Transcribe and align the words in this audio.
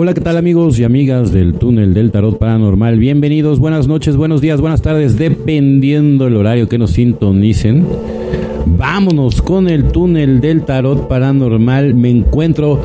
Hola, 0.00 0.14
¿qué 0.14 0.20
tal 0.20 0.36
amigos 0.36 0.78
y 0.78 0.84
amigas 0.84 1.32
del 1.32 1.54
túnel 1.54 1.92
del 1.92 2.12
tarot 2.12 2.38
paranormal? 2.38 3.00
Bienvenidos, 3.00 3.58
buenas 3.58 3.88
noches, 3.88 4.14
buenos 4.14 4.40
días, 4.40 4.60
buenas 4.60 4.80
tardes, 4.80 5.18
dependiendo 5.18 6.28
el 6.28 6.36
horario 6.36 6.68
que 6.68 6.78
nos 6.78 6.92
sintonicen. 6.92 7.84
Vámonos 8.64 9.42
con 9.42 9.68
el 9.68 9.88
túnel 9.90 10.40
del 10.40 10.62
tarot 10.62 11.08
paranormal. 11.08 11.96
Me 11.96 12.10
encuentro 12.10 12.80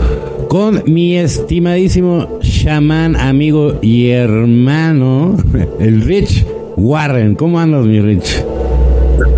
con 0.50 0.82
mi 0.88 1.16
estimadísimo 1.16 2.40
chamán, 2.42 3.16
amigo 3.16 3.78
y 3.84 4.10
hermano, 4.10 5.38
el 5.80 6.02
Rich 6.02 6.48
Warren. 6.78 7.36
¿Cómo 7.36 7.60
andas, 7.60 7.86
mi 7.86 8.02
Rich? 8.02 8.44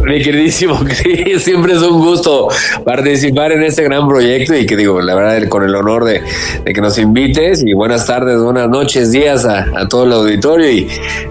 Mi 0.06 0.22
queridísimo 0.22 0.76
Chris, 1.04 1.44
siempre 1.44 1.74
es 1.74 1.82
un 1.82 2.00
gusto 2.00 2.50
participar 2.84 3.52
en 3.52 3.64
este 3.64 3.84
gran 3.84 4.08
proyecto 4.08 4.56
y 4.56 4.66
que 4.66 4.76
digo, 4.76 5.02
la 5.02 5.16
verdad, 5.16 5.48
con 5.50 5.64
el 5.64 5.76
honor 5.76 6.06
de, 6.06 6.22
que 6.66 6.82
nos 6.82 6.98
invites 6.98 7.64
y 7.66 7.74
buenas 7.74 8.06
tardes, 8.06 8.40
buenas 8.40 8.70
noches, 8.70 9.12
días 9.12 9.46
a, 9.46 9.88
todo 9.88 10.06
el 10.06 10.14
auditorio 10.14 10.70
y 10.70 10.88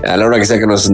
a 0.06 0.16
la 0.16 0.26
hora 0.26 0.38
que 0.38 0.44
sea 0.44 0.58
que 0.58 0.66
nos, 0.66 0.90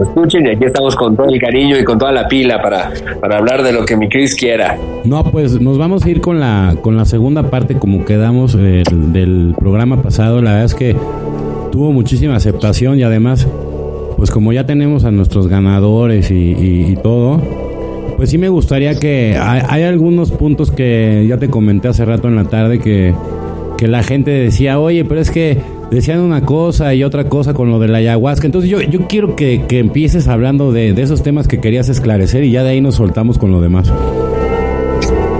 escuchen 0.00 0.46
y 0.46 0.50
aquí 0.50 0.64
estamos 0.64 0.96
con 0.96 1.16
todo 1.16 1.28
el 1.28 1.40
cariño 1.40 1.78
y 1.78 1.84
con 1.84 1.98
toda 1.98 2.12
la 2.12 2.28
pila 2.28 2.60
para, 2.60 2.92
para 3.20 3.38
hablar 3.38 3.62
de 3.62 3.72
lo 3.72 3.84
que 3.84 3.96
mi 3.96 4.08
Chris 4.08 4.34
quiera. 4.34 4.76
No, 5.04 5.24
pues 5.24 5.60
nos 5.60 5.78
vamos 5.78 6.04
a 6.04 6.10
ir 6.10 6.20
con 6.20 6.40
la, 6.40 6.76
con 6.80 6.96
la 6.96 7.04
segunda 7.04 7.50
parte 7.50 7.74
como 7.78 8.04
quedamos 8.04 8.56
eh, 8.58 8.82
del 8.90 9.54
programa 9.58 10.02
pasado, 10.02 10.40
la 10.42 10.52
verdad 10.52 10.66
es 10.66 10.74
que 10.74 10.96
tuvo 11.72 11.92
muchísima 11.92 12.36
aceptación 12.36 12.98
y 12.98 13.02
además 13.02 13.46
pues 14.24 14.32
como 14.32 14.54
ya 14.54 14.64
tenemos 14.64 15.04
a 15.04 15.10
nuestros 15.10 15.48
ganadores 15.48 16.30
y, 16.30 16.96
todo, 17.02 17.42
pues 18.16 18.30
sí 18.30 18.38
me 18.38 18.48
gustaría 18.48 18.98
que 18.98 19.36
hay, 19.38 19.82
algunos 19.82 20.30
puntos 20.30 20.70
que 20.70 21.26
ya 21.28 21.36
te 21.36 21.50
comenté 21.50 21.88
hace 21.88 22.06
rato 22.06 22.28
en 22.28 22.36
la 22.36 22.44
tarde 22.44 22.78
que, 22.78 23.14
que 23.76 23.86
la 23.86 24.02
gente 24.02 24.30
decía, 24.30 24.80
oye, 24.80 25.04
pero 25.04 25.20
es 25.20 25.30
que 25.30 25.58
decían 25.90 26.20
una 26.20 26.40
cosa 26.40 26.94
y 26.94 27.04
otra 27.04 27.28
cosa 27.28 27.52
con 27.52 27.70
lo 27.70 27.78
de 27.78 27.88
la 27.88 27.98
ayahuasca. 27.98 28.46
Entonces 28.46 28.70
yo, 28.70 28.80
yo 28.80 29.06
quiero 29.08 29.36
que, 29.36 29.60
empieces 29.68 30.26
hablando 30.26 30.72
de, 30.72 30.94
de, 30.94 31.02
esos 31.02 31.22
temas 31.22 31.46
que 31.46 31.60
querías 31.60 31.90
esclarecer 31.90 32.44
y 32.44 32.50
ya 32.50 32.64
de 32.64 32.70
ahí 32.70 32.80
nos 32.80 32.94
soltamos 32.94 33.36
con 33.36 33.52
lo 33.52 33.60
demás. 33.60 33.92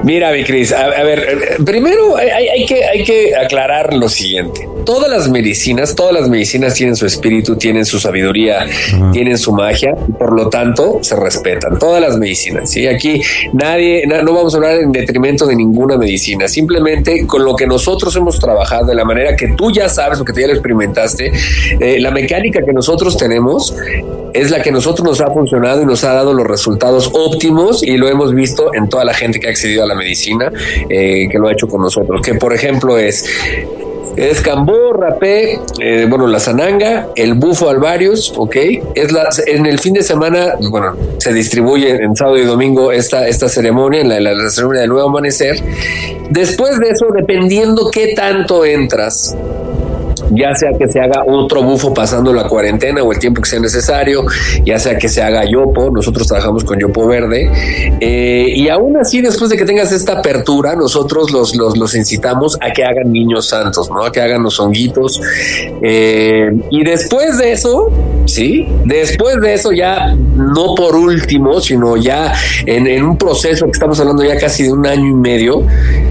Mira, 0.02 0.30
mi 0.30 0.44
Cris, 0.44 0.74
a, 0.74 0.88
ver, 0.88 1.56
primero 1.64 2.18
hay, 2.18 2.66
que, 2.66 2.84
hay 2.84 3.02
que 3.02 3.34
aclarar 3.34 3.94
lo 3.94 4.10
siguiente. 4.10 4.68
Todas 4.84 5.10
las 5.10 5.28
medicinas, 5.28 5.94
todas 5.94 6.12
las 6.12 6.28
medicinas 6.28 6.74
tienen 6.74 6.96
su 6.96 7.06
espíritu, 7.06 7.56
tienen 7.56 7.84
su 7.84 7.98
sabiduría, 7.98 8.66
tienen 9.12 9.38
su 9.38 9.52
magia 9.52 9.94
y 10.08 10.12
por 10.12 10.32
lo 10.32 10.48
tanto 10.48 10.98
se 11.02 11.16
respetan. 11.16 11.78
Todas 11.78 12.00
las 12.00 12.18
medicinas, 12.18 12.70
¿sí? 12.70 12.86
Aquí 12.86 13.20
nadie, 13.52 14.06
no 14.06 14.32
vamos 14.32 14.54
a 14.54 14.58
hablar 14.58 14.78
en 14.78 14.92
detrimento 14.92 15.46
de 15.46 15.56
ninguna 15.56 15.96
medicina. 15.96 16.48
Simplemente 16.48 17.26
con 17.26 17.44
lo 17.44 17.56
que 17.56 17.66
nosotros 17.66 18.14
hemos 18.16 18.38
trabajado, 18.38 18.86
de 18.86 18.94
la 18.94 19.04
manera 19.04 19.36
que 19.36 19.48
tú 19.48 19.70
ya 19.70 19.88
sabes 19.88 20.20
o 20.20 20.24
que 20.24 20.32
tú 20.32 20.40
ya 20.40 20.46
lo 20.46 20.52
experimentaste, 20.52 21.32
eh, 21.80 22.00
la 22.00 22.10
mecánica 22.10 22.60
que 22.64 22.72
nosotros 22.72 23.16
tenemos 23.16 23.74
es 24.32 24.50
la 24.50 24.60
que 24.62 24.72
nosotros 24.72 25.06
nos 25.06 25.20
ha 25.20 25.32
funcionado 25.32 25.82
y 25.82 25.86
nos 25.86 26.04
ha 26.04 26.12
dado 26.12 26.34
los 26.34 26.46
resultados 26.46 27.10
óptimos 27.12 27.82
y 27.82 27.96
lo 27.96 28.08
hemos 28.08 28.34
visto 28.34 28.74
en 28.74 28.88
toda 28.88 29.04
la 29.04 29.14
gente 29.14 29.38
que 29.38 29.46
ha 29.46 29.50
accedido 29.50 29.84
a 29.84 29.86
la 29.86 29.94
medicina, 29.94 30.52
eh, 30.88 31.28
que 31.30 31.38
lo 31.38 31.48
ha 31.48 31.52
hecho 31.52 31.68
con 31.68 31.80
nosotros. 31.80 32.20
Que 32.20 32.34
por 32.34 32.52
ejemplo 32.52 32.98
es 32.98 33.24
es 34.16 34.40
Cambó, 34.40 34.92
Rapé, 34.92 35.60
eh, 35.80 36.06
bueno, 36.08 36.26
la 36.26 36.38
Zananga, 36.38 37.08
el 37.16 37.34
Bufo 37.34 37.68
Alvarius, 37.68 38.32
ok. 38.36 38.56
Es 38.94 39.12
la, 39.12 39.28
en 39.46 39.66
el 39.66 39.78
fin 39.78 39.94
de 39.94 40.02
semana, 40.02 40.54
bueno, 40.70 40.96
se 41.18 41.32
distribuye 41.32 42.02
en 42.02 42.14
sábado 42.14 42.38
y 42.38 42.44
domingo 42.44 42.92
esta, 42.92 43.26
esta 43.26 43.48
ceremonia, 43.48 44.00
en 44.00 44.08
la, 44.08 44.20
la 44.20 44.50
ceremonia 44.50 44.82
del 44.82 44.90
nuevo 44.90 45.08
amanecer. 45.08 45.56
Después 46.30 46.78
de 46.78 46.90
eso, 46.90 47.06
dependiendo 47.14 47.90
qué 47.90 48.14
tanto 48.14 48.64
entras, 48.64 49.36
ya 50.30 50.54
sea 50.54 50.70
que 50.78 50.88
se 50.88 51.00
haga 51.00 51.24
otro 51.26 51.62
bufo 51.62 51.92
pasando 51.92 52.32
la 52.32 52.48
cuarentena 52.48 53.02
o 53.02 53.12
el 53.12 53.18
tiempo 53.18 53.42
que 53.42 53.50
sea 53.50 53.60
necesario, 53.60 54.24
ya 54.64 54.78
sea 54.78 54.96
que 54.98 55.08
se 55.08 55.22
haga 55.22 55.44
yopo, 55.44 55.90
nosotros 55.90 56.26
trabajamos 56.26 56.64
con 56.64 56.78
yopo 56.78 57.06
verde, 57.06 57.50
eh, 58.00 58.52
y 58.54 58.68
aún 58.68 58.96
así 58.96 59.20
después 59.20 59.50
de 59.50 59.56
que 59.56 59.64
tengas 59.64 59.92
esta 59.92 60.18
apertura, 60.18 60.74
nosotros 60.76 61.30
los, 61.30 61.54
los, 61.56 61.76
los 61.76 61.94
incitamos 61.94 62.56
a 62.60 62.72
que 62.72 62.84
hagan 62.84 63.12
niños 63.12 63.48
santos, 63.48 63.90
¿no? 63.90 64.04
A 64.04 64.12
que 64.12 64.20
hagan 64.20 64.42
los 64.42 64.58
honguitos, 64.60 65.20
eh, 65.82 66.50
y 66.70 66.84
después 66.84 67.38
de 67.38 67.52
eso, 67.52 67.90
¿sí? 68.26 68.68
Después 68.84 69.40
de 69.40 69.54
eso 69.54 69.72
ya, 69.72 70.14
no 70.14 70.74
por 70.74 70.96
último, 70.96 71.60
sino 71.60 71.96
ya 71.96 72.32
en, 72.66 72.86
en 72.86 73.04
un 73.04 73.18
proceso 73.18 73.66
que 73.66 73.72
estamos 73.72 74.00
hablando 74.00 74.24
ya 74.24 74.36
casi 74.36 74.64
de 74.64 74.72
un 74.72 74.86
año 74.86 75.06
y 75.06 75.14
medio, 75.14 75.66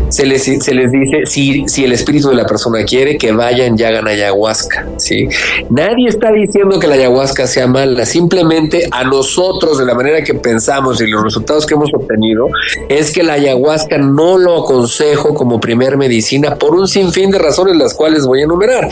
se 0.10 0.26
les, 0.26 0.44
se 0.44 0.74
les 0.74 0.92
dice 0.92 1.26
si, 1.26 1.64
si 1.68 1.84
el 1.84 1.92
espíritu 1.94 2.30
de 2.30 2.36
la 2.36 2.46
persona 2.46 2.84
quiere 2.84 3.18
que 3.18 3.32
vayan 3.32 3.76
y 3.78 3.84
hagan 3.84 4.03
ayahuasca. 4.12 4.88
¿sí? 4.98 5.28
Nadie 5.70 6.10
está 6.10 6.32
diciendo 6.32 6.80
que 6.80 6.88
la 6.88 6.96
ayahuasca 6.96 7.48
sea 7.48 7.68
mala, 7.68 8.06
simplemente 8.06 8.88
a 8.92 9.04
nosotros, 9.04 9.78
de 9.78 9.86
la 9.86 9.94
manera 9.94 10.24
que 10.24 10.34
pensamos 10.34 11.02
y 11.02 11.08
los 11.08 11.24
resultados 11.24 11.66
que 11.66 11.76
hemos 11.76 11.94
obtenido, 11.94 12.48
es 12.90 13.12
que 13.12 13.24
la 13.24 13.34
ayahuasca 13.34 13.98
no 13.98 14.38
lo 14.38 14.64
aconsejo 14.64 15.34
como 15.34 15.60
primer 15.60 15.98
medicina 15.98 16.56
por 16.56 16.76
un 16.76 16.88
sinfín 16.88 17.32
de 17.32 17.40
razones, 17.40 17.76
las 17.76 17.94
cuales 17.94 18.26
voy 18.26 18.42
a 18.42 18.44
enumerar. 18.44 18.90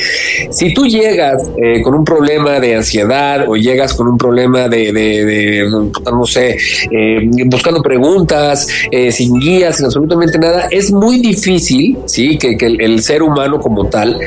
Si 0.50 0.74
tú 0.74 0.86
llegas 0.86 1.44
eh, 1.58 1.82
con 1.82 1.96
un 1.96 2.04
problema 2.04 2.60
de 2.60 2.76
ansiedad 2.76 3.46
o 3.48 3.56
llegas 3.56 3.94
con 3.94 4.08
un 4.08 4.18
problema 4.18 4.68
de, 4.68 4.92
de, 4.92 5.70
no 6.12 6.26
sé, 6.26 6.58
eh, 6.92 7.30
buscando 7.46 7.82
preguntas, 7.82 8.68
eh, 8.92 9.12
sin 9.12 9.40
guías, 9.40 9.78
sin 9.78 9.86
absolutamente 9.86 10.38
nada, 10.38 10.68
es 10.72 10.92
muy 10.92 11.20
difícil, 11.20 11.98
sí, 12.06 12.38
que, 12.38 12.58
el, 12.60 13.02
ser 13.02 13.24
humano 13.24 13.60
como 13.60 13.88
tal, 13.88 14.20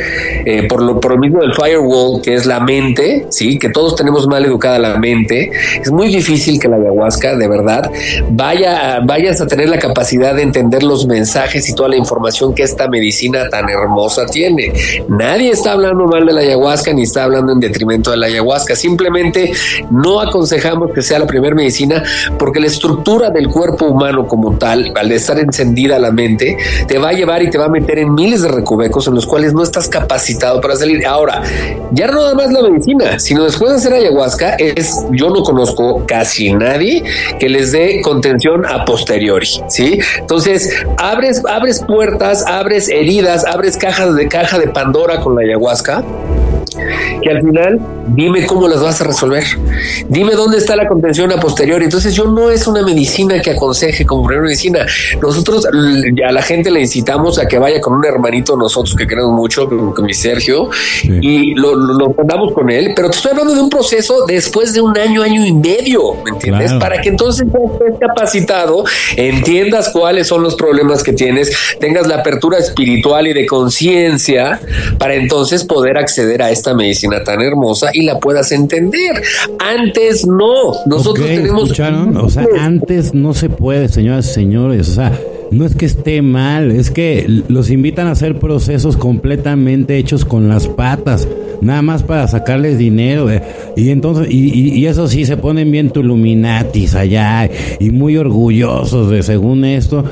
eh, 0.44 0.66
por 0.74 0.82
lo 0.82 0.98
por 0.98 1.16
mismo 1.20 1.40
del 1.40 1.54
firewall, 1.54 2.20
que 2.20 2.34
es 2.34 2.46
la 2.46 2.58
mente, 2.58 3.28
sí, 3.30 3.60
que 3.60 3.68
todos 3.68 3.94
tenemos 3.94 4.26
mal 4.26 4.44
educada 4.44 4.76
la 4.80 4.98
mente, 4.98 5.52
es 5.80 5.92
muy 5.92 6.08
difícil 6.08 6.58
que 6.58 6.66
la 6.66 6.74
ayahuasca, 6.74 7.36
de 7.36 7.46
verdad, 7.46 7.88
vaya, 8.30 8.98
vayas 9.06 9.40
a 9.40 9.46
tener 9.46 9.68
la 9.68 9.78
capacidad 9.78 10.34
de 10.34 10.42
entender 10.42 10.82
los 10.82 11.06
mensajes 11.06 11.68
y 11.68 11.76
toda 11.76 11.90
la 11.90 11.96
información 11.96 12.56
que 12.56 12.64
esta 12.64 12.88
medicina 12.88 13.48
tan 13.50 13.68
hermosa 13.68 14.26
tiene. 14.26 14.72
Nadie 15.08 15.50
está 15.50 15.72
hablando 15.72 16.06
mal 16.06 16.26
de 16.26 16.32
la 16.32 16.40
ayahuasca 16.40 16.92
ni 16.92 17.02
está 17.02 17.22
hablando 17.22 17.52
en 17.52 17.60
detrimento 17.60 18.10
de 18.10 18.16
la 18.16 18.26
ayahuasca. 18.26 18.74
Simplemente 18.74 19.52
no 19.92 20.20
aconsejamos 20.20 20.90
que 20.92 21.02
sea 21.02 21.20
la 21.20 21.28
primera 21.28 21.54
medicina 21.54 22.02
porque 22.36 22.58
la 22.58 22.66
estructura 22.66 23.30
del 23.30 23.46
cuerpo 23.46 23.84
humano 23.84 24.26
como 24.26 24.58
tal, 24.58 24.92
al 24.96 25.12
estar 25.12 25.38
encendida 25.38 26.00
la 26.00 26.10
mente, 26.10 26.56
te 26.88 26.98
va 26.98 27.10
a 27.10 27.12
llevar 27.12 27.44
y 27.44 27.50
te 27.50 27.58
va 27.58 27.66
a 27.66 27.68
meter 27.68 28.00
en 28.00 28.12
miles 28.12 28.42
de 28.42 28.48
recovecos 28.48 29.06
en 29.06 29.14
los 29.14 29.24
cuales 29.24 29.54
no 29.54 29.62
estás 29.62 29.88
capacitado 29.88 30.63
para 30.64 30.76
salir. 30.76 31.06
Ahora, 31.06 31.42
ya 31.92 32.06
no 32.06 32.14
nada 32.14 32.34
más 32.34 32.50
la 32.50 32.62
medicina, 32.62 33.18
sino 33.18 33.44
después 33.44 33.70
de 33.70 33.76
hacer 33.76 33.92
ayahuasca, 33.92 34.54
es, 34.54 35.04
yo 35.10 35.28
no 35.28 35.42
conozco 35.42 36.02
casi 36.06 36.54
nadie 36.54 37.04
que 37.38 37.50
les 37.50 37.72
dé 37.72 38.00
contención 38.00 38.64
a 38.64 38.86
posteriori, 38.86 39.46
¿sí? 39.68 39.98
Entonces, 40.18 40.70
abres, 40.96 41.42
abres 41.46 41.84
puertas, 41.86 42.46
abres 42.46 42.88
heridas, 42.88 43.44
abres 43.44 43.76
cajas 43.76 44.14
de 44.14 44.26
caja 44.26 44.58
de 44.58 44.68
Pandora 44.68 45.20
con 45.20 45.34
la 45.34 45.42
ayahuasca 45.42 46.02
que 47.22 47.30
al 47.30 47.42
final 47.42 47.80
dime 48.08 48.46
cómo 48.46 48.68
las 48.68 48.82
vas 48.82 49.00
a 49.00 49.04
resolver, 49.04 49.44
dime 50.08 50.32
dónde 50.34 50.58
está 50.58 50.76
la 50.76 50.86
contención 50.86 51.32
a 51.32 51.36
posteriori. 51.40 51.84
Entonces 51.84 52.14
yo 52.14 52.26
no 52.26 52.50
es 52.50 52.66
una 52.66 52.82
medicina 52.82 53.40
que 53.40 53.52
aconseje 53.52 54.04
como 54.04 54.24
primera 54.24 54.44
medicina. 54.44 54.86
Nosotros 55.20 55.66
a 55.66 56.32
la 56.32 56.42
gente 56.42 56.70
le 56.70 56.80
incitamos 56.80 57.38
a 57.38 57.46
que 57.46 57.58
vaya 57.58 57.80
con 57.80 57.94
un 57.94 58.04
hermanito 58.04 58.56
nosotros 58.56 58.94
que 58.94 59.06
queremos 59.06 59.32
mucho, 59.32 59.68
con, 59.68 60.04
mi 60.04 60.14
Sergio, 60.14 60.68
y 61.02 61.54
lo, 61.54 61.74
lo, 61.74 62.14
con 62.52 62.70
él, 62.70 62.92
pero 62.94 63.10
te 63.10 63.16
estoy 63.16 63.30
hablando 63.32 63.54
de 63.54 63.60
un 63.60 63.70
proceso 63.70 64.26
después 64.26 64.74
de 64.74 64.80
un 64.80 64.96
año, 64.98 65.22
año 65.22 65.44
y 65.46 65.52
medio, 65.52 66.14
¿me 66.24 66.30
entiendes? 66.30 66.72
Para 66.74 67.00
que 67.00 67.08
entonces 67.08 67.46
estés 67.46 67.98
capacitado, 67.98 68.84
entiendas 69.16 69.88
cuáles 69.90 70.26
son 70.26 70.42
los 70.42 70.54
problemas 70.56 71.02
que 71.02 71.12
tienes, 71.12 71.50
tengas 71.80 72.06
la 72.06 72.16
apertura 72.16 72.58
espiritual 72.58 73.26
y 73.26 73.32
de 73.32 73.46
conciencia 73.46 74.60
para 74.98 75.14
entonces 75.14 75.64
poder 75.64 75.96
acceder 75.96 76.42
a 76.42 76.50
esta 76.50 76.74
medicina 76.74 76.83
tan 77.24 77.40
hermosa 77.40 77.90
y 77.92 78.02
la 78.02 78.18
puedas 78.18 78.52
entender. 78.52 79.22
Antes 79.58 80.26
no. 80.26 80.74
Nosotros 80.86 81.26
tenemos. 81.26 81.70
O 81.70 82.30
sea, 82.30 82.46
antes 82.58 83.14
no 83.14 83.34
se 83.34 83.48
puede, 83.48 83.88
señoras 83.88 84.30
y 84.30 84.34
señores. 84.34 84.88
O 84.88 84.94
sea, 84.94 85.18
no 85.50 85.64
es 85.64 85.74
que 85.74 85.86
esté 85.86 86.22
mal, 86.22 86.70
es 86.70 86.90
que 86.90 87.42
los 87.48 87.70
invitan 87.70 88.08
a 88.08 88.12
hacer 88.12 88.38
procesos 88.38 88.96
completamente 88.96 89.96
hechos 89.98 90.24
con 90.24 90.48
las 90.48 90.66
patas, 90.66 91.28
nada 91.60 91.82
más 91.82 92.02
para 92.02 92.26
sacarles 92.28 92.78
dinero. 92.78 93.30
Eh. 93.30 93.42
Y 93.76 93.90
entonces, 93.90 94.26
y, 94.30 94.78
y, 94.78 94.86
eso 94.86 95.06
sí, 95.08 95.24
se 95.24 95.36
ponen 95.36 95.70
bien 95.70 95.90
tuluminatis 95.90 96.94
allá 96.94 97.48
y 97.78 97.90
muy 97.90 98.16
orgullosos 98.16 99.10
de 99.10 99.22
según 99.22 99.64
esto. 99.64 100.04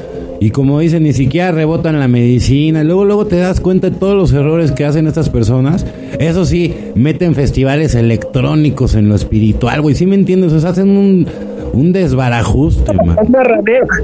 Y 0.42 0.50
como 0.50 0.80
dicen, 0.80 1.04
ni 1.04 1.12
siquiera 1.12 1.52
rebotan 1.52 2.00
la 2.00 2.08
medicina. 2.08 2.82
Luego, 2.82 3.04
luego 3.04 3.26
te 3.26 3.36
das 3.36 3.60
cuenta 3.60 3.90
de 3.90 3.96
todos 3.96 4.16
los 4.16 4.32
errores 4.32 4.72
que 4.72 4.84
hacen 4.84 5.06
estas 5.06 5.28
personas. 5.30 5.86
Eso 6.18 6.44
sí, 6.44 6.74
meten 6.96 7.36
festivales 7.36 7.94
electrónicos 7.94 8.96
en 8.96 9.08
lo 9.08 9.14
espiritual, 9.14 9.82
güey. 9.82 9.94
¿Sí 9.94 10.04
me 10.04 10.16
entiendes? 10.16 10.52
O 10.52 10.58
sea, 10.58 10.70
hacen 10.70 10.88
un, 10.96 11.28
un 11.72 11.92
desbarajuste, 11.92 12.92
man. 12.92 13.16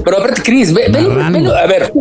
Pero 0.03 0.17
aparte, 0.17 0.41
Cris, 0.43 0.73
ve, 0.73 0.85
a 0.85 1.67
ver, 1.67 1.91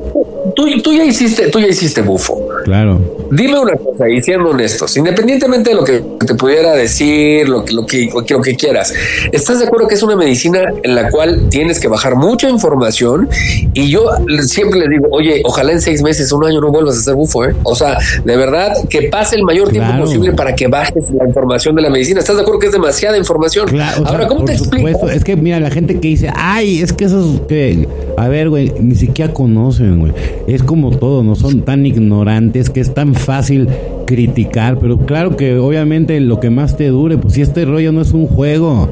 tú, 0.55 0.67
tú, 0.83 0.93
ya 0.93 1.05
hiciste, 1.05 1.49
tú 1.49 1.61
ya 1.61 1.69
hiciste 1.69 2.03
bufo. 2.03 2.47
Claro. 2.65 3.01
Dime 3.31 3.59
una 3.59 3.77
cosa, 3.77 4.09
y 4.09 4.23
siendo 4.23 4.51
honestos, 4.51 4.97
independientemente 4.97 5.71
de 5.71 5.77
lo 5.77 5.85
que 5.85 6.03
te 6.27 6.35
pudiera 6.35 6.73
decir, 6.73 7.49
lo 7.49 7.65
que, 7.65 7.75
lo 7.75 7.87
que, 7.87 8.09
lo 8.31 8.41
que 8.41 8.57
quieras, 8.57 8.95
¿estás 9.33 9.59
de 9.59 9.67
acuerdo 9.67 9.87
que 9.87 9.95
es 9.95 10.03
una 10.03 10.17
medicina 10.17 10.65
en 10.83 10.95
la 10.95 11.11
cual 11.11 11.49
tienes 11.51 11.79
que 11.79 11.89
bajar 11.89 12.17
mucha 12.17 12.49
información? 12.49 13.29
Y 13.75 13.91
yo 13.91 14.11
siempre 14.43 14.81
les 14.81 14.89
digo, 14.89 15.09
oye, 15.11 15.43
ojalá 15.45 15.73
en 15.73 15.81
seis 15.81 16.03
meses, 16.03 16.33
un 16.33 16.45
año 16.45 16.61
no 16.61 16.71
vuelvas 16.71 16.99
a 16.99 17.03
ser 17.03 17.15
bufo, 17.15 17.45
¿eh? 17.45 17.55
O 17.65 17.75
sea, 17.75 17.99
de 18.25 18.37
verdad, 18.37 18.73
que 18.89 19.09
pase 19.09 19.37
el 19.37 19.45
mayor 19.45 19.69
tiempo 19.69 19.93
posible 19.99 20.33
para 20.33 20.55
que 20.55 20.67
bajes 20.67 21.05
la 21.11 21.27
información 21.27 21.75
de 21.77 21.83
la 21.83 21.91
medicina. 21.91 22.21
¿Estás 22.21 22.37
de 22.37 22.43
acuerdo 22.43 22.61
que 22.61 22.67
es 22.67 22.73
demasiada 22.73 23.19
información? 23.19 23.69
Claro, 23.69 24.07
Ahora, 24.07 24.27
¿cómo 24.27 24.45
te 24.45 24.53
explico? 24.53 25.09
Es 25.09 25.25
que 25.25 25.37
mira, 25.37 25.58
la 25.61 25.71
gente 25.71 26.01
que 26.01 26.09
dice, 26.09 26.31
ay, 26.35 26.81
es 26.81 26.93
que 26.93 27.05
esos 27.05 27.41
que, 27.43 27.89
a 28.17 28.29
ver, 28.29 28.49
güey, 28.49 28.73
ni 28.81 28.95
siquiera 28.95 29.33
conocen, 29.33 30.01
güey. 30.01 30.13
Es 30.47 30.63
como 30.63 30.91
todo, 30.91 31.23
no 31.23 31.35
son 31.35 31.63
tan 31.63 31.87
ignorantes 31.87 32.71
que 32.71 32.81
es 32.81 32.95
tan 32.95 33.15
fácil 33.15 33.69
criticar, 34.07 34.79
pero 34.79 34.99
claro 34.99 35.37
que 35.37 35.57
obviamente 35.57 36.19
lo 36.21 36.41
que 36.41 36.51
más 36.51 36.77
te 36.77 36.89
dure, 36.89 37.19
pues 37.19 37.35
si 37.35 37.43
este 37.43 37.65
rollo 37.65 37.93
no 37.93 38.01
es 38.01 38.13
un 38.13 38.27
juego. 38.27 38.89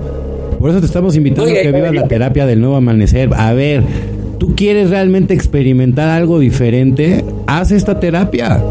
Por 0.58 0.70
eso 0.70 0.80
te 0.80 0.86
estamos 0.86 1.16
invitando 1.16 1.50
a 1.50 1.54
que 1.54 1.72
vivas 1.72 1.94
la 1.94 2.08
terapia 2.08 2.46
del 2.46 2.60
nuevo 2.60 2.76
amanecer. 2.76 3.30
A 3.34 3.52
ver, 3.52 3.82
¿tú 4.38 4.54
quieres 4.54 4.90
realmente 4.90 5.34
experimentar 5.34 6.08
algo 6.08 6.38
diferente? 6.38 7.24
Haz 7.46 7.72
esta 7.72 8.00
terapia. 8.00 8.62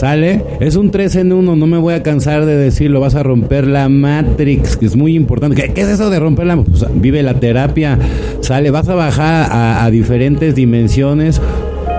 ¿Sale? 0.00 0.42
Es 0.60 0.76
un 0.76 0.90
3 0.90 1.16
en 1.16 1.32
1, 1.34 1.56
no 1.56 1.66
me 1.66 1.76
voy 1.76 1.92
a 1.92 2.02
cansar 2.02 2.46
de 2.46 2.56
decirlo. 2.56 3.00
Vas 3.00 3.16
a 3.16 3.22
romper 3.22 3.66
la 3.66 3.90
Matrix, 3.90 4.78
que 4.78 4.86
es 4.86 4.96
muy 4.96 5.14
importante. 5.14 5.70
¿Qué, 5.74 5.78
es 5.78 5.88
eso 5.88 6.08
de 6.08 6.18
romper 6.18 6.46
la 6.46 6.56
pues, 6.56 6.86
Vive 6.94 7.22
la 7.22 7.34
terapia, 7.34 7.98
¿sale? 8.40 8.70
Vas 8.70 8.88
a 8.88 8.94
bajar 8.94 9.52
a, 9.52 9.84
a 9.84 9.90
diferentes 9.90 10.54
dimensiones 10.54 11.38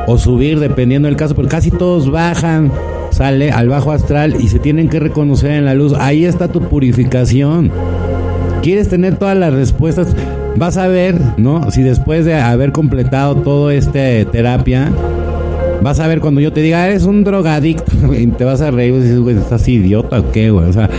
o 0.07 0.17
subir 0.17 0.59
dependiendo 0.59 1.09
del 1.09 1.15
caso, 1.15 1.35
pero 1.35 1.47
casi 1.47 1.69
todos 1.69 2.09
bajan, 2.09 2.71
sale 3.11 3.51
al 3.51 3.69
bajo 3.69 3.91
astral 3.91 4.35
y 4.39 4.47
se 4.47 4.57
tienen 4.57 4.89
que 4.89 4.99
reconocer 4.99 5.51
en 5.51 5.65
la 5.65 5.75
luz. 5.75 5.93
Ahí 5.95 6.25
está 6.25 6.47
tu 6.47 6.59
purificación. 6.59 7.69
¿Quieres 8.63 8.89
tener 8.89 9.17
todas 9.17 9.37
las 9.37 9.53
respuestas? 9.53 10.15
Vas 10.55 10.77
a 10.77 10.87
ver, 10.87 11.19
¿no? 11.37 11.69
Si 11.69 11.83
después 11.83 12.25
de 12.25 12.33
haber 12.33 12.71
completado 12.71 13.35
todo 13.35 13.69
este 13.69 14.25
terapia, 14.25 14.91
vas 15.81 15.99
a 15.99 16.07
ver 16.07 16.19
cuando 16.19 16.41
yo 16.41 16.53
te 16.53 16.61
diga, 16.61 16.87
eres 16.87 17.03
un 17.03 17.23
drogadicto, 17.23 17.91
y 18.13 18.27
te 18.27 18.43
vas 18.43 18.61
a 18.61 18.71
reír 18.71 18.93
y 18.93 18.99
dices, 18.99 19.19
güey, 19.19 19.37
estás 19.37 19.67
idiota 19.67 20.19
o 20.19 20.31
qué, 20.31 20.51
güey. 20.51 20.69
O 20.69 20.73
sea, 20.73 20.89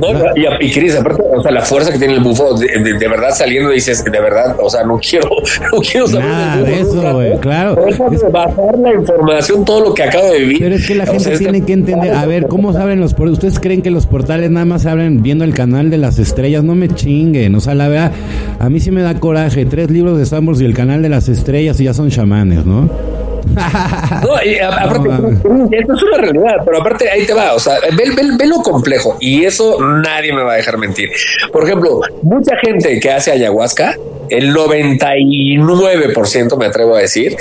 no, 0.00 0.08
y, 0.36 0.66
y 0.66 0.72
Cris, 0.72 0.94
aparte, 0.94 1.22
o 1.34 1.42
sea, 1.42 1.50
la 1.50 1.62
fuerza 1.62 1.92
que 1.92 1.98
tiene 1.98 2.14
el 2.14 2.20
bufo, 2.20 2.54
de, 2.58 2.66
de, 2.66 3.08
verdad 3.08 3.30
saliendo 3.30 3.70
dices, 3.70 4.04
de 4.04 4.10
verdad, 4.10 4.56
o 4.60 4.68
sea, 4.68 4.84
no 4.84 4.98
quiero, 4.98 5.28
no 5.72 5.80
quiero 5.80 6.06
saber 6.06 6.26
Nada 6.26 6.62
de 6.62 6.80
eso, 6.80 7.14
güey, 7.14 7.38
claro. 7.38 7.86
Es... 7.86 7.98
bajar 8.30 8.78
la 8.78 8.94
información, 8.94 9.64
todo 9.64 9.80
lo 9.80 9.94
que 9.94 10.02
acabo 10.02 10.30
de 10.32 10.40
vivir. 10.40 10.58
Pero 10.60 10.74
es 10.74 10.86
que 10.86 10.94
la 10.94 11.06
gente 11.06 11.16
o 11.16 11.20
sea, 11.20 11.38
tiene 11.38 11.64
que 11.64 11.72
entender, 11.72 12.12
a 12.12 12.26
ver, 12.26 12.46
¿cómo 12.46 12.72
saben 12.72 13.00
los 13.00 13.14
portales? 13.14 13.34
¿Ustedes 13.34 13.58
creen 13.58 13.82
que 13.82 13.90
los 13.90 14.06
portales 14.06 14.50
nada 14.50 14.66
más 14.66 14.82
se 14.82 14.90
abren 14.90 15.22
viendo 15.22 15.44
el 15.44 15.54
canal 15.54 15.90
de 15.90 15.98
las 15.98 16.18
estrellas? 16.18 16.62
No 16.62 16.74
me 16.74 16.88
chinguen, 16.88 17.54
o 17.54 17.60
sea, 17.60 17.74
la 17.74 17.88
verdad, 17.88 18.12
a 18.58 18.68
mí 18.68 18.80
sí 18.80 18.90
me 18.90 19.02
da 19.02 19.14
coraje, 19.18 19.64
tres 19.64 19.90
libros 19.90 20.18
de 20.18 20.26
Sambors 20.26 20.60
y 20.60 20.64
el 20.64 20.74
canal 20.74 21.02
de 21.02 21.08
las 21.08 21.28
estrellas 21.28 21.80
y 21.80 21.84
ya 21.84 21.94
son 21.94 22.10
chamanes, 22.10 22.66
¿no? 22.66 22.90
No, 24.22 24.42
y 24.44 24.58
aparte, 24.58 25.08
no, 25.08 25.68
esto 25.70 25.94
es 25.94 26.02
una 26.02 26.18
realidad, 26.18 26.56
pero 26.64 26.80
aparte 26.80 27.08
ahí 27.10 27.26
te 27.26 27.34
va, 27.34 27.54
o 27.54 27.58
sea, 27.58 27.78
ve, 27.80 28.10
ve, 28.14 28.22
ve, 28.38 28.46
lo 28.46 28.56
complejo 28.56 29.16
y 29.20 29.44
eso 29.44 29.80
nadie 29.80 30.32
me 30.32 30.42
va 30.42 30.54
a 30.54 30.56
dejar 30.56 30.78
mentir. 30.78 31.10
Por 31.52 31.64
ejemplo, 31.64 32.00
mucha 32.22 32.56
gente 32.56 32.98
que 33.00 33.10
hace 33.10 33.32
ayahuasca, 33.32 33.96
el 34.30 34.54
99% 34.54 36.58
me 36.58 36.66
atrevo 36.66 36.96
a 36.96 37.00
decir, 37.00 37.36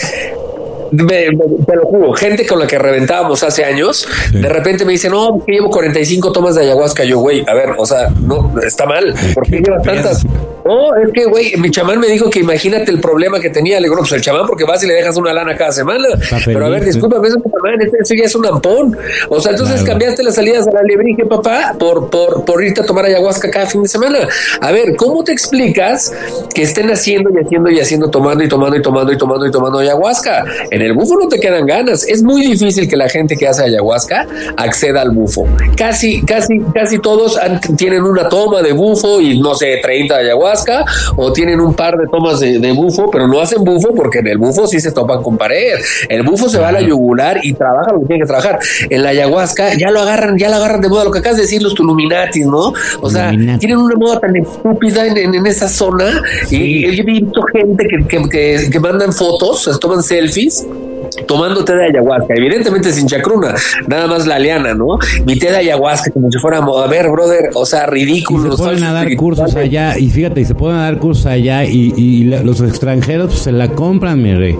me, 1.04 1.32
me, 1.32 1.66
te 1.66 1.76
lo 1.76 1.86
juro, 1.86 2.14
gente 2.14 2.46
con 2.46 2.60
la 2.60 2.68
que 2.68 2.78
reventábamos 2.78 3.44
hace 3.44 3.64
años, 3.64 4.08
sí. 4.32 4.42
de 4.42 4.50
repente 4.50 4.86
me 4.86 4.94
dicen, 4.94 5.12
no, 5.12 5.44
que 5.46 5.54
llevo 5.54 5.70
45 5.70 6.32
tomas 6.32 6.56
de 6.56 6.62
ayahuasca. 6.62 7.04
Yo, 7.04 7.20
güey, 7.20 7.44
a 7.48 7.54
ver, 7.54 7.70
o 7.78 7.86
sea, 7.86 8.10
no, 8.22 8.54
está 8.62 8.86
mal. 8.86 9.14
¿Por 9.34 9.44
qué 9.44 9.62
llevas 9.62 9.84
tantas? 9.84 10.26
No, 10.66 10.96
es 10.96 11.12
que, 11.14 11.26
güey, 11.26 11.56
mi 11.58 11.70
chamán 11.70 12.00
me 12.00 12.08
dijo 12.08 12.28
que 12.28 12.40
imagínate 12.40 12.90
el 12.92 13.00
problema 13.00 13.40
que 13.40 13.52
tenía. 13.52 13.80
Le 13.80 13.84
digo, 13.84 13.96
no, 13.96 14.02
pues 14.02 14.14
el 14.14 14.22
chamán, 14.22 14.48
porque 14.48 14.64
vas 14.64 14.84
y 14.84 14.88
le 14.88 14.96
dejas 14.96 15.16
una 15.16 15.32
lana 15.32 15.56
cada 15.56 15.72
semana. 15.72 16.08
Pero 16.44 16.66
a 16.66 16.70
ver, 16.70 16.84
discúlpame, 16.84 17.28
eso, 17.28 17.38
chamán, 17.38 17.80
eso 17.82 18.16
ya 18.16 18.24
es 18.24 18.36
un 18.36 18.48
ampón. 18.48 18.98
O 19.30 19.40
sea, 19.40 19.52
entonces 19.52 19.76
claro. 19.82 19.92
cambiaste 19.92 20.24
las 20.24 20.34
salidas 20.34 20.68
a 20.68 20.72
la 20.72 20.82
lebrige, 20.82 21.24
papá, 21.26 21.76
por, 21.78 22.10
por, 22.10 22.46
por 22.46 22.64
irte 22.64 22.82
a 22.82 22.86
tomar 22.86 23.06
ayahuasca 23.06 23.52
cada 23.52 23.68
fin 23.68 23.84
de 23.84 23.90
semana. 23.90 24.28
A 24.60 24.72
ver, 24.72 24.96
¿cómo 24.96 25.24
te 25.24 25.34
explicas 25.34 26.12
que 26.56 26.64
estén 26.64 26.90
haciendo 26.90 27.30
y 27.30 27.46
haciendo 27.46 27.70
y 27.70 27.80
haciendo, 27.80 28.10
tomando 28.10 28.44
y 28.44 28.50
tomando 28.50 28.76
y 28.76 28.82
tomando 28.82 29.14
y 29.14 29.18
tomando 29.20 29.46
y 29.46 29.52
tomando 29.52 29.80
ayahuasca? 29.80 30.46
En 30.72 30.82
el 30.86 30.94
bufo 30.94 31.16
no 31.20 31.28
te 31.28 31.40
quedan 31.40 31.66
ganas. 31.66 32.08
Es 32.08 32.24
muy 32.24 32.42
difícil 32.46 32.88
que 32.88 32.96
la 32.96 33.10
gente 33.10 33.36
que 33.36 33.48
hace 33.48 33.64
ayahuasca 33.64 34.28
acceda 34.58 35.02
al 35.02 35.12
bufo. 35.12 35.48
Casi, 35.76 36.22
casi, 36.24 36.60
casi 36.74 37.00
todos 37.00 37.38
han, 37.38 37.60
tienen 37.78 38.04
una 38.04 38.30
toma 38.30 38.62
de 38.62 38.74
bufo 38.74 39.20
y 39.20 39.40
no 39.40 39.56
sé, 39.56 39.80
30 39.82 40.18
de 40.18 40.24
ayahuasca 40.26 40.86
o 41.16 41.34
tienen 41.34 41.60
un 41.60 41.74
par 41.74 41.98
de 41.98 42.08
tomas 42.08 42.40
de, 42.40 42.60
de, 42.60 42.72
bufo, 42.72 43.10
pero 43.12 43.28
no 43.28 43.42
hacen 43.42 43.64
bufo 43.64 43.94
porque 43.96 44.20
en 44.20 44.28
el 44.28 44.38
bufo 44.38 44.68
sí 44.68 44.80
se 44.80 44.92
topan 44.92 45.24
con 45.24 45.38
pared. 45.38 45.76
El 46.10 46.24
bufo 46.24 46.50
se 46.50 46.60
va 46.60 46.70
a 46.70 46.72
la 46.72 46.82
yugular 46.82 47.40
y 47.44 47.54
trabaja 47.54 47.92
lo 47.94 48.02
que 48.02 48.08
tiene 48.08 48.22
que 48.22 48.28
trabajar. 48.28 48.60
En 48.90 49.04
la 49.04 49.10
ayahuasca 49.10 49.74
ya 49.78 49.92
lo 49.92 50.02
agarran, 50.02 50.38
ya 50.38 50.50
lo 50.50 50.56
agarran 50.56 50.82
de 50.82 50.90
moda, 50.90 51.04
lo 51.04 51.12
que 51.12 51.20
acabas 51.20 51.38
de 51.38 51.44
decir 51.44 51.62
los 51.62 51.74
Tuluminatis, 51.74 52.46
¿no? 52.46 52.74
O 53.02 53.10
sea, 53.10 53.30
Illuminati. 53.30 53.60
tienen 53.60 53.78
una 53.78 53.96
moda 53.96 54.20
tan 54.20 54.36
estúpida 54.36 55.06
en, 55.08 55.18
en, 55.18 55.36
en 55.36 55.46
esa 55.48 55.68
zona 55.68 56.22
sí. 56.48 56.58
y, 56.58 56.86
y, 56.86 57.00
he 57.00 57.04
visto 57.04 57.42
gente 57.54 57.86
que, 57.88 58.06
que, 58.08 58.30
que, 58.30 58.70
que 58.70 58.80
mandan 58.80 59.12
fotos, 59.12 59.64
se 59.64 59.78
toman 59.80 60.04
selfies 60.04 60.66
tomando 61.28 61.64
té 61.64 61.76
de 61.76 61.86
ayahuasca, 61.86 62.34
evidentemente 62.36 62.92
sin 62.92 63.08
chacruna, 63.08 63.56
nada 63.88 64.08
más 64.08 64.28
la 64.28 64.40
liana, 64.40 64.74
¿no? 64.74 64.98
Mi 65.26 65.38
té 65.38 65.52
de 65.52 65.58
ayahuasca, 65.58 66.12
como 66.12 66.32
si 66.32 66.38
fuera, 66.40 66.58
a 66.58 66.88
ver, 66.88 67.10
brother, 67.10 67.50
o 67.54 67.66
sea, 67.66 67.86
ridículo. 67.86 68.48
Y 68.48 68.52
se 68.52 68.58
pueden 68.58 68.84
a 68.84 68.94
dar 68.94 69.16
cursos 69.16 69.56
allá, 69.56 69.98
y 69.98 70.10
fíjate, 70.10 70.42
y 70.42 70.46
se 70.46 70.56
pueden 70.56 70.78
dar 70.78 70.98
cursos 70.98 71.26
allá, 71.26 71.64
y, 71.66 71.94
y 71.96 72.24
los 72.24 72.62
extranjeros 72.62 73.28
pues, 73.28 73.40
se 73.40 73.52
la 73.52 73.70
compran, 73.70 74.22
mi 74.22 74.34
rey. 74.34 74.58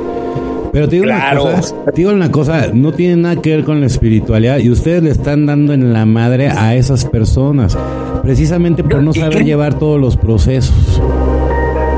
Pero 0.76 0.90
te 0.90 0.96
digo, 0.96 1.06
claro. 1.06 1.44
una 1.44 1.56
cosa, 1.56 1.76
te 1.86 1.92
digo 1.94 2.12
una 2.12 2.32
cosa, 2.32 2.68
no 2.74 2.92
tiene 2.92 3.16
nada 3.16 3.42
que 3.42 3.56
ver 3.56 3.64
con 3.64 3.80
la 3.80 3.86
espiritualidad 3.86 4.58
y 4.58 4.70
ustedes 4.70 5.02
le 5.04 5.12
están 5.12 5.46
dando 5.46 5.72
en 5.72 5.94
la 5.94 6.06
madre 6.06 6.50
a 6.50 6.76
esas 6.76 7.06
personas, 7.06 7.78
precisamente 8.24 8.84
por 8.84 9.02
no 9.02 9.14
saber 9.14 9.46
llevar 9.46 9.80
todos 9.80 10.02
los 10.02 10.18
procesos. 10.18 11.02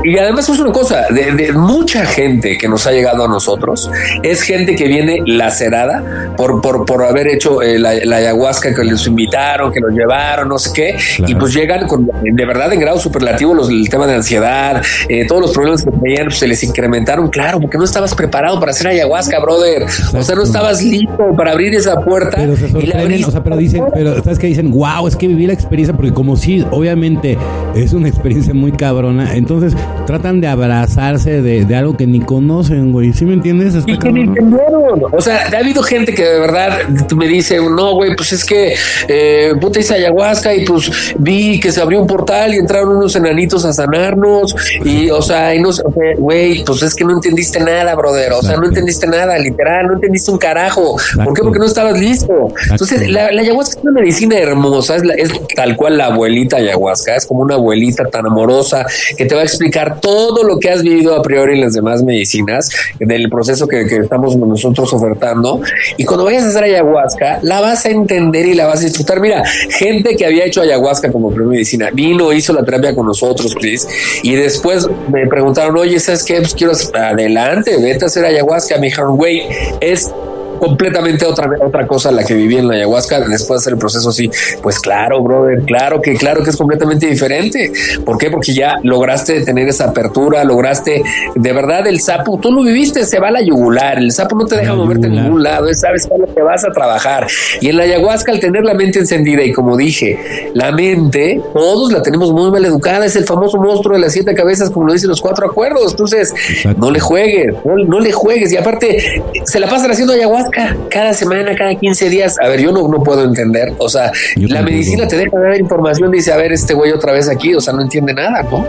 Y 0.08 0.16
además 0.16 0.48
es 0.48 0.58
una 0.58 0.72
cosa, 0.72 1.06
de, 1.10 1.32
de, 1.32 1.52
mucha 1.52 2.06
gente 2.06 2.56
que 2.56 2.66
nos 2.66 2.86
ha 2.86 2.92
llegado 2.92 3.26
a 3.26 3.28
nosotros, 3.28 3.90
es 4.22 4.40
gente 4.40 4.74
que 4.74 4.88
viene 4.88 5.20
lacerada 5.26 6.32
por, 6.34 6.62
por, 6.62 6.86
por 6.86 7.04
haber 7.04 7.28
hecho 7.28 7.60
eh, 7.60 7.78
la, 7.78 7.94
la, 8.04 8.16
ayahuasca 8.16 8.74
que 8.74 8.84
les 8.84 9.06
invitaron, 9.06 9.70
que 9.70 9.80
los 9.80 9.92
llevaron, 9.92 10.48
no 10.48 10.58
sé 10.58 10.70
qué, 10.72 10.96
claro. 11.16 11.30
y 11.30 11.34
pues 11.34 11.52
llegan 11.52 11.86
con, 11.86 12.08
de 12.22 12.46
verdad 12.46 12.72
en 12.72 12.80
grado 12.80 12.98
superlativo 12.98 13.52
los, 13.52 13.68
el 13.68 13.86
tema 13.90 14.06
de 14.06 14.14
ansiedad, 14.14 14.82
eh, 15.10 15.26
todos 15.26 15.42
los 15.42 15.52
problemas 15.52 15.84
que 15.84 15.90
tenían 15.90 16.24
pues, 16.24 16.38
se 16.38 16.48
les 16.48 16.62
incrementaron, 16.64 17.28
claro, 17.28 17.60
porque 17.60 17.76
no 17.76 17.84
estabas 17.84 18.14
preparado 18.14 18.58
para 18.58 18.70
hacer 18.72 18.88
ayahuasca, 18.88 19.38
brother, 19.40 19.82
Exacto. 19.82 20.18
o 20.18 20.22
sea, 20.22 20.36
no 20.36 20.42
estabas 20.42 20.82
listo 20.82 21.34
para 21.36 21.52
abrir 21.52 21.74
esa 21.74 22.00
puerta. 22.00 22.38
Pero 22.38 22.56
se 22.56 22.70
sorprenden, 22.70 23.24
o 23.24 23.30
sea, 23.30 23.44
pero 23.44 23.58
dicen, 23.58 23.84
pero 23.92 24.22
sabes 24.22 24.38
que 24.38 24.46
dicen, 24.46 24.70
wow, 24.70 25.06
es 25.06 25.16
que 25.16 25.28
viví 25.28 25.46
la 25.46 25.52
experiencia, 25.52 25.94
porque 25.94 26.14
como 26.14 26.34
si, 26.36 26.64
obviamente, 26.70 27.36
es 27.74 27.92
una 27.92 28.08
experiencia 28.08 28.54
muy 28.54 28.72
cabrona, 28.72 29.34
entonces 29.34 29.74
tratan 30.06 30.40
de 30.40 30.46
abrazarse 30.46 31.42
de, 31.42 31.64
de, 31.64 31.76
algo 31.76 31.96
que 31.96 32.06
ni 32.06 32.20
conocen, 32.20 32.92
güey. 32.92 33.12
¿Sí 33.12 33.24
me 33.24 33.34
entiendes? 33.34 33.74
Está 33.74 33.90
y 33.90 33.98
que 33.98 34.10
ni 34.10 34.22
entendieron. 34.22 35.02
O 35.12 35.20
sea, 35.20 35.48
ha 35.52 35.58
habido 35.58 35.82
gente 35.82 36.14
que 36.14 36.24
de 36.24 36.40
verdad 36.40 36.88
me 37.14 37.26
dice, 37.26 37.58
no, 37.58 37.94
güey, 37.94 38.16
pues 38.16 38.32
es 38.32 38.44
que 38.44 38.74
eh, 39.08 39.52
puta 39.60 39.80
hice 39.80 39.94
ayahuasca 39.94 40.54
y 40.54 40.64
pues 40.64 41.14
vi 41.18 41.60
que 41.60 41.72
se 41.72 41.80
abrió 41.80 42.00
un 42.00 42.06
portal 42.06 42.54
y 42.54 42.58
entraron 42.58 42.96
unos 42.96 43.16
enanitos 43.16 43.64
a 43.64 43.72
sanarnos. 43.72 44.54
Y, 44.84 45.10
o 45.10 45.22
sea, 45.22 45.54
y 45.54 45.60
no 45.60 45.72
sé, 45.72 45.82
güey, 46.16 46.64
pues 46.64 46.82
es 46.82 46.94
que 46.94 47.04
no 47.04 47.12
entendiste 47.12 47.60
nada, 47.60 47.94
brother. 47.94 48.32
O 48.32 48.42
sea, 48.42 48.56
no 48.56 48.66
entendiste 48.66 49.06
nada, 49.06 49.38
literal, 49.38 49.86
no 49.86 49.94
entendiste 49.94 50.30
un 50.30 50.38
carajo. 50.38 50.98
Exacto. 50.98 51.24
¿Por 51.24 51.34
qué? 51.34 51.42
Porque 51.42 51.58
no 51.58 51.66
estabas 51.66 51.98
listo. 51.98 52.48
Exacto. 52.48 52.84
Entonces, 52.84 53.10
la, 53.10 53.32
la, 53.32 53.42
ayahuasca 53.42 53.78
es 53.78 53.84
una 53.84 54.00
medicina 54.00 54.38
hermosa, 54.38 54.96
es, 54.96 55.04
la, 55.04 55.14
es 55.14 55.30
tal 55.54 55.76
cual 55.76 55.98
la 55.98 56.06
abuelita 56.06 56.56
ayahuasca, 56.56 57.16
es 57.16 57.26
como 57.26 57.42
una 57.42 57.54
abuelita 57.54 58.04
tan 58.06 58.26
amorosa 58.26 58.86
que 59.16 59.24
te 59.24 59.34
va 59.34 59.42
a 59.42 59.44
explicar 59.44 59.87
todo 59.96 60.44
lo 60.44 60.58
que 60.58 60.70
has 60.70 60.82
vivido 60.82 61.14
a 61.16 61.22
priori 61.22 61.54
en 61.54 61.60
las 61.62 61.74
demás 61.74 62.02
medicinas, 62.02 62.70
del 62.98 63.28
proceso 63.28 63.66
que, 63.66 63.82
estamos 63.82 64.36
nosotros 64.36 64.92
ofertando. 64.92 65.60
Y 65.96 66.04
cuando 66.04 66.24
vayas 66.24 66.44
a 66.44 66.48
hacer 66.48 66.64
ayahuasca, 66.64 67.40
la 67.42 67.60
vas 67.60 67.84
a 67.84 67.90
entender 67.90 68.46
y 68.46 68.54
la 68.54 68.66
vas 68.66 68.80
a 68.80 68.84
disfrutar. 68.84 69.20
Mira, 69.20 69.42
gente 69.70 70.16
que 70.16 70.26
había 70.26 70.44
hecho 70.44 70.60
ayahuasca 70.60 71.10
como 71.10 71.30
primera 71.30 71.50
medicina, 71.50 71.90
vino, 71.92 72.32
hizo 72.32 72.52
la 72.52 72.64
terapia 72.64 72.94
con 72.94 73.06
nosotros, 73.06 73.54
Chris, 73.54 73.86
y 74.22 74.34
después 74.34 74.86
me 75.10 75.26
preguntaron, 75.26 75.76
oye, 75.76 75.98
¿sabes 75.98 76.24
qué? 76.24 76.36
Pues 76.36 76.54
quiero 76.54 76.72
adelante, 76.94 77.76
vete 77.80 78.04
a 78.04 78.06
hacer 78.06 78.24
ayahuasca. 78.24 78.76
Me 78.76 78.86
dijeron, 78.86 79.16
güey, 79.16 79.42
es 79.80 80.12
completamente 80.58 81.24
otra, 81.24 81.48
otra 81.60 81.86
cosa 81.86 82.10
la 82.10 82.24
que 82.24 82.34
viví 82.34 82.56
en 82.56 82.68
la 82.68 82.74
ayahuasca 82.74 83.20
después 83.20 83.48
de 83.48 83.56
hacer 83.56 83.72
el 83.74 83.78
proceso 83.78 84.08
así. 84.08 84.30
Pues 84.62 84.78
claro, 84.78 85.22
brother, 85.22 85.62
claro 85.62 86.00
que, 86.00 86.14
claro 86.14 86.42
que 86.42 86.50
es 86.50 86.56
completamente 86.56 87.06
diferente. 87.06 87.72
¿Por 88.04 88.18
qué? 88.18 88.30
Porque 88.30 88.52
ya 88.52 88.76
lograste 88.82 89.40
tener 89.42 89.68
esa 89.68 89.86
apertura, 89.90 90.44
lograste, 90.44 91.02
de 91.34 91.52
verdad, 91.52 91.86
el 91.86 92.00
sapo, 92.00 92.38
tú 92.38 92.52
lo 92.52 92.62
viviste, 92.62 93.04
se 93.04 93.18
va 93.18 93.28
a 93.28 93.32
la 93.32 93.40
yugular, 93.40 93.98
el 93.98 94.12
sapo 94.12 94.36
no 94.36 94.46
te 94.46 94.56
deja 94.56 94.74
moverte 94.74 95.06
en 95.06 95.14
ningún 95.14 95.42
lado, 95.42 95.72
sabes 95.74 96.08
lo 96.16 96.32
que 96.34 96.42
vas 96.42 96.64
a 96.64 96.70
trabajar. 96.70 97.26
Y 97.60 97.68
en 97.68 97.76
la 97.76 97.84
ayahuasca, 97.84 98.32
al 98.32 98.40
tener 98.40 98.64
la 98.64 98.74
mente 98.74 98.98
encendida, 98.98 99.42
y 99.42 99.52
como 99.52 99.76
dije, 99.76 100.50
la 100.54 100.72
mente, 100.72 101.40
todos 101.52 101.92
la 101.92 102.02
tenemos 102.02 102.32
muy 102.32 102.50
mal 102.50 102.64
educada, 102.64 103.06
es 103.06 103.16
el 103.16 103.24
famoso 103.24 103.58
monstruo 103.58 103.94
de 103.94 104.00
las 104.00 104.12
siete 104.12 104.34
cabezas, 104.34 104.70
como 104.70 104.86
lo 104.86 104.92
dicen 104.92 105.08
los 105.08 105.20
cuatro 105.20 105.46
acuerdos. 105.46 105.92
Entonces, 105.92 106.34
no 106.76 106.90
le 106.90 107.00
juegues, 107.00 107.54
no, 107.64 108.00
le 108.00 108.12
juegues. 108.12 108.52
Y 108.52 108.56
aparte, 108.56 109.22
se 109.44 109.60
la 109.60 109.68
pasan 109.68 109.90
haciendo 109.90 110.12
ayahuasca 110.12 110.47
cada 110.90 111.12
semana, 111.12 111.54
cada 111.56 111.74
15 111.74 112.10
días. 112.10 112.36
A 112.42 112.48
ver, 112.48 112.60
yo 112.60 112.72
no, 112.72 112.88
no 112.88 113.02
puedo 113.02 113.24
entender. 113.24 113.72
O 113.78 113.88
sea, 113.88 114.12
la 114.36 114.62
medicina 114.62 115.06
te 115.06 115.16
deja 115.16 115.38
dar 115.38 115.58
información, 115.58 116.10
dice, 116.10 116.32
a 116.32 116.36
ver, 116.36 116.52
este 116.52 116.74
güey 116.74 116.92
otra 116.92 117.12
vez 117.12 117.28
aquí, 117.28 117.54
o 117.54 117.60
sea, 117.60 117.72
no 117.72 117.82
entiende 117.82 118.14
nada, 118.14 118.42
¿no? 118.42 118.66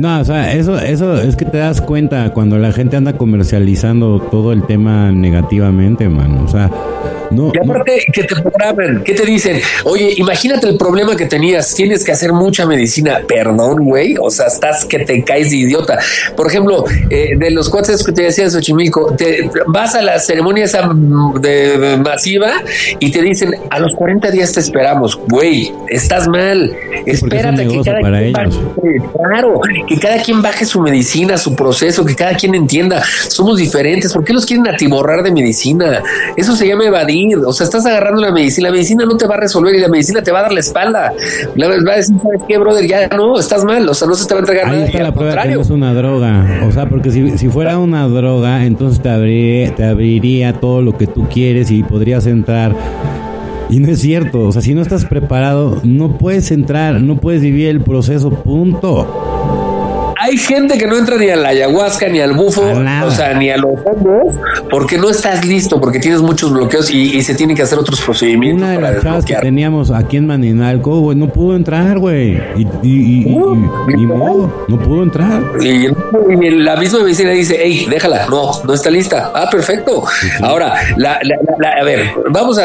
No, 0.00 0.20
o 0.20 0.24
sea, 0.24 0.54
eso, 0.54 0.78
eso 0.78 1.20
es 1.20 1.36
que 1.36 1.44
te 1.44 1.58
das 1.58 1.82
cuenta 1.82 2.32
cuando 2.32 2.56
la 2.56 2.72
gente 2.72 2.96
anda 2.96 3.18
comercializando 3.18 4.18
todo 4.30 4.52
el 4.52 4.64
tema 4.64 5.12
negativamente, 5.12 6.08
mano. 6.08 6.42
O 6.44 6.48
sea, 6.48 6.70
no, 7.30 7.52
y 7.54 7.58
aparte 7.58 8.04
que 8.12 8.24
te 8.24 8.34
programan, 8.34 9.04
¿qué 9.04 9.14
te 9.14 9.24
dicen? 9.24 9.60
Oye, 9.84 10.14
imagínate 10.16 10.68
el 10.68 10.76
problema 10.76 11.16
que 11.16 11.26
tenías, 11.26 11.74
tienes 11.74 12.04
que 12.04 12.12
hacer 12.12 12.32
mucha 12.32 12.66
medicina. 12.66 13.20
Perdón, 13.26 13.84
güey, 13.84 14.16
o 14.20 14.30
sea, 14.30 14.46
estás 14.46 14.84
que 14.84 15.00
te 15.00 15.22
caes 15.22 15.50
de 15.50 15.58
idiota. 15.58 15.98
Por 16.36 16.48
ejemplo, 16.48 16.84
eh, 17.10 17.36
de 17.36 17.50
los 17.50 17.68
cuates 17.68 18.02
que 18.02 18.12
te 18.12 18.22
decía 18.22 18.44
de 18.44 18.50
Xochimilco, 18.50 19.14
te 19.16 19.48
vas 19.68 19.94
a 19.94 20.02
la 20.02 20.18
ceremonia 20.18 20.64
esa 20.64 20.90
de, 21.40 21.98
masiva 22.02 22.62
y 22.98 23.10
te 23.10 23.22
dicen, 23.22 23.54
a 23.70 23.78
los 23.78 23.94
40 23.94 24.30
días 24.30 24.52
te 24.52 24.60
esperamos. 24.60 25.18
Güey, 25.28 25.72
estás 25.88 26.26
mal. 26.26 26.74
Espérate 27.06 27.66
que 27.66 27.80
cada 27.82 28.00
quien 28.00 28.32
baje, 28.32 28.50
claro, 29.14 29.60
que 29.88 29.98
cada 29.98 30.22
quien 30.22 30.42
baje 30.42 30.64
su 30.64 30.80
medicina, 30.80 31.36
su 31.36 31.54
proceso, 31.54 32.04
que 32.04 32.16
cada 32.16 32.34
quien 32.34 32.54
entienda. 32.54 33.02
Somos 33.28 33.58
diferentes. 33.58 34.12
¿Por 34.12 34.24
qué 34.24 34.32
los 34.32 34.46
quieren 34.46 34.66
atiborrar 34.66 35.22
de 35.22 35.30
medicina? 35.30 36.02
Eso 36.36 36.56
se 36.56 36.66
llama 36.66 36.86
evadir 36.86 37.19
o 37.46 37.52
sea, 37.52 37.64
estás 37.64 37.86
agarrando 37.86 38.20
la 38.20 38.32
medicina, 38.32 38.68
la 38.68 38.72
medicina 38.72 39.04
no 39.04 39.16
te 39.16 39.26
va 39.26 39.34
a 39.34 39.38
resolver 39.38 39.74
y 39.74 39.80
la 39.80 39.88
medicina 39.88 40.22
te 40.22 40.32
va 40.32 40.40
a 40.40 40.42
dar 40.42 40.52
la 40.52 40.60
espalda. 40.60 41.12
La 41.54 41.68
va 41.68 41.74
a 41.74 41.96
decir, 41.96 42.16
¿sabes 42.22 42.40
qué, 42.48 42.58
brother? 42.58 42.86
Ya 42.86 43.08
no, 43.08 43.38
estás 43.38 43.64
mal, 43.64 43.88
o 43.88 43.94
sea, 43.94 44.08
no 44.08 44.14
se 44.14 44.26
te 44.26 44.34
va 44.34 44.40
a 44.40 44.42
entregar 44.42 44.66
Ahí 44.66 44.82
Está 44.82 45.02
la 45.02 45.14
prueba 45.14 45.42
que 45.42 45.50
no 45.50 45.60
es 45.60 45.70
una 45.70 45.94
droga. 45.94 46.62
O 46.68 46.72
sea, 46.72 46.88
porque 46.88 47.10
si, 47.10 47.38
si 47.38 47.48
fuera 47.48 47.78
una 47.78 48.08
droga, 48.08 48.64
entonces 48.64 49.02
te, 49.02 49.08
abriría, 49.08 49.74
te 49.74 49.84
abriría 49.84 50.52
todo 50.54 50.82
lo 50.82 50.96
que 50.96 51.06
tú 51.06 51.26
quieres 51.28 51.70
y 51.70 51.82
podrías 51.82 52.26
entrar. 52.26 52.74
Y 53.68 53.78
no 53.78 53.88
es 53.88 54.00
cierto, 54.00 54.48
o 54.48 54.52
sea, 54.52 54.62
si 54.62 54.74
no 54.74 54.82
estás 54.82 55.04
preparado, 55.04 55.80
no 55.84 56.18
puedes 56.18 56.50
entrar, 56.50 57.00
no 57.00 57.18
puedes 57.20 57.40
vivir 57.40 57.68
el 57.68 57.80
proceso, 57.80 58.30
punto 58.30 59.29
hay 60.30 60.36
gente 60.36 60.78
que 60.78 60.86
no 60.86 60.96
entra 60.96 61.16
ni 61.16 61.28
a 61.28 61.34
la 61.34 61.48
ayahuasca, 61.48 62.08
ni 62.08 62.20
al 62.20 62.34
bufo, 62.34 62.62
o 62.62 63.10
sea, 63.10 63.34
ni 63.34 63.50
a 63.50 63.56
los 63.56 63.72
hongos, 63.84 64.34
porque 64.70 64.96
no 64.96 65.10
estás 65.10 65.44
listo, 65.44 65.80
porque 65.80 65.98
tienes 65.98 66.22
muchos 66.22 66.52
bloqueos 66.52 66.88
y, 66.90 67.20
se 67.20 67.34
tienen 67.34 67.56
que 67.56 67.62
hacer 67.62 67.78
otros 67.78 68.00
procedimientos. 68.00 68.62
Una 68.62 68.72
de 68.72 68.80
las 68.80 69.02
chavas 69.02 69.24
que 69.24 69.34
teníamos 69.34 69.90
aquí 69.90 70.18
en 70.18 70.26
Maninalco, 70.26 71.00
güey, 71.00 71.18
no 71.18 71.28
pudo 71.28 71.56
entrar, 71.56 71.98
güey. 71.98 72.40
Y, 72.56 72.66
y, 72.82 73.28
y, 73.28 74.06
modo, 74.06 74.66
no 74.68 74.78
pudo 74.78 75.02
entrar. 75.02 75.42
Y, 75.60 75.88
la 76.50 76.76
misma 76.76 77.00
medicina 77.00 77.30
dice, 77.30 77.58
hey, 77.60 77.86
déjala, 77.90 78.26
no, 78.26 78.52
no 78.64 78.72
está 78.72 78.88
lista. 78.88 79.32
Ah, 79.34 79.48
perfecto. 79.50 80.04
Ahora, 80.42 80.74
la, 80.96 81.20
a 81.78 81.84
ver, 81.84 82.12
vamos 82.30 82.58
a, 82.58 82.64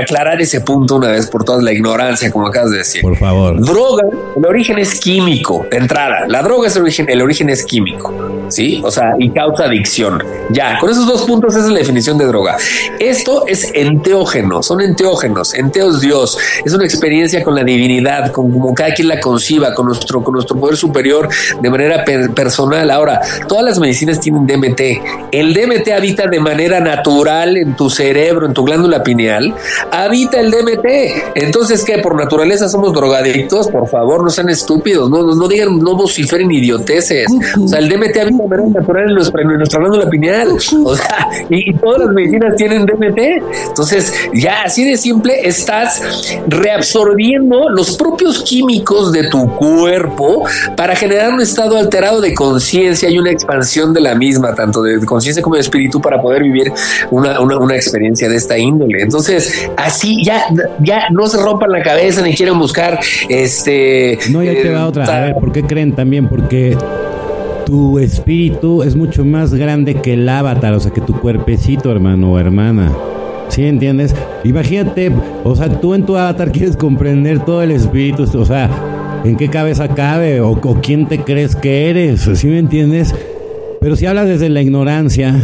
aclarar 0.00 0.40
ese 0.42 0.60
punto 0.60 0.96
una 0.96 1.08
vez 1.08 1.28
por 1.28 1.44
toda 1.44 1.62
la 1.62 1.72
ignorancia, 1.72 2.30
como 2.30 2.48
acabas 2.48 2.72
de 2.72 2.78
decir. 2.78 3.02
Por 3.02 3.16
favor. 3.16 3.64
Droga, 3.64 4.04
el 4.36 4.46
origen 4.46 4.78
es 4.78 4.98
químico, 4.98 5.64
de 5.70 5.76
entrada. 5.76 6.24
La 6.26 6.42
droga 6.42 6.66
es 6.66 6.76
el 6.76 6.82
origen 6.82 7.03
el 7.08 7.20
origen 7.22 7.50
es 7.50 7.64
químico, 7.64 8.12
¿sí? 8.54 8.80
O 8.84 8.90
sea, 8.90 9.14
y 9.18 9.30
causa 9.30 9.64
adicción. 9.64 10.22
Ya, 10.50 10.78
con 10.78 10.90
esos 10.90 11.06
dos 11.06 11.22
puntos 11.22 11.54
esa 11.54 11.66
es 11.66 11.72
la 11.72 11.78
definición 11.78 12.18
de 12.18 12.26
droga. 12.26 12.56
Esto 12.98 13.46
es 13.46 13.70
enteógeno, 13.74 14.62
son 14.62 14.80
enteógenos, 14.80 15.54
enteos 15.54 16.00
Dios, 16.00 16.38
es 16.64 16.72
una 16.72 16.84
experiencia 16.84 17.42
con 17.42 17.54
la 17.54 17.64
divinidad, 17.64 18.30
con 18.30 18.52
como 18.52 18.74
cada 18.74 18.94
quien 18.94 19.08
la 19.08 19.20
conciba, 19.20 19.74
con 19.74 19.86
nuestro, 19.86 20.22
con 20.22 20.34
nuestro 20.34 20.58
poder 20.58 20.76
superior 20.76 21.28
de 21.60 21.70
manera 21.70 22.04
personal. 22.04 22.90
Ahora, 22.90 23.20
todas 23.48 23.64
las 23.64 23.78
medicinas 23.78 24.20
tienen 24.20 24.46
DMT. 24.46 24.80
El 25.32 25.52
DMT 25.54 25.88
habita 25.96 26.26
de 26.26 26.40
manera 26.40 26.80
natural 26.80 27.56
en 27.56 27.74
tu 27.74 27.90
cerebro, 27.90 28.46
en 28.46 28.54
tu 28.54 28.64
glándula 28.64 29.02
pineal, 29.02 29.54
habita 29.90 30.40
el 30.40 30.50
DMT. 30.50 30.86
Entonces, 31.34 31.84
¿qué? 31.84 31.98
Por 31.98 32.16
naturaleza 32.16 32.68
somos 32.68 32.92
drogadictos, 32.92 33.68
por 33.68 33.88
favor, 33.88 34.22
no 34.22 34.30
sean 34.30 34.48
estúpidos, 34.48 35.10
no, 35.10 35.34
no, 35.34 35.48
digan, 35.48 35.78
no 35.78 35.96
vociferen 35.96 36.50
idiota 36.50 36.84
o 36.84 37.68
sea, 37.68 37.78
el 37.78 37.88
DMT 37.88 38.16
habita 38.18 38.43
manera 38.46 38.68
natural 38.68 39.08
en 39.08 39.14
nuestra, 39.14 39.42
en 39.42 39.48
nuestra 39.48 39.80
glándula 39.80 40.08
pineal. 40.10 40.48
O 40.84 40.96
sea, 40.96 41.28
y, 41.48 41.72
todas 41.74 42.06
las 42.06 42.08
medicinas 42.10 42.56
tienen 42.56 42.86
DMT. 42.86 43.18
Entonces, 43.68 44.12
ya 44.32 44.62
así 44.62 44.84
de 44.84 44.96
simple, 44.96 45.34
estás 45.46 46.38
reabsorbiendo 46.46 47.68
los 47.70 47.96
propios 47.96 48.42
químicos 48.42 49.12
de 49.12 49.24
tu 49.28 49.48
cuerpo 49.56 50.44
para 50.76 50.94
generar 50.94 51.32
un 51.32 51.40
estado 51.40 51.76
alterado 51.76 52.20
de 52.20 52.34
conciencia 52.34 53.08
y 53.10 53.18
una 53.18 53.30
expansión 53.30 53.92
de 53.92 54.00
la 54.00 54.14
misma, 54.14 54.54
tanto 54.54 54.82
de 54.82 55.04
conciencia 55.04 55.42
como 55.42 55.56
de 55.56 55.62
espíritu, 55.62 56.00
para 56.00 56.20
poder 56.20 56.42
vivir 56.42 56.72
una, 57.10 57.40
una, 57.40 57.74
experiencia 57.74 58.28
de 58.28 58.36
esta 58.36 58.56
índole. 58.56 59.02
Entonces, 59.02 59.68
así 59.76 60.24
ya, 60.24 60.44
ya 60.80 61.08
no 61.10 61.26
se 61.26 61.38
rompan 61.38 61.70
la 61.72 61.82
cabeza 61.82 62.22
ni 62.22 62.34
quieren 62.34 62.58
buscar 62.58 62.98
este. 63.28 64.18
No, 64.30 64.42
ya 64.42 64.52
te 64.52 64.70
va 64.70 64.80
eh, 64.80 64.84
otra. 64.84 65.04
A 65.04 65.20
ver, 65.20 65.34
¿por 65.34 65.52
qué 65.52 65.62
creen 65.62 65.94
también? 65.94 66.28
Porque 66.28 66.76
tu 67.64 67.98
espíritu 67.98 68.82
es 68.82 68.94
mucho 68.96 69.24
más 69.24 69.54
grande 69.54 69.94
que 69.96 70.14
el 70.14 70.28
avatar, 70.28 70.74
o 70.74 70.80
sea, 70.80 70.92
que 70.92 71.00
tu 71.00 71.18
cuerpecito, 71.20 71.90
hermano 71.90 72.32
o 72.32 72.38
hermana. 72.38 72.92
¿Sí 73.48 73.64
entiendes? 73.64 74.14
Imagínate, 74.44 75.12
o 75.44 75.54
sea, 75.54 75.68
tú 75.80 75.94
en 75.94 76.04
tu 76.04 76.16
avatar 76.16 76.52
quieres 76.52 76.76
comprender 76.76 77.44
todo 77.44 77.62
el 77.62 77.70
espíritu, 77.70 78.24
o 78.38 78.44
sea, 78.44 78.70
en 79.24 79.36
qué 79.36 79.48
cabeza 79.48 79.88
cabe 79.88 80.40
o, 80.40 80.60
quién 80.82 81.06
te 81.06 81.20
crees 81.20 81.56
que 81.56 81.90
eres, 81.90 82.28
¿sí 82.34 82.46
me 82.46 82.58
entiendes? 82.58 83.14
Pero 83.80 83.96
si 83.96 84.06
hablas 84.06 84.28
desde 84.28 84.48
la 84.48 84.62
ignorancia 84.62 85.34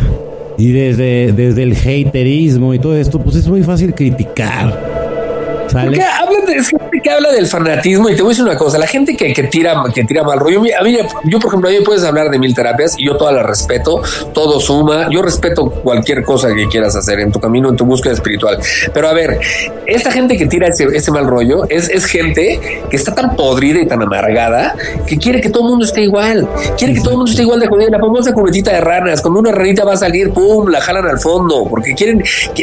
y 0.57 0.73
desde, 0.73 1.33
desde 1.33 1.63
el 1.63 1.73
haterismo 1.73 2.75
y 2.75 2.79
todo 2.79 2.97
esto, 2.97 3.21
pues 3.21 3.37
es 3.37 3.49
muy 3.49 3.63
fácil 3.63 3.95
criticar. 3.95 5.01
Porque 5.73 6.03
de, 6.51 6.65
gente 6.65 7.01
que 7.03 7.11
habla 7.11 7.33
del 7.33 7.47
fanatismo 7.47 8.09
y 8.09 8.17
te 8.17 8.23
voy 8.23 8.31
a 8.31 8.33
decir 8.33 8.45
una 8.45 8.57
cosa, 8.57 8.79
la 8.79 8.87
gente 8.87 9.17
que, 9.17 9.33
que 9.33 9.45
tira 9.45 9.83
que 9.95 10.05
tira 10.05 10.23
mal 10.23 10.39
rollo, 10.39 10.61
a 10.79 10.83
mí, 10.83 10.99
yo 11.25 11.39
por 11.39 11.49
ejemplo, 11.49 11.69
a 11.69 11.73
mí 11.73 11.79
puedes 11.85 12.05
hablar 12.05 12.31
de 12.31 12.39
mil 12.39 12.55
terapias 12.55 12.95
y 12.99 13.07
yo 13.07 13.17
todas 13.17 13.35
las 13.35 13.47
respeto, 13.47 14.03
todo 14.33 14.61
suma, 14.61 15.09
yo 15.11 15.23
respeto 15.23 15.71
cualquier 15.71 16.23
cosa 16.25 16.55
que 16.55 16.69
quieras 16.69 16.97
hacer 16.97 17.21
en 17.21 17.33
tu 17.33 17.41
camino, 17.41 17.69
en 17.69 17.77
tu 17.77 17.85
búsqueda 17.85 18.15
espiritual. 18.15 18.59
Pero 18.93 19.09
a 19.09 19.13
ver, 19.13 19.41
esta 19.87 20.11
gente 20.11 20.37
que 20.37 20.47
tira 20.47 20.69
ese, 20.69 20.85
ese 20.93 21.11
mal 21.11 21.27
rollo 21.27 21.65
es, 21.69 21.89
es 21.89 22.05
gente 22.05 22.61
que 22.89 22.97
está 22.97 23.15
tan 23.15 23.37
podrida 23.37 23.81
y 23.81 23.87
tan 23.87 24.03
amargada 24.03 24.75
que 25.07 25.17
quiere 25.17 25.41
que 25.41 25.51
todo 25.51 25.65
el 25.65 25.71
mundo 25.71 25.85
esté 25.85 26.03
igual, 26.03 26.49
quiere 26.79 26.95
que 26.95 27.01
todo 27.01 27.11
el 27.11 27.17
mundo 27.19 27.31
esté 27.31 27.43
igual 27.43 27.61
de 27.61 27.67
jodida, 27.67 27.91
la 27.91 27.99
famosa 27.99 28.33
cubetita 28.33 28.73
de 28.73 28.81
ranas, 28.81 29.21
cuando 29.21 29.41
una 29.41 29.53
ranita 29.53 29.85
va 29.85 29.95
a 29.95 29.97
salir, 29.97 30.31
pum, 30.31 30.69
la 30.69 30.81
jalan 30.81 31.07
al 31.07 31.19
fondo, 31.19 31.67
porque 31.69 31.95
quieren, 31.95 32.23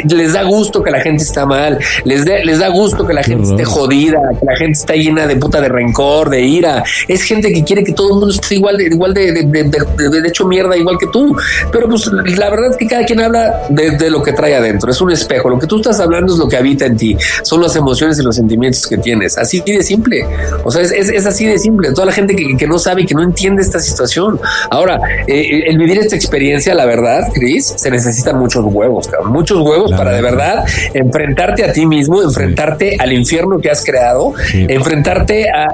les 0.10 0.34
da 0.34 0.44
gusto 0.44 0.84
que 0.84 0.92
la 0.92 1.02
gente 1.02 1.24
está 1.24 1.46
mal, 1.46 1.80
les, 2.04 2.26
les 2.26 2.60
da 2.60 2.70
gusto 2.70 3.06
que 3.06 3.14
la 3.14 3.24
gente 3.24 3.50
esté 3.50 3.64
jodida, 3.64 3.77
que 3.88 4.46
la 4.46 4.56
gente 4.56 4.80
está 4.80 4.94
llena 4.94 5.28
de 5.28 5.36
puta 5.36 5.62
de 5.62 5.70
rencor, 5.70 6.30
de 6.30 6.42
ira. 6.42 6.84
Es 7.08 7.24
gente 7.24 7.52
que 7.52 7.64
quiere 7.64 7.84
que 7.84 7.94
todo 7.94 8.08
el 8.08 8.14
mundo 8.16 8.30
esté 8.30 8.56
igual 8.56 8.78
de, 8.78 8.86
igual 8.86 9.14
de, 9.14 9.32
de, 9.32 10.28
hecho 10.28 10.46
mierda, 10.48 10.76
igual 10.76 10.98
que 10.98 11.08
tú. 11.08 11.36
Pero 11.72 11.88
pues 11.88 12.08
la 12.38 12.50
verdad 12.50 12.72
es 12.72 12.78
que 12.78 12.88
cada 12.88 13.06
quien 13.06 13.22
habla 13.22 13.68
de, 13.70 14.10
lo 14.10 14.24
que 14.24 14.34
trae 14.34 14.56
adentro. 14.56 14.90
Es 14.90 15.02
un 15.02 15.12
espejo. 15.12 15.50
Lo 15.50 15.60
que 15.60 15.68
tú 15.68 15.78
estás 15.78 16.00
hablando 16.00 16.34
es 16.34 16.40
lo 16.40 16.48
que 16.48 16.58
habita 16.58 16.86
en 16.86 16.98
ti. 16.98 17.18
Son 17.44 17.62
las 17.62 17.76
emociones 17.76 18.20
y 18.20 18.24
los 18.24 18.36
sentimientos 18.36 18.88
que 18.88 18.98
tienes. 18.98 19.38
Así 19.38 19.62
de 19.62 19.84
simple. 19.84 20.26
O 20.64 20.72
sea, 20.72 20.82
es, 20.82 20.92
es, 20.92 21.26
así 21.26 21.46
de 21.46 21.58
simple. 21.58 21.92
Toda 21.92 22.06
la 22.06 22.14
gente 22.14 22.36
que, 22.36 22.56
que, 22.58 22.68
no 22.68 22.80
sabe 22.80 23.02
y 23.02 23.06
que 23.06 23.14
no 23.14 23.24
entiende 23.24 23.62
esta 23.62 23.80
situación. 23.80 24.40
Ahora, 24.70 25.00
eh, 25.28 25.64
el 25.68 25.78
vivir 25.78 26.00
esta 26.00 26.16
experiencia, 26.16 26.74
la 26.74 26.86
verdad, 26.86 27.28
Chris, 27.34 27.74
se 27.76 27.92
necesitan 27.92 28.38
muchos 28.38 28.66
huevos, 28.66 29.08
cabrón. 29.08 29.32
Muchos 29.32 29.60
huevos 29.60 29.92
para 29.92 30.12
de 30.12 30.22
verdad 30.22 30.64
enfrentarte 30.94 31.64
a 31.64 31.74
ti 31.74 31.86
mismo, 31.86 32.22
enfrentarte 32.22 32.48
enfrentarte 32.48 32.98
al 33.00 33.14
infierno 33.14 33.60
que 33.60 33.67
has 33.70 33.84
creado, 33.84 34.34
enfrentarte 34.54 35.50
a, 35.50 35.68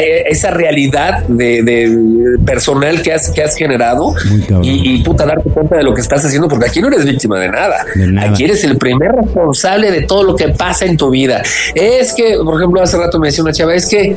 esa 0.00 0.50
realidad 0.50 1.24
de, 1.28 2.38
personal 2.44 3.02
que 3.02 3.12
has, 3.12 3.30
que 3.30 3.42
has 3.42 3.56
generado 3.56 4.14
y, 4.62 5.02
puta, 5.02 5.26
darte 5.26 5.50
cuenta 5.50 5.76
de 5.76 5.82
lo 5.82 5.94
que 5.94 6.00
estás 6.00 6.24
haciendo, 6.24 6.48
porque 6.48 6.66
aquí 6.66 6.80
no 6.80 6.88
eres 6.88 7.04
víctima 7.04 7.38
de 7.38 7.48
nada. 7.48 7.84
Aquí 8.20 8.44
eres 8.44 8.64
el 8.64 8.76
primer 8.78 9.12
responsable 9.12 9.90
de 9.90 10.02
todo 10.02 10.22
lo 10.22 10.36
que 10.36 10.48
pasa 10.48 10.84
en 10.86 10.96
tu 10.96 11.10
vida. 11.10 11.42
Es 11.74 12.12
que, 12.12 12.36
por 12.44 12.56
ejemplo, 12.56 12.82
hace 12.82 12.96
rato 12.96 13.18
me 13.18 13.28
decía 13.28 13.44
una 13.44 13.52
chava, 13.52 13.74
es 13.74 13.86
que 13.86 14.16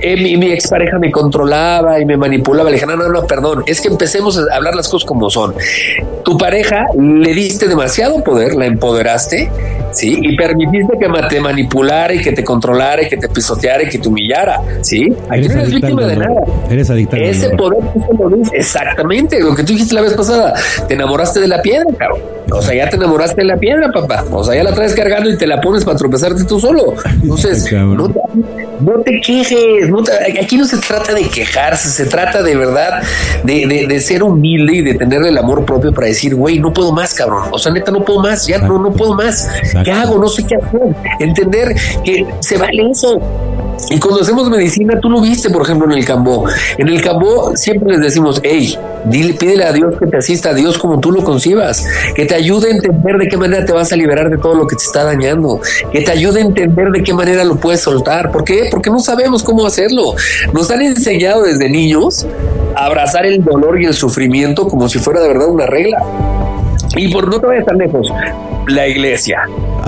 eh, 0.00 0.16
mi, 0.16 0.36
mi 0.36 0.52
expareja 0.52 0.98
me 0.98 1.10
controlaba 1.10 2.00
y 2.00 2.04
me 2.04 2.16
manipulaba. 2.16 2.70
Le 2.70 2.76
dije, 2.76 2.86
no, 2.86 2.96
no, 2.96 3.08
no, 3.08 3.26
perdón, 3.26 3.64
es 3.66 3.80
que 3.80 3.88
empecemos 3.88 4.38
a 4.38 4.54
hablar 4.54 4.74
las 4.74 4.88
cosas 4.88 5.06
como 5.06 5.30
son. 5.30 5.54
Tu 6.24 6.36
pareja 6.36 6.86
le 6.96 7.32
diste 7.34 7.68
demasiado 7.68 8.22
poder, 8.22 8.54
la 8.54 8.66
empoderaste, 8.66 9.50
¿sí? 9.98 10.16
Y 10.22 10.36
permitiste 10.36 10.92
que 10.98 11.08
te 11.28 11.40
manipulara 11.40 12.14
y 12.14 12.20
que 12.20 12.32
te 12.32 12.44
controlara 12.44 13.02
y 13.02 13.08
que 13.08 13.16
te 13.16 13.28
pisoteara 13.28 13.82
y 13.82 13.88
que 13.88 13.98
te 13.98 14.08
humillara, 14.08 14.60
¿sí? 14.80 15.12
Aquí 15.28 15.48
no 15.48 15.54
eres 15.54 15.74
víctima 15.74 16.06
de 16.06 16.16
nada. 16.16 16.40
Eres 16.70 16.90
adicta 16.90 17.16
Ese 17.16 17.50
poder, 17.50 17.80
exactamente, 18.52 19.40
lo 19.40 19.54
que 19.56 19.64
tú 19.64 19.72
dijiste 19.72 19.94
la 19.94 20.02
vez 20.02 20.14
pasada, 20.14 20.54
te 20.86 20.94
enamoraste 20.94 21.40
de 21.40 21.48
la 21.48 21.60
piedra, 21.60 21.86
cabrón. 21.98 22.20
O 22.50 22.62
sea, 22.62 22.74
ya 22.74 22.88
te 22.88 22.96
enamoraste 22.96 23.42
de 23.42 23.46
la 23.46 23.56
piedra, 23.56 23.90
papá. 23.92 24.24
O 24.30 24.42
sea, 24.42 24.54
ya 24.54 24.62
la 24.62 24.72
traes 24.72 24.94
cargando 24.94 25.28
y 25.28 25.36
te 25.36 25.46
la 25.46 25.60
pones 25.60 25.84
para 25.84 25.98
tropezarte 25.98 26.44
tú 26.44 26.58
solo. 26.58 26.94
Entonces, 27.22 27.70
no 27.72 28.08
te, 28.08 28.20
no 28.80 28.92
te 29.04 29.20
quejes. 29.20 29.90
No 29.90 30.02
aquí 30.40 30.56
no 30.56 30.64
se 30.64 30.78
trata 30.78 31.12
de 31.12 31.28
quejarse, 31.28 31.90
se 31.90 32.06
trata 32.06 32.42
de 32.42 32.56
verdad 32.56 33.02
de, 33.44 33.66
de, 33.66 33.86
de 33.86 34.00
ser 34.00 34.22
humilde 34.22 34.76
y 34.76 34.82
de 34.82 34.94
tener 34.94 35.26
el 35.26 35.36
amor 35.36 35.66
propio 35.66 35.92
para 35.92 36.06
decir, 36.06 36.34
güey, 36.34 36.58
no 36.58 36.72
puedo 36.72 36.90
más, 36.90 37.12
cabrón. 37.12 37.48
O 37.50 37.58
sea, 37.58 37.70
neta, 37.70 37.90
no 37.90 38.02
puedo 38.02 38.20
más, 38.20 38.46
ya 38.46 38.58
no, 38.58 38.78
no 38.78 38.92
puedo 38.92 39.14
más. 39.14 39.48
¿Qué 39.88 39.92
hago? 39.92 40.18
No 40.18 40.28
sé 40.28 40.44
qué 40.44 40.56
hacer. 40.56 40.94
Entender 41.18 41.74
que 42.04 42.26
se 42.40 42.58
vale 42.58 42.90
eso. 42.90 43.18
Y 43.88 43.98
cuando 43.98 44.20
hacemos 44.20 44.50
medicina, 44.50 45.00
tú 45.00 45.08
lo 45.08 45.18
viste, 45.22 45.48
por 45.48 45.62
ejemplo, 45.62 45.90
en 45.90 45.96
el 45.96 46.04
Cambó. 46.04 46.44
En 46.76 46.88
el 46.88 47.00
Cambó 47.00 47.56
siempre 47.56 47.92
les 47.92 48.02
decimos, 48.02 48.38
hey, 48.44 48.76
dile, 49.06 49.32
pídele 49.32 49.64
a 49.64 49.72
Dios 49.72 49.94
que 49.98 50.06
te 50.06 50.18
asista 50.18 50.50
a 50.50 50.54
Dios 50.54 50.76
como 50.76 51.00
tú 51.00 51.10
lo 51.10 51.24
concibas, 51.24 51.86
que 52.14 52.26
te 52.26 52.34
ayude 52.34 52.68
a 52.68 52.72
entender 52.72 53.16
de 53.16 53.28
qué 53.28 53.38
manera 53.38 53.64
te 53.64 53.72
vas 53.72 53.90
a 53.90 53.96
liberar 53.96 54.28
de 54.28 54.36
todo 54.36 54.56
lo 54.56 54.66
que 54.66 54.76
te 54.76 54.84
está 54.84 55.04
dañando, 55.04 55.58
que 55.90 56.02
te 56.02 56.12
ayude 56.12 56.42
a 56.42 56.44
entender 56.44 56.90
de 56.90 57.02
qué 57.02 57.14
manera 57.14 57.42
lo 57.44 57.56
puedes 57.56 57.80
soltar. 57.80 58.30
¿Por 58.30 58.44
qué? 58.44 58.68
Porque 58.70 58.90
no 58.90 58.98
sabemos 58.98 59.42
cómo 59.42 59.64
hacerlo. 59.64 60.16
Nos 60.52 60.70
han 60.70 60.82
enseñado 60.82 61.44
desde 61.44 61.70
niños 61.70 62.26
a 62.76 62.84
abrazar 62.84 63.24
el 63.24 63.42
dolor 63.42 63.80
y 63.80 63.86
el 63.86 63.94
sufrimiento 63.94 64.68
como 64.68 64.86
si 64.86 64.98
fuera 64.98 65.22
de 65.22 65.28
verdad 65.28 65.48
una 65.48 65.64
regla. 65.64 66.04
Y 66.94 67.10
por 67.10 67.26
no 67.26 67.40
te 67.40 67.46
vayas 67.46 67.64
tan 67.64 67.78
lejos, 67.78 68.12
la 68.70 68.86
iglesia. 68.86 69.42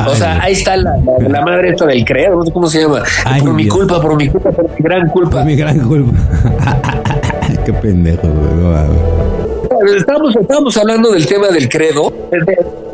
o 0.06 0.14
sea, 0.14 0.42
ahí 0.42 0.52
está 0.52 0.76
la, 0.76 0.96
madre 1.44 1.70
esta 1.70 1.86
del 1.86 2.04
credo, 2.04 2.36
no 2.36 2.44
sé 2.44 2.52
cómo 2.52 2.68
se 2.68 2.82
llama. 2.82 3.02
por 3.40 3.54
mi 3.54 3.68
culpa, 3.68 4.00
por 4.00 4.16
mi 4.16 4.28
culpa, 4.28 4.50
por 4.50 4.68
mi 4.68 4.76
gran 4.78 5.08
culpa. 5.08 5.30
Por 5.30 5.44
mi 5.44 5.56
gran 5.56 5.80
culpa. 5.80 6.12
Qué 7.64 7.72
pendejo, 7.72 8.28
güey. 8.28 9.96
Estábamos, 9.96 10.36
estábamos 10.36 10.76
hablando 10.76 11.12
del 11.12 11.26
tema 11.26 11.48
del 11.48 11.68
credo 11.68 12.12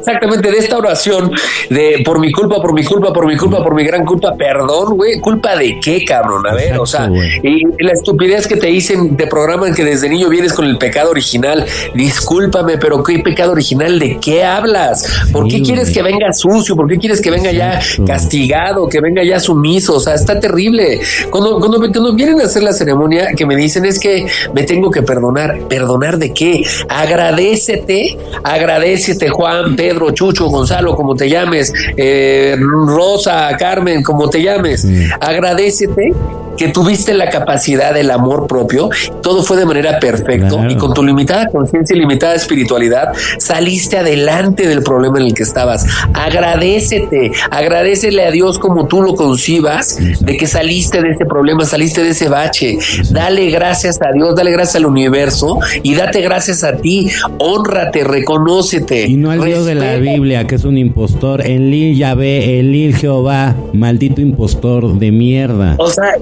exactamente 0.07 0.53
de 0.53 0.59
esta 0.59 0.79
oración 0.79 1.33
de 1.69 2.03
por 2.05 2.21
mi 2.21 2.31
culpa, 2.31 2.63
por 2.63 2.73
mi 2.73 2.85
culpa, 2.85 3.13
por 3.13 3.27
mi 3.27 3.37
culpa, 3.37 3.63
por 3.63 3.75
mi 3.75 3.83
gran 3.83 4.05
culpa, 4.05 4.35
perdón, 4.37 4.97
güey, 4.97 5.19
culpa 5.19 5.57
de 5.57 5.81
qué, 5.81 6.05
cabrón, 6.05 6.47
a 6.47 6.55
ver, 6.55 6.79
o 6.79 6.87
sea, 6.87 7.11
y 7.43 7.63
la 7.83 7.93
estupidez 7.93 8.47
que 8.47 8.57
te 8.57 8.69
dicen, 8.69 9.17
te 9.17 9.27
programan 9.27 9.75
que 9.75 9.85
desde 9.85 10.09
niño 10.09 10.29
vienes 10.29 10.53
con 10.53 10.65
el 10.65 10.79
pecado 10.79 11.11
original, 11.11 11.67
discúlpame, 11.95 12.79
pero 12.79 13.03
qué 13.03 13.19
pecado 13.19 13.51
original, 13.53 13.99
¿de 13.99 14.19
qué 14.21 14.45
hablas? 14.45 15.27
¿Por 15.33 15.49
qué 15.49 15.61
quieres 15.63 15.91
que 15.91 16.03
venga 16.03 16.33
sucio? 16.33 16.77
¿Por 16.77 16.87
qué 16.87 16.99
quieres 16.99 17.21
que 17.21 17.33
venga 17.33 17.51
ya 17.51 17.81
castigado, 18.07 18.89
que 18.89 19.01
venga 19.01 19.25
ya 19.25 19.41
sumiso? 19.41 19.97
O 19.97 20.01
sea, 20.01 20.15
está 20.15 20.39
terrible. 20.39 21.01
Cuando, 21.31 21.59
cuando, 21.59 21.79
cuando 21.79 22.15
vienen 22.15 22.41
a 22.41 22.45
hacer 22.45 22.63
la 22.63 22.73
ceremonia, 22.73 23.33
que 23.37 23.45
me 23.45 23.57
dicen 23.57 23.85
es 23.85 23.99
que 23.99 24.27
me 24.55 24.63
tengo 24.63 24.89
que 24.91 25.03
perdonar, 25.03 25.59
¿perdonar 25.69 26.19
de 26.19 26.33
qué? 26.33 26.65
Agradecete, 26.89 28.17
agradecete, 28.45 29.31
Juan, 29.31 29.75
Pedro, 29.75 29.96
Chucho, 30.13 30.47
Gonzalo, 30.47 30.95
como 30.95 31.15
te 31.15 31.29
llames, 31.29 31.73
eh, 31.97 32.57
Rosa, 32.59 33.57
Carmen, 33.59 34.03
como 34.03 34.29
te 34.29 34.43
llames, 34.43 34.87
agradecete 35.21 36.13
que 36.57 36.69
tuviste 36.69 37.15
la 37.15 37.29
capacidad 37.29 37.95
del 37.95 38.11
amor 38.11 38.47
propio, 38.47 38.89
todo 39.23 39.43
fue 39.43 39.57
de 39.57 39.67
manera 39.67 39.99
perfecta 39.99 40.67
y 40.69 40.77
con 40.77 40.95
tu 40.95 41.03
limitada 41.03 41.49
conciencia 41.49 41.95
y 41.95 42.01
limitada 42.01 42.35
espiritualidad 42.35 43.13
saliste 43.39 43.99
adelante 43.99 44.67
del 44.67 44.83
problema 44.83 45.19
en 45.19 45.27
el 45.27 45.35
que 45.35 45.43
estabas. 45.43 45.87
Agradecete, 46.15 47.33
agradecele 47.51 48.25
a 48.25 48.31
Dios 48.31 48.59
como 48.59 48.87
tú 48.87 49.03
lo 49.03 49.15
concibas 49.15 49.99
de 50.21 50.37
que 50.37 50.47
saliste 50.47 51.01
de 51.03 51.11
ese 51.11 51.27
problema, 51.27 51.65
saliste 51.65 52.03
de 52.03 52.11
ese 52.11 52.29
bache. 52.29 52.79
Dale 53.11 53.51
gracias 53.51 54.01
a 54.01 54.13
Dios, 54.13 54.35
dale 54.35 54.51
gracias 54.51 54.77
al 54.77 54.87
universo 54.87 55.59
y 55.83 55.95
date 55.95 56.23
gracias 56.23 56.65
a 56.65 56.77
ti. 56.77 57.11
Honrate, 57.39 58.05
reconócete. 58.05 59.07
Y 59.07 59.17
no 59.17 59.31
al 59.31 59.45
Dios 59.45 59.67
de 59.67 59.75
la 59.75 59.86
Biblia, 59.97 60.47
que 60.47 60.57
es 60.57 60.65
un 60.65 60.79
impostor. 60.79 61.47
Enlil 61.47 61.97
Yahvé, 61.97 62.59
Enlil 62.61 62.97
Jehová, 62.97 63.55
maldito 63.73 64.21
impostor 64.21 64.99
de 64.99 65.11
mierda. 65.11 65.77
O 65.79 65.89
sea, 65.89 66.15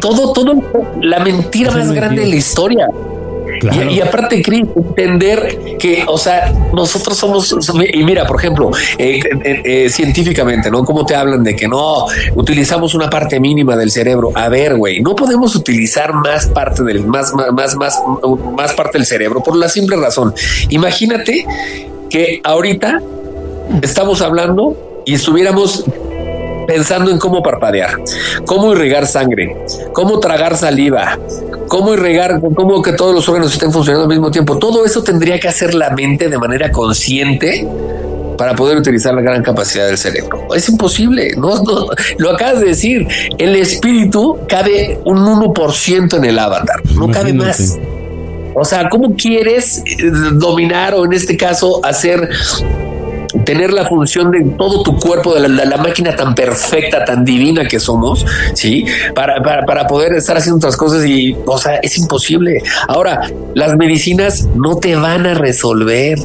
todo, 0.00 0.32
todo, 0.32 0.62
la 1.00 1.20
mentira 1.20 1.70
más 1.70 1.92
grande 1.92 2.22
de 2.22 2.28
la 2.28 2.36
historia. 2.36 2.86
Y, 3.90 4.00
aparte, 4.00 4.42
Cris, 4.42 4.64
entender 4.74 5.76
que, 5.78 6.04
o 6.06 6.16
sea, 6.16 6.52
nosotros 6.74 7.16
somos, 7.16 7.54
y 7.92 8.04
mira, 8.04 8.26
por 8.26 8.38
ejemplo, 8.38 8.70
eh, 8.98 9.20
eh, 9.44 9.62
eh, 9.64 9.90
científicamente, 9.90 10.70
¿no? 10.70 10.84
¿Cómo 10.84 11.04
te 11.04 11.14
hablan 11.14 11.44
de 11.44 11.54
que 11.54 11.68
no 11.68 12.06
utilizamos 12.34 12.94
una 12.94 13.10
parte 13.10 13.38
mínima 13.38 13.76
del 13.76 13.90
cerebro? 13.90 14.30
A 14.34 14.48
ver, 14.48 14.76
güey, 14.76 15.00
no 15.00 15.14
podemos 15.14 15.54
utilizar 15.54 16.14
más 16.14 16.46
parte 16.46 16.82
del, 16.84 17.06
más, 17.06 17.32
más, 17.34 17.52
más, 17.52 17.76
más, 17.76 18.02
más 18.56 18.72
parte 18.72 18.98
del 18.98 19.06
cerebro 19.06 19.42
por 19.42 19.56
la 19.56 19.68
simple 19.68 19.96
razón. 19.96 20.34
Imagínate 20.70 21.46
que 22.10 22.40
ahorita 22.44 23.00
estamos 23.82 24.20
hablando 24.20 25.02
y 25.06 25.14
estuviéramos 25.14 25.84
pensando 26.66 27.10
en 27.10 27.18
cómo 27.18 27.42
parpadear, 27.42 27.98
cómo 28.46 28.72
irrigar 28.72 29.06
sangre, 29.06 29.56
cómo 29.92 30.20
tragar 30.20 30.56
saliva, 30.56 31.18
cómo 31.68 31.94
irrigar, 31.94 32.40
cómo 32.40 32.82
que 32.82 32.92
todos 32.92 33.14
los 33.14 33.28
órganos 33.28 33.52
estén 33.52 33.72
funcionando 33.72 34.04
al 34.04 34.10
mismo 34.10 34.30
tiempo. 34.30 34.58
Todo 34.58 34.84
eso 34.84 35.02
tendría 35.02 35.38
que 35.40 35.48
hacer 35.48 35.74
la 35.74 35.90
mente 35.90 36.28
de 36.28 36.38
manera 36.38 36.70
consciente 36.70 37.66
para 38.36 38.54
poder 38.54 38.78
utilizar 38.78 39.12
la 39.14 39.20
gran 39.20 39.42
capacidad 39.42 39.86
del 39.86 39.98
cerebro. 39.98 40.46
Es 40.54 40.68
imposible, 40.68 41.34
no, 41.36 41.62
lo 42.18 42.30
acabas 42.30 42.60
de 42.60 42.68
decir. 42.68 43.06
El 43.38 43.56
espíritu 43.56 44.38
cabe 44.48 44.98
un 45.04 45.18
1% 45.18 46.16
en 46.16 46.24
el 46.24 46.38
avatar, 46.38 46.80
no 46.94 47.08
cabe 47.08 47.32
más. 47.32 47.76
O 48.54 48.64
sea, 48.64 48.88
¿cómo 48.88 49.14
quieres 49.16 49.82
eh, 49.86 50.10
dominar 50.34 50.94
o 50.94 51.04
en 51.04 51.12
este 51.12 51.36
caso 51.36 51.80
hacer 51.84 52.28
tener 53.44 53.72
la 53.72 53.86
función 53.86 54.30
de 54.30 54.42
todo 54.58 54.82
tu 54.82 54.96
cuerpo, 54.98 55.34
de 55.34 55.48
la, 55.48 55.76
máquina 55.76 56.14
tan 56.16 56.34
perfecta, 56.34 57.04
tan 57.04 57.24
divina 57.24 57.66
que 57.66 57.78
somos, 57.78 58.26
¿sí? 58.54 58.84
Para, 59.14 59.42
para, 59.42 59.64
para, 59.64 59.86
poder 59.86 60.14
estar 60.14 60.36
haciendo 60.36 60.58
otras 60.58 60.76
cosas 60.76 61.04
y, 61.06 61.36
o 61.46 61.58
sea, 61.58 61.76
es 61.76 61.96
imposible. 61.98 62.62
Ahora, 62.88 63.30
las 63.54 63.76
medicinas 63.76 64.48
no 64.54 64.76
te 64.76 64.96
van 64.96 65.26
a 65.26 65.34
resolver. 65.34 66.18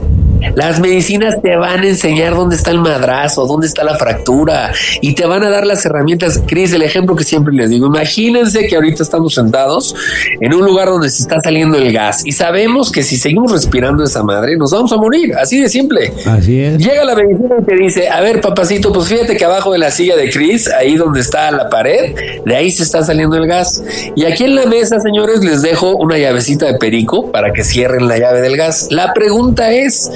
Las 0.56 0.80
medicinas 0.80 1.42
te 1.42 1.56
van 1.56 1.82
a 1.82 1.88
enseñar 1.88 2.36
dónde 2.36 2.56
está 2.56 2.72
el 2.72 2.80
madrazo, 2.80 3.46
dónde 3.46 3.68
está 3.68 3.84
la 3.84 3.96
fractura 3.96 4.72
y 5.02 5.16
te 5.16 5.26
van 5.26 5.44
a 5.44 5.50
dar 5.50 5.66
las 5.66 5.86
herramientas. 5.86 6.42
Cris, 6.46 6.74
el 6.74 6.82
ejemplo 6.82 7.16
que 7.16 7.24
siempre 7.24 7.54
les 7.54 7.70
digo, 7.70 7.88
imagínense 7.88 8.68
que 8.68 8.76
ahorita 8.76 9.04
estamos 9.04 9.34
sentados 9.34 9.96
en 10.40 10.54
un 10.54 10.66
lugar 10.66 10.88
donde 10.88 11.10
se 11.10 11.24
está 11.24 11.40
saliendo 11.42 11.78
el 11.78 11.92
gas 11.92 12.26
y 12.26 12.32
sabemos 12.32 12.92
que 12.92 13.04
si 13.04 13.18
seguimos 13.18 13.52
respirando 13.52 14.04
esa 14.04 14.24
madre 14.24 14.58
nos 14.58 14.72
vamos 14.72 14.92
a 14.92 14.98
morir, 14.98 15.34
así 15.36 15.62
de 15.62 15.70
simple. 15.70 16.14
Así 16.26 16.60
es. 16.60 16.78
Llega 16.78 17.04
la 17.04 17.16
medicina 17.16 17.56
y 17.60 17.64
te 17.64 17.76
dice, 17.76 18.10
a 18.10 18.22
ver, 18.22 18.42
papacito, 18.42 18.92
pues 18.92 19.08
fíjate 19.08 19.36
que 19.36 19.46
abajo 19.46 19.72
de 19.72 19.80
la 19.80 19.92
silla 19.92 20.16
de 20.16 20.30
Cris, 20.30 20.70
ahí 20.72 20.96
donde 20.96 21.22
está 21.22 21.52
la 21.52 21.70
pared, 21.70 22.16
de 22.46 22.56
ahí 22.56 22.72
se 22.72 22.84
está 22.84 23.04
saliendo 23.04 23.36
el 23.38 23.48
gas. 23.48 23.84
Y 24.16 24.26
aquí 24.26 24.44
en 24.44 24.56
la 24.56 24.66
mesa, 24.66 25.00
señores, 25.00 25.44
les 25.44 25.62
dejo 25.62 25.96
una 25.98 26.18
llavecita 26.18 26.66
de 26.66 26.78
perico 26.78 27.32
para 27.32 27.52
que 27.54 27.64
cierren 27.64 28.08
la 28.08 28.18
llave 28.18 28.42
del 28.42 28.58
gas. 28.58 28.88
La 28.92 29.14
pregunta 29.14 29.72
es, 29.72 30.12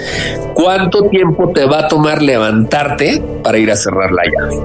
¿Cuánto 0.53 1.03
tiempo 1.05 1.51
te 1.53 1.65
va 1.65 1.79
a 1.79 1.87
tomar 1.87 2.21
levantarte 2.21 3.21
para 3.43 3.57
ir 3.57 3.71
a 3.71 3.75
cerrar 3.75 4.11
la 4.11 4.23
llave? 4.23 4.57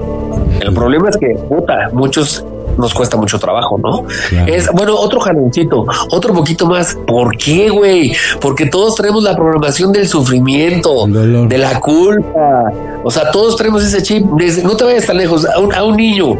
El 0.61 0.73
problema 0.73 1.09
es 1.09 1.17
que, 1.17 1.35
puta, 1.47 1.89
muchos 1.93 2.45
nos 2.77 2.93
cuesta 2.93 3.17
mucho 3.17 3.39
trabajo, 3.39 3.77
¿no? 3.77 4.05
Es 4.45 4.69
bueno, 4.71 4.95
otro 4.95 5.19
jaloncito, 5.19 5.85
otro 6.11 6.33
poquito 6.33 6.65
más. 6.65 6.97
¿Por 7.07 7.37
qué, 7.37 7.69
güey? 7.69 8.13
Porque 8.41 8.65
todos 8.65 8.95
tenemos 8.95 9.23
la 9.23 9.35
programación 9.35 9.91
del 9.91 10.07
sufrimiento, 10.07 11.05
de 11.07 11.57
la 11.57 11.79
culpa. 11.79 12.71
O 13.03 13.11
sea, 13.11 13.31
todos 13.31 13.55
tenemos 13.55 13.83
ese 13.83 14.01
chip. 14.01 14.25
no 14.25 14.75
te 14.75 14.83
vayas 14.83 15.05
tan 15.05 15.17
lejos. 15.17 15.45
A 15.45 15.59
un, 15.59 15.73
a 15.73 15.83
un 15.83 15.95
niño 15.95 16.37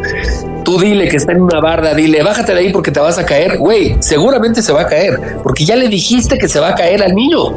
Tú 0.65 0.79
dile 0.79 1.07
que 1.07 1.17
está 1.17 1.31
en 1.31 1.43
una 1.43 1.59
barda, 1.59 1.93
dile, 1.93 2.23
bájate 2.23 2.51
de 2.51 2.59
ahí 2.59 2.71
porque 2.71 2.89
te 2.89 2.99
vas 2.99 3.19
a 3.19 3.25
caer. 3.25 3.59
Güey, 3.59 3.95
seguramente 3.99 4.63
se 4.63 4.73
va 4.73 4.81
a 4.81 4.87
caer, 4.87 5.37
porque 5.43 5.63
ya 5.63 5.75
le 5.75 5.87
dijiste 5.87 6.39
que 6.39 6.47
se 6.47 6.59
va 6.59 6.69
a 6.69 6.75
caer 6.75 7.03
al 7.03 7.13
niño. 7.13 7.53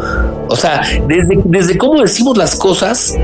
O 0.49 0.55
sea, 0.55 0.83
desde, 1.07 1.41
desde 1.45 1.79
cómo 1.79 2.03
decimos 2.03 2.37
las 2.37 2.55
cosas, 2.55 3.17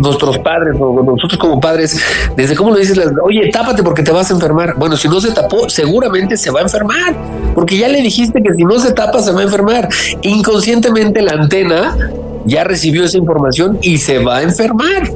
nuestros 0.00 0.38
padres 0.38 0.76
o 0.80 1.02
nosotros 1.02 1.38
como 1.38 1.60
padres, 1.60 2.00
desde 2.36 2.54
cómo 2.54 2.72
le 2.72 2.80
dices, 2.80 2.98
oye, 3.22 3.50
tápate 3.52 3.82
porque 3.82 4.02
te 4.02 4.12
vas 4.12 4.30
a 4.30 4.34
enfermar. 4.34 4.74
Bueno, 4.76 4.96
si 4.96 5.08
no 5.08 5.20
se 5.20 5.32
tapó, 5.32 5.68
seguramente 5.68 6.36
se 6.36 6.50
va 6.50 6.60
a 6.60 6.62
enfermar, 6.62 7.14
porque 7.54 7.76
ya 7.76 7.88
le 7.88 8.00
dijiste 8.00 8.42
que 8.42 8.54
si 8.54 8.64
no 8.64 8.78
se 8.78 8.92
tapa 8.92 9.20
se 9.20 9.32
va 9.32 9.40
a 9.40 9.44
enfermar. 9.44 9.88
Inconscientemente 10.22 11.22
la 11.22 11.32
antena 11.32 11.96
ya 12.44 12.64
recibió 12.64 13.04
esa 13.04 13.18
información 13.18 13.78
y 13.82 13.98
se 13.98 14.18
va 14.18 14.38
a 14.38 14.42
enfermar. 14.42 15.10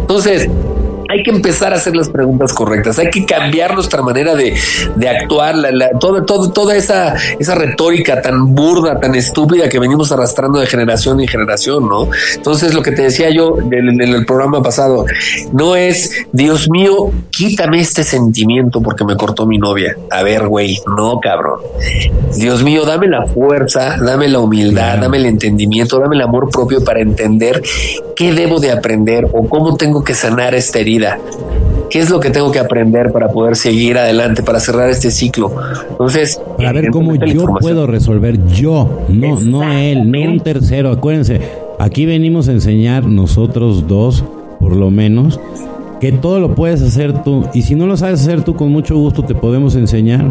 Entonces, 0.00 0.48
hay 1.12 1.22
que 1.22 1.30
empezar 1.30 1.74
a 1.74 1.76
hacer 1.76 1.94
las 1.94 2.08
preguntas 2.08 2.54
correctas, 2.54 2.98
hay 2.98 3.10
que 3.10 3.26
cambiar 3.26 3.74
nuestra 3.74 4.00
manera 4.00 4.34
de, 4.34 4.54
actuar, 5.06 5.56
la, 5.56 5.90
toda, 5.98 6.24
toda 6.24 6.74
esa, 6.74 7.14
esa 7.38 7.54
retórica 7.54 8.22
tan 8.22 8.54
burda, 8.54 8.98
tan 8.98 9.14
estúpida 9.14 9.68
que 9.68 9.78
venimos 9.78 10.10
arrastrando 10.10 10.58
de 10.58 10.66
generación 10.66 11.20
en 11.20 11.28
generación, 11.28 11.86
¿no? 11.86 12.08
Entonces, 12.34 12.72
lo 12.72 12.82
que 12.82 12.92
te 12.92 13.02
decía 13.02 13.28
yo 13.28 13.58
en, 13.58 14.00
el 14.00 14.24
programa 14.24 14.62
pasado, 14.62 15.04
no 15.52 15.76
es, 15.76 16.26
Dios 16.32 16.70
mío, 16.70 17.10
quítame 17.30 17.80
este 17.80 18.04
sentimiento 18.04 18.80
porque 18.80 19.04
me 19.04 19.14
cortó 19.14 19.46
mi 19.46 19.58
novia. 19.58 19.96
A 20.10 20.22
ver, 20.22 20.48
güey, 20.48 20.78
no, 20.96 21.20
cabrón. 21.20 21.60
Dios 22.36 22.62
mío, 22.62 22.86
dame 22.86 23.06
la 23.08 23.26
fuerza, 23.26 23.98
dame 23.98 24.28
la 24.28 24.38
humildad, 24.38 24.98
dame 24.98 25.18
el 25.18 25.26
entendimiento, 25.26 25.98
dame 25.98 26.16
el 26.16 26.22
amor 26.22 26.48
propio 26.48 26.82
para 26.82 27.00
entender 27.00 27.60
qué 28.16 28.32
debo 28.32 28.60
de 28.60 28.72
aprender 28.72 29.26
o 29.30 29.46
cómo 29.46 29.76
tengo 29.76 30.02
que 30.02 30.14
sanar 30.14 30.54
esta 30.54 30.78
herida 30.78 31.01
¿Qué 31.92 31.98
es 31.98 32.08
lo 32.08 32.20
que 32.20 32.30
tengo 32.30 32.50
que 32.50 32.58
aprender 32.58 33.12
para 33.12 33.28
poder 33.28 33.54
seguir 33.54 33.98
adelante, 33.98 34.42
para 34.42 34.60
cerrar 34.60 34.88
este 34.88 35.10
ciclo? 35.10 35.52
Entonces, 35.90 36.40
para 36.56 36.72
ver 36.72 36.90
cómo 36.90 37.14
yo 37.16 37.44
puedo 37.60 37.86
resolver 37.86 38.42
yo, 38.46 38.88
no, 39.10 39.38
no 39.40 39.70
él, 39.72 40.10
no 40.10 40.20
un 40.22 40.40
tercero. 40.40 40.90
Acuérdense, 40.90 41.40
aquí 41.78 42.06
venimos 42.06 42.48
a 42.48 42.52
enseñar 42.52 43.04
nosotros 43.04 43.86
dos, 43.86 44.24
por 44.58 44.74
lo 44.74 44.90
menos, 44.90 45.38
que 46.00 46.12
todo 46.12 46.40
lo 46.40 46.54
puedes 46.54 46.80
hacer 46.80 47.22
tú. 47.24 47.46
Y 47.52 47.60
si 47.60 47.74
no 47.74 47.86
lo 47.86 47.98
sabes 47.98 48.22
hacer 48.22 48.42
tú, 48.42 48.56
con 48.56 48.70
mucho 48.70 48.96
gusto 48.96 49.22
te 49.22 49.34
podemos 49.34 49.76
enseñar. 49.76 50.24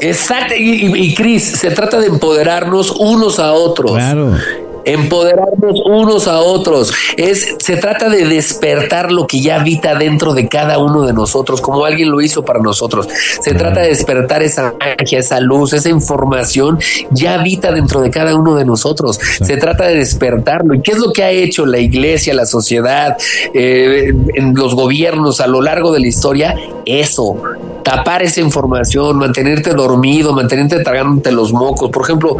Exacto, 0.00 0.54
y, 0.56 0.96
y, 0.96 1.14
Cris, 1.16 1.42
se 1.42 1.72
trata 1.72 1.98
de 1.98 2.06
empoderarnos 2.06 2.92
unos 2.92 3.40
a 3.40 3.52
otros. 3.52 3.90
Claro 3.90 4.34
empoderarnos 4.84 5.80
unos 5.84 6.28
a 6.28 6.40
otros. 6.40 6.92
Es, 7.16 7.56
se 7.58 7.76
trata 7.76 8.08
de 8.08 8.24
despertar 8.26 9.12
lo 9.12 9.26
que 9.26 9.40
ya 9.40 9.60
habita 9.60 9.94
dentro 9.94 10.34
de 10.34 10.48
cada 10.48 10.78
uno 10.78 11.06
de 11.06 11.12
nosotros, 11.12 11.60
como 11.60 11.84
alguien 11.84 12.10
lo 12.10 12.20
hizo 12.20 12.44
para 12.44 12.60
nosotros. 12.60 13.08
Se 13.40 13.54
trata 13.54 13.80
de 13.80 13.88
despertar 13.88 14.42
esa 14.42 14.74
magia, 14.78 15.18
esa 15.18 15.40
luz, 15.40 15.72
esa 15.72 15.88
información 15.88 16.78
ya 17.10 17.34
habita 17.34 17.72
dentro 17.72 18.00
de 18.00 18.10
cada 18.10 18.34
uno 18.34 18.54
de 18.54 18.64
nosotros. 18.64 19.18
Se 19.18 19.56
trata 19.56 19.86
de 19.86 19.96
despertarlo. 19.96 20.74
¿Y 20.74 20.82
qué 20.82 20.92
es 20.92 20.98
lo 20.98 21.12
que 21.12 21.22
ha 21.22 21.30
hecho 21.30 21.66
la 21.66 21.78
iglesia, 21.78 22.34
la 22.34 22.46
sociedad, 22.46 23.16
eh, 23.54 24.12
en 24.34 24.54
los 24.54 24.74
gobiernos 24.74 25.40
a 25.40 25.46
lo 25.46 25.62
largo 25.62 25.92
de 25.92 26.00
la 26.00 26.06
historia? 26.06 26.54
Eso, 26.84 27.36
tapar 27.82 28.22
esa 28.22 28.40
información, 28.40 29.18
mantenerte 29.18 29.70
dormido, 29.70 30.32
mantenerte 30.32 30.82
tragándote 30.82 31.32
los 31.32 31.52
mocos. 31.52 31.90
Por 31.90 32.02
ejemplo, 32.02 32.36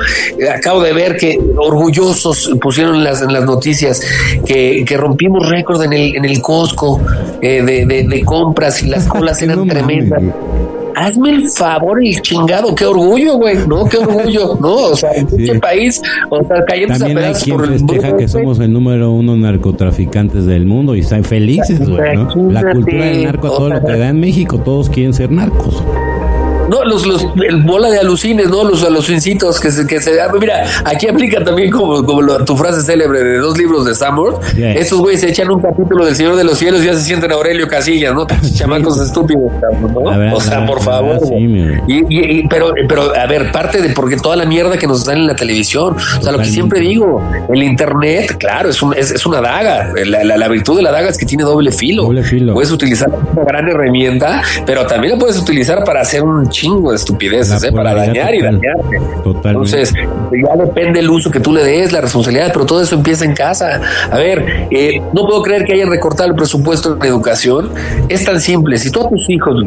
acabo 0.55 0.83
de 0.83 0.93
ver 0.93 1.17
que 1.17 1.39
orgullosos 1.57 2.38
pusieron 2.61 2.97
en 2.97 3.05
las, 3.05 3.23
en 3.23 3.33
las 3.33 3.45
noticias 3.45 4.01
que, 4.45 4.85
que 4.87 4.97
rompimos 4.97 5.49
récord 5.49 5.83
en 5.83 5.93
el, 5.93 6.17
en 6.17 6.25
el 6.25 6.41
Costco 6.41 7.01
eh, 7.41 7.63
de, 7.63 8.05
de, 8.05 8.25
compras 8.25 8.83
y 8.83 8.87
las 8.87 9.05
colas 9.09 9.41
eran 9.43 9.67
tremendas 9.67 10.23
hazme 10.99 11.31
el 11.31 11.49
favor 11.49 12.03
y 12.05 12.15
chingado, 12.17 12.75
qué 12.75 12.85
orgullo, 12.85 13.37
güey, 13.37 13.57
¿no? 13.67 13.85
Qué 13.85 13.99
orgullo, 13.99 14.59
¿no? 14.61 14.75
O 14.75 14.97
sea, 14.97 15.13
en 15.13 15.27
este 15.27 15.59
país, 15.61 16.03
o 16.29 16.43
sea, 16.45 16.65
cayendo 16.67 16.99
También 16.99 17.19
hay 17.19 17.35
quien 17.35 17.61
festeja 17.61 18.17
que 18.17 18.29
somos 18.29 18.59
el 18.59 18.73
número 18.73 19.11
uno 19.11 19.37
narcotraficantes 19.37 20.47
del 20.47 20.67
mundo 20.67 20.95
y 20.95 21.01
están 21.01 21.25
felices, 21.25 21.89
güey, 21.89 22.17
¿no? 22.17 22.51
La 22.51 22.73
cultura 22.73 23.05
del 23.05 23.25
narco, 23.25 23.49
todo 23.49 23.69
lo 23.69 23.81
que 23.81 23.97
da 23.97 24.09
en 24.09 24.21
México, 24.21 24.59
todos 24.59 24.91
quieren 24.91 25.15
ser 25.15 25.31
narcos. 25.31 25.83
No, 26.69 26.85
los, 26.85 27.07
los, 27.07 27.27
el 27.49 27.63
bola 27.63 27.91
de 27.91 27.99
alucines, 27.99 28.49
¿no? 28.49 28.65
Los 28.65 28.85
alucincitos 28.85 29.61
que 29.61 29.71
se, 29.71 29.87
que 29.87 30.01
se, 30.01 30.21
ah, 30.21 30.31
mira, 30.39 30.65
aquí 30.85 31.09
aplica 31.09 31.43
también 31.43 31.71
como, 31.71 32.05
como 32.05 32.23
tu 32.45 32.57
frase 32.57 32.83
célebre 32.83 33.23
de 33.23 33.39
dos 33.39 33.57
libros 33.57 33.85
de 33.87 33.95
Samur. 33.95 34.41
Esos 34.57 34.99
güeyes 35.01 35.21
se 35.21 35.31
echan 35.31 35.51
un 35.51 35.61
capítulo 35.61 36.05
del 36.05 36.15
Señor 36.15 36.37
de 36.37 36.45
los 36.45 36.59
Cielos 36.59 36.83
y 36.83 36.87
ya 36.87 36.95
se 36.95 37.03
sienten 37.03 37.33
Aurelio 37.33 37.69
Casillas, 37.69 38.15
¿no? 38.15 38.27
Chamacos 38.55 39.01
estúpidos, 39.01 39.51
¿no? 39.81 40.35
o 40.35 40.41
sea, 40.41 40.67
por 40.67 40.81
favor. 40.83 41.19
y, 41.87 42.49
pero, 42.49 42.73
pero, 42.89 43.15
a 43.15 43.27
ver, 43.27 43.51
parte 43.53 43.81
de 43.81 43.91
porque 43.91 44.17
toda 44.17 44.37
la 44.37 44.45
mierda 44.45 44.77
que 44.77 44.87
nos 44.87 45.05
dan 45.05 45.19
en 45.19 45.27
la 45.27 45.37
televisión, 45.37 45.97
o 45.97 46.23
sea, 46.23 46.33
lo 46.33 46.39
que 46.39 46.47
siempre 46.47 46.81
digo, 46.81 47.23
el 47.53 47.63
internet, 47.63 48.37
claro, 48.39 48.69
es, 48.71 48.83
un, 48.83 48.95
es, 48.95 49.11
es 49.11 49.25
una 49.27 49.41
daga. 49.41 49.93
La, 50.07 50.37
la, 50.37 50.49
virtud 50.49 50.77
de 50.77 50.83
la 50.83 50.91
daga 50.91 51.09
es 51.09 51.19
que 51.19 51.27
tiene 51.27 51.45
doble 51.45 51.73
filo. 51.73 52.05
Doble 52.05 52.23
filo. 52.23 52.55
Puedes 52.55 52.71
utilizar 52.71 53.09
una 53.09 53.45
gran 53.45 53.69
herramienta, 53.69 54.43
pero 54.67 54.87
también 54.87 55.15
la 55.15 55.19
puedes 55.19 55.39
utilizar 55.39 55.85
para 55.85 56.01
hacer 56.01 56.23
un 56.23 56.49
chingo 56.59 56.91
de 56.91 56.97
estupideces 56.97 57.63
¿eh? 57.63 57.73
para 57.73 57.95
dañar 57.95 58.35
y 58.35 58.43
dañarte. 58.43 58.97
Entonces, 59.45 59.93
ya 59.95 60.57
depende 60.57 61.01
el 61.01 61.11
uso 61.11 61.31
que 61.31 61.41
tú 61.41 61.53
le 61.53 61.63
des, 61.65 61.93
la 61.93 62.01
responsabilidad, 62.01 62.51
pero 62.53 62.67
todo 62.67 62.83
eso 62.83 62.97
empieza 62.97 63.25
en 63.25 63.35
casa. 63.35 63.81
A 64.11 64.17
ver, 64.19 64.67
eh, 64.71 65.01
no 65.13 65.27
puedo 65.27 65.43
creer 65.43 65.65
que 65.65 65.75
hayan 65.75 65.91
recortado 65.91 66.29
el 66.29 66.35
presupuesto 66.35 66.97
en 66.97 67.05
educación. 67.05 67.71
Es 68.09 68.25
tan 68.25 68.41
simple. 68.41 68.77
Si 68.79 68.91
todos 68.91 69.11
tus 69.11 69.31
hijos, 69.31 69.65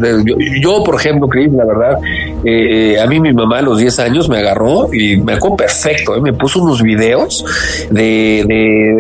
yo, 0.62 0.84
por 0.84 0.96
ejemplo, 0.96 1.28
Cris, 1.28 1.52
la 1.54 1.66
verdad, 1.66 1.98
eh, 2.44 3.00
a 3.00 3.08
mí 3.08 3.20
mi 3.20 3.34
mamá 3.34 3.60
a 3.60 3.62
los 3.62 3.78
10 3.78 4.00
años 4.00 4.30
me 4.30 4.38
agarró 4.38 4.94
y 4.94 5.18
me 5.18 5.34
acuerdo 5.34 5.58
perfecto, 5.58 6.20
me 6.22 6.34
puso 6.34 6.62
unos 6.62 6.82
videos 6.82 7.46
de, 7.90 8.42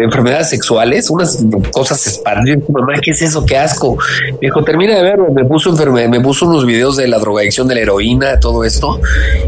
enfermedades 0.03 0.49
sexuales, 0.49 1.09
unas 1.09 1.43
cosas 1.71 2.05
expandidas. 2.07 2.69
Mamá, 2.69 2.93
¿qué 3.01 3.11
es 3.11 3.21
eso? 3.21 3.45
Qué 3.45 3.57
asco. 3.57 3.97
Me 4.33 4.47
dijo, 4.47 4.63
termina 4.63 4.95
de 4.95 5.03
verlo. 5.03 5.27
Me 5.31 5.43
puso 5.45 5.69
enfermedad, 5.69 6.07
me 6.07 6.21
puso 6.21 6.47
unos 6.47 6.65
videos 6.65 6.95
de 6.95 7.07
la 7.07 7.19
drogadicción 7.19 7.67
de 7.67 7.75
la 7.75 7.80
heroína, 7.81 8.39
todo 8.39 8.63
esto. 8.63 8.99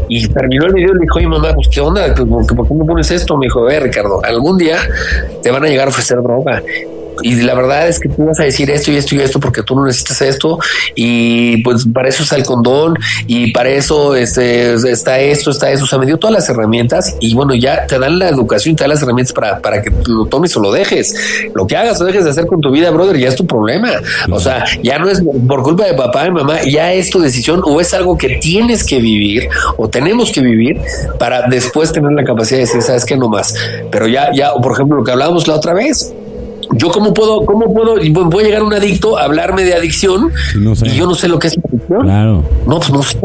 Y 0.08 0.28
terminó 0.28 0.66
el 0.66 0.74
video 0.74 0.90
y 0.90 0.94
le 0.94 1.00
dijo, 1.00 1.18
oye 1.18 1.28
mamá, 1.28 1.52
pues 1.54 1.68
qué 1.68 1.80
onda, 1.80 2.14
pues, 2.14 2.46
¿por 2.46 2.68
qué 2.68 2.74
me 2.74 2.84
pones 2.84 3.10
esto? 3.10 3.36
Me 3.36 3.46
dijo, 3.46 3.60
a 3.60 3.64
ver, 3.64 3.82
Ricardo, 3.82 4.20
algún 4.24 4.58
día 4.58 4.78
te 5.42 5.50
van 5.50 5.64
a 5.64 5.68
llegar 5.68 5.88
a 5.88 5.90
ofrecer 5.90 6.22
droga 6.22 6.62
y 7.22 7.34
la 7.42 7.54
verdad 7.54 7.88
es 7.88 8.00
que 8.00 8.08
tú 8.08 8.26
vas 8.26 8.40
a 8.40 8.44
decir 8.44 8.70
esto 8.70 8.90
y 8.90 8.96
esto 8.96 9.14
y 9.14 9.20
esto 9.20 9.40
porque 9.40 9.62
tú 9.62 9.74
no 9.74 9.86
necesitas 9.86 10.22
esto 10.22 10.58
y 10.94 11.62
pues 11.62 11.86
para 11.92 12.08
eso 12.08 12.22
está 12.22 12.36
el 12.36 12.44
condón 12.44 12.96
y 13.26 13.52
para 13.52 13.70
eso 13.70 14.14
este, 14.14 14.74
está 14.90 15.18
esto, 15.20 15.50
está 15.50 15.70
eso, 15.70 15.84
o 15.84 15.86
sea, 15.86 15.98
me 15.98 16.06
dio 16.06 16.18
todas 16.18 16.34
las 16.34 16.48
herramientas 16.48 17.16
y 17.20 17.34
bueno, 17.34 17.54
ya 17.54 17.86
te 17.86 17.98
dan 17.98 18.18
la 18.18 18.28
educación, 18.28 18.76
te 18.76 18.84
dan 18.84 18.90
las 18.90 19.02
herramientas 19.02 19.32
para, 19.32 19.60
para 19.60 19.82
que 19.82 19.90
lo 20.06 20.26
tomes 20.26 20.56
o 20.56 20.60
lo 20.60 20.72
dejes. 20.72 21.14
Lo 21.54 21.66
que 21.66 21.76
hagas 21.76 22.00
o 22.00 22.04
dejes 22.04 22.24
de 22.24 22.30
hacer 22.30 22.46
con 22.46 22.60
tu 22.60 22.70
vida, 22.70 22.90
brother, 22.90 23.16
ya 23.18 23.28
es 23.28 23.36
tu 23.36 23.46
problema. 23.46 23.90
O 24.30 24.40
sea, 24.40 24.64
ya 24.82 24.98
no 24.98 25.08
es 25.08 25.22
por 25.48 25.62
culpa 25.62 25.84
de 25.84 25.94
papá 25.94 26.26
y 26.26 26.30
mamá, 26.30 26.62
ya 26.64 26.92
es 26.92 27.10
tu 27.10 27.20
decisión 27.20 27.62
o 27.64 27.80
es 27.80 27.94
algo 27.94 28.16
que 28.16 28.38
tienes 28.40 28.84
que 28.84 28.98
vivir 29.00 29.48
o 29.76 29.88
tenemos 29.88 30.30
que 30.32 30.40
vivir 30.40 30.80
para 31.18 31.48
después 31.48 31.92
tener 31.92 32.12
la 32.12 32.24
capacidad 32.24 32.58
de 32.58 32.66
decir, 32.66 32.82
sabes 32.82 33.04
que 33.04 33.16
no 33.16 33.28
más. 33.28 33.54
Pero 33.90 34.06
ya, 34.08 34.30
ya, 34.34 34.52
por 34.54 34.72
ejemplo, 34.72 34.96
lo 34.96 35.04
que 35.04 35.12
hablábamos 35.12 35.46
la 35.46 35.54
otra 35.54 35.74
vez, 35.74 36.12
yo 36.72 36.90
cómo 36.90 37.14
puedo, 37.14 37.44
cómo 37.44 37.72
puedo, 37.72 37.96
voy 38.28 38.44
a 38.44 38.46
llegar 38.46 38.62
un 38.62 38.74
adicto 38.74 39.18
a 39.18 39.24
hablarme 39.24 39.64
de 39.64 39.74
adicción 39.74 40.32
y 40.54 40.90
yo 40.90 41.06
no 41.06 41.14
sé 41.14 41.28
lo 41.28 41.38
que 41.38 41.48
es 41.48 41.58
adicción. 41.58 42.02
Claro. 42.02 42.44
No, 42.66 42.78
pues 42.78 42.90
no 42.90 43.02
sé. 43.02 43.18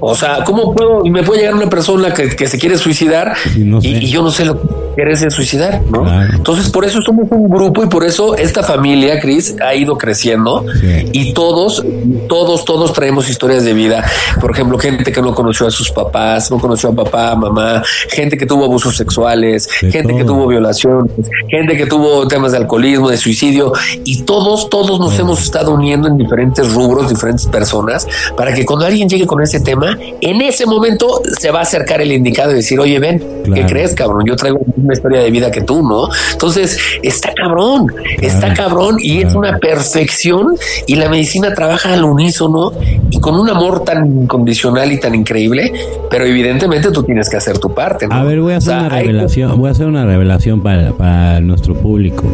O 0.00 0.14
sea, 0.14 0.44
¿cómo 0.44 0.74
puedo, 0.74 1.04
me 1.04 1.22
puede 1.22 1.40
llegar 1.40 1.54
una 1.54 1.68
persona 1.68 2.14
que, 2.14 2.46
se 2.46 2.58
quiere 2.58 2.78
suicidar 2.78 3.34
y, 3.56 4.06
yo 4.08 4.22
no 4.22 4.30
sé 4.30 4.44
lo 4.44 4.60
que 4.60 4.87
quiere 4.98 5.14
suicidar, 5.30 5.80
¿no? 5.88 6.04
Entonces, 6.24 6.70
por 6.70 6.84
eso 6.84 7.00
somos 7.02 7.28
un 7.30 7.48
grupo 7.48 7.84
y 7.84 7.86
por 7.86 8.02
eso 8.02 8.34
esta 8.34 8.64
familia, 8.64 9.20
Cris, 9.20 9.54
ha 9.64 9.72
ido 9.72 9.96
creciendo 9.96 10.66
y 11.12 11.34
todos, 11.34 11.84
todos, 12.28 12.64
todos 12.64 12.92
traemos 12.94 13.30
historias 13.30 13.64
de 13.64 13.74
vida. 13.74 14.04
Por 14.40 14.50
ejemplo, 14.50 14.76
gente 14.76 15.12
que 15.12 15.22
no 15.22 15.36
conoció 15.36 15.68
a 15.68 15.70
sus 15.70 15.92
papás, 15.92 16.50
no 16.50 16.58
conoció 16.58 16.88
a 16.88 16.96
papá, 16.96 17.36
mamá, 17.36 17.80
gente 18.08 18.36
que 18.36 18.44
tuvo 18.44 18.64
abusos 18.64 18.96
sexuales, 18.96 19.68
gente 19.70 20.16
que 20.16 20.24
tuvo 20.24 20.48
violaciones, 20.48 21.12
gente 21.48 21.76
que 21.76 21.86
tuvo 21.86 22.26
temas 22.26 22.50
de 22.50 22.58
alcoholismo, 22.58 23.08
de 23.08 23.18
suicidio 23.18 23.74
y 24.02 24.22
todos, 24.22 24.68
todos 24.68 24.98
nos 24.98 25.16
hemos 25.16 25.40
estado 25.40 25.74
uniendo 25.74 26.08
en 26.08 26.18
diferentes 26.18 26.74
rubros, 26.74 27.08
diferentes 27.08 27.46
personas, 27.46 28.04
para 28.36 28.52
que 28.52 28.64
cuando 28.66 28.84
alguien 28.84 29.08
llegue 29.08 29.28
con 29.28 29.40
ese 29.40 29.60
tema, 29.60 29.96
en 30.20 30.40
ese 30.40 30.66
momento 30.66 31.22
se 31.38 31.52
va 31.52 31.60
a 31.60 31.62
acercar 31.62 32.00
el 32.00 32.10
indicado 32.10 32.50
y 32.50 32.54
decir, 32.56 32.80
oye, 32.80 32.98
ven, 32.98 33.22
¿qué 33.54 33.64
crees, 33.64 33.94
cabrón? 33.94 34.24
Yo 34.26 34.34
traigo 34.34 34.58
una 34.88 34.94
historia 34.94 35.20
de 35.20 35.30
vida 35.30 35.50
que 35.50 35.60
tú, 35.60 35.86
¿no? 35.86 36.08
Entonces, 36.32 36.78
está 37.02 37.32
cabrón, 37.34 37.92
está 38.20 38.54
cabrón 38.54 38.96
y 38.98 39.18
es 39.18 39.34
una 39.34 39.58
perfección 39.58 40.56
y 40.86 40.94
la 40.96 41.08
medicina 41.08 41.52
trabaja 41.54 41.92
al 41.92 42.04
unísono 42.04 42.72
y 43.10 43.20
con 43.20 43.34
un 43.38 43.50
amor 43.50 43.84
tan 43.84 44.06
incondicional 44.22 44.90
y 44.92 44.98
tan 44.98 45.14
increíble, 45.14 45.72
pero 46.10 46.24
evidentemente 46.24 46.90
tú 46.90 47.02
tienes 47.02 47.28
que 47.28 47.36
hacer 47.36 47.58
tu 47.58 47.74
parte. 47.74 48.06
A 48.10 48.24
ver, 48.24 48.40
voy 48.40 48.54
a 48.54 48.56
hacer 48.56 48.78
una 48.78 48.88
revelación, 48.88 49.58
voy 49.58 49.68
a 49.68 49.72
hacer 49.72 49.86
una 49.86 50.06
revelación 50.06 50.62
para, 50.62 50.92
para 50.92 51.40
nuestro 51.40 51.74
público. 51.74 52.24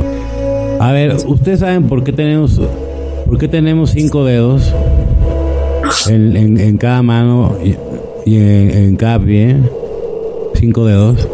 A 0.81 0.93
ver, 0.93 1.17
ustedes 1.27 1.61
saben 1.61 1.88
por 1.88 2.05
qué 2.05 2.12
tenemos, 2.12 2.61
por 3.27 3.38
qué 3.38 3.49
tenemos 3.49 3.90
cinco 3.90 4.25
dedos 4.25 4.73
en, 6.09 6.57
en, 6.59 6.79
cada 6.79 7.03
mano 7.03 7.57
y, 8.27 8.37
en, 8.37 8.97
cada 8.97 9.19
pie, 9.19 9.57
cinco 10.55 10.85
dedos. 10.87 11.29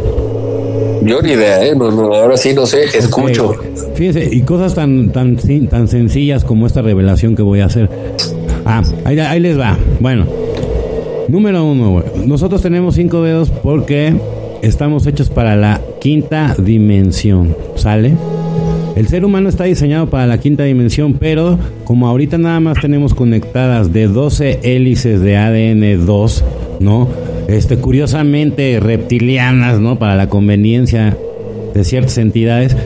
Yo 1.02 1.22
ni 1.22 1.32
idea, 1.32 1.64
¿eh? 1.64 1.74
No, 1.74 1.90
no, 1.90 2.14
ahora 2.14 2.36
sí 2.36 2.52
no 2.52 2.66
sé, 2.66 2.84
escucho. 2.84 3.54
Fíjense, 3.94 4.28
y 4.30 4.42
cosas 4.42 4.74
tan, 4.74 5.10
tan, 5.10 5.36
tan 5.68 5.88
sencillas 5.88 6.44
como 6.44 6.66
esta 6.66 6.82
revelación 6.82 7.36
que 7.36 7.42
voy 7.42 7.60
a 7.60 7.66
hacer. 7.66 7.88
Ah, 8.64 8.82
ahí, 9.04 9.18
ahí 9.18 9.40
les 9.40 9.58
va. 9.58 9.78
Bueno, 10.00 10.26
número 11.28 11.64
uno, 11.64 12.02
nosotros 12.26 12.60
tenemos 12.62 12.94
cinco 12.94 13.22
dedos 13.22 13.50
porque 13.50 14.14
estamos 14.62 15.06
hechos 15.06 15.30
para 15.30 15.56
la 15.56 15.80
quinta 16.00 16.54
dimensión, 16.58 17.56
¿sale? 17.76 18.14
El 18.96 19.08
ser 19.08 19.24
humano 19.24 19.48
está 19.48 19.64
diseñado 19.64 20.10
para 20.10 20.26
la 20.26 20.38
quinta 20.38 20.64
dimensión, 20.64 21.14
pero 21.14 21.58
como 21.84 22.08
ahorita 22.08 22.36
nada 22.36 22.60
más 22.60 22.78
tenemos 22.80 23.14
conectadas 23.14 23.92
de 23.92 24.08
12 24.08 24.60
hélices 24.62 25.20
de 25.20 25.36
ADN 25.36 26.04
2, 26.04 26.44
¿no? 26.80 27.08
Este, 27.50 27.78
curiosamente 27.78 28.78
reptilianas, 28.78 29.80
¿no? 29.80 29.98
Para 29.98 30.14
la 30.14 30.28
conveniencia 30.28 31.18
de 31.74 31.82
ciertas 31.82 32.16
entidades, 32.18 32.76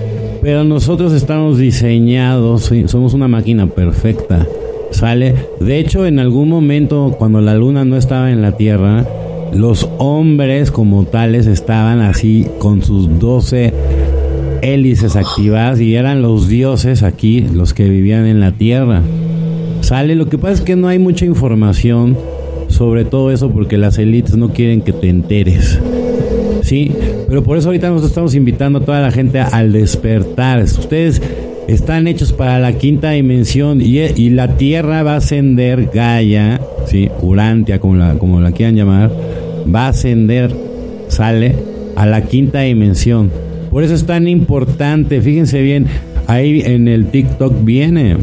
pero 0.40 0.64
nosotros 0.64 1.12
estamos 1.12 1.58
diseñados, 1.58 2.72
somos 2.86 3.12
una 3.12 3.28
máquina 3.28 3.66
perfecta, 3.66 4.46
¿sale? 4.90 5.34
De 5.60 5.78
hecho, 5.78 6.06
en 6.06 6.18
algún 6.18 6.48
momento, 6.48 7.14
cuando 7.18 7.42
la 7.42 7.54
luna 7.54 7.84
no 7.84 7.98
estaba 7.98 8.30
en 8.30 8.40
la 8.40 8.56
Tierra, 8.56 9.04
los 9.52 9.86
hombres 9.98 10.70
como 10.70 11.04
tales 11.04 11.46
estaban 11.46 12.00
así 12.00 12.46
con 12.58 12.82
sus 12.82 13.18
12 13.18 13.70
hélices 14.62 15.14
activadas 15.14 15.78
y 15.78 15.94
eran 15.94 16.22
los 16.22 16.48
dioses 16.48 17.02
aquí 17.02 17.42
los 17.42 17.74
que 17.74 17.86
vivían 17.86 18.24
en 18.24 18.40
la 18.40 18.52
tierra. 18.52 19.02
Sale, 19.82 20.14
lo 20.14 20.30
que 20.30 20.38
pasa 20.38 20.54
es 20.54 20.60
que 20.62 20.74
no 20.74 20.88
hay 20.88 20.98
mucha 20.98 21.26
información 21.26 22.16
sobre 22.74 23.04
todo 23.04 23.30
eso 23.30 23.50
porque 23.50 23.78
las 23.78 23.98
élites 23.98 24.36
no 24.36 24.50
quieren 24.50 24.80
que 24.80 24.92
te 24.92 25.08
enteres. 25.08 25.78
Sí, 26.62 26.90
pero 27.28 27.44
por 27.44 27.58
eso 27.58 27.68
ahorita 27.68 27.90
nos 27.90 28.04
estamos 28.04 28.34
invitando 28.34 28.78
a 28.78 28.84
toda 28.84 29.00
la 29.00 29.10
gente 29.10 29.38
al 29.38 29.72
despertar. 29.72 30.62
Ustedes 30.62 31.20
están 31.68 32.06
hechos 32.06 32.32
para 32.32 32.58
la 32.58 32.72
quinta 32.72 33.10
dimensión 33.10 33.80
y, 33.80 33.98
y 33.98 34.30
la 34.30 34.56
Tierra 34.56 35.02
va 35.02 35.14
a 35.14 35.16
ascender, 35.16 35.90
Gaia, 35.92 36.60
sí, 36.86 37.10
Urantia, 37.20 37.80
como 37.80 37.96
la, 37.96 38.14
como 38.14 38.40
la 38.40 38.52
quieran 38.52 38.76
llamar, 38.76 39.10
va 39.74 39.86
a 39.86 39.88
ascender, 39.88 40.54
sale 41.08 41.54
a 41.96 42.06
la 42.06 42.22
quinta 42.22 42.60
dimensión. 42.60 43.30
Por 43.70 43.82
eso 43.82 43.94
es 43.94 44.04
tan 44.06 44.28
importante, 44.28 45.20
fíjense 45.20 45.60
bien, 45.62 45.86
ahí 46.26 46.62
en 46.64 46.88
el 46.88 47.06
TikTok 47.06 47.64
viene. 47.64 48.16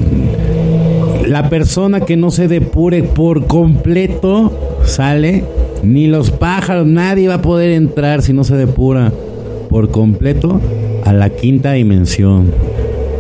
La 1.32 1.48
persona 1.48 2.02
que 2.02 2.17
no 2.17 2.30
se 2.30 2.50
depure 2.50 3.04
por 3.04 3.48
completo 3.48 4.52
sale, 4.84 5.46
ni 5.82 6.08
los 6.08 6.30
pájaros, 6.30 6.86
nadie 6.86 7.30
va 7.30 7.36
a 7.36 7.41
poder 7.41 7.72
entrar 7.72 8.22
si 8.22 8.34
no 8.34 8.44
se 8.44 8.58
depura 8.58 9.13
por 9.70 9.91
completo 9.91 10.60
a 11.06 11.13
la 11.13 11.30
quinta 11.30 11.72
dimensión. 11.72 12.52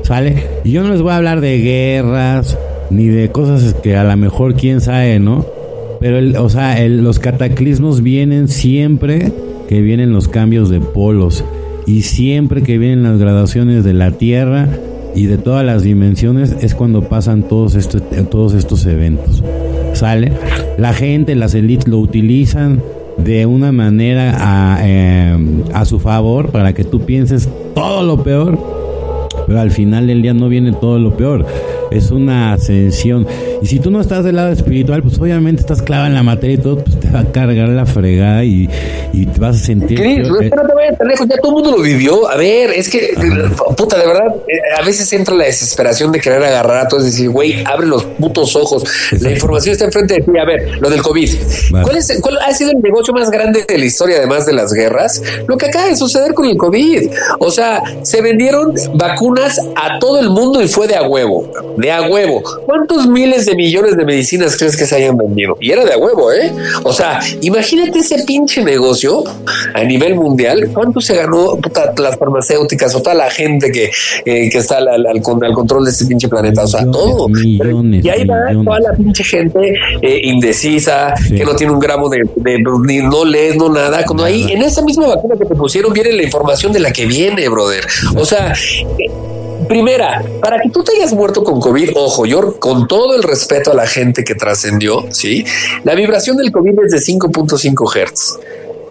¿Sale? 0.01 0.43
Y 0.65 0.71
yo 0.71 0.83
no 0.83 0.89
les 0.89 1.01
voy 1.01 1.13
a 1.13 1.15
hablar 1.15 1.39
de 1.39 1.59
guerras, 1.59 2.57
ni 2.89 3.05
de 3.05 3.31
cosas 3.31 3.75
que 3.75 3.95
a 3.95 4.03
lo 4.03 4.17
mejor 4.17 4.55
quién 4.55 4.81
sabe, 4.81 5.17
¿no? 5.21 5.45
Pero, 6.01 6.43
o 6.43 6.49
sea, 6.49 6.85
los 6.89 7.17
cataclismos 7.17 8.03
vienen 8.03 8.49
siempre 8.49 9.31
que 9.69 9.81
vienen 9.81 10.11
los 10.11 10.27
cambios 10.27 10.69
de 10.69 10.81
polos 10.81 11.45
y 11.85 12.01
siempre 12.01 12.61
que 12.61 12.77
vienen 12.77 13.03
las 13.03 13.17
gradaciones 13.19 13.85
de 13.85 13.93
la 13.93 14.11
Tierra 14.11 14.67
y 15.15 15.25
de 15.25 15.37
todas 15.37 15.65
las 15.65 15.83
dimensiones 15.83 16.55
es 16.61 16.75
cuando 16.75 17.03
pasan 17.03 17.43
todos 17.43 17.75
estos, 17.75 18.01
todos 18.29 18.53
estos 18.53 18.85
eventos. 18.85 19.43
¿Sale? 19.93 20.31
La 20.77 20.93
gente, 20.93 21.35
las 21.35 21.53
élites 21.53 21.87
lo 21.87 21.99
utilizan 21.99 22.81
de 23.17 23.45
una 23.45 23.71
manera 23.71 24.35
a, 24.39 24.79
eh, 24.83 25.37
a 25.73 25.85
su 25.85 25.99
favor 25.99 26.49
para 26.49 26.73
que 26.73 26.83
tú 26.83 27.01
pienses 27.01 27.49
todo 27.75 28.03
lo 28.03 28.23
peor, 28.23 28.57
pero 29.47 29.59
al 29.59 29.71
final 29.71 30.07
del 30.07 30.21
día 30.21 30.33
no 30.33 30.49
viene 30.49 30.71
todo 30.71 30.97
lo 30.97 31.15
peor 31.15 31.45
es 31.91 32.09
una 32.09 32.53
ascensión. 32.53 33.27
Y 33.61 33.67
si 33.67 33.79
tú 33.79 33.91
no 33.91 34.01
estás 34.01 34.23
del 34.23 34.37
lado 34.37 34.51
espiritual, 34.51 35.03
pues 35.03 35.19
obviamente 35.19 35.61
estás 35.61 35.81
clavado 35.81 36.07
en 36.07 36.15
la 36.15 36.23
materia 36.23 36.55
y 36.55 36.57
todo, 36.57 36.77
pues 36.77 36.99
te 36.99 37.09
va 37.09 37.19
a 37.19 37.31
cargar 37.31 37.69
la 37.69 37.85
fregada 37.85 38.43
y, 38.43 38.69
y 39.13 39.25
te 39.25 39.39
vas 39.39 39.57
a 39.57 39.59
sentir. 39.59 39.99
Cris, 39.99 40.27
no, 40.27 40.39
espérate, 40.39 40.73
vaya 40.73 40.97
tan 40.97 41.07
lejos, 41.07 41.27
ya 41.27 41.37
todo 41.37 41.57
el 41.57 41.63
mundo 41.63 41.77
lo 41.77 41.83
vivió. 41.83 42.27
A 42.29 42.37
ver, 42.37 42.71
es 42.71 42.89
que, 42.89 43.13
puta, 43.77 43.97
de 43.99 44.07
verdad, 44.07 44.35
eh, 44.47 44.79
a 44.79 44.85
veces 44.85 45.11
entra 45.13 45.35
la 45.35 45.45
desesperación 45.45 46.11
de 46.11 46.19
querer 46.19 46.41
agarrar 46.43 46.85
a 46.85 46.87
todos 46.87 47.03
y 47.03 47.05
decir, 47.07 47.29
güey, 47.29 47.63
abre 47.65 47.87
los 47.87 48.03
putos 48.03 48.55
ojos. 48.55 48.83
La 49.19 49.31
información 49.31 49.73
está 49.73 49.85
enfrente 49.85 50.15
de 50.15 50.21
ti. 50.21 50.31
A 50.39 50.45
ver, 50.45 50.79
lo 50.79 50.89
del 50.89 51.01
COVID. 51.01 51.29
¿Cuál, 51.83 51.97
es, 51.97 52.19
¿Cuál 52.21 52.37
ha 52.39 52.53
sido 52.53 52.71
el 52.71 52.81
negocio 52.81 53.13
más 53.13 53.29
grande 53.29 53.65
de 53.67 53.77
la 53.77 53.85
historia, 53.85 54.17
además 54.17 54.45
de 54.45 54.53
las 54.53 54.73
guerras? 54.73 55.21
Lo 55.47 55.57
que 55.57 55.67
acaba 55.67 55.87
de 55.87 55.95
suceder 55.95 56.33
con 56.33 56.45
el 56.45 56.57
COVID. 56.57 57.11
O 57.39 57.51
sea, 57.51 57.83
se 58.03 58.21
vendieron 58.21 58.73
vacunas 58.93 59.59
a 59.75 59.99
todo 59.99 60.19
el 60.19 60.29
mundo 60.29 60.61
y 60.61 60.67
fue 60.67 60.87
de 60.87 60.95
a 60.95 61.03
huevo 61.03 61.51
de 61.81 61.91
a 61.91 62.03
huevo. 62.03 62.41
¿Cuántos 62.65 63.07
miles 63.07 63.45
de 63.45 63.55
millones 63.55 63.97
de 63.97 64.05
medicinas 64.05 64.55
crees 64.57 64.77
que 64.77 64.85
se 64.85 64.95
hayan 64.95 65.17
vendido? 65.17 65.57
Y 65.59 65.71
era 65.71 65.83
de 65.83 65.93
a 65.93 65.97
huevo, 65.97 66.31
¿eh? 66.31 66.51
O 66.83 66.93
sea, 66.93 67.19
imagínate 67.41 67.99
ese 67.99 68.23
pinche 68.23 68.63
negocio 68.63 69.23
a 69.73 69.83
nivel 69.83 70.15
mundial. 70.15 70.69
¿Cuánto 70.73 71.01
se 71.01 71.15
ganó 71.15 71.57
las 71.97 72.17
farmacéuticas 72.17 72.95
o 72.95 73.01
toda 73.01 73.15
la 73.15 73.29
gente 73.29 73.71
que, 73.71 73.91
eh, 74.25 74.49
que 74.49 74.57
está 74.57 74.77
al, 74.77 75.05
al, 75.05 75.21
control 75.21 75.85
de 75.85 75.91
este 75.91 76.05
pinche 76.05 76.29
planeta? 76.29 76.63
O 76.63 76.67
sea, 76.67 76.85
todo. 76.89 77.27
y 77.29 78.07
ahí 78.09 78.25
va 78.25 78.63
toda 78.63 78.79
la 78.79 78.93
pinche 78.93 79.23
gente 79.23 79.73
eh, 80.01 80.21
indecisa, 80.23 81.13
que 81.27 81.43
no 81.43 81.55
tiene 81.55 81.73
un 81.73 81.79
gramo 81.79 82.09
de, 82.09 82.21
ni 82.85 82.97
no 82.97 83.25
lees, 83.25 83.55
no 83.55 83.69
nada. 83.69 84.05
Cuando 84.05 84.23
ahí, 84.23 84.51
en 84.51 84.61
esa 84.61 84.83
misma 84.83 85.07
vacuna 85.07 85.35
que 85.35 85.45
te 85.45 85.55
pusieron, 85.55 85.91
viene 85.93 86.11
la 86.13 86.23
información 86.23 86.71
de 86.71 86.79
la 86.79 86.91
que 86.91 87.05
viene, 87.05 87.49
brother. 87.49 87.85
O 88.15 88.25
sea, 88.25 88.53
Primera, 89.71 90.21
para 90.41 90.59
que 90.59 90.69
tú 90.69 90.83
te 90.83 90.97
hayas 90.97 91.13
muerto 91.13 91.45
con 91.45 91.61
COVID, 91.61 91.91
ojo, 91.95 92.25
yo 92.25 92.59
con 92.59 92.89
todo 92.89 93.15
el 93.15 93.23
respeto 93.23 93.71
a 93.71 93.73
la 93.73 93.87
gente 93.87 94.25
que 94.25 94.35
trascendió, 94.35 95.05
¿sí? 95.11 95.45
La 95.85 95.95
vibración 95.95 96.35
del 96.35 96.51
COVID 96.51 96.73
es 96.87 96.91
de 96.91 96.97
5.5 96.97 97.95
Hertz 97.95 98.37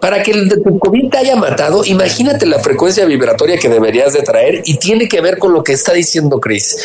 para 0.01 0.23
que 0.23 0.31
el 0.31 0.49
de 0.49 0.57
tu 0.57 0.79
COVID 0.79 1.09
te 1.09 1.17
haya 1.19 1.35
matado, 1.35 1.85
imagínate 1.85 2.45
la 2.47 2.59
frecuencia 2.59 3.05
vibratoria 3.05 3.57
que 3.57 3.69
deberías 3.69 4.13
de 4.13 4.23
traer 4.23 4.63
y 4.65 4.77
tiene 4.77 5.07
que 5.07 5.21
ver 5.21 5.37
con 5.37 5.53
lo 5.53 5.63
que 5.63 5.73
está 5.73 5.93
diciendo 5.93 6.39
Chris, 6.39 6.77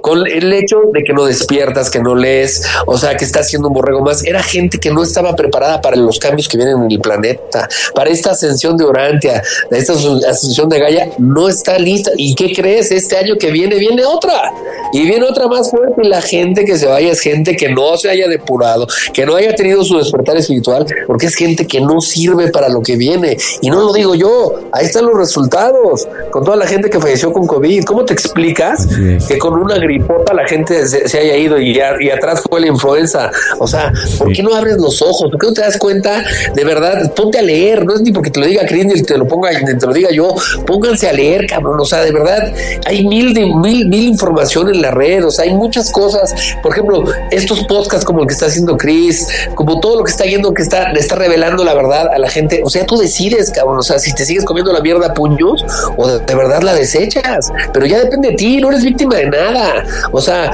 con 0.00 0.26
el 0.26 0.52
hecho 0.52 0.80
de 0.92 1.04
que 1.04 1.12
no 1.12 1.24
despiertas, 1.24 1.90
que 1.90 2.00
no 2.00 2.14
lees, 2.16 2.62
o 2.86 2.98
sea, 2.98 3.16
que 3.16 3.24
estás 3.24 3.46
haciendo 3.46 3.68
un 3.68 3.74
borrego 3.74 4.02
más. 4.02 4.24
Era 4.24 4.42
gente 4.42 4.78
que 4.78 4.90
no 4.90 5.04
estaba 5.04 5.36
preparada 5.36 5.80
para 5.80 5.96
los 5.96 6.18
cambios 6.18 6.48
que 6.48 6.56
vienen 6.56 6.82
en 6.82 6.90
el 6.90 7.00
planeta, 7.00 7.68
para 7.94 8.10
esta 8.10 8.32
ascensión 8.32 8.76
de 8.76 8.84
Orantia, 8.84 9.42
esta 9.70 9.92
ascensión 9.92 10.68
de 10.68 10.80
Gaia, 10.80 11.10
no 11.18 11.48
está 11.48 11.78
lista. 11.78 12.10
¿Y 12.16 12.34
qué 12.34 12.52
crees? 12.52 12.90
Este 12.90 13.16
año 13.16 13.36
que 13.38 13.52
viene, 13.52 13.76
viene 13.76 14.04
otra 14.04 14.52
y 14.92 15.02
viene 15.02 15.24
otra 15.24 15.46
más 15.46 15.70
fuerte. 15.70 16.02
Y 16.02 16.08
la 16.08 16.20
gente 16.20 16.64
que 16.64 16.76
se 16.76 16.86
vaya 16.86 17.12
es 17.12 17.20
gente 17.20 17.56
que 17.56 17.68
no 17.68 17.96
se 17.96 18.10
haya 18.10 18.26
depurado, 18.26 18.88
que 19.12 19.24
no 19.24 19.36
haya 19.36 19.54
tenido 19.54 19.84
su 19.84 19.98
despertar 19.98 20.36
espiritual, 20.36 20.84
porque 21.06 21.26
es 21.26 21.36
gente 21.36 21.66
que 21.66 21.80
no 21.80 22.00
sirve 22.00 22.50
para 22.56 22.70
lo 22.70 22.80
que 22.80 22.96
viene. 22.96 23.36
Y 23.60 23.68
no 23.68 23.82
lo 23.82 23.92
digo 23.92 24.14
yo, 24.14 24.54
ahí 24.72 24.86
están 24.86 25.04
los 25.04 25.14
resultados, 25.14 26.08
con 26.30 26.42
toda 26.42 26.56
la 26.56 26.66
gente 26.66 26.88
que 26.88 26.98
falleció 26.98 27.30
con 27.30 27.46
COVID. 27.46 27.84
¿Cómo 27.84 28.02
te 28.06 28.14
explicas 28.14 28.88
que 29.28 29.36
con 29.36 29.52
una 29.60 29.76
gripota 29.76 30.32
la 30.32 30.48
gente 30.48 30.86
se, 30.86 31.18
haya 31.18 31.36
ido 31.36 31.60
y, 31.60 31.78
y, 32.00 32.10
atrás 32.10 32.42
fue 32.48 32.62
la 32.62 32.68
influenza? 32.68 33.30
O 33.58 33.66
sea, 33.66 33.92
¿por 34.16 34.32
qué 34.32 34.42
no 34.42 34.54
abres 34.54 34.78
los 34.78 35.02
ojos? 35.02 35.30
¿Por 35.30 35.38
qué 35.38 35.46
no 35.48 35.52
te 35.52 35.60
das 35.60 35.76
cuenta? 35.76 36.24
De 36.54 36.64
verdad, 36.64 37.12
ponte 37.12 37.38
a 37.38 37.42
leer, 37.42 37.84
no 37.84 37.92
es 37.92 38.00
ni 38.00 38.10
porque 38.10 38.30
te 38.30 38.40
lo 38.40 38.46
diga 38.46 38.64
Chris 38.64 38.86
ni 38.86 39.02
te 39.02 39.18
lo 39.18 39.28
ponga, 39.28 39.50
te 39.50 39.86
lo 39.86 39.92
diga 39.92 40.10
yo, 40.10 40.34
pónganse 40.66 41.10
a 41.10 41.12
leer, 41.12 41.46
cabrón. 41.46 41.78
O 41.78 41.84
sea, 41.84 42.04
de 42.04 42.12
verdad, 42.12 42.54
hay 42.86 43.06
mil 43.06 43.34
de 43.34 43.44
mil, 43.44 43.86
mil 43.86 44.08
información 44.08 44.74
en 44.74 44.80
la 44.80 44.92
red, 44.92 45.26
o 45.26 45.30
sea, 45.30 45.44
hay 45.44 45.52
muchas 45.52 45.92
cosas. 45.92 46.34
Por 46.62 46.72
ejemplo, 46.72 47.04
estos 47.30 47.64
podcasts 47.64 48.06
como 48.06 48.22
el 48.22 48.28
que 48.28 48.32
está 48.32 48.46
haciendo 48.46 48.78
Chris, 48.78 49.28
como 49.54 49.78
todo 49.78 49.98
lo 49.98 50.04
que 50.04 50.10
está 50.10 50.24
yendo, 50.24 50.54
que 50.54 50.62
está, 50.62 50.90
le 50.92 51.00
está 51.00 51.16
revelando 51.16 51.62
la 51.62 51.74
verdad 51.74 52.08
a 52.08 52.18
la 52.18 52.30
gente 52.30 52.45
o 52.62 52.70
sea, 52.70 52.86
tú 52.86 52.96
decides, 52.96 53.50
cabrón, 53.50 53.78
o 53.78 53.82
sea, 53.82 53.98
si 53.98 54.12
te 54.14 54.24
sigues 54.24 54.44
comiendo 54.44 54.72
la 54.72 54.80
mierda 54.80 55.06
a 55.08 55.14
puños 55.14 55.64
o 55.96 56.06
de, 56.06 56.18
de 56.20 56.34
verdad 56.34 56.62
la 56.62 56.74
desechas, 56.74 57.52
pero 57.72 57.86
ya 57.86 58.00
depende 58.00 58.30
de 58.30 58.34
ti, 58.36 58.58
no 58.58 58.70
eres 58.70 58.84
víctima 58.84 59.16
de 59.16 59.26
nada, 59.26 59.84
o 60.12 60.20
sea, 60.20 60.50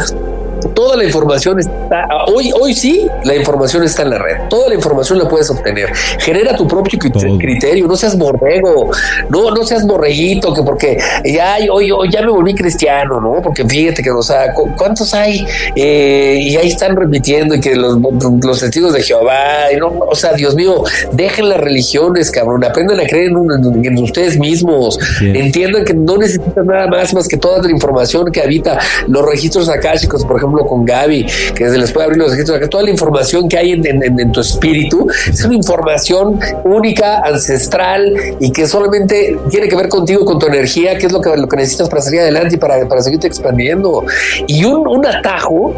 toda 0.75 0.97
la 0.97 1.05
información 1.05 1.59
está, 1.59 2.07
hoy, 2.27 2.53
hoy 2.59 2.75
sí, 2.75 3.07
la 3.25 3.35
información 3.35 3.85
está 3.85 4.03
en 4.03 4.11
la 4.11 4.19
red, 4.19 4.49
toda 4.49 4.69
la 4.69 4.75
información 4.75 5.19
la 5.19 5.29
puedes 5.29 5.51
obtener. 5.51 5.93
Genera 6.19 6.57
tu 6.57 6.67
propio 6.67 6.99
criterio, 6.99 7.87
no 7.87 7.97
seas 7.97 8.17
borrego, 8.17 8.91
no, 9.29 9.51
no 9.51 9.65
seas 9.65 9.87
borreguito, 9.87 10.53
que 10.55 10.63
porque 10.63 10.99
ya, 11.25 11.57
hoy, 11.71 11.91
hoy 11.91 12.11
ya 12.11 12.23
me 12.23 12.31
volví 12.31 12.55
cristiano, 12.55 13.21
¿no? 13.21 13.41
Porque 13.43 13.65
fíjate 13.65 14.03
que, 14.03 14.11
o 14.11 14.23
sea, 14.23 14.53
¿cuántos 14.53 15.15
hay? 15.15 15.45
Eh, 15.77 16.39
y 16.41 16.57
ahí 16.57 16.69
están 16.69 16.97
repitiendo 16.97 17.55
y 17.55 17.61
que 17.61 17.77
los, 17.77 17.99
los 18.43 18.61
testigos 18.61 18.93
de 18.93 19.03
Jehová, 19.03 19.73
y 19.73 19.77
no, 19.77 19.89
o 19.89 20.15
sea, 20.15 20.33
Dios 20.33 20.55
mío, 20.55 20.83
dejen 21.13 21.49
las 21.49 21.61
religiones, 21.61 22.31
cabrón, 22.31 22.65
aprendan 22.65 23.01
a 23.01 23.05
creer 23.05 23.31
en, 23.33 23.99
ustedes 23.99 24.39
mismos, 24.39 24.99
entiendan 25.21 25.85
que 25.85 25.95
no 25.95 26.17
necesitan 26.17 26.67
nada 26.67 26.87
más 26.89 27.13
más 27.15 27.29
que 27.29 27.37
toda 27.37 27.63
la 27.63 27.71
información 27.71 28.31
que 28.31 28.41
habita 28.41 28.79
los 29.09 29.25
registros 29.25 29.69
akáshicos, 29.69 30.25
por 30.25 30.37
ejemplo, 30.37 30.52
ejemplo, 30.53 30.67
con 30.67 30.85
Gaby, 30.85 31.27
que 31.55 31.65
les 31.65 31.93
puede 31.93 32.07
abrir 32.07 32.19
los 32.19 32.35
que 32.35 32.69
toda 32.69 32.85
la 32.85 32.91
información 32.91 33.49
que 33.49 33.59
hay 33.59 33.73
en, 33.73 34.33
tu 34.33 34.41
espíritu 34.41 35.09
es 35.29 35.45
una 35.45 35.55
información 35.55 36.39
única, 36.65 37.21
ancestral 37.21 38.15
y 38.41 38.51
que 38.53 38.67
solamente 38.67 39.37
tiene 39.51 39.69
que 39.69 39.77
ver 39.77 39.89
contigo, 39.89 40.25
con 40.25 40.39
tu 40.39 40.47
energía, 40.47 40.97
que 40.99 41.07
es 41.07 41.13
lo 41.13 41.21
que, 41.21 41.37
lo 41.37 41.49
que 41.49 41.57
necesitas 41.57 41.89
para 41.89 42.03
salir 42.03 42.21
adelante 42.21 42.55
y 42.57 42.59
para, 42.59 42.87
para 42.89 43.03
seguirte 43.03 43.27
expandiendo. 43.27 44.05
Y 44.47 44.65
un, 44.65 44.87
un 44.87 45.07
atajo 45.07 45.75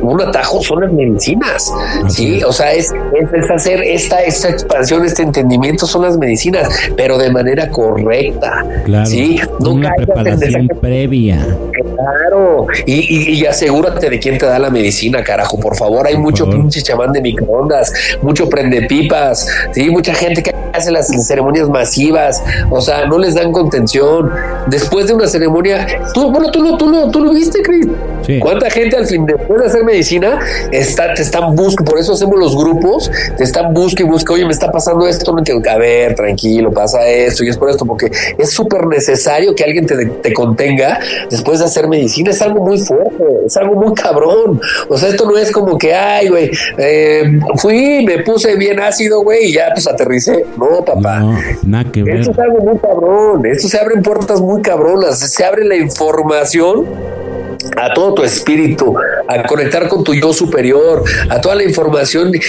un 0.00 0.20
atajo 0.20 0.62
son 0.62 0.82
las 0.82 0.92
medicinas, 0.92 1.72
sí, 2.08 2.42
o 2.42 2.52
sea, 2.52 2.72
es, 2.72 2.92
es, 3.34 3.50
hacer 3.50 3.82
esta, 3.82 4.22
esta 4.22 4.48
expansión, 4.50 5.04
este 5.04 5.22
entendimiento 5.22 5.86
son 5.86 6.02
las 6.02 6.18
medicinas, 6.18 6.68
pero 6.96 7.18
de 7.18 7.30
manera 7.30 7.68
correcta, 7.68 8.64
claro, 8.84 9.06
sí, 9.06 9.40
no 9.60 9.72
una 9.72 9.92
preparación 9.94 10.68
previa, 10.80 11.46
claro, 11.72 12.66
y, 12.86 13.40
y, 13.40 13.46
asegúrate 13.46 14.10
de 14.10 14.18
quién 14.18 14.38
te 14.38 14.46
da 14.46 14.58
la 14.58 14.70
medicina, 14.70 15.22
carajo, 15.22 15.58
por 15.58 15.76
favor, 15.76 16.06
hay 16.06 16.16
mucho 16.16 16.48
pinche 16.48 16.82
chamán 16.82 17.12
de 17.12 17.20
microondas, 17.20 17.92
mucho 18.22 18.48
prende 18.48 18.82
pipas, 18.82 19.46
sí, 19.72 19.90
mucha 19.90 20.14
gente 20.14 20.42
que 20.42 20.52
hace 20.72 20.90
las 20.90 21.08
ceremonias 21.26 21.68
masivas, 21.68 22.42
o 22.70 22.80
sea, 22.80 23.06
no 23.06 23.18
les 23.18 23.34
dan 23.34 23.52
contención, 23.52 24.30
después 24.68 25.06
de 25.06 25.14
una 25.14 25.26
ceremonia, 25.26 25.86
tú, 26.14 26.30
bueno, 26.30 26.50
tú 26.50 26.62
lo, 26.62 26.76
tú 26.76 26.88
lo, 26.88 27.10
tú 27.10 27.20
lo 27.20 27.32
viste, 27.32 27.62
Chris, 27.62 27.86
¿cuánta 28.40 28.70
gente 28.70 28.96
al 28.96 29.06
fin 29.06 29.26
de 29.26 29.34
hacer 29.72 29.84
medicina, 29.84 30.38
está, 30.70 31.14
te 31.14 31.22
están 31.22 31.56
buscando, 31.56 31.90
por 31.90 32.00
eso 32.00 32.12
hacemos 32.12 32.38
los 32.38 32.56
grupos, 32.56 33.10
te 33.36 33.44
están 33.44 33.72
buscando 33.72 34.08
y 34.08 34.12
buscando, 34.12 34.34
oye, 34.34 34.44
me 34.46 34.52
está 34.52 34.70
pasando 34.70 35.06
esto, 35.06 35.32
no 35.32 35.38
entiendo, 35.38 35.68
a 35.70 35.78
ver, 35.78 36.14
tranquilo, 36.14 36.70
pasa 36.72 37.06
esto 37.06 37.44
y 37.44 37.48
es 37.48 37.56
por 37.56 37.70
esto, 37.70 37.84
porque 37.84 38.10
es 38.38 38.50
súper 38.50 38.86
necesario 38.86 39.54
que 39.54 39.64
alguien 39.64 39.86
te, 39.86 40.06
te, 40.06 40.32
contenga 40.32 40.98
después 41.30 41.58
de 41.58 41.66
hacer 41.66 41.88
medicina, 41.88 42.30
es 42.30 42.42
algo 42.42 42.64
muy 42.64 42.78
fuerte, 42.78 43.24
es 43.46 43.56
algo 43.56 43.74
muy 43.74 43.94
cabrón, 43.94 44.60
o 44.88 44.98
sea, 44.98 45.08
esto 45.08 45.24
no 45.24 45.36
es 45.36 45.50
como 45.50 45.78
que, 45.78 45.94
ay, 45.94 46.28
güey, 46.28 46.50
eh, 46.78 47.40
fui, 47.56 48.04
me 48.04 48.22
puse 48.22 48.56
bien 48.56 48.80
ácido, 48.80 49.22
güey, 49.22 49.46
y 49.46 49.52
ya 49.54 49.70
pues 49.72 49.86
aterricé, 49.86 50.44
no, 50.56 50.84
papá, 50.84 51.20
no, 51.20 51.38
nada 51.64 51.90
que 51.90 52.02
ver. 52.02 52.20
Esto 52.20 52.32
es 52.32 52.38
algo 52.38 52.58
muy 52.60 52.78
cabrón, 52.78 53.46
esto 53.46 53.68
se 53.68 53.78
abren 53.78 54.02
puertas 54.02 54.40
muy 54.40 54.60
cabronas, 54.62 55.18
se 55.18 55.44
abre 55.44 55.64
la 55.64 55.76
información 55.76 56.86
a 57.76 57.92
todo 57.94 58.14
tu 58.14 58.22
espíritu, 58.22 58.94
a 59.28 59.42
conectar 59.44 59.61
con 59.88 60.04
tu 60.04 60.14
yo 60.14 60.32
superior, 60.32 61.04
a 61.28 61.40
toda 61.40 61.54
la 61.54 61.64
información, 61.64 62.32
de, 62.32 62.40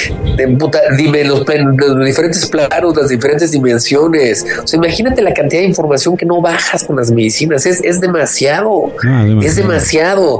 dime 0.97 1.23
los, 1.23 1.43
los, 1.47 2.05
diferentes 2.05 2.45
planos, 2.47 2.95
las 2.95 3.09
diferentes 3.09 3.51
dimensiones. 3.51 4.45
O 4.63 4.67
sea, 4.67 4.77
imagínate 4.77 5.21
la 5.21 5.33
cantidad 5.33 5.61
de 5.61 5.67
información 5.67 6.17
que 6.17 6.25
no 6.25 6.41
bajas 6.41 6.83
con 6.83 6.95
las 6.95 7.11
medicinas, 7.11 7.65
es, 7.65 7.81
es 7.83 7.99
demasiado, 8.01 8.91
ah, 9.05 9.25
es 9.41 9.55
demasiado. 9.55 10.39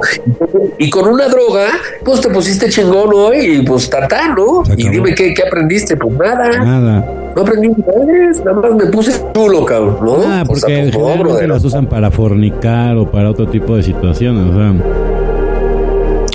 Y 0.77 0.89
con 0.89 1.07
una 1.07 1.27
droga, 1.27 1.67
pues 2.03 2.21
te 2.21 2.29
pusiste 2.29 2.69
chingón 2.69 3.09
hoy 3.13 3.57
y 3.57 3.61
pues 3.61 3.89
tata, 3.89 4.29
¿no? 4.29 4.63
Y 4.75 4.89
dime 4.89 5.13
qué, 5.15 5.33
qué 5.33 5.43
aprendiste, 5.43 5.95
pues 5.97 6.17
nada. 6.17 6.49
Nada 6.63 7.23
no 7.35 7.41
aprendí 7.41 7.69
nada 7.69 8.53
más 8.53 8.75
me 8.75 8.85
puse 8.87 9.11
chulo, 9.33 9.65
cabrón, 9.65 9.97
¿no? 10.01 10.17
Ah, 10.25 10.43
porque 10.45 10.91
o 10.95 11.47
las 11.47 11.63
usan 11.63 11.87
para 11.87 12.11
fornicar 12.11 12.95
o 12.97 13.09
para 13.09 13.29
otro 13.29 13.47
tipo 13.47 13.75
de 13.75 13.83
situaciones, 13.83 14.53
o 14.53 14.55
sea. 14.55 15.32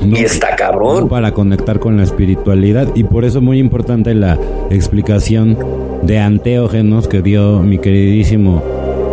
Y 0.04 0.18
está 0.18 0.56
cabrón. 0.56 1.08
para 1.08 1.32
conectar 1.32 1.78
con 1.78 1.96
la 1.96 2.02
espiritualidad. 2.02 2.88
Y 2.94 3.04
por 3.04 3.24
eso 3.24 3.40
muy 3.40 3.58
importante 3.58 4.14
la 4.14 4.38
explicación 4.70 5.58
de 6.02 6.18
anteógenos 6.18 7.08
que 7.08 7.22
dio 7.22 7.60
mi 7.60 7.78
queridísimo 7.78 8.62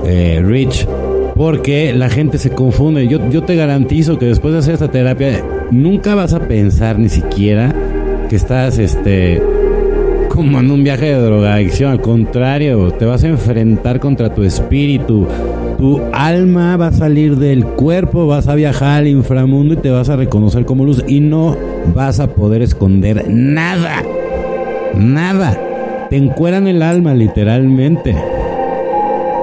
eh, 0.05 0.41
Rich. 0.45 0.87
Porque 1.35 1.93
la 1.93 2.09
gente 2.09 2.37
se 2.37 2.51
confunde. 2.51 3.07
Yo, 3.07 3.29
yo 3.29 3.43
te 3.43 3.55
garantizo 3.55 4.17
que 4.17 4.25
después 4.25 4.53
de 4.53 4.59
hacer 4.59 4.75
esta 4.75 4.89
terapia, 4.89 5.43
nunca 5.71 6.15
vas 6.15 6.33
a 6.33 6.39
pensar 6.39 6.97
ni 6.97 7.09
siquiera 7.09 7.73
que 8.29 8.35
estás 8.35 8.77
este 8.77 9.41
como 10.35 10.59
en 10.59 10.69
un 10.69 10.83
viaje 10.83 11.05
de 11.05 11.15
drogadicción, 11.15 11.91
al 11.91 12.01
contrario, 12.01 12.91
te 12.91 13.05
vas 13.05 13.23
a 13.23 13.29
enfrentar 13.29 14.01
contra 14.01 14.33
tu 14.33 14.43
espíritu. 14.43 15.25
Tu 15.77 16.01
alma 16.13 16.77
va 16.77 16.87
a 16.87 16.91
salir 16.91 17.35
del 17.35 17.65
cuerpo, 17.65 18.27
vas 18.27 18.47
a 18.47 18.55
viajar 18.55 18.99
al 18.99 19.07
inframundo 19.07 19.73
y 19.73 19.77
te 19.77 19.89
vas 19.89 20.09
a 20.09 20.15
reconocer 20.15 20.65
como 20.65 20.85
luz 20.85 21.03
y 21.05 21.19
no 21.19 21.57
vas 21.93 22.19
a 22.19 22.27
poder 22.27 22.61
esconder 22.61 23.27
nada. 23.27 24.01
Nada. 24.95 25.59
Te 26.09 26.15
encueran 26.15 26.67
el 26.67 26.81
alma 26.81 27.13
literalmente. 27.13 28.15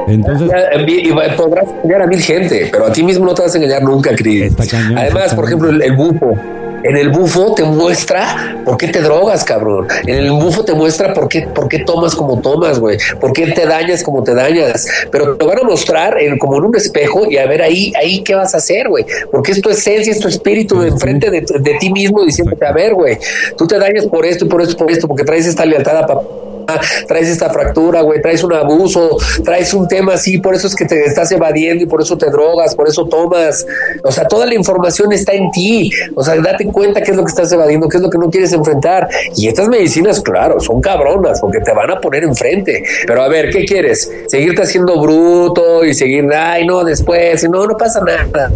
Entonces, 0.09 0.51
y 0.89 1.13
podrás 1.37 1.67
engañar 1.85 2.03
a 2.03 2.07
mil 2.07 2.21
gente, 2.21 2.69
pero 2.73 2.87
a 2.87 2.93
ti 2.93 3.03
mismo 3.03 3.27
no 3.27 3.35
te 3.35 3.43
vas 3.43 3.55
a 3.55 3.59
engañar 3.59 3.83
nunca, 3.83 4.15
Cris. 4.17 4.55
Además, 4.97 5.35
por 5.35 5.45
ejemplo, 5.45 5.71
el, 5.71 5.83
el 5.83 5.97
bufo 5.97 6.37
en 6.85 6.97
el 6.97 7.11
bufo 7.11 7.55
te 7.55 7.65
muestra 7.65 8.63
por 8.65 8.77
qué 8.77 8.89
te 8.89 9.01
drogas, 9.01 9.45
cabrón. 9.45 9.89
En 10.07 10.17
el 10.17 10.31
bufo 10.31 10.65
te 10.65 10.75
muestra 10.75 11.15
por 11.15 11.29
qué, 11.29 11.43
por 11.43 11.69
qué 11.69 11.81
tomas 11.81 12.15
como 12.15 12.41
tomas, 12.41 12.79
güey. 12.79 12.99
Por 13.21 13.33
qué 13.33 13.49
te 13.53 13.67
dañas 13.67 14.03
como 14.03 14.23
te 14.23 14.35
dañas. 14.35 14.87
Pero 15.11 15.37
te 15.37 15.45
van 15.45 15.59
a 15.59 15.63
mostrar 15.63 16.21
en, 16.21 16.39
como 16.39 16.57
en 16.57 16.65
un 16.65 16.77
espejo 16.77 17.31
y 17.31 17.39
a 17.39 17.47
ver 17.47 17.63
ahí, 17.63 17.93
ahí 17.97 18.23
qué 18.23 18.35
vas 18.35 18.55
a 18.55 18.59
hacer, 18.59 18.89
güey. 18.89 19.05
Porque 19.31 19.53
es 19.53 19.61
tu 19.61 19.71
esencia, 19.71 20.13
es 20.13 20.19
tu 20.19 20.29
espíritu 20.29 20.83
enfrente 20.83 21.31
de, 21.31 21.41
de 21.41 21.75
ti 21.79 21.91
mismo 21.91 22.25
diciéndote, 22.25 22.67
a 22.67 22.73
ver, 22.73 22.95
güey, 22.95 23.19
tú 23.57 23.67
te 23.67 23.79
dañas 23.79 24.07
por 24.07 24.25
esto 24.27 24.45
y 24.45 24.49
por 24.49 24.63
esto, 24.63 24.77
por 24.77 24.91
esto, 24.91 25.09
porque 25.09 25.25
traes 25.25 25.47
esta 25.47 25.65
lealtad 25.65 25.99
a 25.99 26.07
papá 26.07 26.42
traes 27.09 27.29
esta 27.29 27.51
fractura, 27.51 28.03
güey, 28.03 28.21
traes 28.21 28.43
un 28.45 28.53
abuso, 28.53 29.17
traes 29.45 29.73
un 29.75 29.89
tema 29.89 30.15
así, 30.15 30.39
por 30.39 30.55
eso 30.55 30.67
es 30.67 30.75
que 30.75 30.85
te 30.85 31.05
estás 31.05 31.31
evadiendo 31.33 31.85
y 31.85 31.87
por 31.87 32.01
eso 32.01 32.17
te 32.17 32.31
drogas, 32.31 32.75
por 32.75 32.89
eso 32.89 33.07
tomas. 33.07 33.67
O 34.05 34.13
sea, 34.13 34.27
toda 34.27 34.47
la 34.47 34.55
información 34.55 35.13
está 35.13 35.33
en 35.33 35.51
ti. 35.51 35.91
O 36.15 36.23
sea, 36.23 36.37
date 36.41 36.67
cuenta 36.67 37.03
qué 37.03 37.11
es 37.13 37.17
lo 37.17 37.25
que 37.25 37.31
estás 37.31 37.53
evadiendo, 37.53 37.89
qué 37.89 37.99
es 37.99 38.03
lo 38.03 38.11
que 38.11 38.19
no 38.19 38.31
quieres 38.31 38.53
enfrentar. 38.53 39.09
Y 39.37 39.49
estas 39.49 39.69
medicinas, 39.69 40.21
claro, 40.21 40.61
son 40.61 40.81
cabronas 40.81 41.41
porque 41.41 41.61
te 41.61 41.73
van 41.73 41.91
a 41.91 42.01
poner 42.01 42.25
enfrente. 42.25 42.83
Pero 43.07 43.23
a 43.23 43.29
ver, 43.29 43.51
¿qué 43.51 43.65
quieres? 43.65 44.11
¿Seguirte 44.27 44.63
haciendo 44.63 45.01
bruto 45.01 45.85
y 45.85 45.95
seguir, 45.95 46.27
ay, 46.35 46.67
no, 46.67 46.85
después, 46.85 47.49
no, 47.49 47.67
no 47.67 47.77
pasa 47.77 48.01
nada. 48.01 48.51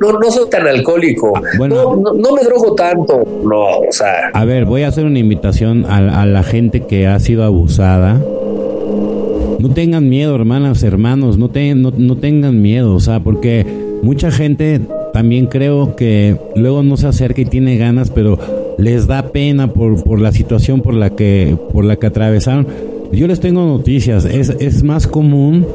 No, 0.00 0.12
no 0.12 0.30
soy 0.30 0.48
tan 0.50 0.66
alcohólico. 0.66 1.32
no, 1.58 1.96
no, 1.96 2.32
me 2.32 2.42
drogo 2.42 2.74
tanto. 2.74 3.22
No, 3.42 3.78
o 3.78 3.92
sea. 3.92 4.30
A 4.32 4.44
ver, 4.44 4.64
voy 4.64 4.82
a 4.82 4.88
hacer 4.88 5.04
una 5.04 5.18
invitación 5.18 5.86
a, 5.86 6.22
a 6.22 6.26
la 6.26 6.42
gente 6.42 6.80
que 6.80 7.06
ha 7.06 7.18
sido 7.20 7.41
abusada, 7.44 8.20
no 9.58 9.68
tengan 9.70 10.08
miedo, 10.08 10.34
hermanas, 10.34 10.82
hermanos, 10.82 11.38
no, 11.38 11.50
no, 11.54 12.16
tengan 12.16 12.60
miedo, 12.60 12.94
o 12.94 13.00
sea, 13.00 13.20
porque 13.20 13.64
mucha 14.02 14.30
gente 14.30 14.80
también 15.12 15.46
creo 15.46 15.94
que 15.94 16.36
luego 16.56 16.82
no 16.82 16.96
se 16.96 17.06
acerca 17.06 17.42
y 17.42 17.44
tiene 17.44 17.76
ganas, 17.76 18.10
pero 18.10 18.38
les 18.78 19.06
da 19.06 19.28
pena 19.28 19.68
por, 19.68 20.20
la 20.20 20.32
situación 20.32 20.80
por 20.80 20.94
la 20.94 21.10
que 21.10 21.56
por 21.72 21.84
la 21.84 21.96
que 21.96 22.06
atravesaron. 22.06 22.66
Yo 23.12 23.26
les 23.26 23.40
tengo 23.40 23.64
noticias, 23.64 24.24
es, 24.24 24.50
es 24.58 24.82
más 24.82 25.06
común 25.06 25.66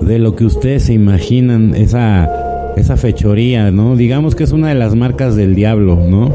de 0.00 0.18
lo 0.18 0.36
que 0.36 0.44
ustedes 0.44 0.84
se 0.84 0.92
imaginan 0.92 1.74
esa 1.74 2.30
esa 2.76 2.96
fechoría, 2.96 3.70
¿no? 3.70 3.96
Digamos 3.96 4.34
que 4.34 4.44
es 4.44 4.52
una 4.52 4.68
de 4.68 4.74
las 4.74 4.94
marcas 4.94 5.36
del 5.36 5.54
diablo, 5.54 5.96
¿no? 5.96 6.34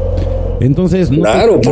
Entonces, 0.60 1.10
no, 1.10 1.22
claro, 1.22 1.58
te, 1.58 1.70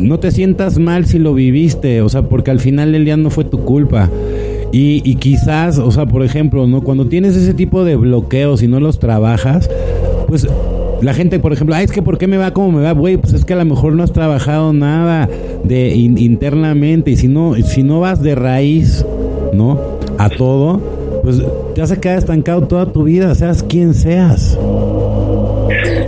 no, 0.00 0.18
te 0.18 0.30
sientas 0.30 0.78
mal 0.78 1.06
si 1.06 1.18
lo 1.18 1.34
viviste, 1.34 2.02
o 2.02 2.08
sea, 2.08 2.22
porque 2.22 2.50
al 2.50 2.60
final 2.60 2.92
del 2.92 3.04
día 3.04 3.16
no 3.16 3.30
fue 3.30 3.44
tu 3.44 3.60
culpa. 3.60 4.10
Y, 4.72 5.02
y, 5.08 5.14
quizás, 5.16 5.78
o 5.78 5.92
sea, 5.92 6.06
por 6.06 6.24
ejemplo, 6.24 6.66
¿no? 6.66 6.82
Cuando 6.82 7.06
tienes 7.06 7.36
ese 7.36 7.54
tipo 7.54 7.84
de 7.84 7.94
bloqueos 7.94 8.60
y 8.62 8.66
no 8.66 8.80
los 8.80 8.98
trabajas, 8.98 9.70
pues 10.26 10.48
la 11.00 11.14
gente, 11.14 11.38
por 11.38 11.52
ejemplo, 11.52 11.74
Ay, 11.74 11.84
es 11.84 11.92
que 11.92 12.02
¿por 12.02 12.18
qué 12.18 12.26
me 12.26 12.38
va 12.38 12.52
como 12.52 12.72
me 12.72 12.82
va? 12.82 12.92
Güey, 12.92 13.18
pues 13.18 13.34
es 13.34 13.44
que 13.44 13.52
a 13.52 13.56
lo 13.56 13.64
mejor 13.64 13.92
no 13.92 14.02
has 14.02 14.12
trabajado 14.12 14.72
nada 14.72 15.28
de 15.62 15.94
internamente 15.94 17.10
y 17.10 17.16
si 17.16 17.28
no, 17.28 17.54
si 17.62 17.82
no 17.82 18.00
vas 18.00 18.22
de 18.22 18.34
raíz, 18.34 19.04
¿no? 19.52 19.78
A 20.18 20.28
todo, 20.28 20.80
pues 21.22 21.42
te 21.74 21.80
vas 21.80 21.90
a 21.90 21.96
quedar 22.00 22.18
estancado 22.18 22.62
toda 22.62 22.86
tu 22.92 23.04
vida, 23.04 23.34
seas 23.34 23.62
quien 23.62 23.94
seas. 23.94 24.58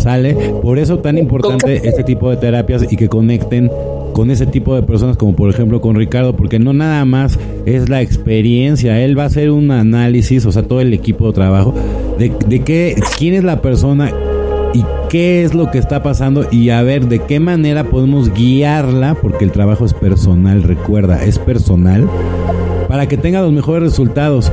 ¿Sale? 0.07 0.35
Por 0.63 0.79
eso 0.79 1.01
tan 1.01 1.19
importante 1.19 1.81
este 1.83 2.05
tipo 2.05 2.31
de 2.31 2.37
terapias 2.37 2.87
y 2.89 2.97
que 2.97 3.09
conecten 3.09 3.69
con 4.13 4.31
ese 4.31 4.47
tipo 4.47 4.77
de 4.77 4.85
personas 4.85 5.17
como 5.17 5.35
por 5.35 5.51
ejemplo 5.51 5.81
con 5.81 5.97
Ricardo, 5.97 6.37
porque 6.37 6.61
no 6.61 6.73
nada 6.73 7.05
más 7.05 7.41
es 7.65 7.89
la 7.89 8.03
experiencia, 8.03 9.03
él 9.03 9.19
va 9.19 9.25
a 9.25 9.27
hacer 9.27 9.51
un 9.51 9.73
análisis, 9.73 10.47
o 10.47 10.53
sea, 10.53 10.63
todo 10.63 10.81
el 10.81 10.95
equipo 10.95 11.27
de 11.27 11.33
trabajo, 11.33 11.75
de, 12.21 12.33
de 12.47 12.61
qué, 12.61 12.95
quién 13.19 13.35
es 13.35 13.43
la 13.43 13.61
persona 13.61 14.13
y 14.73 14.85
qué 15.09 15.43
es 15.43 15.55
lo 15.55 15.73
que 15.73 15.79
está 15.79 16.05
pasando 16.05 16.47
y 16.53 16.71
a 16.71 16.83
ver 16.83 17.09
de 17.09 17.19
qué 17.19 17.41
manera 17.41 17.83
podemos 17.83 18.33
guiarla, 18.33 19.17
porque 19.21 19.45
el 19.45 19.51
trabajo 19.51 19.85
es 19.85 19.93
personal, 19.93 20.63
recuerda, 20.63 21.25
es 21.25 21.41
personal, 21.41 22.09
para 22.87 23.09
que 23.09 23.17
tenga 23.17 23.43
los 23.43 23.51
mejores 23.51 23.83
resultados. 23.83 24.53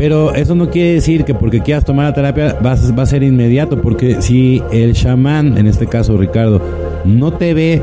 Pero 0.00 0.34
eso 0.34 0.54
no 0.54 0.70
quiere 0.70 0.94
decir 0.94 1.24
que 1.24 1.34
porque 1.34 1.60
quieras 1.60 1.84
tomar 1.84 2.06
la 2.06 2.14
terapia 2.14 2.56
va 2.64 2.72
a 2.72 3.06
ser 3.06 3.22
inmediato, 3.22 3.82
porque 3.82 4.22
si 4.22 4.62
el 4.72 4.94
chamán, 4.94 5.58
en 5.58 5.66
este 5.66 5.86
caso 5.86 6.16
Ricardo, 6.16 6.62
no 7.04 7.34
te 7.34 7.52
ve 7.52 7.82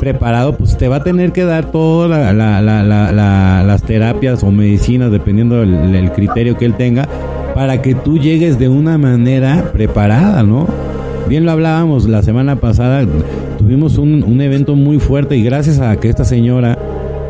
preparado, 0.00 0.56
pues 0.56 0.76
te 0.76 0.88
va 0.88 0.96
a 0.96 1.04
tener 1.04 1.30
que 1.30 1.44
dar 1.44 1.70
todas 1.70 2.34
las 2.34 3.82
terapias 3.84 4.42
o 4.42 4.50
medicinas, 4.50 5.12
dependiendo 5.12 5.60
del, 5.60 6.10
criterio 6.10 6.58
que 6.58 6.64
él 6.64 6.74
tenga, 6.74 7.08
para 7.54 7.80
que 7.80 7.94
tú 7.94 8.18
llegues 8.18 8.58
de 8.58 8.68
una 8.68 8.98
manera 8.98 9.70
preparada, 9.72 10.42
¿no? 10.42 10.66
bien 11.28 11.44
lo 11.44 11.52
hablábamos 11.52 12.08
la 12.08 12.24
semana 12.24 12.56
pasada, 12.56 13.06
tuvimos 13.58 13.96
un, 13.96 14.24
un 14.24 14.40
evento 14.40 14.74
muy 14.74 14.98
fuerte 14.98 15.36
y 15.36 15.44
gracias 15.44 15.78
a 15.78 15.94
que 16.00 16.08
esta 16.08 16.24
señora 16.24 16.76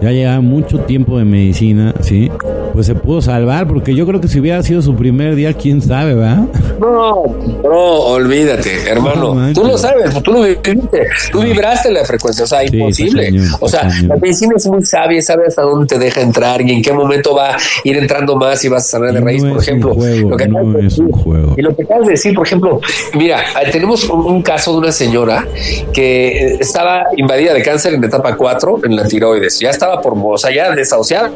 ya 0.01 0.13
llevaba 0.13 0.41
mucho 0.41 0.79
tiempo 0.81 1.19
de 1.19 1.27
medicina, 1.27 1.93
¿sí? 2.01 2.31
Pues 2.75 2.87
se 2.87 2.97
pudo 2.97 3.23
salvar, 3.23 3.69
porque 3.69 3.95
yo 3.95 4.05
creo 4.05 4.21
que 4.21 4.27
si 4.27 4.41
hubiera 4.41 4.61
sido 4.65 4.83
su 4.83 4.97
primer 4.97 5.37
día, 5.37 5.55
quién 5.55 5.81
sabe, 5.81 6.15
¿verdad? 6.15 6.45
No, 6.81 7.25
no, 7.63 7.71
olvídate, 7.71 8.91
hermano. 8.91 9.53
tú 9.55 9.63
lo 9.63 9.79
sabes, 9.79 10.21
tú 10.25 10.33
lo 10.33 10.43
viviste, 10.43 11.07
tú 11.31 11.43
vibraste 11.43 11.93
la 11.93 12.05
frecuencia, 12.05 12.43
o 12.43 12.49
sea, 12.49 12.65
imposible. 12.65 13.33
o 13.61 13.69
sea, 13.69 13.89
la 14.09 14.17
medicina 14.17 14.55
es 14.57 14.67
muy 14.67 14.85
sabia, 14.85 15.23
sabe 15.23 15.45
hasta 15.47 15.63
dónde 15.63 15.87
te 15.87 15.99
deja 16.01 16.21
entrar 16.21 16.61
y 16.63 16.73
en 16.73 16.83
qué 16.83 16.93
momento 16.93 17.33
va 17.37 17.55
a 17.55 17.59
ir 17.85 17.97
entrando 17.97 18.35
más 18.35 18.65
y 18.65 18.69
vas 18.69 18.87
a 18.87 18.99
sanar 18.99 19.13
de 19.13 19.21
raíz, 19.21 19.45
por 19.45 19.63
ejemplo. 19.63 19.95
lo 19.95 20.37
que 20.37 20.49
no 20.49 20.77
es 20.77 20.99
un 20.99 21.13
juego. 21.13 21.55
Y 21.57 21.63
lo 21.63 21.77
que 21.77 21.85
acabas 21.85 22.07
de 22.07 22.13
decir, 22.13 22.35
por 22.35 22.45
ejemplo, 22.45 22.81
mira, 23.15 23.45
tenemos 23.71 24.09
un, 24.09 24.43
caso 24.43 24.73
de 24.73 24.79
una 24.79 24.93
señora 24.93 25.47
que 25.93 26.57
estaba 26.61 27.05
invadida 27.17 27.55
de 27.55 27.63
cáncer 27.63 27.95
en 27.95 28.03
etapa 28.03 28.37
4 28.37 28.81
en 28.85 28.97
la 28.97 29.07
tiroides, 29.07 29.61
ya 29.61 29.71
estaba 29.71 30.03
por, 30.03 30.15
o 30.17 30.37
sea, 30.37 30.53
ya 30.53 30.73
desahuciada, 30.73 31.31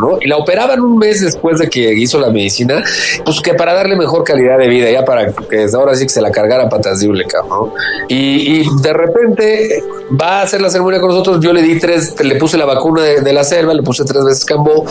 ¿no? 0.00 0.18
Y 0.20 0.28
la 0.28 0.36
operaban 0.36 0.83
un 0.84 0.98
mes 0.98 1.20
después 1.20 1.58
de 1.58 1.68
que 1.68 1.94
hizo 1.94 2.18
la 2.18 2.30
medicina, 2.30 2.82
pues 3.24 3.40
que 3.40 3.54
para 3.54 3.74
darle 3.74 3.96
mejor 3.96 4.24
calidad 4.24 4.58
de 4.58 4.68
vida, 4.68 4.90
ya 4.90 5.04
para 5.04 5.32
que 5.32 5.56
desde 5.56 5.76
ahora 5.76 5.94
sí 5.94 6.04
que 6.04 6.10
se 6.10 6.20
la 6.20 6.30
cargara 6.30 6.68
patas 6.68 7.00
de 7.00 7.24
cabrón. 7.26 7.70
Y, 8.08 8.64
de 8.82 8.92
repente 8.92 9.82
va 10.20 10.40
a 10.40 10.42
hacer 10.42 10.60
la 10.60 10.70
ceremonia 10.70 11.00
con 11.00 11.10
nosotros. 11.10 11.40
Yo 11.40 11.52
le 11.52 11.62
di 11.62 11.78
tres, 11.78 12.14
le 12.22 12.36
puse 12.36 12.56
la 12.56 12.64
vacuna 12.64 13.02
de, 13.02 13.32
la 13.32 13.44
selva, 13.44 13.74
le 13.74 13.82
puse 13.82 14.04
tres 14.04 14.24
veces 14.24 14.44
cambó, 14.44 14.84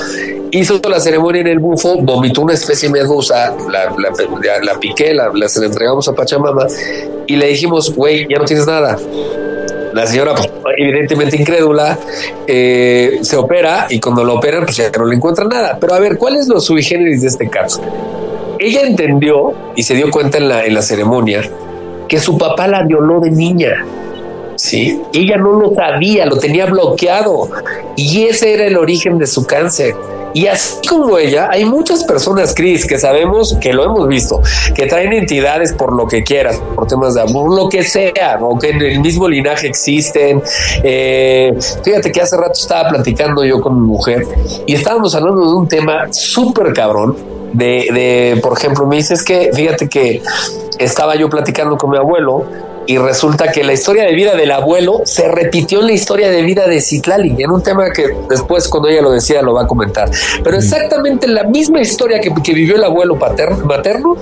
hizo 0.52 0.80
la 0.90 1.00
ceremonia 1.00 1.42
en 1.42 1.48
el 1.48 1.60
bufo, 1.60 1.98
vomitó 2.02 2.42
una 2.42 2.54
especie 2.54 2.90
medusa, 2.90 3.56
la, 3.72 3.96
la, 4.62 4.80
piqué, 4.80 5.14
la, 5.14 5.32
la, 5.34 5.48
se 5.48 5.60
la 5.60 5.68
entregamos 5.68 6.08
a 6.08 6.14
Pachamama 6.14 6.68
y 7.28 7.36
le 7.36 7.48
dijimos, 7.48 7.94
güey, 7.96 8.28
ya 8.30 8.38
no 8.38 8.46
tienes 8.46 8.68
nada 8.68 8.98
la 9.94 10.08
señora, 10.08 10.36
pues, 10.36 10.50
evidentemente 10.78 11.38
incrédula, 11.40 11.98
eh, 12.48 13.20
se 13.22 13.38
opera 13.38 13.88
y 13.90 14.00
cuando 14.00 14.24
lo 14.24 14.36
operan, 14.36 14.64
pues 14.66 14.78
ya 14.78 14.90
no 14.98 15.06
le 15.06 15.16
encuentran 15.16 15.50
nada. 15.50 15.78
Pero 15.80 15.94
a 15.94 16.00
ver, 16.00 16.18
¿cuál 16.18 16.36
es 16.36 16.48
lo 16.48 16.60
sui 16.60 16.84
generis 16.84 17.22
de 17.22 17.28
este 17.28 17.50
caso? 17.50 17.82
Ella 18.60 18.82
entendió 18.82 19.54
y 19.76 19.84
se 19.84 19.94
dio 19.94 20.10
cuenta 20.10 20.38
en 20.38 20.50
la, 20.50 20.66
en 20.66 20.74
la 20.74 20.82
ceremonia 20.82 21.42
que 22.08 22.20
su 22.20 22.38
papá 22.38 22.68
la 22.68 22.84
violó 22.84 23.20
de 23.20 23.32
niña. 23.32 23.86
¿Sí? 24.56 25.02
Ella 25.14 25.38
no 25.38 25.54
lo 25.54 25.74
sabía, 25.74 26.26
lo 26.26 26.38
tenía 26.38 26.66
bloqueado 26.66 27.50
y 27.96 28.26
ese 28.26 28.54
era 28.54 28.66
el 28.66 28.78
origen 28.78 29.18
de 29.18 29.28
su 29.28 29.46
cáncer. 29.46 29.96
Y 30.34 30.48
así 30.48 30.88
como 30.88 31.18
ella, 31.20 31.48
hay 31.52 31.64
muchas 31.64 32.04
personas, 32.04 32.56
Cris, 32.56 32.88
que 32.88 32.98
sabemos, 32.98 33.56
que 33.62 33.72
lo 33.72 33.84
hemos 33.84 34.08
visto, 34.08 34.42
que 34.74 34.88
traen 34.88 35.14
entidades 35.14 35.74
por 35.74 35.94
lo 35.94 36.08
que 36.08 36.24
quieras, 36.24 36.60
por 36.74 36.88
temas 36.88 37.14
de 37.14 37.22
amor, 37.22 37.56
lo 37.56 37.70
que 37.70 37.84
sea, 37.84 38.40
o 38.42 38.58
que 38.58 38.72
en 38.72 38.82
el 38.82 39.00
mismo 39.00 39.28
linaje 39.28 39.68
existen. 39.68 40.42
Eh, 40.82 41.54
fíjate 41.84 42.12
que 42.12 42.22
hace 42.22 42.36
rato 42.36 42.54
estaba 42.54 42.90
platicando 42.90 43.46
yo 43.46 43.62
con 43.62 43.80
mi 43.80 43.88
mujer 43.88 44.26
y 44.66 44.74
estábamos 44.74 45.14
hablando 45.14 45.48
de 45.48 45.56
un 45.56 45.68
tema 45.68 46.12
súper 46.12 46.74
cabrón. 46.74 47.16
De, 47.54 47.88
de, 47.94 48.40
por 48.42 48.58
ejemplo, 48.58 48.88
me 48.88 48.96
dices 48.96 49.24
que, 49.24 49.52
fíjate 49.54 49.88
que 49.88 50.24
estaba 50.80 51.16
yo 51.16 51.30
platicando 51.30 51.78
con 51.78 51.92
mi 51.92 51.98
abuelo 51.98 52.46
y 52.86 52.98
resulta 52.98 53.52
que 53.52 53.64
la 53.64 53.74
historia 53.74 54.04
de 54.06 54.14
vida 54.14 54.36
del 54.36 54.52
abuelo 54.52 55.02
se 55.06 55.28
repitió 55.28 55.82
en 55.82 55.88
la 55.88 55.94
historia 55.94 56.30
de 56.30 56.42
vida 56.42 56.68
de 56.68 56.82
Citlali, 56.82 57.36
en 57.40 57.52
un 57.52 57.62
tema 57.62 57.90
que 57.92 58.06
después 58.30 58.68
cuando 58.68 58.90
ella 58.90 59.02
lo 59.02 59.12
decía 59.12 59.42
lo 59.42 59.54
va 59.54 59.64
a 59.64 59.68
comentar. 59.68 60.10
Pero 60.44 60.58
exactamente 60.58 61.28
la 61.28 61.44
misma 61.44 61.82
historia 61.82 62.20
que, 62.20 62.32
que 62.44 62.54
vivió 62.54 62.76
el 62.76 62.84
abuelo 62.84 63.18
paterno, 63.18 63.66
materno, 63.66 64.16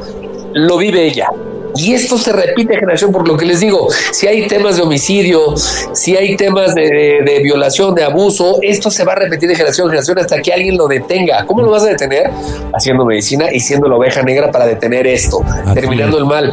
lo 0.53 0.78
vive 0.78 1.05
ella. 1.05 1.28
Y 1.76 1.93
esto 1.93 2.17
se 2.17 2.32
repite 2.32 2.76
generación 2.76 3.11
por 3.11 3.28
lo 3.28 3.38
que 3.38 3.45
les 3.45 3.59
digo, 3.59 3.88
si 4.11 4.28
hay 4.28 4.47
temas 4.47 4.78
de 4.78 4.84
homicidio, 4.84 5.55
si 5.93 6.15
hay 6.15 6.36
temas 6.36 6.76
de, 6.76 7.39
violación, 7.43 7.95
de 7.95 8.03
abuso, 8.03 8.59
esto 8.61 8.91
se 8.91 9.03
va 9.03 9.13
a 9.13 9.15
repetir 9.15 9.49
de 9.49 9.55
generación 9.55 9.88
en 9.88 9.91
generación 9.91 10.19
hasta 10.19 10.41
que 10.41 10.53
alguien 10.53 10.78
lo 10.78 10.88
detenga. 10.88 11.45
¿Cómo 11.45 11.61
lo 11.61 11.72
vas 11.72 11.84
a 11.84 11.88
detener? 11.88 12.30
Haciendo 12.74 13.05
medicina 13.05 13.51
y 13.51 13.59
siendo 13.59 13.88
la 13.88 13.95
oveja 13.95 14.22
negra 14.22 14.51
para 14.51 14.65
detener 14.65 15.07
esto, 15.07 15.39
terminando 15.74 16.17
el 16.17 16.26
mal. 16.26 16.51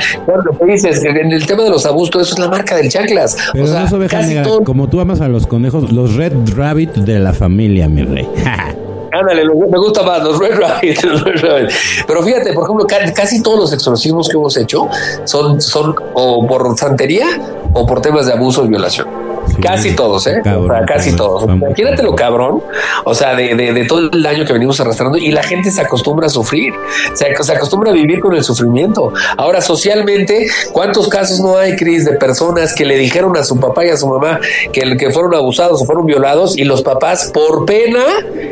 Te 0.59 0.67
dices 0.67 1.05
en 1.05 1.33
el 1.33 1.47
tema 1.47 1.65
de 1.65 1.71
los 1.71 1.85
abusos, 1.87 2.23
eso 2.23 2.35
es 2.35 2.39
la 2.39 2.49
marca 2.49 2.77
del 2.77 2.89
chanclas. 2.89 3.37
Pero 3.53 3.65
o 3.65 3.69
sea, 3.69 3.85
no 3.85 3.97
oveja 3.97 4.23
negra, 4.23 4.45
como 4.65 4.89
tú 4.89 5.01
amas 5.01 5.21
a 5.21 5.29
los 5.29 5.47
conejos, 5.47 5.93
los 5.93 6.15
Red 6.15 6.33
Rabbit 6.57 6.93
de 6.93 7.19
la 7.19 7.33
familia, 7.33 7.89
mi 7.89 8.03
rey. 8.03 8.29
Ándale, 9.13 9.45
me 9.45 9.79
gusta 9.79 10.03
más 10.03 10.23
los 10.23 10.39
Red 10.39 10.59
Rabbit, 10.59 11.01
Pero 12.07 12.23
fíjate, 12.23 12.53
por 12.53 12.65
ejemplo, 12.65 12.87
casi 13.15 13.43
todos 13.43 13.59
los 13.59 13.73
exorcismos 13.73 14.29
que 14.29 14.37
hemos 14.37 14.57
hecho 14.57 14.89
son, 15.25 15.61
son 15.61 15.95
o 16.15 16.47
por 16.47 16.77
santería 16.79 17.27
o 17.73 17.87
por 17.87 18.01
temas 18.01 18.27
de 18.27 18.33
abuso 18.33 18.65
y 18.65 18.69
violación 18.69 19.28
casi 19.61 19.95
todos, 19.95 20.27
¿eh? 20.27 20.41
casi 20.87 21.15
todos. 21.17 21.45
Imagínate 21.45 22.03
lo 22.03 22.15
cabrón, 22.15 22.63
o 23.05 23.15
sea, 23.15 23.35
de, 23.35 23.55
de, 23.55 23.85
todo 23.87 24.11
el 24.13 24.23
daño 24.23 24.45
que 24.45 24.53
venimos 24.53 24.81
arrastrando 24.81 25.19
y 25.19 25.31
la 25.31 25.43
gente 25.43 25.71
se 25.71 25.81
acostumbra 25.81 26.27
a 26.27 26.31
sufrir, 26.31 26.73
se, 27.15 27.35
se, 27.43 27.53
acostumbra 27.53 27.91
a 27.91 27.95
vivir 27.95 28.21
con 28.21 28.35
el 28.35 28.45
sufrimiento. 28.45 29.13
Ahora, 29.37 29.61
socialmente, 29.61 30.47
¿cuántos 30.73 31.09
casos 31.09 31.41
no 31.41 31.57
hay, 31.57 31.77
Cris, 31.77 32.05
de 32.05 32.13
personas 32.13 32.75
que 32.75 32.85
le 32.85 32.97
dijeron 32.97 33.37
a 33.37 33.45
su 33.45 33.59
papá 33.59 33.87
y 33.87 33.91
a 33.91 33.97
su 33.97 34.07
mamá 34.07 34.41
que, 34.73 34.97
que 34.97 35.11
fueron 35.11 35.35
abusados 35.35 35.83
o 35.83 35.85
fueron 35.85 36.07
violados 36.07 36.57
y 36.57 36.65
los 36.65 36.83
papás, 36.83 37.31
por 37.33 37.65
pena, 37.65 38.05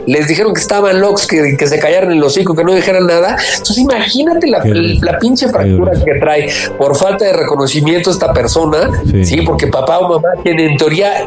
les 0.07 0.29
dijeron 0.29 0.55
que 0.55 0.61
estaban 0.61 1.01
locos, 1.01 1.27
que, 1.27 1.57
que 1.57 1.67
se 1.67 1.79
callaran 1.79 2.11
en 2.11 2.19
el 2.19 2.25
hocico, 2.25 2.55
que 2.55 2.65
no 2.65 2.75
dijeran 2.75 3.07
nada? 3.07 3.37
Entonces, 3.53 3.79
imagínate 3.79 4.47
la, 4.47 4.63
la 4.65 5.19
pinche 5.19 5.49
fractura 5.49 5.93
que 6.05 6.15
trae 6.21 6.49
por 6.79 6.97
falta 6.97 7.25
de 7.25 7.33
reconocimiento 7.33 8.11
esta 8.11 8.33
persona, 8.33 8.91
sí, 9.25 9.43
porque 9.43 9.67
papá 9.67 9.99
o 9.99 10.09
mamá 10.09 10.29
tienen 10.43 10.77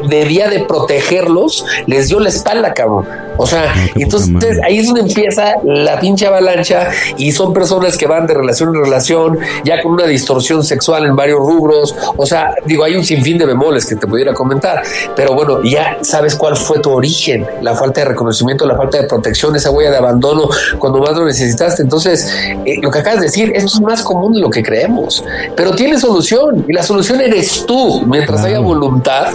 debía 0.08 0.48
de 0.48 0.60
protegerlos, 0.60 1.64
les 1.86 2.08
dio 2.08 2.20
la 2.20 2.28
espalda, 2.28 2.72
cabrón. 2.74 3.06
O 3.36 3.46
sea, 3.46 3.72
entonces 3.94 4.58
ahí 4.62 4.78
es 4.80 4.86
donde 4.86 5.00
empieza 5.00 5.54
la 5.64 5.98
pinche 5.98 6.26
avalancha 6.26 6.90
y 7.16 7.32
son 7.32 7.54
personas 7.54 7.96
que 7.96 8.06
van 8.06 8.26
de 8.26 8.34
relación 8.34 8.74
en 8.74 8.84
relación, 8.84 9.38
ya 9.64 9.80
con 9.82 9.92
una 9.92 10.04
distorsión 10.04 10.62
sexual 10.62 11.06
en 11.06 11.16
varios 11.16 11.38
rubros. 11.38 11.94
O 12.16 12.26
sea, 12.26 12.54
digo, 12.66 12.84
hay 12.84 12.96
un 12.96 13.04
sinfín 13.04 13.38
de 13.38 13.46
bemoles 13.46 13.86
que 13.86 13.96
te 13.96 14.06
pudiera 14.06 14.34
comentar, 14.34 14.82
pero 15.16 15.34
bueno, 15.34 15.62
ya 15.62 15.96
sabes 16.02 16.34
cuál 16.36 16.56
fue 16.56 16.80
tu 16.80 16.90
origen, 16.90 17.46
la 17.62 17.74
falta 17.74 18.02
de 18.02 18.08
reconocimiento, 18.08 18.66
la 18.66 18.76
falta 18.76 18.98
de 18.98 19.04
protección, 19.04 19.56
esa 19.56 19.70
huella 19.70 19.90
de 19.90 19.96
abandono 19.96 20.48
cuando 20.78 20.98
más 20.98 21.16
lo 21.16 21.24
necesitaste. 21.24 21.82
Entonces, 21.82 22.30
eh, 22.66 22.76
lo 22.82 22.90
que 22.90 22.98
acabas 22.98 23.20
de 23.20 23.26
decir, 23.26 23.52
esto 23.54 23.68
es 23.74 23.80
más 23.80 24.02
común 24.02 24.34
de 24.34 24.40
lo 24.40 24.50
que 24.50 24.62
creemos, 24.62 25.24
pero 25.56 25.70
tiene 25.72 25.98
solución 25.98 26.66
y 26.68 26.72
la 26.72 26.82
solución 26.82 27.20
eres 27.20 27.64
tú, 27.66 28.02
mientras 28.06 28.44
haya 28.44 28.60
voluntad 28.60 29.32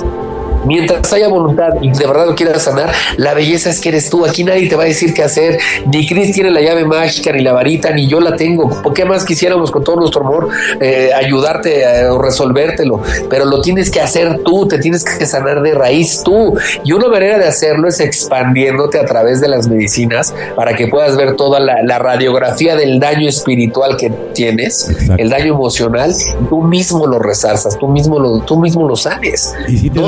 Mientras 0.65 1.11
haya 1.13 1.27
voluntad 1.27 1.69
y 1.81 1.91
de 1.91 2.07
verdad 2.07 2.25
lo 2.25 2.35
quieras 2.35 2.63
sanar, 2.63 2.91
la 3.17 3.33
belleza 3.33 3.69
es 3.69 3.79
que 3.79 3.89
eres 3.89 4.09
tú. 4.09 4.25
Aquí 4.25 4.43
nadie 4.43 4.67
te 4.67 4.75
va 4.75 4.83
a 4.83 4.87
decir 4.87 5.13
qué 5.13 5.23
hacer. 5.23 5.59
Ni 5.91 6.07
Cris 6.07 6.31
tiene 6.33 6.51
la 6.51 6.61
llave 6.61 6.85
mágica, 6.85 7.31
ni 7.31 7.43
la 7.43 7.53
varita, 7.53 7.91
ni 7.91 8.07
yo 8.07 8.19
la 8.19 8.35
tengo. 8.35 8.69
¿Por 8.81 8.93
qué 8.93 9.05
más 9.05 9.25
quisiéramos 9.25 9.71
con 9.71 9.83
todo 9.83 9.97
nuestro 9.97 10.21
amor 10.21 10.49
eh, 10.79 11.11
ayudarte 11.15 12.07
o 12.07 12.21
resolvértelo? 12.21 13.01
Pero 13.29 13.45
lo 13.45 13.61
tienes 13.61 13.89
que 13.89 14.01
hacer 14.01 14.39
tú, 14.43 14.67
te 14.67 14.79
tienes 14.79 15.03
que 15.03 15.25
sanar 15.25 15.61
de 15.61 15.73
raíz 15.73 16.23
tú. 16.23 16.55
Y 16.83 16.91
una 16.91 17.07
manera 17.07 17.37
de 17.37 17.45
hacerlo 17.45 17.87
es 17.87 17.99
expandiéndote 17.99 18.99
a 18.99 19.05
través 19.05 19.41
de 19.41 19.47
las 19.47 19.67
medicinas 19.67 20.33
para 20.55 20.75
que 20.75 20.87
puedas 20.87 21.15
ver 21.15 21.35
toda 21.35 21.59
la, 21.59 21.95
radiografía 21.95 22.75
del 22.75 22.99
daño 22.99 23.27
espiritual 23.27 23.95
que 23.97 24.09
tienes, 24.33 24.89
el 25.17 25.29
daño 25.29 25.53
emocional. 25.53 26.13
Tú 26.49 26.61
mismo 26.61 27.07
lo 27.07 27.19
resalzas, 27.19 27.77
tú 27.79 27.87
mismo 27.87 28.19
lo, 28.19 28.39
tú 28.39 28.59
mismo 28.59 28.87
lo 28.87 28.95
sabes. 28.95 29.53
Y 29.67 29.77
si 29.77 29.89
te 29.89 29.99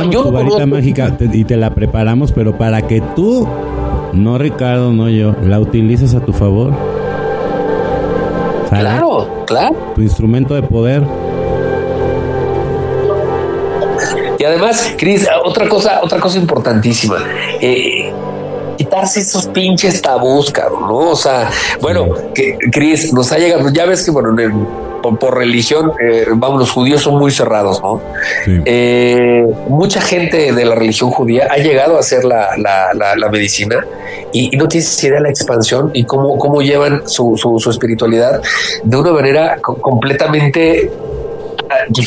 mágica 0.65 1.15
y 1.19 1.43
te 1.43 1.57
la 1.57 1.71
preparamos, 1.71 2.31
pero 2.31 2.57
para 2.57 2.81
que 2.81 3.01
tú, 3.15 3.47
no 4.13 4.37
Ricardo, 4.37 4.91
no 4.93 5.09
yo, 5.09 5.35
la 5.43 5.59
utilices 5.59 6.15
a 6.15 6.19
tu 6.19 6.33
favor. 6.33 6.73
Claro, 8.69 9.45
claro. 9.45 9.75
Tu 9.95 10.01
instrumento 10.01 10.53
de 10.53 10.63
poder. 10.63 11.03
Y 14.39 14.43
además, 14.43 14.93
Cris, 14.97 15.27
otra 15.43 15.67
cosa, 15.67 16.01
otra 16.03 16.19
cosa 16.19 16.37
importantísima. 16.37 17.17
Eh, 17.59 18.13
quitarse 18.77 19.21
esos 19.21 19.47
pinches 19.47 20.01
tabús, 20.01 20.51
cabrón, 20.51 20.81
¿no? 20.81 21.11
O 21.11 21.15
sea, 21.15 21.49
bueno, 21.81 22.09
que 22.35 22.57
Cris, 22.71 23.13
nos 23.13 23.31
ha 23.31 23.37
llegado, 23.37 23.69
ya 23.71 23.85
ves 23.85 24.05
que, 24.05 24.11
bueno, 24.11 24.35
por, 25.15 25.37
religión, 25.37 25.91
eh, 26.01 26.25
vamos, 26.33 26.59
los 26.59 26.71
judíos 26.71 27.01
son 27.01 27.15
muy 27.17 27.31
cerrados, 27.31 27.81
¿no? 27.81 28.01
Eh, 28.65 29.45
mucha 29.67 30.01
gente 30.01 30.51
de 30.51 30.65
la 30.65 30.75
religión 30.75 31.11
judía 31.11 31.47
ha 31.49 31.57
llegado 31.57 31.97
a 31.97 31.99
hacer 31.99 32.25
la, 32.25 32.49
medicina 33.31 33.85
y, 34.31 34.55
no 34.57 34.67
tienes 34.67 35.03
idea 35.03 35.15
de 35.15 35.21
la 35.21 35.29
expansión 35.29 35.91
y 35.93 36.03
cómo, 36.03 36.37
cómo 36.37 36.61
llevan 36.61 37.07
su, 37.07 37.37
su, 37.37 37.69
espiritualidad 37.69 38.41
de 38.83 38.97
una 38.97 39.11
manera 39.11 39.57
completamente 39.61 40.89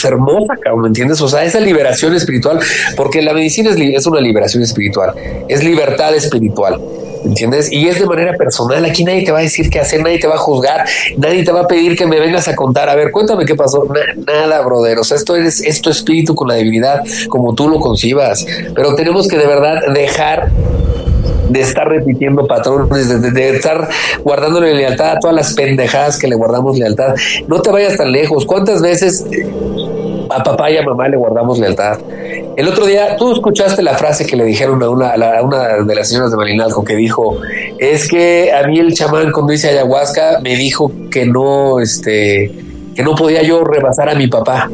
hermosa, 0.04 0.54
¿me 0.76 0.88
entiendes? 0.88 1.20
O 1.20 1.28
sea, 1.28 1.44
esa 1.44 1.60
liberación 1.60 2.14
espiritual, 2.14 2.60
porque 2.96 3.22
la 3.22 3.32
medicina 3.32 3.70
es, 3.70 3.76
es 3.78 4.06
una 4.06 4.20
liberación 4.20 4.62
espiritual, 4.62 5.14
es 5.48 5.62
libertad 5.62 6.14
espiritual. 6.14 6.80
¿Entiendes? 7.24 7.70
Y 7.72 7.88
es 7.88 7.98
de 7.98 8.06
manera 8.06 8.32
personal. 8.36 8.84
Aquí 8.84 9.04
nadie 9.04 9.24
te 9.24 9.32
va 9.32 9.38
a 9.38 9.42
decir 9.42 9.70
qué 9.70 9.80
hacer, 9.80 10.02
nadie 10.02 10.18
te 10.18 10.26
va 10.26 10.34
a 10.34 10.38
juzgar, 10.38 10.84
nadie 11.16 11.44
te 11.44 11.52
va 11.52 11.60
a 11.60 11.68
pedir 11.68 11.96
que 11.96 12.06
me 12.06 12.20
vengas 12.20 12.48
a 12.48 12.54
contar. 12.54 12.88
A 12.88 12.94
ver, 12.94 13.10
cuéntame 13.10 13.44
qué 13.44 13.54
pasó. 13.54 13.86
nada, 14.26 14.60
brother. 14.62 14.98
O 14.98 15.04
sea, 15.04 15.16
esto 15.16 15.36
es, 15.36 15.60
es 15.60 15.80
tu 15.80 15.90
espíritu 15.90 16.34
con 16.34 16.48
la 16.48 16.54
divinidad, 16.54 17.02
como 17.28 17.54
tú 17.54 17.68
lo 17.68 17.80
concibas. 17.80 18.46
Pero 18.74 18.94
tenemos 18.94 19.28
que 19.28 19.38
de 19.38 19.46
verdad 19.46 19.92
dejar 19.92 20.50
de 21.50 21.60
estar 21.60 21.88
repitiendo 21.88 22.46
patrones, 22.46 23.34
de, 23.34 23.50
estar 23.50 23.88
guardándole 24.22 24.74
lealtad 24.74 25.12
a 25.12 25.18
todas 25.18 25.34
las 25.34 25.54
pendejadas 25.54 26.18
que 26.18 26.28
le 26.28 26.36
guardamos 26.36 26.78
lealtad. 26.78 27.14
No 27.48 27.60
te 27.60 27.70
vayas 27.70 27.96
tan 27.96 28.12
lejos. 28.12 28.46
¿Cuántas 28.46 28.80
veces 28.80 29.26
a 30.30 30.42
papá 30.42 30.70
y 30.70 30.76
a 30.76 30.82
mamá 30.82 31.08
le 31.08 31.16
guardamos 31.16 31.58
lealtad? 31.58 31.98
El 32.60 32.68
otro 32.68 32.84
día, 32.84 33.16
tú 33.16 33.32
escuchaste 33.32 33.82
la 33.82 33.96
frase 33.96 34.26
que 34.26 34.36
le 34.36 34.44
dijeron 34.44 34.82
a 34.82 34.90
una, 34.90 35.12
de 35.16 35.94
las 35.94 36.10
señoras 36.10 36.30
de 36.30 36.36
Malinalco 36.36 36.84
que 36.84 36.94
dijo, 36.94 37.38
es 37.78 38.06
que 38.06 38.52
a 38.52 38.66
mí 38.66 38.78
el 38.78 38.92
chamán 38.92 39.32
cuando 39.32 39.54
hice 39.54 39.70
ayahuasca 39.70 40.40
me 40.42 40.54
dijo 40.56 40.92
que 41.10 41.24
no, 41.24 41.80
este, 41.80 42.52
que 42.94 43.02
no 43.02 43.14
podía 43.14 43.42
yo 43.42 43.64
rebasar 43.64 44.10
a 44.10 44.14
mi 44.14 44.26
papá. 44.26 44.68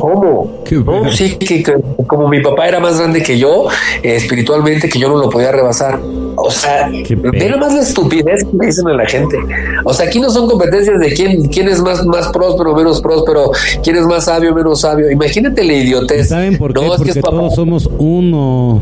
¿Cómo? 0.00 0.62
No, 0.86 1.12
sí, 1.12 1.36
que, 1.36 1.62
como 2.06 2.28
mi 2.28 2.40
papá 2.40 2.68
era 2.68 2.80
más 2.80 2.98
grande 2.98 3.22
que 3.22 3.38
yo, 3.38 3.66
eh, 4.02 4.16
espiritualmente, 4.16 4.88
que 4.88 4.98
yo 4.98 5.08
no 5.08 5.18
lo 5.18 5.28
podía 5.30 5.52
rebasar. 5.52 6.00
O 6.36 6.50
sea, 6.50 6.88
ve 6.88 7.56
más 7.60 7.74
la 7.74 7.82
estupidez 7.82 8.44
que 8.44 8.66
dicen 8.66 8.88
a 8.88 8.94
la 8.94 9.06
gente. 9.06 9.36
O 9.84 9.92
sea, 9.92 10.06
aquí 10.06 10.18
no 10.20 10.30
son 10.30 10.48
competencias 10.48 10.98
de 10.98 11.12
quién, 11.12 11.48
quién 11.48 11.68
es 11.68 11.80
más, 11.82 12.04
más 12.06 12.28
próspero, 12.28 12.74
menos 12.74 13.00
próspero, 13.02 13.50
quién 13.82 13.96
es 13.96 14.06
más 14.06 14.24
sabio, 14.24 14.54
menos 14.54 14.80
sabio. 14.80 15.10
Imagínate 15.10 15.62
la 15.64 15.72
idiotez. 15.74 16.28
¿Saben 16.28 16.56
por 16.56 16.72
qué? 16.72 16.80
Porque 16.86 17.20
todos 17.20 17.54
somos 17.54 17.90
uno. 17.98 18.80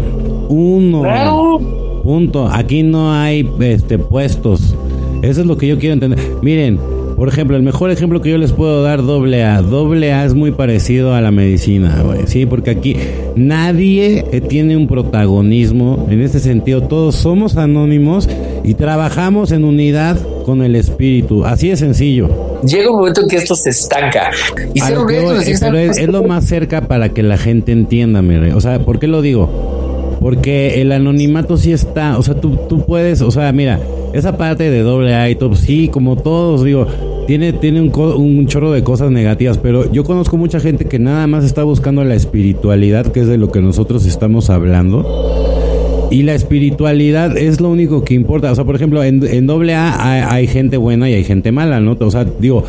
Uno. 0.49 1.03
Claro. 1.03 1.59
Punto. 2.05 2.47
Aquí 2.47 2.83
no 2.83 3.13
hay 3.13 3.51
este 3.61 3.99
puestos. 3.99 4.75
Eso 5.23 5.41
es 5.41 5.47
lo 5.47 5.57
que 5.57 5.67
yo 5.67 5.79
quiero 5.79 5.95
entender. 5.95 6.21
Miren, 6.43 6.79
por 7.19 7.29
ejemplo, 7.29 7.57
el 7.57 7.65
mejor 7.65 7.91
ejemplo 7.91 8.23
que 8.23 8.31
yo 8.31 8.39
les 8.39 8.53
puedo 8.53 8.85
dar, 8.85 9.05
doble 9.05 9.43
A. 9.43 9.61
Doble 9.61 10.13
A 10.13 10.25
es 10.25 10.35
muy 10.35 10.53
parecido 10.53 11.15
a 11.15 11.21
la 11.21 11.33
medicina, 11.33 12.01
güey. 12.05 12.29
Sí, 12.29 12.47
porque 12.47 12.71
aquí 12.71 12.97
nadie 13.35 14.25
eh, 14.31 14.41
tiene 14.41 14.77
un 14.77 14.87
protagonismo. 14.87 16.07
En 16.09 16.21
ese 16.23 16.39
sentido, 16.39 16.85
todos 16.85 17.17
somos 17.17 17.57
anónimos 17.57 18.29
y 18.63 18.75
trabajamos 18.75 19.51
en 19.51 19.65
unidad 19.65 20.17
con 20.45 20.63
el 20.63 20.77
espíritu. 20.77 21.45
Así 21.45 21.71
de 21.71 21.77
sencillo. 21.77 22.61
Llega 22.63 22.89
un 22.89 22.99
momento 22.99 23.23
en 23.23 23.29
que 23.29 23.37
esto 23.37 23.57
se 23.57 23.71
estanca. 23.71 24.31
Y 24.73 24.81
pero 24.81 25.77
es, 25.77 26.07
lo 26.07 26.23
más 26.23 26.45
cerca 26.45 26.83
para 26.83 27.09
que 27.09 27.25
la 27.25 27.37
gente 27.37 27.73
entienda, 27.73 28.23
mire. 28.23 28.55
O 28.55 28.61
sea, 28.61 28.79
¿por 28.79 29.01
qué 29.01 29.09
lo 29.09 29.23
digo? 29.23 30.17
Porque 30.21 30.81
el 30.81 30.93
anonimato 30.93 31.57
sí 31.57 31.73
está. 31.73 32.17
O 32.17 32.23
sea, 32.23 32.37
tú, 32.37 32.57
tú 32.69 32.87
puedes. 32.87 33.23
O 33.23 33.33
sea, 33.33 33.51
mira 33.51 33.81
esa 34.13 34.37
parte 34.37 34.71
de 34.71 34.83
doble 34.83 35.15
A 35.15 35.29
y 35.31 35.35
todo, 35.35 35.55
sí, 35.55 35.89
como 35.89 36.17
todos, 36.17 36.65
digo, 36.65 36.87
tiene, 37.29 37.53
tiene 37.53 37.83
un, 37.83 37.93
un, 37.95 38.47
chorro 38.47 38.73
de 38.73 38.83
cosas 38.83 39.11
negativas, 39.11 39.59
pero 39.59 39.93
yo 39.93 40.03
conozco 40.03 40.39
mucha 40.39 40.61
gente 40.61 40.87
que 40.87 40.99
nada 40.99 41.27
más 41.27 41.45
está 41.45 41.63
buscando 41.63 42.03
la 42.03 42.15
espiritualidad, 42.15 43.13
que 43.13 43.21
es 43.21 43.27
de 43.27 43.37
lo 43.37 43.53
que 43.53 43.61
nosotros 43.61 44.07
estamos 44.07 44.49
hablando. 44.49 45.05
Y 46.11 46.23
la 46.23 46.33
espiritualidad 46.33 47.37
es 47.37 47.61
lo 47.61 47.69
único 47.69 48.03
que 48.03 48.15
importa. 48.15 48.51
O 48.51 48.55
sea, 48.55 48.65
por 48.65 48.77
ejemplo, 48.77 49.05
en, 49.05 49.23
en 49.27 49.47
doble 49.47 49.75
A 49.75 50.33
hay, 50.33 50.47
gente 50.47 50.79
buena 50.79 51.11
y 51.11 51.13
hay 51.13 51.25
gente 51.25 51.53
mala, 51.53 51.81
¿no? 51.81 51.99
O 52.01 52.11
sea, 52.11 52.25
digo, 52.25 52.65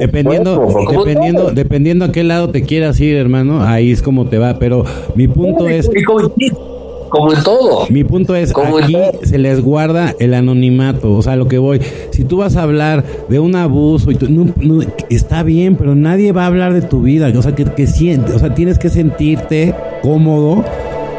dependiendo, 0.00 0.66
dependiendo, 0.90 1.52
dependiendo 1.52 2.04
a 2.06 2.10
qué 2.10 2.24
lado 2.24 2.50
te 2.50 2.62
quieras 2.62 2.98
ir, 2.98 3.14
hermano, 3.14 3.62
ahí 3.62 3.92
es 3.92 4.02
como 4.02 4.26
te 4.26 4.38
va. 4.38 4.58
Pero 4.58 4.84
mi 5.14 5.28
punto 5.28 5.68
es 5.68 5.88
como 7.14 7.32
en 7.32 7.42
todo. 7.44 7.86
Mi 7.90 8.02
punto 8.02 8.34
es, 8.34 8.52
aquí 8.56 8.96
se 9.22 9.38
les 9.38 9.62
guarda 9.62 10.14
el 10.18 10.34
anonimato, 10.34 11.12
o 11.12 11.22
sea, 11.22 11.36
lo 11.36 11.46
que 11.46 11.58
voy, 11.58 11.80
si 12.10 12.24
tú 12.24 12.38
vas 12.38 12.56
a 12.56 12.62
hablar 12.62 13.04
de 13.28 13.38
un 13.38 13.54
abuso, 13.54 14.10
y 14.10 14.18
no, 14.28 14.80
está 15.10 15.44
bien, 15.44 15.76
pero 15.76 15.94
nadie 15.94 16.32
va 16.32 16.42
a 16.42 16.46
hablar 16.46 16.74
de 16.74 16.82
tu 16.82 17.02
vida, 17.02 17.32
o 17.36 17.42
sea, 17.42 17.54
que, 17.54 17.64
que 17.64 17.86
siente, 17.86 18.32
o 18.32 18.38
sea, 18.38 18.54
tienes 18.54 18.80
que 18.80 18.88
sentirte 18.88 19.74
cómodo, 20.02 20.64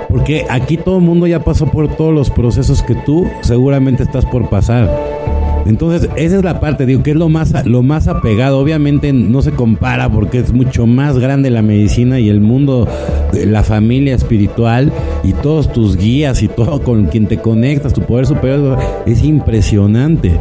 porque 0.10 0.46
aquí 0.50 0.76
todo 0.76 0.98
el 0.98 1.04
mundo 1.04 1.28
ya 1.28 1.40
pasó 1.40 1.66
por 1.68 1.88
todos 1.96 2.14
los 2.14 2.30
procesos 2.30 2.84
que 2.84 2.96
tú 2.96 3.26
seguramente 3.42 4.04
estás 4.04 4.26
por 4.26 4.50
pasar. 4.50 4.90
Entonces, 5.66 6.10
esa 6.16 6.38
es 6.38 6.44
la 6.44 6.60
parte, 6.60 6.86
digo, 6.86 7.02
que 7.02 7.12
es 7.12 7.18
lo 7.18 7.28
más, 7.28 7.66
lo 7.66 7.82
más 7.82 8.08
apegado. 8.08 8.60
Obviamente 8.60 9.14
no 9.14 9.42
se 9.42 9.52
compara 9.52 10.10
porque 10.10 10.40
es 10.40 10.54
mucho 10.54 10.86
más 10.86 11.18
grande 11.18 11.50
la 11.50 11.62
medicina 11.62 12.20
y 12.20 12.30
el 12.30 12.40
mundo, 12.40 12.88
de 13.32 13.46
la 13.46 13.64
familia 13.64 14.16
espiritual 14.16 14.92
y 15.24 15.34
todos 15.34 15.72
tus 15.72 15.98
guías 15.98 16.44
y 16.44 16.48
todo 16.56 16.82
con 16.82 17.06
quien 17.06 17.28
te 17.28 17.38
conectas, 17.38 17.94
tu 17.94 18.02
poder 18.02 18.28
superior, 18.28 18.78
es 19.06 19.24
impresionante. 19.24 20.40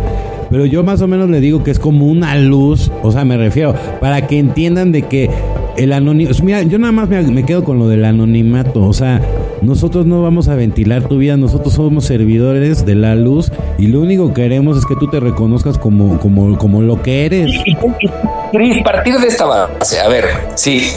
Pero 0.51 0.66
yo 0.66 0.85
más 0.85 1.01
o 1.01 1.09
menos 1.09 1.31
le 1.31 1.41
digo 1.41 1.64
que 1.64 1.70
es 1.70 1.79
como 1.79 2.07
una 2.07 2.37
luz, 2.37 2.91
o 3.03 3.11
sea, 3.11 3.25
me 3.25 3.37
refiero, 3.37 3.75
para 4.01 4.27
que 4.27 4.39
entiendan 4.39 4.93
de 4.93 5.03
que 5.03 5.31
el 5.77 5.93
anonimato, 5.93 6.43
mira, 6.43 6.62
yo 6.62 6.79
nada 6.79 6.93
más 6.93 7.09
me, 7.09 7.45
quedo 7.45 7.64
con 7.64 7.79
lo 7.79 7.89
del 7.89 8.05
anonimato, 8.05 8.83
o 8.83 8.93
sea, 8.93 9.20
nosotros 9.62 10.07
no 10.07 10.22
vamos 10.22 10.49
a 10.49 10.55
ventilar 10.55 11.03
tu 11.09 11.18
vida, 11.18 11.37
nosotros 11.37 11.75
somos 11.75 12.05
servidores 12.05 12.85
de 12.87 12.95
la 12.95 13.14
luz 13.14 13.51
y 13.79 13.89
lo 13.89 14.01
único 14.01 14.29
que 14.29 14.43
queremos 14.43 14.79
es 14.79 14.85
que 14.85 14.95
tú 14.97 15.09
te 15.09 15.20
reconozcas 15.20 15.79
como, 15.79 16.18
como, 16.18 16.57
como 16.59 16.83
lo 16.83 17.03
que 17.03 17.27
eres. 17.27 17.51
Y, 17.66 18.83
partir 18.83 19.18
de 19.18 19.27
esta 19.27 19.47
base, 19.47 20.01
a 20.01 20.09
ver, 20.09 20.25
sí, 20.55 20.91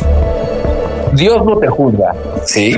Dios 1.14 1.44
no 1.46 1.58
te 1.58 1.68
juzga, 1.68 2.14
¿sí? 2.46 2.76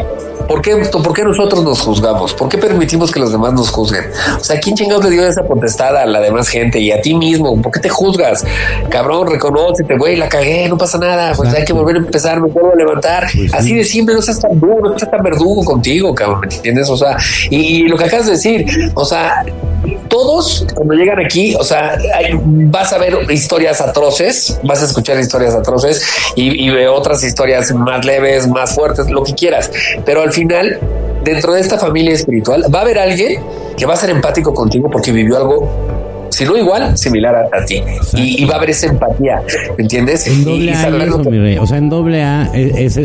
¿Por 0.50 0.64
qué, 0.64 0.76
¿Por 0.78 1.14
qué 1.14 1.24
nosotros 1.24 1.64
nos 1.64 1.80
juzgamos? 1.80 2.34
¿Por 2.34 2.50
qué 2.50 2.58
permitimos 2.58 3.12
que 3.12 3.20
los 3.20 3.32
demás 3.32 3.54
nos 3.54 3.70
juzguen? 3.70 4.06
O 4.40 4.44
sea, 4.44 4.60
¿quién 4.60 4.76
chingados 4.76 5.06
le 5.06 5.12
dio 5.12 5.28
esa 5.28 5.44
potestad 5.44 5.96
a 5.96 6.08
la 6.08 6.20
demás 6.20 6.48
gente 6.48 6.80
y 6.80 6.92
a 6.92 7.00
ti 7.02 7.14
mismo? 7.14 7.62
¿Por 7.62 7.72
qué 7.72 7.80
te 7.80 7.90
juzgas? 7.90 8.44
Cabrón, 8.90 9.28
reconócete, 9.28 9.96
güey, 9.96 10.16
la 10.16 10.28
cagué, 10.28 10.68
no 10.68 10.76
pasa 10.76 10.98
nada, 10.98 11.34
pues 11.36 11.54
hay 11.54 11.66
que 11.66 11.72
volver 11.72 11.98
a 11.98 12.00
empezar, 12.00 12.42
me 12.42 12.48
vuelvo 12.48 12.74
a 12.74 12.76
levantar. 12.76 13.28
Pues 13.32 13.54
Así 13.54 13.76
de 13.76 13.84
simple, 13.84 14.16
no 14.16 14.24
seas 14.24 14.40
tan 14.40 14.60
duro, 14.60 14.90
no 14.90 14.98
seas 14.98 15.12
tan 15.12 15.22
verdugo 15.22 15.64
contigo, 15.64 16.16
cabrón, 16.16 16.40
¿me 16.40 16.56
entiendes? 16.56 16.90
O 16.90 16.98
sea, 16.98 17.16
y, 17.52 17.88
lo 17.88 17.96
que 17.96 18.06
acabas 18.06 18.26
de 18.26 18.32
decir, 18.32 18.92
o 18.96 19.06
sea, 19.06 19.46
todos 20.08 20.66
cuando 20.74 20.96
llegan 20.96 21.24
aquí, 21.24 21.54
o 21.60 21.64
sea, 21.64 21.96
vas 22.34 22.92
a 22.92 22.98
ver 22.98 23.32
historias 23.32 23.82
atroces, 23.82 24.60
vas 24.64 24.82
a 24.82 24.86
escuchar 24.86 25.20
historias 25.20 25.54
atroces 25.54 26.04
y, 26.36 26.66
y 26.66 26.86
otras 26.88 27.24
historias 27.24 27.72
más 27.72 28.04
leves, 28.04 28.48
más 28.48 28.74
fuertes, 28.74 29.12
lo 29.12 29.24
que 29.24 29.36
quieras, 29.36 29.70
pero 30.06 30.24
al 30.24 30.32
final, 30.32 30.39
dentro 31.24 31.54
de 31.54 31.60
esta 31.60 31.78
familia 31.78 32.14
espiritual, 32.14 32.64
va 32.74 32.80
a 32.80 32.82
haber 32.84 33.00
alguien 33.00 33.42
que 33.78 33.86
va 33.86 33.94
a 33.94 33.98
ser 33.98 34.10
empático 34.10 34.54
contigo 34.54 34.90
porque 34.90 35.12
vivió 35.12 35.38
algo 35.38 35.70
si 36.30 36.46
no 36.46 36.58
igual, 36.58 36.98
similar 36.98 37.50
a, 37.52 37.66
ti. 37.66 37.82
Y, 38.16 38.46
va 38.46 38.56
a 38.56 38.58
haber 38.58 38.72
esa 38.72 38.88
empatía, 38.88 39.42
¿entiendes? 39.78 40.28
En 40.28 40.44
doble 40.44 40.74
A 40.74 40.88
eso, 40.90 41.24
mi 41.24 41.40
rey. 41.40 41.58
O 41.58 41.66
sea, 41.66 41.78
en 41.78 41.90
doble 41.90 42.24
A 42.24 42.50
es, 42.54 43.00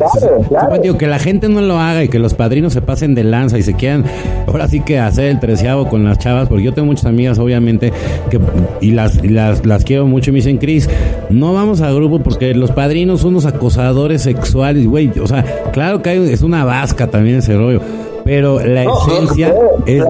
Digo, 0.82 0.98
que 0.98 1.06
la 1.06 1.18
gente 1.18 1.48
no 1.48 1.60
lo 1.60 1.78
haga 1.78 2.04
y 2.04 2.08
que 2.08 2.18
los 2.18 2.34
padrinos 2.34 2.72
se 2.72 2.82
pasen 2.82 3.14
de 3.14 3.24
lanza 3.24 3.58
y 3.58 3.62
se 3.62 3.74
quieran 3.74 4.04
ahora 4.46 4.68
sí 4.68 4.80
que 4.80 4.98
hacer 4.98 5.26
el 5.26 5.40
treceavo 5.40 5.88
con 5.88 6.04
las 6.04 6.18
chavas, 6.18 6.48
porque 6.48 6.64
yo 6.64 6.72
tengo 6.72 6.86
muchas 6.86 7.06
amigas, 7.06 7.38
obviamente, 7.38 7.92
que 8.30 8.40
y 8.80 8.90
las, 8.90 9.24
las, 9.24 9.64
las 9.64 9.84
quiero 9.84 10.06
mucho 10.06 10.30
y 10.30 10.32
me 10.32 10.36
dicen, 10.36 10.58
Cris, 10.58 10.88
no 11.30 11.52
vamos 11.54 11.80
a 11.80 11.90
grupo 11.90 12.20
porque 12.20 12.54
los 12.54 12.70
padrinos 12.70 13.20
son 13.20 13.30
unos 13.30 13.46
acosadores 13.46 14.22
sexuales, 14.22 14.86
güey. 14.86 15.10
O 15.20 15.26
sea, 15.26 15.44
claro 15.72 16.02
que 16.02 16.10
hay, 16.10 16.32
es 16.32 16.42
una 16.42 16.64
vasca 16.64 17.06
también 17.08 17.38
ese 17.38 17.56
rollo 17.56 17.80
pero 18.24 18.60
la 18.60 18.84
esencia 18.84 19.54
es, 19.86 20.04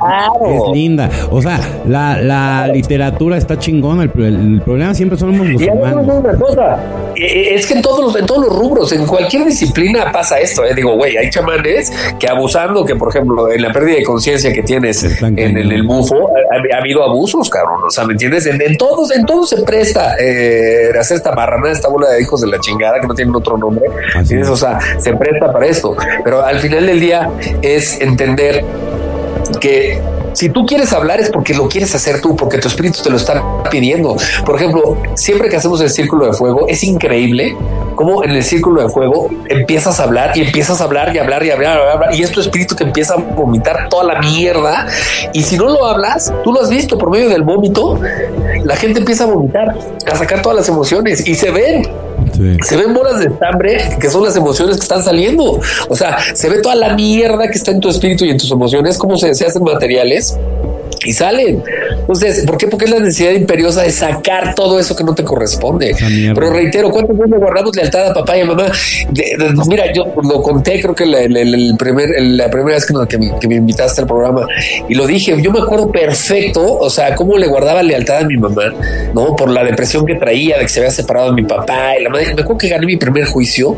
linda. 0.73 1.11
O 1.31 1.43
sea, 1.43 1.61
la, 1.87 2.19
la 2.21 2.69
literatura 2.69 3.37
está 3.37 3.59
chingona. 3.59 4.05
El, 4.05 4.63
problema 4.65 4.95
siempre 4.95 5.19
somos 5.19 5.47
los 5.47 5.63
cosa, 6.39 6.79
eh, 7.17 7.25
eh, 7.25 7.55
es 7.55 7.67
que 7.67 7.75
en 7.75 7.83
todos, 7.83 8.01
los, 8.01 8.17
en 8.17 8.27
todos 8.27 8.47
los 8.47 8.57
rubros, 8.57 8.93
en 8.93 9.07
cualquier 9.07 9.47
disciplina 9.47 10.13
pasa 10.13 10.39
esto. 10.39 10.65
Eh. 10.65 10.75
Digo, 10.75 10.97
güey, 10.97 11.17
hay 11.17 11.31
chamanes 11.31 11.93
que 12.19 12.29
abusando, 12.29 12.85
que 12.85 12.97
por 12.97 13.09
ejemplo, 13.09 13.51
en 13.51 13.63
la 13.63 13.73
pérdida 13.73 13.97
de 13.97 14.05
conciencia 14.05 14.53
que 14.53 14.63
tienes 14.63 15.03
en 15.23 15.39
el, 15.39 15.73
el 15.73 15.83
bufo, 15.83 16.31
ha, 16.51 16.79
habido 16.79 17.03
abusos, 17.03 17.51
cabrón. 17.51 17.83
O 17.87 17.91
sea, 17.91 18.05
¿me 18.05 18.13
entiendes? 18.13 18.47
En, 18.47 18.77
todos, 18.77 19.11
en 19.15 19.27
todos 19.27 19.51
se 19.51 19.63
presta 19.63 20.17
eh, 20.21 20.91
hacer 20.99 21.17
esta 21.17 21.33
marrana, 21.33 21.71
esta 21.71 21.89
bola 21.89 22.11
de 22.11 22.23
hijos 22.23 22.41
de 22.41 22.49
la 22.49 22.59
chingada 22.61 23.01
que 23.01 23.07
no 23.07 23.15
tienen 23.15 23.35
otro 23.35 23.57
nombre. 23.57 23.85
O 24.49 24.57
sea, 24.57 24.79
se 24.99 25.15
presta 25.15 25.53
para 25.53 25.67
esto. 25.67 25.97
Pero 26.23 26.45
al 26.45 26.59
final 26.61 26.87
del 26.87 27.01
día 27.01 27.31
es 27.63 28.01
entender 28.05 28.65
que 29.61 30.01
si 30.35 30.49
tú 30.49 30.67
quieres 30.67 30.93
hablar 30.93 31.21
es 31.21 31.31
porque 31.31 31.55
lo 31.55 31.69
quieres 31.69 31.95
hacer 31.95 32.21
tú, 32.21 32.35
porque 32.35 32.59
tu 32.59 32.69
espíritu 32.69 33.01
te 33.03 33.11
lo 33.11 33.17
está 33.17 33.43
pidiendo. 33.71 34.17
Por 34.45 34.57
ejemplo, 34.57 34.97
siempre 35.15 35.49
que 35.49 35.57
hacemos 35.57 35.81
el 35.81 35.91
círculo 35.91 36.27
de 36.27 36.33
fuego, 36.33 36.67
es 36.69 36.83
increíble 36.83 37.57
cómo 37.95 38.25
en 38.25 38.31
el 38.33 38.43
círculo 38.43 38.83
de 38.83 38.89
fuego 38.89 39.31
empiezas 39.49 40.01
a 40.01 40.05
hablar 40.05 40.37
y 40.37 40.43
empiezas 40.43 40.81
a 40.81 40.85
hablar 40.85 41.15
y 41.15 41.19
hablar 41.19 41.45
y 41.45 41.51
hablar, 41.51 41.79
y, 41.79 41.93
hablar, 41.93 42.15
y 42.15 42.23
es 42.23 42.33
tu 42.33 42.41
espíritu 42.41 42.75
que 42.75 42.83
empieza 42.83 43.15
a 43.15 43.17
vomitar 43.19 43.89
toda 43.89 44.13
la 44.13 44.21
mierda. 44.21 44.89
Y 45.33 45.43
si 45.43 45.57
no 45.57 45.67
lo 45.67 45.87
hablas, 45.87 46.33
tú 46.43 46.53
lo 46.53 46.61
has 46.61 46.71
visto 46.71 46.99
por 46.99 47.11
medio 47.11 47.29
del 47.29 47.43
vómito, 47.43 48.01
la 48.65 48.75
gente 48.75 48.99
empieza 48.99 49.25
a 49.25 49.27
vomitar, 49.29 49.77
a 50.11 50.17
sacar 50.17 50.43
todas 50.43 50.57
las 50.59 50.69
emociones 50.69 51.27
y 51.27 51.37
se 51.37 51.53
ven 51.53 51.89
Se 52.63 52.77
ven 52.77 52.95
bolas 52.95 53.21
de 53.21 53.27
estambre 53.27 53.97
que 54.01 54.11
son 54.11 54.25
las 54.25 54.37
emociones 54.37 54.77
que 54.77 54.83
están 54.83 55.03
saliendo. 55.03 55.61
O 55.89 55.97
sea, 55.97 56.19
se 56.35 56.49
ve 56.49 56.61
toda 56.61 56.75
la 56.75 56.95
mierda 56.95 57.47
que 57.47 57.55
está 57.55 57.71
en 57.71 57.81
tu 57.81 57.89
espíritu 57.89 58.25
y 58.25 58.31
en 58.31 58.39
tus 58.39 58.51
emociones, 58.51 58.99
cómo 58.99 59.17
se, 59.17 59.35
se 59.35 59.47
hacen 59.47 59.63
materiales 59.63 60.37
y 61.05 61.13
salen. 61.13 61.63
Entonces, 62.01 62.45
¿por 62.47 62.57
qué? 62.57 62.69
Porque 62.69 62.85
es 62.87 62.91
la 62.91 62.99
necesidad 62.99 63.33
imperiosa 63.33 63.83
de 63.83 63.91
sacar 63.91 64.55
todo 64.55 64.79
eso 64.79 64.95
que 64.95 65.05
no 65.05 65.15
te 65.15 65.25
corresponde. 65.25 65.95
Pero 66.35 66.51
reitero, 66.51 66.91
¿cuántas 66.91 67.17
veces 67.17 67.39
guardamos 67.39 67.75
lealtad 67.77 68.09
a 68.09 68.15
papá 68.15 68.37
y 68.37 68.41
a 68.41 68.47
mamá? 68.47 68.67
mira, 69.69 69.93
yo 69.93 70.05
lo 70.23 70.43
conté, 70.43 70.81
creo 70.81 70.95
que 70.95 71.07
la, 71.07 71.21
el 71.23 71.75
primer, 71.79 72.11
la 72.21 72.51
primera 72.51 72.77
vez 72.77 72.87
que, 72.87 73.49
me, 73.49 73.55
invitaste 73.55 74.03
al 74.03 74.07
programa 74.07 74.47
y 74.89 74.95
lo 74.95 75.07
dije, 75.07 75.37
yo 75.41 75.51
me 75.51 75.61
acuerdo 75.61 75.91
perfecto, 75.91 76.79
o 76.79 76.91
sea, 76.91 77.15
cómo 77.15 77.37
le 77.39 77.47
guardaba 77.47 77.83
lealtad 77.83 78.19
a 78.19 78.25
mi 78.25 78.37
mamá, 78.37 78.73
¿no? 79.15 79.37
Por 79.37 79.51
la 79.51 79.65
depresión 79.65 80.07
que 80.07 80.15
traía 80.15 80.59
de 80.59 80.63
que 80.63 80.69
se 80.69 80.81
había 80.81 80.91
separado 80.91 81.29
de 81.29 81.43
mi 81.43 81.49
papá 81.49 81.99
y 81.99 82.03
la 82.03 82.11
madre. 82.11 82.27
Me 82.35 82.43
acuerdo 82.43 82.59
que 82.59 82.69
gané 82.69 82.87
mi 82.87 82.97
primer 82.97 83.25
juicio 83.27 83.77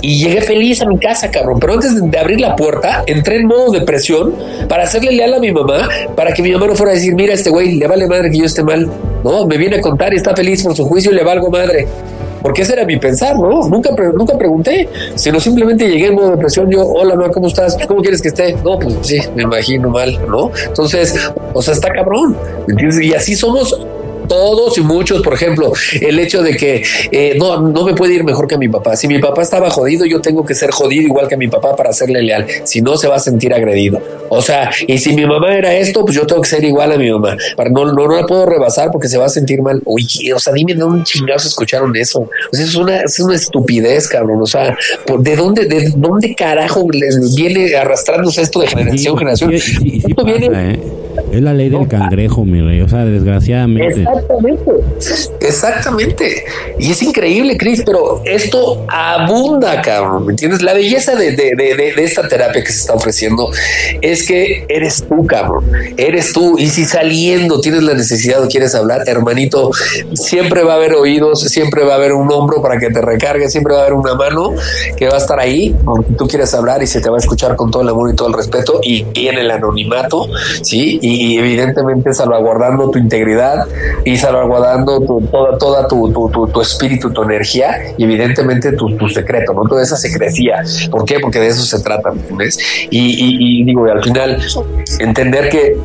y 0.00 0.18
llegué 0.24 0.40
feliz 0.40 0.80
a 0.82 0.86
mi 0.86 0.98
casa, 0.98 1.30
cabrón. 1.30 1.58
Pero 1.60 1.74
antes 1.74 2.10
de 2.10 2.18
abrir 2.18 2.40
la 2.40 2.56
puerta, 2.56 3.04
entré 3.06 3.36
en 3.36 3.46
modo 3.46 3.70
depresión 3.72 4.34
para 4.68 4.84
hacerle 4.84 5.12
leal 5.12 5.34
a 5.34 5.38
mi 5.38 5.52
mamá, 5.52 5.88
para 6.16 6.32
que 6.32 6.42
mi 6.42 6.49
mamá 6.52 6.68
no 6.68 6.74
fuera 6.74 6.92
a 6.92 6.94
decir, 6.94 7.14
mira, 7.14 7.34
este 7.34 7.50
güey 7.50 7.76
le 7.76 7.86
vale 7.86 8.06
madre 8.06 8.30
que 8.30 8.38
yo 8.38 8.44
esté 8.44 8.62
mal. 8.62 8.90
No, 9.24 9.46
me 9.46 9.56
viene 9.56 9.76
a 9.76 9.80
contar 9.80 10.12
y 10.12 10.16
está 10.16 10.34
feliz 10.34 10.62
por 10.62 10.74
su 10.74 10.84
juicio 10.84 11.12
y 11.12 11.14
le 11.14 11.24
valgo 11.24 11.50
madre. 11.50 11.86
Porque 12.42 12.62
ese 12.62 12.72
era 12.72 12.86
mi 12.86 12.98
pensar, 12.98 13.36
¿no? 13.38 13.68
Nunca, 13.68 13.90
nunca 14.14 14.38
pregunté, 14.38 14.88
sino 15.14 15.38
simplemente 15.38 15.86
llegué 15.86 16.06
en 16.06 16.14
modo 16.14 16.30
depresión. 16.30 16.70
Yo, 16.70 16.86
hola, 16.86 17.14
ma, 17.14 17.30
¿cómo 17.30 17.48
estás? 17.48 17.76
¿Cómo 17.86 18.00
quieres 18.00 18.22
que 18.22 18.28
esté? 18.28 18.54
No, 18.64 18.78
pues 18.78 18.94
sí, 19.02 19.20
me 19.34 19.42
imagino 19.42 19.90
mal, 19.90 20.18
¿no? 20.26 20.50
Entonces, 20.66 21.30
o 21.52 21.60
sea, 21.60 21.74
está 21.74 21.90
cabrón, 21.90 22.36
¿entiendes? 22.66 23.00
Y 23.02 23.12
así 23.12 23.34
somos 23.34 23.78
todos 24.30 24.78
y 24.78 24.80
muchos, 24.80 25.22
por 25.22 25.34
ejemplo, 25.34 25.72
el 26.00 26.20
hecho 26.20 26.40
de 26.40 26.56
que 26.56 26.84
eh, 27.10 27.34
no, 27.36 27.60
no 27.60 27.84
me 27.84 27.94
puede 27.94 28.14
ir 28.14 28.22
mejor 28.22 28.46
que 28.46 28.56
mi 28.56 28.68
papá. 28.68 28.94
Si 28.94 29.08
mi 29.08 29.18
papá 29.18 29.42
estaba 29.42 29.68
jodido, 29.70 30.06
yo 30.06 30.20
tengo 30.20 30.46
que 30.46 30.54
ser 30.54 30.70
jodido 30.70 31.02
igual 31.02 31.26
que 31.26 31.36
mi 31.36 31.48
papá 31.48 31.74
para 31.74 31.92
serle 31.92 32.22
leal. 32.22 32.46
Si 32.62 32.80
no, 32.80 32.96
se 32.96 33.08
va 33.08 33.16
a 33.16 33.18
sentir 33.18 33.52
agredido. 33.52 34.00
O 34.28 34.40
sea, 34.40 34.70
y 34.86 34.98
si 34.98 35.16
mi 35.16 35.26
mamá 35.26 35.56
era 35.56 35.74
esto, 35.74 36.04
pues 36.04 36.16
yo 36.16 36.24
tengo 36.28 36.42
que 36.42 36.48
ser 36.48 36.62
igual 36.62 36.92
a 36.92 36.96
mi 36.96 37.10
mamá. 37.10 37.36
Para 37.56 37.70
no, 37.70 37.92
no, 37.92 38.06
la 38.06 38.24
puedo 38.24 38.46
rebasar 38.46 38.92
porque 38.92 39.08
se 39.08 39.18
va 39.18 39.26
a 39.26 39.28
sentir 39.28 39.62
mal. 39.62 39.82
Oye, 39.84 40.32
o 40.32 40.38
sea, 40.38 40.52
dime 40.52 40.74
de 40.74 40.80
dónde 40.80 41.02
chingados 41.02 41.46
escucharon 41.46 41.96
eso. 41.96 42.20
O 42.20 42.56
sea, 42.56 42.64
es 42.64 42.76
una, 42.76 43.00
es 43.00 43.18
una 43.18 43.34
estupidez, 43.34 44.06
cabrón. 44.06 44.40
O 44.40 44.46
sea, 44.46 44.78
¿de 45.18 45.36
dónde, 45.36 45.64
de 45.64 45.92
dónde 45.96 46.36
carajo 46.36 46.86
les 46.92 47.34
viene 47.34 47.74
arrastrándose 47.74 48.42
esto 48.42 48.60
de 48.60 48.68
generación 48.68 49.14
en 49.14 49.18
generación? 49.18 49.58
Sí, 49.58 50.02
¿eh? 50.06 50.78
Es 51.32 51.40
la 51.42 51.54
ley 51.54 51.68
del 51.68 51.86
cangrejo, 51.88 52.44
mi 52.44 52.60
rey. 52.60 52.80
O 52.80 52.88
sea, 52.88 53.04
desgraciadamente. 53.04 54.02
Exactamente. 54.02 54.72
Exactamente. 55.40 56.44
Y 56.78 56.90
es 56.90 57.02
increíble, 57.02 57.56
Cris, 57.56 57.82
pero 57.84 58.22
esto 58.24 58.84
abunda, 58.88 59.80
cabrón. 59.82 60.26
¿Me 60.26 60.32
entiendes? 60.32 60.62
La 60.62 60.74
belleza 60.74 61.14
de, 61.14 61.32
de, 61.32 61.54
de, 61.54 61.94
esta 61.98 62.28
terapia 62.28 62.62
que 62.62 62.72
se 62.72 62.80
está 62.80 62.94
ofreciendo 62.94 63.50
es 64.00 64.26
que 64.26 64.64
eres 64.68 65.04
tú, 65.08 65.26
cabrón. 65.26 65.64
Eres 65.96 66.32
tú. 66.32 66.58
Y 66.58 66.68
si 66.68 66.84
saliendo 66.84 67.60
tienes 67.60 67.82
la 67.82 67.94
necesidad 67.94 68.42
o 68.42 68.48
quieres 68.48 68.74
hablar, 68.74 69.02
hermanito, 69.06 69.70
siempre 70.14 70.62
va 70.62 70.74
a 70.74 70.76
haber 70.76 70.94
oídos, 70.94 71.40
siempre 71.42 71.84
va 71.84 71.94
a 71.94 71.96
haber 71.96 72.12
un 72.12 72.30
hombro 72.32 72.62
para 72.62 72.78
que 72.78 72.90
te 72.90 73.00
recargue, 73.00 73.48
siempre 73.48 73.74
va 73.74 73.80
a 73.80 73.82
haber 73.82 73.94
una 73.94 74.14
mano 74.14 74.52
que 74.96 75.08
va 75.08 75.14
a 75.14 75.18
estar 75.18 75.38
ahí, 75.38 75.74
aunque 75.86 76.14
tú 76.14 76.26
quieras 76.26 76.54
hablar 76.54 76.82
y 76.82 76.86
se 76.86 77.00
te 77.00 77.08
va 77.10 77.16
a 77.16 77.20
escuchar 77.20 77.56
con 77.56 77.70
todo 77.70 77.82
el 77.82 77.88
amor 77.88 78.10
y 78.12 78.16
todo 78.16 78.28
el 78.28 78.34
respeto 78.34 78.80
y, 78.82 79.06
en 79.14 79.38
el 79.38 79.50
anonimato, 79.50 80.28
¿sí? 80.62 80.98
Y, 81.02 81.19
y 81.20 81.36
evidentemente 81.36 82.14
salvaguardando 82.14 82.90
tu 82.90 82.98
integridad 82.98 83.66
y 84.06 84.16
salvaguardando 84.16 85.00
tu, 85.00 85.20
toda, 85.30 85.58
toda 85.58 85.86
tu, 85.86 86.10
tu, 86.10 86.46
tu, 86.46 86.60
espíritu, 86.62 87.12
tu 87.12 87.22
energía 87.22 87.92
y 87.98 88.04
evidentemente 88.04 88.72
tu, 88.72 88.96
tu 88.96 89.06
secreto, 89.06 89.52
¿no? 89.52 89.64
Toda 89.68 89.82
esa 89.82 89.96
secrecía. 89.96 90.62
¿Por 90.90 91.04
qué? 91.04 91.20
Porque 91.20 91.38
de 91.38 91.48
eso 91.48 91.62
se 91.62 91.78
trata, 91.80 92.10
¿ves? 92.30 92.58
Y, 92.88 93.60
y, 93.60 93.64
digo, 93.64 93.84
al 93.84 94.02
final, 94.02 94.38
entender 94.98 95.50
que 95.50 95.76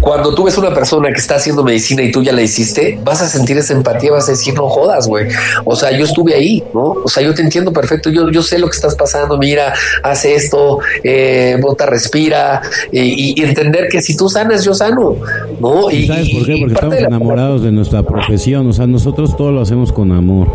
cuando 0.00 0.34
tú 0.34 0.44
ves 0.44 0.56
una 0.56 0.72
persona 0.72 1.08
que 1.08 1.18
está 1.18 1.36
haciendo 1.36 1.64
medicina 1.64 2.02
y 2.02 2.12
tú 2.12 2.22
ya 2.22 2.32
la 2.32 2.42
hiciste, 2.42 2.98
vas 3.02 3.20
a 3.20 3.28
sentir 3.28 3.58
esa 3.58 3.72
empatía, 3.72 4.12
vas 4.12 4.28
a 4.28 4.32
decir, 4.32 4.54
no 4.54 4.68
jodas, 4.68 5.08
güey. 5.08 5.26
O 5.64 5.74
sea, 5.74 5.90
yo 5.90 6.04
estuve 6.04 6.34
ahí, 6.34 6.62
¿no? 6.72 6.94
O 7.04 7.08
sea, 7.08 7.22
yo 7.22 7.34
te 7.34 7.42
entiendo 7.42 7.72
perfecto, 7.72 8.10
yo, 8.10 8.30
yo 8.30 8.42
sé 8.42 8.58
lo 8.58 8.68
que 8.68 8.76
estás 8.76 8.94
pasando, 8.94 9.36
mira, 9.38 9.74
hace 10.02 10.34
esto, 10.34 10.78
eh, 11.02 11.58
bota, 11.60 11.86
respira, 11.86 12.62
y, 12.92 13.42
entender 13.42 13.88
que 13.88 14.00
si 14.00 14.16
tú 14.16 14.28
sanas, 14.28 14.64
yo 14.64 14.74
sano, 14.78 15.16
¿no? 15.60 15.90
Y, 15.90 16.06
¿Sabes 16.06 16.30
por 16.30 16.46
qué? 16.46 16.56
Porque 16.58 16.74
estamos 16.74 16.96
enamorados 16.96 17.62
de 17.62 17.72
nuestra 17.72 18.02
profesión, 18.02 18.66
o 18.66 18.72
sea, 18.72 18.86
nosotros 18.86 19.36
todo 19.36 19.52
lo 19.52 19.60
hacemos 19.60 19.92
con 19.92 20.12
amor 20.12 20.48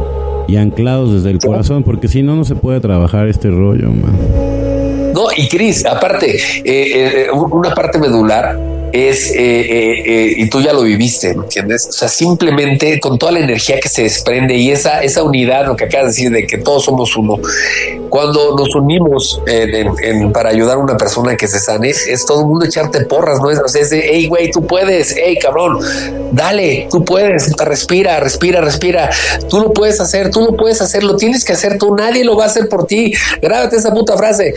y 0.48 0.58
anclados 0.58 1.14
desde 1.14 1.30
el 1.30 1.40
corazón, 1.40 1.84
porque 1.84 2.08
si 2.08 2.24
no, 2.24 2.36
no 2.36 2.44
se 2.44 2.56
puede 2.56 2.80
trabajar 2.80 3.28
este 3.28 3.50
rollo, 3.50 3.90
man. 3.90 4.18
No, 5.14 5.28
y 5.36 5.48
Cris, 5.48 5.86
aparte, 5.86 6.36
eh, 6.36 6.64
eh, 6.66 7.28
una 7.32 7.74
parte 7.76 8.00
medular 8.00 8.73
es, 8.94 9.32
eh, 9.32 9.36
eh, 9.38 10.04
eh, 10.06 10.34
y 10.38 10.50
tú 10.50 10.62
ya 10.62 10.72
lo 10.72 10.84
viviste, 10.84 11.34
¿me 11.34 11.46
entiendes? 11.46 11.88
O 11.90 11.92
sea, 11.92 12.08
simplemente 12.08 13.00
con 13.00 13.18
toda 13.18 13.32
la 13.32 13.40
energía 13.40 13.80
que 13.80 13.90
se 13.90 14.04
desprende 14.04 14.56
y 14.56 14.70
esa, 14.70 15.02
esa 15.02 15.24
unidad, 15.24 15.66
lo 15.66 15.76
que 15.76 15.86
acabas 15.86 16.06
de 16.06 16.12
decir, 16.12 16.32
de 16.32 16.46
que 16.46 16.60
todos 16.60 16.86
somos 16.86 17.18
uno, 17.18 17.40
cuando 18.10 18.56
nos 18.56 18.76
unimos 18.76 19.42
en, 19.48 20.32
para 20.32 20.52
ayudar 20.52 20.78
a 20.78 20.80
una 20.80 20.96
persona 20.96 21.36
que 21.36 21.48
se 21.48 21.60
sane, 21.60 21.90
es 21.90 22.24
todo 22.28 22.42
el 22.42 22.46
mundo 22.46 22.66
echarte 22.66 23.04
porras, 23.06 23.40
¿no? 23.42 23.50
Es, 23.50 23.60
o 23.60 23.68
sea, 23.68 23.82
es 23.82 23.90
de, 23.90 24.04
hey, 24.12 24.28
güey, 24.28 24.52
tú 24.52 24.68
puedes, 24.68 25.16
hey, 25.18 25.40
cabrón, 25.42 25.80
dale, 26.32 26.88
tú 26.92 27.04
puedes, 27.04 27.52
respira, 27.58 28.20
respira, 28.20 28.62
respira, 28.62 29.10
tú 29.50 29.60
lo 29.60 29.74
puedes 29.74 30.00
hacer, 30.02 30.30
tú 30.30 30.42
lo 30.42 30.56
puedes 30.56 30.82
hacer, 30.82 31.04
lo 31.04 31.18
tienes 31.18 31.44
que 31.44 31.54
hacer 31.54 31.80
tú, 31.80 31.96
nadie 31.96 32.24
lo 32.24 32.38
va 32.38 32.44
a 32.44 32.48
hacer 32.48 32.70
por 32.70 32.86
ti, 32.86 33.12
grábate 33.42 33.78
esa 33.78 33.92
puta 33.92 34.16
frase. 34.16 34.54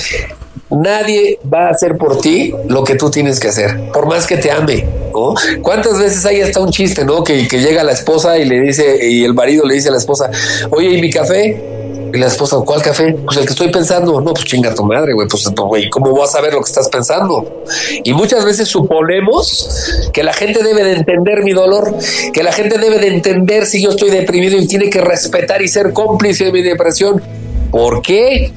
Nadie 0.70 1.38
va 1.52 1.68
a 1.68 1.70
hacer 1.70 1.96
por 1.96 2.20
ti 2.20 2.52
lo 2.68 2.82
que 2.82 2.96
tú 2.96 3.08
tienes 3.08 3.38
que 3.38 3.48
hacer, 3.48 3.90
por 3.92 4.06
más 4.06 4.26
que 4.26 4.36
te 4.36 4.50
ame, 4.50 4.84
¿no? 5.12 5.34
¿Cuántas 5.62 5.98
veces 5.98 6.26
hay 6.26 6.40
hasta 6.40 6.60
un 6.60 6.70
chiste, 6.70 7.04
¿no? 7.04 7.22
Que, 7.22 7.46
llega 7.46 7.84
la 7.84 7.92
esposa 7.92 8.36
y 8.36 8.44
le 8.44 8.60
dice, 8.60 8.98
y 9.08 9.24
el 9.24 9.32
marido 9.32 9.64
le 9.64 9.74
dice 9.74 9.88
a 9.88 9.92
la 9.92 9.98
esposa, 9.98 10.28
oye, 10.70 10.90
¿y 10.90 11.00
mi 11.00 11.10
café? 11.10 11.76
Y 12.12 12.18
la 12.18 12.26
esposa, 12.26 12.56
¿cuál 12.64 12.82
café? 12.82 13.14
Pues 13.24 13.36
el 13.36 13.44
que 13.44 13.50
estoy 13.50 13.70
pensando. 13.70 14.20
No, 14.20 14.32
pues 14.32 14.44
chinga 14.44 14.74
tu 14.74 14.84
madre, 14.84 15.12
güey. 15.12 15.26
Pues, 15.28 15.44
güey, 15.54 15.90
¿cómo 15.90 16.16
vas 16.16 16.30
a 16.30 16.32
saber 16.34 16.54
lo 16.54 16.60
que 16.60 16.68
estás 16.68 16.88
pensando? 16.88 17.64
Y 18.04 18.12
muchas 18.12 18.44
veces 18.44 18.68
suponemos 18.68 20.08
que 20.12 20.22
la 20.22 20.32
gente 20.32 20.62
debe 20.62 20.84
de 20.84 20.92
entender 20.92 21.42
mi 21.42 21.52
dolor, 21.52 21.94
que 22.32 22.42
la 22.42 22.52
gente 22.52 22.78
debe 22.78 22.98
de 22.98 23.08
entender 23.08 23.66
si 23.66 23.82
yo 23.82 23.90
estoy 23.90 24.10
deprimido 24.10 24.56
y 24.56 24.66
tiene 24.66 24.88
que 24.88 25.00
respetar 25.00 25.62
y 25.62 25.68
ser 25.68 25.92
cómplice 25.92 26.44
de 26.46 26.52
mi 26.52 26.62
depresión. 26.62 27.22
¿Por 27.70 28.02
qué? 28.02 28.52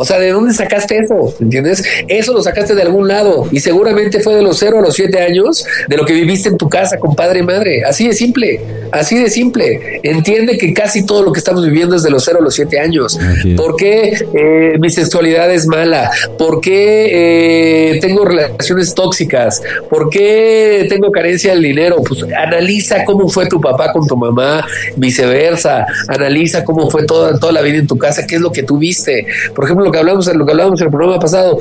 O 0.00 0.04
sea, 0.06 0.18
¿de 0.18 0.30
dónde 0.30 0.54
sacaste 0.54 0.96
eso? 0.96 1.34
¿Entiendes? 1.40 1.84
Eso 2.08 2.32
lo 2.32 2.40
sacaste 2.40 2.74
de 2.74 2.80
algún 2.80 3.06
lado 3.06 3.46
y 3.52 3.60
seguramente 3.60 4.20
fue 4.20 4.34
de 4.34 4.40
los 4.40 4.58
cero 4.58 4.78
a 4.78 4.80
los 4.80 4.94
siete 4.94 5.20
años 5.20 5.62
de 5.88 5.96
lo 5.98 6.06
que 6.06 6.14
viviste 6.14 6.48
en 6.48 6.56
tu 6.56 6.70
casa 6.70 6.98
con 6.98 7.14
padre 7.14 7.40
y 7.40 7.42
madre. 7.42 7.84
Así 7.84 8.08
de 8.08 8.14
simple, 8.14 8.62
así 8.92 9.18
de 9.18 9.28
simple. 9.28 10.00
Entiende 10.02 10.56
que 10.56 10.72
casi 10.72 11.04
todo 11.04 11.22
lo 11.22 11.32
que 11.32 11.40
estamos 11.40 11.66
viviendo 11.66 11.96
es 11.96 12.02
de 12.02 12.08
los 12.08 12.24
cero 12.24 12.38
a 12.40 12.42
los 12.42 12.54
siete 12.54 12.80
años. 12.80 13.18
¿Por 13.58 13.76
qué 13.76 14.14
eh, 14.32 14.78
mi 14.78 14.88
sexualidad 14.88 15.52
es 15.52 15.66
mala? 15.66 16.10
¿Por 16.38 16.62
qué 16.62 17.92
eh, 17.92 18.00
tengo 18.00 18.24
relaciones 18.24 18.94
tóxicas? 18.94 19.60
¿Por 19.90 20.08
qué 20.08 20.86
tengo 20.88 21.12
carencia 21.12 21.52
del 21.52 21.62
dinero? 21.62 21.96
Pues 22.02 22.22
analiza 22.22 23.04
cómo 23.04 23.28
fue 23.28 23.46
tu 23.48 23.60
papá 23.60 23.92
con 23.92 24.06
tu 24.06 24.16
mamá, 24.16 24.66
viceversa. 24.96 25.84
Analiza 26.08 26.64
cómo 26.64 26.90
fue 26.90 27.04
toda, 27.04 27.38
toda 27.38 27.52
la 27.52 27.60
vida 27.60 27.76
en 27.76 27.86
tu 27.86 27.98
casa, 27.98 28.26
qué 28.26 28.36
es 28.36 28.40
lo 28.40 28.50
que 28.50 28.62
tú 28.62 28.78
viste. 28.78 29.26
Por 29.54 29.64
ejemplo, 29.64 29.89
lo 29.90 29.92
que 29.92 29.98
hablamos, 29.98 30.34
lo 30.34 30.46
que 30.46 30.52
hablábamos 30.52 30.80
en 30.80 30.86
el 30.86 30.90
programa 30.90 31.18
pasado, 31.18 31.58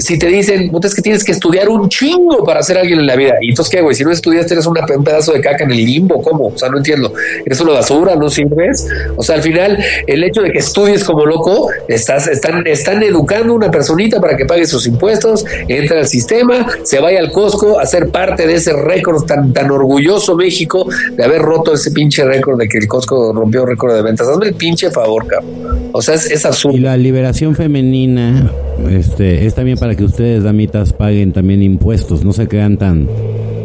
si 0.00 0.18
te 0.18 0.26
dicen, 0.26 0.72
es 0.82 0.94
que 0.94 1.02
tienes 1.02 1.22
que 1.22 1.32
estudiar 1.32 1.68
un 1.68 1.88
chingo 1.88 2.44
para 2.44 2.62
ser 2.62 2.78
alguien 2.78 2.98
en 2.98 3.06
la 3.06 3.14
vida, 3.14 3.34
y 3.40 3.50
entonces 3.50 3.72
qué, 3.72 3.80
güey, 3.80 3.94
si 3.94 4.04
no 4.04 4.10
estudiaste 4.10 4.54
eres 4.54 4.66
un 4.66 4.74
pedazo 5.04 5.32
de 5.32 5.40
caca 5.40 5.64
en 5.64 5.70
el 5.70 5.84
limbo, 5.84 6.20
¿cómo? 6.20 6.48
O 6.48 6.58
sea, 6.58 6.68
no 6.68 6.78
entiendo, 6.78 7.12
eres 7.44 7.60
una 7.60 7.74
basura, 7.74 8.16
no 8.16 8.28
sirves, 8.28 8.88
o 9.16 9.22
sea, 9.22 9.36
al 9.36 9.42
final, 9.42 9.78
el 10.06 10.24
hecho 10.24 10.42
de 10.42 10.50
que 10.50 10.58
estudies 10.58 11.04
como 11.04 11.24
loco, 11.24 11.70
estás, 11.86 12.26
están, 12.26 12.66
están 12.66 13.02
educando 13.02 13.52
a 13.52 13.56
una 13.56 13.70
personita 13.70 14.20
para 14.20 14.36
que 14.36 14.46
pague 14.46 14.66
sus 14.66 14.86
impuestos, 14.86 15.44
entre 15.68 16.00
al 16.00 16.08
sistema, 16.08 16.66
se 16.82 16.98
vaya 16.98 17.20
al 17.20 17.30
Costco 17.30 17.78
a 17.78 17.86
ser 17.86 18.08
parte 18.08 18.46
de 18.46 18.54
ese 18.54 18.72
récord 18.72 19.24
tan, 19.24 19.52
tan 19.52 19.70
orgulloso 19.70 20.34
México 20.34 20.86
de 21.12 21.24
haber 21.24 21.42
roto 21.42 21.74
ese 21.74 21.92
pinche 21.92 22.24
récord 22.24 22.58
de 22.58 22.68
que 22.68 22.78
el 22.78 22.88
Costco 22.88 23.32
rompió 23.32 23.64
récord 23.64 23.94
de 23.94 24.02
ventas. 24.02 24.26
Hazme 24.26 24.48
el 24.48 24.54
pinche 24.54 24.90
favor, 24.90 25.26
cabrón. 25.26 25.90
O 25.92 26.02
sea, 26.02 26.14
es, 26.14 26.30
es 26.30 26.44
absurdo. 26.44 26.76
Y 26.76 26.80
la 26.80 26.96
liberación 26.96 27.49
femenina 27.54 28.50
este, 28.88 29.46
es 29.46 29.54
también 29.54 29.78
para 29.78 29.94
que 29.94 30.04
ustedes, 30.04 30.44
damitas, 30.44 30.92
paguen 30.92 31.32
también 31.32 31.62
impuestos, 31.62 32.24
no 32.24 32.32
se 32.32 32.48
quedan 32.48 32.76
tan 32.76 33.08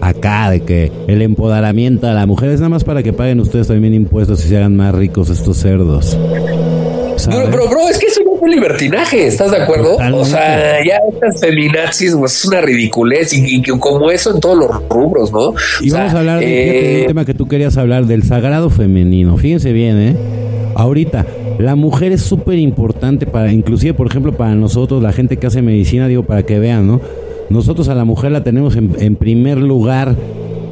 acá 0.01 0.49
de 0.49 0.61
que 0.61 0.91
el 1.07 1.21
empoderamiento 1.21 2.07
a 2.07 2.13
la 2.13 2.25
mujer 2.25 2.49
es 2.49 2.59
nada 2.59 2.69
más 2.69 2.83
para 2.83 3.01
que 3.01 3.13
paguen 3.13 3.39
ustedes 3.39 3.67
también 3.67 3.93
impuestos 3.93 4.45
y 4.45 4.49
se 4.49 4.57
hagan 4.57 4.75
más 4.75 4.93
ricos 4.93 5.29
estos 5.29 5.57
cerdos. 5.57 6.17
Pero, 7.27 7.69
bro, 7.69 7.89
es 7.89 7.97
que 7.97 8.07
eso 8.07 8.21
no 8.25 8.35
es 8.35 8.41
un 8.41 8.51
libertinaje, 8.51 9.25
¿estás 9.27 9.51
de 9.51 9.57
acuerdo? 9.57 9.97
O 10.13 10.25
sea, 10.25 10.83
ya 10.85 10.97
estas 11.11 11.39
feminazis 11.39 12.13
pues, 12.15 12.35
es 12.35 12.45
una 12.45 12.61
ridiculez 12.61 13.31
y, 13.33 13.61
como 13.63 14.11
eso 14.11 14.33
en 14.35 14.41
todos 14.41 14.57
los 14.57 14.89
rubros, 14.89 15.31
¿no? 15.31 15.53
Y 15.81 15.89
vamos 15.91 16.13
a 16.13 16.19
hablar 16.19 16.39
de 16.39 16.45
un 16.45 16.51
eh, 16.51 17.03
tema 17.07 17.25
que 17.25 17.33
tú 17.33 17.47
querías 17.47 17.77
hablar, 17.77 18.05
del 18.05 18.23
sagrado 18.23 18.69
femenino. 18.69 19.37
Fíjense 19.37 19.71
bien, 19.71 19.97
¿eh? 19.97 20.15
Ahorita, 20.75 21.25
la 21.59 21.75
mujer 21.75 22.11
es 22.11 22.21
súper 22.21 22.57
importante 22.59 23.25
para, 23.25 23.51
inclusive, 23.51 23.93
por 23.93 24.07
ejemplo, 24.07 24.33
para 24.33 24.55
nosotros, 24.55 25.01
la 25.01 25.13
gente 25.13 25.37
que 25.37 25.47
hace 25.47 25.61
medicina, 25.61 26.07
digo, 26.07 26.23
para 26.23 26.43
que 26.43 26.59
vean, 26.59 26.87
¿no? 26.87 27.01
Nosotros 27.49 27.89
a 27.89 27.95
la 27.95 28.05
mujer 28.05 28.31
la 28.31 28.43
tenemos 28.43 28.75
en, 28.75 28.95
en 28.99 29.15
primer 29.15 29.59
lugar 29.59 30.15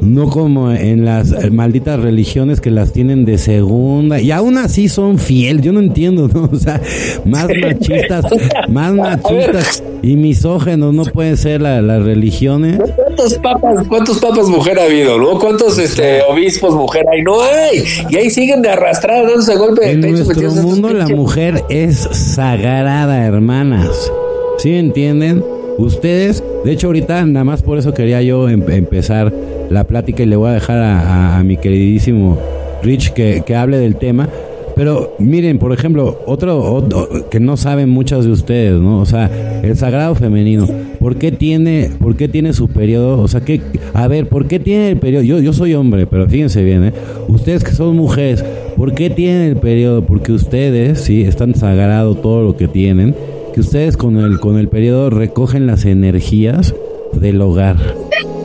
no 0.04 0.28
como 0.28 0.70
en 0.70 1.04
las 1.04 1.50
malditas 1.50 2.00
religiones 2.00 2.60
que 2.60 2.70
las 2.70 2.92
tienen 2.92 3.24
de 3.24 3.38
segunda 3.38 4.20
y 4.20 4.30
aún 4.30 4.58
así 4.58 4.88
son 4.88 5.18
fieles, 5.18 5.64
yo 5.64 5.72
no 5.72 5.80
entiendo, 5.80 6.28
¿no? 6.28 6.44
O 6.54 6.56
sea, 6.56 6.80
más 7.24 7.48
machistas, 7.60 8.24
más 8.68 8.94
machistas 8.94 9.82
y 10.02 10.16
misógenos 10.16 10.94
no 10.94 11.04
pueden 11.04 11.36
ser 11.36 11.60
las 11.62 12.02
religiones. 12.02 12.78
¿Cuántos 12.94 13.34
papas, 13.38 13.86
cuántos 13.88 14.18
papas 14.18 14.48
mujer 14.48 14.78
ha 14.78 14.84
habido, 14.84 15.18
no? 15.18 15.38
¿Cuántos 15.38 15.78
este, 15.78 16.22
obispos 16.22 16.74
mujer 16.74 17.04
hay? 17.10 17.22
No 17.22 17.42
hay. 17.42 17.82
Y 18.10 18.16
ahí 18.16 18.30
siguen 18.30 18.62
de 18.62 18.70
arrastrar, 18.70 19.26
dándose 19.26 19.56
golpe 19.56 19.90
En 19.90 20.00
nuestro 20.00 20.50
mundo 20.52 20.90
la 20.92 21.08
mujer 21.08 21.64
es 21.68 22.08
sagrada, 22.12 23.24
hermanas. 23.24 24.12
¿Sí 24.58 24.74
entienden? 24.74 25.42
Ustedes, 25.78 26.44
de 26.64 26.72
hecho 26.72 26.86
ahorita 26.88 27.24
nada 27.26 27.44
más 27.44 27.62
por 27.62 27.78
eso 27.78 27.92
quería 27.92 28.22
yo 28.22 28.48
em, 28.48 28.62
empezar 28.70 29.32
la 29.70 29.84
plática 29.84 30.22
y 30.22 30.26
le 30.26 30.36
voy 30.36 30.50
a 30.50 30.54
dejar 30.54 30.78
a, 30.80 31.42
mi 31.44 31.56
queridísimo 31.56 32.38
Rich 32.82 33.12
que, 33.12 33.42
que, 33.46 33.56
hable 33.56 33.78
del 33.78 33.96
tema. 33.96 34.28
Pero 34.74 35.14
miren, 35.18 35.58
por 35.58 35.72
ejemplo, 35.72 36.20
otro, 36.26 36.88
que 37.30 37.38
no 37.38 37.56
saben 37.56 37.88
muchas 37.88 38.24
de 38.24 38.32
ustedes, 38.32 38.80
¿no? 38.80 39.00
O 39.00 39.06
sea, 39.06 39.30
el 39.62 39.76
sagrado 39.76 40.16
femenino, 40.16 40.66
¿por 40.98 41.16
qué 41.16 41.30
tiene, 41.30 41.90
por 42.00 42.16
qué 42.16 42.28
tiene 42.28 42.52
su 42.52 42.68
periodo? 42.68 43.20
O 43.20 43.28
sea, 43.28 43.40
que, 43.40 43.60
a 43.92 44.08
ver, 44.08 44.28
¿por 44.28 44.48
qué 44.48 44.58
tiene 44.58 44.90
el 44.90 44.96
periodo? 44.98 45.22
Yo, 45.22 45.38
yo 45.38 45.52
soy 45.52 45.74
hombre, 45.74 46.06
pero 46.06 46.28
fíjense 46.28 46.64
bien, 46.64 46.84
¿eh? 46.84 46.92
Ustedes 47.28 47.62
que 47.62 47.70
son 47.70 47.96
mujeres, 47.96 48.44
¿por 48.76 48.94
qué 48.94 49.10
tienen 49.10 49.42
el 49.42 49.56
periodo? 49.56 50.04
Porque 50.04 50.32
ustedes, 50.32 51.00
sí, 51.00 51.22
están 51.22 51.54
sagrado 51.54 52.16
todo 52.16 52.42
lo 52.42 52.56
que 52.56 52.66
tienen, 52.66 53.14
que 53.54 53.60
ustedes 53.60 53.96
con 53.96 54.18
el, 54.18 54.40
con 54.40 54.58
el 54.58 54.66
periodo 54.68 55.08
recogen 55.08 55.68
las 55.68 55.84
energías 55.84 56.74
del 57.12 57.40
hogar. 57.40 58.03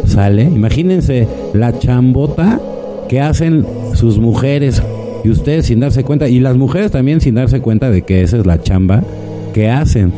¿Sale? 0.09 0.43
Imagínense 0.43 1.27
la 1.53 1.77
chambota 1.77 2.59
que 3.07 3.21
hacen 3.21 3.65
sus 3.93 4.17
mujeres 4.17 4.81
y 5.23 5.29
ustedes 5.29 5.67
sin 5.67 5.79
darse 5.79 6.03
cuenta, 6.03 6.27
y 6.27 6.39
las 6.39 6.57
mujeres 6.57 6.91
también 6.91 7.21
sin 7.21 7.35
darse 7.35 7.61
cuenta 7.61 7.91
de 7.91 8.01
que 8.01 8.23
esa 8.23 8.37
es 8.37 8.45
la 8.45 8.61
chamba 8.61 9.03
que 9.53 9.69
hacen. 9.69 10.11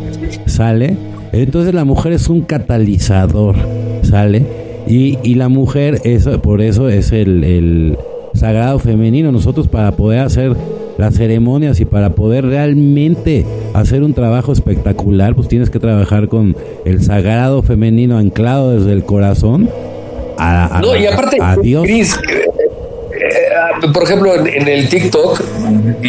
¿Sale? 0.45 0.95
Entonces 1.33 1.73
la 1.73 1.85
mujer 1.85 2.13
es 2.13 2.29
un 2.29 2.41
catalizador. 2.41 3.55
¿Sale? 4.01 4.45
Y, 4.87 5.17
y 5.23 5.35
la 5.35 5.49
mujer, 5.49 5.99
eso, 6.03 6.41
por 6.41 6.61
eso 6.61 6.89
es 6.89 7.11
el, 7.11 7.43
el 7.43 7.97
sagrado 8.33 8.79
femenino. 8.79 9.31
Nosotros 9.31 9.67
para 9.67 9.91
poder 9.91 10.19
hacer 10.19 10.55
las 11.01 11.15
ceremonias 11.15 11.79
y 11.79 11.85
para 11.85 12.11
poder 12.11 12.45
realmente 12.45 13.43
hacer 13.73 14.03
un 14.03 14.13
trabajo 14.13 14.53
espectacular, 14.53 15.35
pues 15.35 15.47
tienes 15.47 15.71
que 15.71 15.79
trabajar 15.79 16.27
con 16.27 16.55
el 16.85 17.01
sagrado 17.01 17.63
femenino 17.63 18.19
anclado 18.19 18.77
desde 18.77 18.93
el 18.93 19.03
corazón 19.03 19.67
a, 20.37 20.79
no, 20.81 20.95
y 20.95 21.07
aparte, 21.07 21.37
Dios 21.63 21.87
por 23.93 24.03
ejemplo, 24.03 24.35
en, 24.35 24.67
el 24.67 24.89
TikTok, 24.89 25.41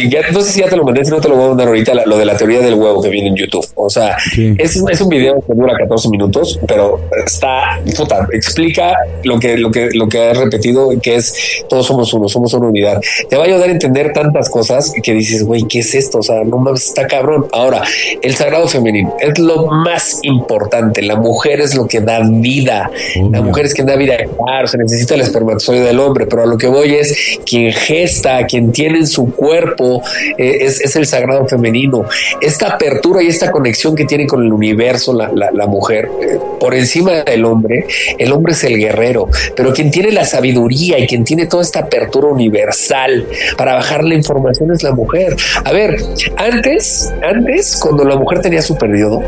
ya, 0.09 0.21
no 0.31 0.41
sé 0.41 0.51
si 0.51 0.59
ya 0.59 0.69
te 0.69 0.75
lo 0.75 0.83
mandé, 0.83 1.03
si 1.05 1.11
no 1.11 1.19
te 1.19 1.29
lo 1.29 1.35
voy 1.35 1.45
a 1.45 1.47
mandar 1.49 1.67
ahorita, 1.67 1.93
lo 2.05 2.17
de 2.17 2.25
la 2.25 2.37
teoría 2.37 2.59
del 2.59 2.75
huevo 2.75 3.01
que 3.01 3.09
viene 3.09 3.29
en 3.29 3.35
YouTube. 3.35 3.65
O 3.75 3.89
sea, 3.89 4.17
es, 4.57 4.75
es, 4.75 5.01
un 5.01 5.09
video 5.09 5.43
que 5.45 5.53
dura 5.53 5.75
14 5.77 6.09
minutos, 6.09 6.59
pero 6.67 6.99
está, 7.25 7.79
puta, 7.95 8.27
explica 8.31 8.95
lo 9.23 9.39
que, 9.39 9.57
lo 9.57 9.71
que, 9.71 9.89
lo 9.93 10.07
que 10.07 10.29
ha 10.29 10.33
repetido, 10.33 10.89
que 11.01 11.15
es 11.15 11.63
todos 11.67 11.87
somos 11.87 12.13
uno, 12.13 12.29
somos 12.29 12.53
una 12.53 12.67
unidad. 12.67 13.01
Te 13.29 13.35
va 13.35 13.43
a 13.43 13.45
ayudar 13.47 13.69
a 13.69 13.71
entender 13.71 14.13
tantas 14.13 14.49
cosas 14.49 14.93
que 15.01 15.13
dices, 15.13 15.43
güey, 15.43 15.63
¿qué 15.67 15.79
es 15.79 15.95
esto? 15.95 16.19
O 16.19 16.23
sea, 16.23 16.43
no 16.43 16.57
mames, 16.57 16.87
está 16.87 17.07
cabrón. 17.07 17.47
Ahora, 17.51 17.83
el 18.21 18.35
sagrado 18.35 18.67
femenino 18.67 19.15
es 19.19 19.39
lo 19.39 19.67
más 19.67 20.19
importante. 20.23 21.01
La 21.01 21.15
mujer 21.15 21.61
es 21.61 21.75
lo 21.75 21.87
que 21.87 22.01
da 22.01 22.21
vida. 22.23 22.89
La 23.31 23.41
mujer 23.41 23.65
es 23.65 23.73
quien 23.73 23.87
da 23.87 23.95
vida. 23.95 24.17
Claro, 24.45 24.67
se 24.67 24.77
necesita 24.77 25.15
el 25.15 25.21
espermatozoide 25.21 25.81
del 25.81 25.99
hombre, 25.99 26.25
pero 26.25 26.43
a 26.43 26.45
lo 26.45 26.57
que 26.57 26.67
voy 26.67 26.95
es 26.95 27.39
quien 27.63 27.73
gesta, 27.73 28.45
quien 28.45 28.71
tiene 28.71 28.99
en 28.99 29.07
su 29.07 29.33
cuerpo, 29.33 30.01
eh, 30.37 30.57
es, 30.61 30.95
el 30.95 31.05
sagrado 31.05 31.47
femenino. 31.47 32.05
Esta 32.41 32.73
apertura 32.73 33.23
y 33.23 33.27
esta 33.27 33.51
conexión 33.51 33.95
que 33.95 34.05
tiene 34.05 34.27
con 34.27 34.43
el 34.43 34.51
universo 34.51 35.13
la, 35.13 35.67
mujer, 35.67 36.09
eh, 36.21 36.37
por 36.59 36.73
encima 36.73 37.23
del 37.23 37.45
hombre, 37.45 37.85
el 38.17 38.31
hombre 38.31 38.53
es 38.53 38.63
el 38.63 38.77
guerrero, 38.77 39.29
pero 39.55 39.73
quien 39.73 39.91
tiene 39.91 40.11
la 40.11 40.25
sabiduría 40.25 40.99
y 40.99 41.07
quien 41.07 41.23
tiene 41.23 41.45
toda 41.45 41.63
esta 41.63 41.79
apertura 41.79 42.27
universal 42.27 43.25
para 43.57 43.75
bajar 43.75 44.03
la 44.03 44.15
información 44.15 44.71
es 44.71 44.83
la 44.83 44.93
mujer. 44.93 45.35
A 45.63 45.71
ver, 45.71 45.97
antes, 46.37 47.13
antes, 47.23 47.79
cuando 47.81 48.03
la 48.03 48.17
mujer 48.17 48.41
tenía 48.41 48.61
su 48.61 48.77
periodo, 48.77 49.21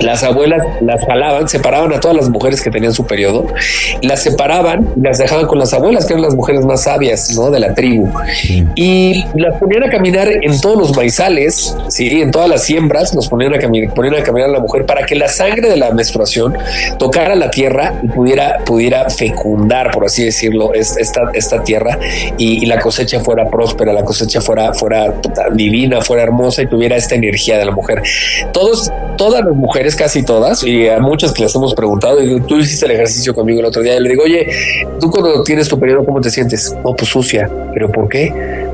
las 0.00 0.22
abuelas 0.22 0.62
las 0.80 1.04
jalaban, 1.04 1.48
separaban 1.48 1.92
a 1.92 2.00
todas 2.00 2.16
las 2.16 2.28
mujeres 2.28 2.62
que 2.62 2.70
tenían 2.70 2.92
su 2.92 3.06
periodo, 3.06 3.46
las 4.02 4.22
separaban 4.22 4.88
y 4.96 5.00
las 5.00 5.18
dejaban 5.18 5.46
con 5.46 5.58
las 5.58 5.72
abuelas, 5.72 6.06
que 6.06 6.14
eran 6.14 6.22
las 6.22 6.34
mujeres 6.34 6.64
más 6.64 6.82
sabias 6.84 7.36
¿no? 7.36 7.50
de 7.50 7.60
la 7.60 7.74
tribu. 7.74 8.08
Y 8.74 9.24
las 9.34 9.58
ponían 9.58 9.84
a 9.84 9.90
caminar 9.90 10.28
en 10.28 10.60
todos 10.60 10.78
los 10.78 10.96
maizales, 10.96 11.76
¿sí? 11.88 12.20
en 12.20 12.30
todas 12.30 12.48
las 12.48 12.64
siembras, 12.64 13.14
nos 13.14 13.28
ponían 13.28 13.54
a, 13.54 13.58
caminar, 13.58 13.94
ponían 13.94 14.14
a 14.16 14.22
caminar 14.22 14.48
a 14.48 14.52
la 14.52 14.60
mujer 14.60 14.86
para 14.86 15.04
que 15.06 15.14
la 15.14 15.28
sangre 15.28 15.68
de 15.68 15.76
la 15.76 15.90
menstruación 15.90 16.56
tocara 16.98 17.34
la 17.34 17.50
tierra 17.50 18.00
y 18.02 18.08
pudiera, 18.08 18.58
pudiera 18.64 19.08
fecundar, 19.10 19.90
por 19.90 20.04
así 20.04 20.24
decirlo, 20.24 20.72
esta, 20.74 21.22
esta 21.34 21.62
tierra 21.62 21.98
y, 22.38 22.62
la 22.66 22.78
cosecha 22.78 23.20
fuera 23.20 23.50
próspera, 23.50 23.92
la 23.92 24.04
cosecha 24.04 24.40
fuera, 24.40 24.72
fuera 24.72 25.12
divina, 25.52 26.00
fuera 26.00 26.22
hermosa 26.22 26.62
y 26.62 26.66
tuviera 26.66 26.96
esta 26.96 27.16
energía 27.16 27.58
de 27.58 27.64
la 27.64 27.72
mujer. 27.72 28.02
Todos, 28.52 28.90
todas 29.16 29.44
las 29.44 29.54
mujeres 29.54 29.81
casi 29.96 30.24
todas, 30.24 30.64
y 30.64 30.88
a 30.88 30.98
muchas 31.00 31.32
que 31.32 31.42
les 31.42 31.54
hemos 31.54 31.74
preguntado, 31.74 32.22
y 32.22 32.40
tú 32.42 32.58
hiciste 32.58 32.86
el 32.86 32.92
ejercicio 32.92 33.34
conmigo 33.34 33.60
el 33.60 33.66
otro 33.66 33.82
día, 33.82 33.96
y 33.96 34.00
le 34.00 34.10
digo, 34.10 34.22
oye, 34.24 34.46
tú 35.00 35.10
cuando 35.10 35.42
tienes 35.42 35.68
tu 35.68 35.78
periodo, 35.78 36.04
¿cómo 36.04 36.20
te 36.20 36.30
sientes? 36.30 36.74
No, 36.84 36.94
pues 36.94 37.10
sucia, 37.10 37.50
pero 37.74 37.90
¿por 37.90 38.08
qué? 38.08 38.32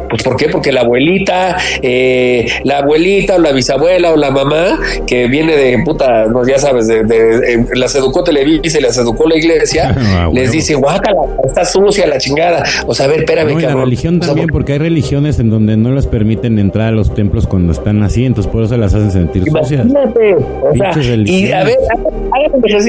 Pues 0.08 0.22
¿por 0.22 0.36
qué? 0.36 0.48
Porque 0.48 0.72
la 0.72 0.82
abuelita, 0.82 1.56
eh, 1.82 2.46
la 2.64 2.78
abuelita 2.78 3.36
o 3.36 3.38
la 3.38 3.52
bisabuela 3.52 4.12
o 4.12 4.16
la 4.16 4.30
mamá 4.30 4.78
que 5.06 5.26
viene 5.28 5.56
de 5.56 5.82
puta, 5.84 6.26
no, 6.26 6.46
ya 6.46 6.58
sabes, 6.58 6.86
de, 6.86 7.04
de, 7.04 7.66
las 7.74 7.94
educó 7.94 8.24
Televisa 8.24 8.78
y 8.78 8.82
las 8.82 8.96
educó 8.98 9.28
la 9.28 9.36
iglesia, 9.36 9.94
ah, 9.98 10.30
les 10.32 10.52
dice, 10.52 10.74
guácala, 10.74 11.20
está 11.46 11.64
sucia 11.64 12.06
la 12.06 12.18
chingada. 12.18 12.64
O 12.86 12.94
sea, 12.94 13.06
a 13.06 13.08
ver, 13.08 13.20
espérame. 13.20 13.52
No, 13.52 13.60
y 13.60 13.62
la 13.62 13.74
religión 13.74 14.20
también, 14.20 14.48
porque 14.48 14.72
hay 14.74 14.78
religiones 14.78 15.38
en 15.38 15.50
donde 15.50 15.76
no 15.76 15.92
les 15.92 16.06
permiten 16.06 16.58
entrar 16.58 16.88
a 16.88 16.92
los 16.92 17.14
templos 17.14 17.46
cuando 17.46 17.72
están 17.72 18.02
así, 18.02 18.24
entonces 18.24 18.50
por 18.50 18.64
eso 18.64 18.76
las 18.76 18.94
hacen 18.94 19.10
sentir 19.10 19.44
sucias. 19.44 19.86
O 19.86 20.74
sea, 20.74 21.14
y 21.24 21.52
a 21.52 21.64
ver, 21.64 21.76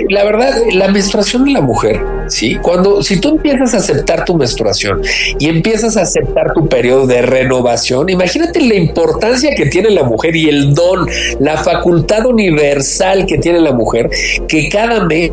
la 0.09 0.23
verdad, 0.23 0.53
la 0.73 0.87
menstruación 0.89 1.45
de 1.45 1.51
la 1.51 1.61
mujer, 1.61 1.99
¿sí? 2.27 2.55
Cuando, 2.61 3.01
si 3.03 3.19
tú 3.19 3.29
empiezas 3.29 3.73
a 3.73 3.77
aceptar 3.77 4.25
tu 4.25 4.35
menstruación 4.35 5.01
y 5.39 5.47
empiezas 5.47 5.97
a 5.97 6.01
aceptar 6.01 6.53
tu 6.53 6.67
periodo 6.67 7.07
de 7.09 7.21
renovación. 7.21 8.07
Imagínate 8.07 8.61
la 8.61 8.75
importancia 8.75 9.53
que 9.55 9.65
tiene 9.65 9.89
la 9.89 10.03
mujer 10.03 10.35
y 10.35 10.47
el 10.47 10.73
don, 10.73 11.05
la 11.39 11.57
facultad 11.57 12.25
universal 12.25 13.25
que 13.25 13.37
tiene 13.37 13.59
la 13.59 13.73
mujer, 13.73 14.09
que 14.47 14.69
cada 14.69 15.03
mes 15.03 15.31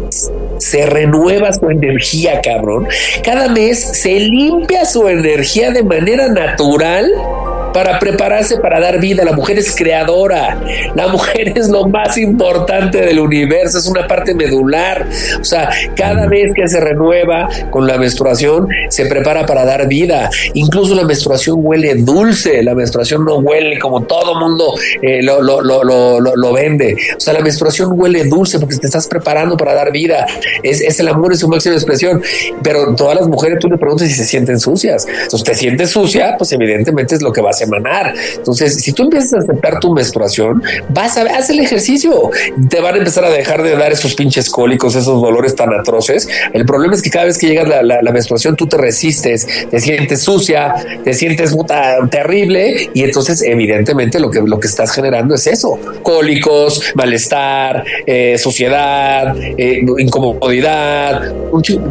se 0.58 0.86
renueva 0.86 1.52
su 1.52 1.70
energía, 1.70 2.40
cabrón. 2.40 2.88
Cada 3.22 3.48
mes 3.48 3.78
se 3.78 4.18
limpia 4.18 4.84
su 4.84 5.06
energía 5.06 5.70
de 5.70 5.84
manera 5.84 6.28
natural 6.28 7.06
para 7.76 7.98
prepararse 7.98 8.56
para 8.56 8.80
dar 8.80 8.98
vida. 8.98 9.22
La 9.22 9.32
mujer 9.32 9.58
es 9.58 9.76
creadora. 9.76 10.58
La 10.94 11.08
mujer 11.12 11.52
es 11.54 11.68
lo 11.68 11.86
más 11.86 12.16
importante 12.16 13.02
del 13.02 13.20
universo, 13.20 13.76
es 13.76 13.86
una 13.86 14.06
parte 14.06 14.34
medular. 14.34 15.06
O 15.38 15.44
sea, 15.44 15.68
cada 15.94 16.26
vez 16.26 16.54
que 16.54 16.66
se 16.68 16.80
renueva 16.80 17.50
con 17.70 17.86
la 17.86 17.98
menstruación, 17.98 18.66
se 18.88 19.04
prepara 19.04 19.44
para 19.44 19.66
dar 19.66 19.86
vida. 19.88 20.30
Incluso 20.54 20.94
la 20.94 21.04
menstruación 21.04 21.58
huele 21.58 21.96
dulce, 21.96 22.62
la 22.62 22.74
menstruación 22.74 23.26
no 23.26 23.40
huele 23.40 23.78
como 23.78 24.04
todo 24.04 24.40
mundo 24.40 24.72
eh, 25.02 25.22
lo, 25.22 25.42
lo, 25.42 25.60
lo, 25.60 26.18
lo, 26.18 26.52
vende. 26.54 26.96
O 27.14 27.20
sea, 27.20 27.34
la 27.34 27.40
menstruación 27.40 27.90
huele 27.92 28.24
dulce 28.24 28.58
porque 28.58 28.76
te 28.76 28.86
estás 28.86 29.06
preparando 29.06 29.54
para 29.54 29.74
dar 29.74 29.92
vida. 29.92 30.24
Es, 30.62 30.80
es 30.80 30.98
el 31.00 31.08
amor 31.08 31.32
en 31.32 31.38
su 31.38 31.46
máxima 31.46 31.74
expresión. 31.74 32.22
Pero 32.62 32.94
todas 32.94 33.16
las 33.16 33.28
mujeres 33.28 33.58
tú 33.58 33.68
le 33.68 33.76
preguntas 33.76 34.08
si 34.08 34.14
se 34.14 34.24
sienten 34.24 34.58
sucias. 34.58 35.06
Entonces, 35.06 35.44
te 35.44 35.54
sientes 35.54 35.90
sucia, 35.90 36.36
pues 36.38 36.50
evidentemente 36.52 37.16
es 37.16 37.20
lo 37.20 37.30
que 37.34 37.42
va 37.42 37.50
a 37.50 37.65
entonces, 38.36 38.82
si 38.82 38.92
tú 38.92 39.04
empiezas 39.04 39.34
a 39.34 39.38
aceptar 39.38 39.80
tu 39.80 39.92
menstruación, 39.92 40.62
vas 40.90 41.16
a 41.16 41.22
hacer 41.22 41.56
el 41.56 41.64
ejercicio. 41.64 42.30
Te 42.68 42.80
van 42.80 42.94
a 42.94 42.98
empezar 42.98 43.24
a 43.24 43.30
dejar 43.30 43.62
de 43.62 43.76
dar 43.76 43.92
esos 43.92 44.14
pinches 44.14 44.48
cólicos, 44.50 44.94
esos 44.94 45.20
dolores 45.20 45.54
tan 45.54 45.72
atroces. 45.72 46.28
El 46.52 46.64
problema 46.64 46.94
es 46.94 47.02
que 47.02 47.10
cada 47.10 47.26
vez 47.26 47.38
que 47.38 47.48
llega 47.48 47.64
la, 47.64 48.12
menstruación, 48.12 48.56
tú 48.56 48.66
te 48.66 48.76
resistes, 48.76 49.46
te 49.70 49.80
sientes 49.80 50.22
sucia, 50.22 50.74
te 51.04 51.12
sientes 51.12 51.52
puta 51.52 51.96
terrible 52.10 52.90
y 52.94 53.02
entonces 53.02 53.42
evidentemente 53.42 54.18
lo 54.20 54.30
que, 54.30 54.40
lo 54.40 54.58
que 54.58 54.68
estás 54.68 54.92
generando 54.92 55.34
es 55.34 55.46
eso. 55.46 55.78
Cólicos, 56.02 56.82
malestar, 56.94 57.84
eh, 58.06 58.38
suciedad, 58.38 59.36
eh, 59.38 59.84
incomodidad. 59.98 61.34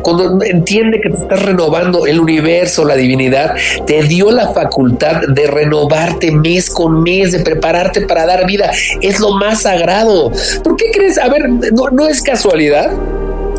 Cuando 0.01 0.43
entiende 0.43 0.99
que 1.01 1.09
te 1.09 1.17
estás 1.17 1.43
renovando 1.43 2.05
el 2.05 2.19
universo, 2.19 2.85
la 2.85 2.95
divinidad, 2.95 3.55
te 3.85 4.03
dio 4.03 4.31
la 4.31 4.49
facultad 4.49 5.21
de 5.27 5.47
renovar 5.47 5.64
renovarte 5.65 6.31
mes 6.31 6.69
con 6.69 7.03
mes, 7.03 7.31
de 7.31 7.39
prepararte 7.39 8.01
para 8.01 8.25
dar 8.25 8.45
vida. 8.45 8.71
Es 9.01 9.19
lo 9.19 9.31
más 9.31 9.63
sagrado. 9.63 10.31
¿Por 10.63 10.75
qué 10.77 10.91
crees? 10.91 11.17
A 11.17 11.27
ver, 11.29 11.49
no, 11.49 11.89
no 11.91 12.07
es 12.07 12.21
casualidad 12.21 12.91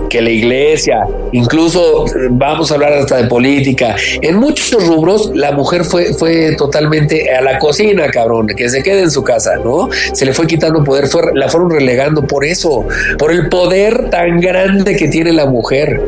que 0.09 0.21
la 0.21 0.31
iglesia, 0.31 1.07
incluso 1.33 2.07
vamos 2.31 2.71
a 2.71 2.75
hablar 2.75 2.93
hasta 2.93 3.17
de 3.17 3.29
política, 3.29 3.97
en 4.23 4.37
muchos 4.37 4.87
rubros 4.87 5.31
la 5.35 5.53
mujer 5.53 5.85
fue, 5.85 6.15
fue 6.15 6.55
totalmente 6.57 7.31
a 7.35 7.41
la 7.43 7.59
cocina, 7.59 8.09
cabrón, 8.09 8.49
que 8.49 8.69
se 8.69 8.83
quede 8.83 9.03
en 9.03 9.11
su 9.11 9.23
casa, 9.23 9.57
¿no? 9.65 9.89
Se 10.13 10.25
le 10.25 10.33
fue 10.33 10.47
quitando 10.47 10.83
poder, 10.85 11.07
fue, 11.07 11.23
la 11.35 11.49
fueron 11.49 11.71
relegando 11.71 12.23
por 12.23 12.45
eso, 12.45 12.87
por 13.19 13.33
el 13.33 13.49
poder 13.49 14.11
tan 14.11 14.41
grande 14.41 14.97
que 14.97 15.09
tiene 15.09 15.33
la 15.33 15.47
mujer. 15.47 16.03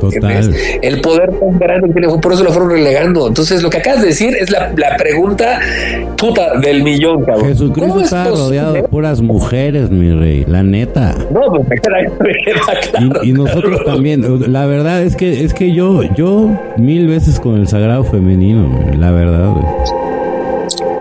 El 0.82 1.00
poder 1.00 1.30
tan 1.38 1.58
grande 1.58 1.88
que 1.88 1.92
tiene, 1.94 2.08
por 2.18 2.32
eso 2.32 2.44
la 2.44 2.50
fueron 2.50 2.70
relegando. 2.70 3.28
Entonces, 3.28 3.62
lo 3.62 3.70
que 3.70 3.78
acabas 3.78 4.02
de 4.02 4.08
decir 4.08 4.36
es 4.38 4.50
la, 4.50 4.72
la 4.76 4.96
pregunta 4.96 5.60
puta 6.16 6.58
del 6.60 6.82
millón, 6.82 7.24
cabrón. 7.24 7.48
Jesucristo 7.48 8.00
está 8.00 8.24
rodeado 8.28 8.72
de 8.72 8.82
puras 8.82 9.20
mujeres, 9.20 9.90
mi 9.90 10.12
rey, 10.12 10.44
la 10.46 10.62
neta. 10.62 11.14
No, 11.30 11.40
pues, 11.52 11.80
claro. 11.82 12.12
y, 13.22 13.30
y 13.30 13.32
nosotros 13.32 13.80
también. 13.88 14.52
La 14.52 14.66
verdad 14.66 15.02
es 15.02 15.16
que 15.16 15.44
es 15.44 15.54
que 15.54 15.72
yo 15.72 16.02
yo 16.16 16.50
mil 16.76 17.06
veces 17.08 17.40
con 17.40 17.58
el 17.58 17.68
sagrado 17.68 18.04
femenino, 18.04 18.68
la 18.96 19.10
verdad. 19.10 19.54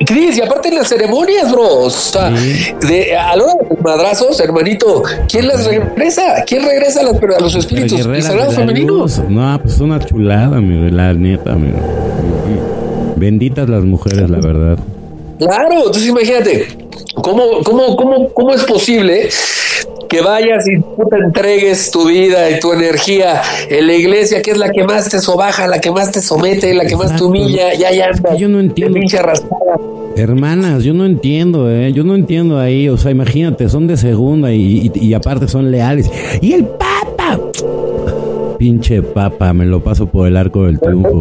Cris, 0.06 0.38
y 0.38 0.42
aparte 0.42 0.70
en 0.70 0.76
las 0.76 0.88
ceremonias, 0.88 1.52
bro. 1.52 1.86
O 1.86 1.90
sea, 1.90 2.30
de, 2.30 3.16
a 3.16 3.36
la 3.36 3.44
hora 3.44 3.54
de 3.56 3.70
los 3.70 3.82
madrazos, 3.82 4.40
hermanito, 4.40 5.04
¿quién 5.28 5.48
las 5.48 5.66
regresa? 5.66 6.44
¿Quién 6.46 6.64
regresa 6.64 7.02
a, 7.02 7.04
las, 7.04 7.22
a 7.22 7.42
los 7.42 7.56
espíritus? 7.56 8.06
¿El 8.06 8.24
sagrado 8.24 8.52
femenino? 8.52 9.06
No, 9.28 9.60
pues 9.62 9.80
una 9.80 10.00
chulada, 10.00 10.62
mi, 10.62 10.90
la 10.92 11.14
neta, 11.14 11.56
mi. 11.56 11.74
Benditas 13.18 13.68
las 13.68 13.84
mujeres, 13.84 14.30
la 14.30 14.40
verdad. 14.40 14.78
Claro, 15.40 15.78
entonces 15.78 16.08
imagínate, 16.08 16.68
¿cómo, 17.16 17.62
cómo, 17.64 17.96
cómo, 17.96 18.30
cómo 18.30 18.54
es 18.54 18.64
posible 18.64 19.30
que 20.08 20.22
vayas 20.22 20.66
y 20.68 20.80
tú 20.82 21.08
te 21.10 21.18
entregues 21.18 21.92
tu 21.92 22.08
vida 22.08 22.50
y 22.50 22.60
tu 22.60 22.74
energía 22.74 23.42
en 23.70 23.88
la 23.88 23.94
iglesia, 23.94 24.42
que 24.42 24.52
es 24.52 24.58
la 24.58 24.72
que 24.72 24.84
más 24.84 25.10
te 25.10 25.20
sobaja, 25.20 25.68
la 25.68 25.80
que 25.80 25.92
más 25.92 26.12
te 26.12 26.22
somete, 26.22 26.74
la 26.74 26.86
que 26.86 26.96
más 26.96 27.16
te 27.16 27.24
humilla, 27.24 27.74
ya 27.74 27.92
ya 27.92 28.08
anda, 28.08 28.36
yo 28.36 28.48
no 28.48 28.60
entiendo. 28.60 29.00
Hermanas, 30.16 30.84
yo 30.84 30.94
no 30.94 31.06
entiendo, 31.06 31.70
eh, 31.70 31.94
yo 31.94 32.04
no 32.04 32.16
entiendo 32.16 32.60
ahí, 32.60 32.90
o 32.90 32.98
sea, 32.98 33.12
imagínate, 33.12 33.70
son 33.70 33.86
de 33.88 33.98
segunda 33.98 34.52
y, 34.52 34.92
y 34.96 35.14
aparte 35.14 35.48
son 35.48 35.72
leales. 35.72 36.10
Y 36.42 36.54
el 36.54 36.66
Papa, 36.66 37.40
pinche 38.58 39.02
papa, 39.02 39.54
me 39.54 39.66
lo 39.66 39.84
paso 39.84 40.08
por 40.08 40.28
el 40.28 40.36
arco 40.38 40.66
del 40.66 40.80
triunfo. 40.80 41.20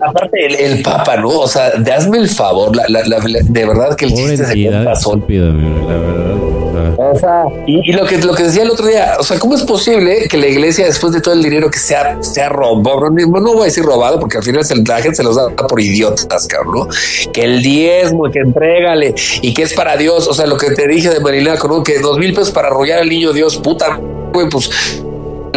Aparte, 0.00 0.46
el, 0.46 0.54
el 0.54 0.82
papa, 0.82 1.16
¿no? 1.16 1.28
O 1.28 1.48
sea, 1.48 1.70
de 1.70 1.92
hazme 1.92 2.18
el 2.18 2.28
favor, 2.28 2.74
la, 2.76 2.84
la, 2.88 3.18
de 3.20 3.66
verdad 3.66 3.96
que 3.96 4.06
el 4.06 4.12
chiste 4.14 4.44
se 4.44 4.68
estúpida, 4.92 5.46
la 5.46 5.96
verdad. 5.96 6.65
O 6.98 7.18
sea, 7.18 7.44
y, 7.66 7.92
lo 7.92 8.06
que 8.06 8.18
lo 8.18 8.34
que 8.34 8.44
decía 8.44 8.62
el 8.62 8.70
otro 8.70 8.86
día, 8.86 9.16
o 9.18 9.22
sea, 9.22 9.38
¿cómo 9.38 9.54
es 9.54 9.62
posible 9.62 10.28
que 10.28 10.38
la 10.38 10.46
iglesia, 10.46 10.86
después 10.86 11.12
de 11.12 11.20
todo 11.20 11.34
el 11.34 11.42
dinero 11.42 11.70
que 11.70 11.78
se 11.78 11.94
ha, 11.94 12.22
se 12.22 12.42
ha 12.42 12.48
robado, 12.48 13.10
no, 13.10 13.40
no 13.40 13.52
voy 13.52 13.62
a 13.62 13.64
decir 13.66 13.84
robado, 13.84 14.18
porque 14.18 14.38
al 14.38 14.42
final 14.42 14.62
la 14.86 15.00
gente 15.02 15.16
se 15.16 15.22
los 15.22 15.36
da 15.36 15.48
por 15.50 15.80
idiotas, 15.80 16.46
cabrón. 16.46 16.88
Que 17.32 17.42
el 17.42 17.62
diezmo, 17.62 18.30
que 18.30 18.40
entrégale 18.40 19.14
y 19.42 19.52
que 19.52 19.62
es 19.62 19.74
para 19.74 19.96
Dios, 19.96 20.26
o 20.26 20.34
sea, 20.34 20.46
lo 20.46 20.56
que 20.56 20.70
te 20.70 20.88
dije 20.88 21.10
de 21.10 21.20
Marilaco, 21.20 21.68
¿no? 21.68 21.82
Que 21.82 21.98
dos 21.98 22.18
mil 22.18 22.32
pesos 22.32 22.50
para 22.50 22.68
arrollar 22.68 23.00
al 23.00 23.08
niño 23.08 23.32
Dios, 23.32 23.56
puta, 23.56 24.00
pues 24.32 24.70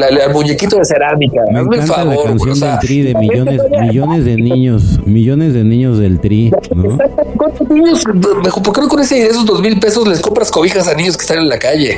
el 0.04 0.34
muñequito 0.34 0.78
de 0.78 0.86
cerámica. 0.86 1.41
Me 1.52 1.60
encanta 1.60 1.93
favor, 1.93 2.16
la 2.16 2.24
canción 2.24 2.60
del 2.60 2.80
Tri 2.80 3.02
de 3.02 3.16
millones, 3.16 3.62
millones 3.82 4.26
de 4.26 4.36
niños, 4.36 5.00
millones 5.06 5.54
de 5.54 5.64
niños 5.64 6.00
del 6.00 6.20
Tri, 6.20 6.52
¿no? 6.76 6.97
¿Cuántos 7.38 7.70
niños? 7.70 8.04
¿Por 8.04 8.74
qué 8.74 8.82
no 8.82 8.88
con 8.88 9.00
ese, 9.00 9.26
esos 9.26 9.45
dos 9.45 9.62
mil 9.62 9.80
pesos 9.80 10.08
les 10.08 10.22
compras 10.22 10.52
cobijas 10.52 10.88
a 10.88 10.93
niños 10.93 11.18
que 11.18 11.22
están 11.22 11.39
en 11.39 11.50
la 11.50 11.60
calle? 11.60 11.97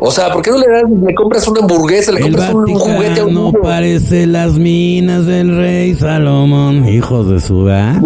O 0.00 0.10
sea, 0.10 0.32
¿por 0.32 0.42
qué 0.42 0.50
no 0.50 0.58
le 0.58 0.66
das, 0.68 0.84
le 0.90 1.14
compras 1.14 1.46
una 1.48 1.60
hamburguesa, 1.60 2.12
le 2.12 2.20
compras 2.20 2.52
un, 2.52 2.74
juguete 2.74 3.20
a 3.20 3.24
un 3.24 3.34
no 3.34 3.52
parece 3.52 4.26
las 4.26 4.52
minas 4.52 5.26
del 5.26 5.56
rey 5.56 5.94
Salomón, 5.94 6.88
hijos 6.88 7.28
de 7.30 7.40
su 7.40 7.68
edad. 7.68 8.00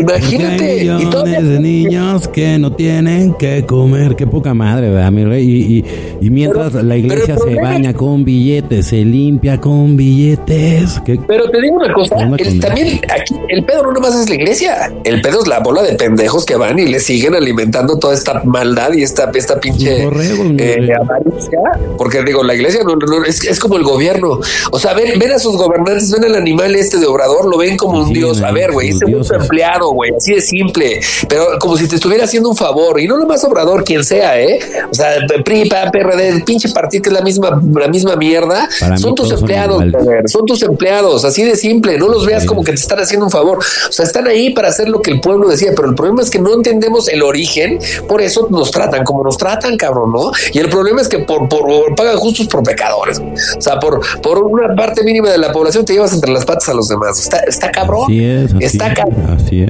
Imagínate. 0.00 0.90
Hay 0.90 1.04
millones 1.04 1.48
de 1.48 1.60
niños 1.60 2.28
que 2.28 2.58
no 2.58 2.72
tienen 2.72 3.34
que 3.34 3.64
comer. 3.64 4.16
Qué 4.16 4.26
poca 4.26 4.54
madre, 4.54 4.90
¿verdad, 4.90 5.10
mi 5.10 5.24
rey? 5.24 5.44
Y, 5.46 6.26
y, 6.26 6.30
mientras 6.30 6.74
la 6.74 6.96
iglesia 6.96 7.36
se 7.38 7.54
baña 7.54 7.94
con 7.94 8.24
billetes, 8.24 8.88
se 8.88 9.04
limpia 9.04 9.60
con 9.60 9.96
billetes. 9.96 11.00
Pero 11.26 11.50
te 11.50 11.60
digo 11.60 11.76
una 11.76 11.92
cosa, 11.92 12.16
también 12.16 13.00
aquí 13.08 13.34
el 13.48 13.64
pedo 13.64 13.82
no 13.84 13.92
nomás 13.92 14.14
es 14.14 14.28
la 14.28 14.34
iglesia, 14.34 14.92
el 15.04 15.20
pedo 15.20 15.40
es 15.42 15.48
la 15.48 15.60
bola 15.60 15.82
de 15.82 15.94
pendejos 15.94 16.44
que 16.44 16.56
van 16.56 16.78
y 16.78 16.86
le 16.86 17.00
siguen 17.00 17.34
alimentando 17.34 17.98
toda 17.98 18.14
esta 18.14 18.42
maldad 18.44 18.92
y 18.92 19.02
esta, 19.02 19.30
esta 19.34 19.58
pinche 19.60 20.02
eh, 20.02 20.92
avaricia, 20.94 21.60
porque 21.96 22.22
digo, 22.22 22.42
la 22.42 22.54
iglesia 22.54 22.82
no, 22.84 23.24
es, 23.24 23.44
es, 23.44 23.58
como 23.58 23.76
el 23.76 23.84
gobierno, 23.84 24.40
o 24.70 24.78
sea, 24.78 24.94
ven, 24.94 25.18
ven 25.18 25.32
a 25.32 25.38
sus 25.38 25.56
gobernantes, 25.56 26.10
ven 26.12 26.24
al 26.24 26.34
animal 26.34 26.74
este 26.74 26.98
de 26.98 27.06
obrador, 27.06 27.46
lo 27.46 27.58
ven 27.58 27.76
como 27.76 28.02
un 28.02 28.12
dios, 28.12 28.42
a 28.42 28.52
ver, 28.52 28.72
güey, 28.72 28.90
ese 28.90 29.06
mucho 29.06 29.34
empleado, 29.34 29.85
güey, 29.90 30.12
así 30.16 30.34
de 30.34 30.40
simple, 30.40 31.00
pero 31.28 31.58
como 31.58 31.76
si 31.76 31.88
te 31.88 31.96
estuviera 31.96 32.24
haciendo 32.24 32.48
un 32.48 32.56
favor, 32.56 33.00
y 33.00 33.06
no 33.06 33.16
lo 33.16 33.26
más 33.26 33.44
obrador, 33.44 33.84
quien 33.84 34.04
sea, 34.04 34.40
¿eh? 34.40 34.58
O 34.90 34.94
sea, 34.94 35.14
PRI, 35.44 35.68
PRD, 35.68 36.28
el 36.28 36.44
pinche 36.44 36.68
partido 36.70 37.02
que 37.02 37.08
es 37.10 37.12
la 37.12 37.22
misma, 37.22 37.60
la 37.74 37.88
misma 37.88 38.16
mierda, 38.16 38.68
son 38.96 39.14
tus 39.14 39.30
empleados, 39.32 39.82
son, 40.26 40.46
tus 40.46 40.62
empleados, 40.62 41.24
así 41.24 41.42
de 41.42 41.56
simple, 41.56 41.98
no 41.98 42.08
los 42.08 42.26
veas 42.26 42.44
como 42.44 42.62
que 42.62 42.72
te 42.72 42.80
están 42.80 43.00
haciendo 43.00 43.26
un 43.26 43.30
favor, 43.30 43.58
o 43.58 43.92
sea, 43.92 44.04
están 44.04 44.26
ahí 44.26 44.50
para 44.50 44.68
hacer 44.68 44.88
lo 44.88 45.00
que 45.00 45.10
el 45.10 45.20
pueblo 45.20 45.48
decía, 45.48 45.72
pero 45.74 45.88
el 45.88 45.94
problema 45.94 46.22
es 46.22 46.30
que 46.30 46.38
no 46.38 46.54
entendemos 46.54 47.08
el 47.08 47.22
origen, 47.22 47.78
por 48.08 48.20
eso 48.20 48.48
nos 48.50 48.70
tratan 48.70 49.04
como 49.04 49.22
nos 49.22 49.36
tratan, 49.36 49.76
cabrón, 49.76 50.12
¿no? 50.12 50.30
Y 50.52 50.58
el 50.58 50.68
problema 50.68 51.00
es 51.00 51.08
que 51.08 51.20
por, 51.20 51.48
por, 51.48 51.94
pagan 51.94 52.16
justos 52.16 52.46
por 52.46 52.62
pecadores, 52.62 53.18
o 53.18 53.60
sea, 53.60 53.78
por, 53.78 54.00
por 54.20 54.38
una 54.38 54.74
parte 54.74 55.02
mínima 55.02 55.30
de 55.30 55.38
la 55.38 55.52
población 55.52 55.84
te 55.84 55.92
llevas 55.92 56.12
entre 56.12 56.32
las 56.32 56.44
patas 56.44 56.68
a 56.68 56.74
los 56.74 56.88
demás, 56.88 57.18
está, 57.18 57.38
está 57.40 57.70
cabrón, 57.70 58.04
así 58.04 58.24
es, 58.24 58.54
está 58.60 58.94
cabrón. 58.94 59.38
Así 59.38 59.62
es. 59.62 59.65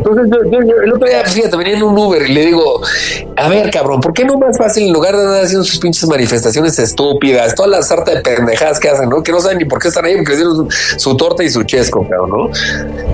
Entonces 0.00 0.30
yo, 0.50 0.58
el 0.82 0.92
otro 0.92 1.06
día, 1.06 1.22
fíjate, 1.24 1.56
venía 1.56 1.74
en 1.74 1.82
un 1.82 1.96
Uber 1.98 2.22
y 2.22 2.32
le 2.32 2.46
digo, 2.46 2.80
a 3.36 3.48
ver, 3.48 3.70
cabrón, 3.70 4.00
¿por 4.00 4.14
qué 4.14 4.24
no 4.24 4.38
más 4.38 4.56
fácil 4.56 4.86
en 4.86 4.92
lugar 4.92 5.14
de 5.14 5.22
andar 5.22 5.44
haciendo 5.44 5.64
sus 5.64 5.78
pinches 5.78 6.08
manifestaciones 6.08 6.78
estúpidas, 6.78 7.54
todas 7.54 7.70
las 7.70 7.88
sarta 7.88 8.14
de 8.14 8.20
pendejadas 8.22 8.80
que 8.80 8.88
hacen, 8.88 9.10
¿no? 9.10 9.22
Que 9.22 9.30
no 9.30 9.40
saben 9.40 9.58
ni 9.58 9.66
por 9.66 9.78
qué 9.78 9.88
están 9.88 10.06
ahí, 10.06 10.16
porque 10.16 10.32
hicieron 10.32 10.68
su, 10.70 11.16
torta 11.16 11.44
y 11.44 11.50
su 11.50 11.64
chesco, 11.64 12.06
cabrón, 12.08 12.30
¿no? 12.30 12.50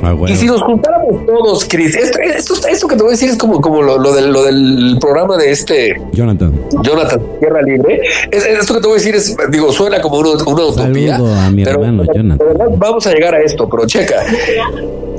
Ah, 0.03 0.14
y 0.29 0.37
si 0.37 0.47
nos 0.47 0.62
juntáramos 0.62 1.27
todos, 1.27 1.67
Chris, 1.69 1.97
esto, 1.97 2.19
esto, 2.21 2.55
esto, 2.69 2.87
que 2.87 2.97
te 2.97 3.03
voy 3.03 3.11
a 3.11 3.12
decir 3.12 3.31
es 3.31 3.37
como, 3.37 3.61
como 3.61 3.83
lo, 3.83 4.12
del, 4.12 4.31
lo 4.31 4.45
del 4.45 4.97
programa 5.01 5.37
de 5.37 5.51
este 5.51 6.01
Jonathan. 6.12 6.53
Jonathan, 6.83 7.21
Tierra 7.41 7.62
Libre. 7.62 8.01
esto 8.31 8.75
que 8.75 8.81
te 8.81 8.87
voy 8.87 8.97
a 8.97 8.99
decir 8.99 9.14
es, 9.17 9.37
digo, 9.51 9.73
suena 9.73 10.01
como 10.01 10.19
una, 10.19 10.31
una 10.45 10.67
utopía. 10.67 11.17
A 11.17 11.51
mi 11.51 11.64
pero, 11.64 11.83
hermano, 11.83 12.05
Jonathan. 12.14 12.47
vamos 12.77 13.07
a 13.07 13.12
llegar 13.12 13.35
a 13.35 13.41
esto, 13.41 13.69
pero 13.69 13.87
checa. 13.87 14.23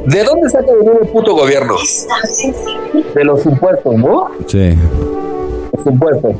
¿De 0.08 0.24
dónde 0.24 0.49
saca 0.49 0.74
dinero 0.74 0.99
el 1.01 1.10
puto 1.10 1.36
gobierno? 1.36 1.76
De 3.14 3.24
los 3.26 3.45
impuestos, 3.45 3.93
¿no? 3.95 4.32
Sí. 4.47 4.74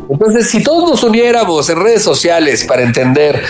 Entonces, 0.09 0.49
si 0.49 0.63
todos 0.63 0.89
nos 0.89 1.03
uniéramos 1.03 1.70
en 1.70 1.84
redes 1.84 2.01
sociales 2.01 2.63
para 2.63 2.84
entender, 2.84 3.41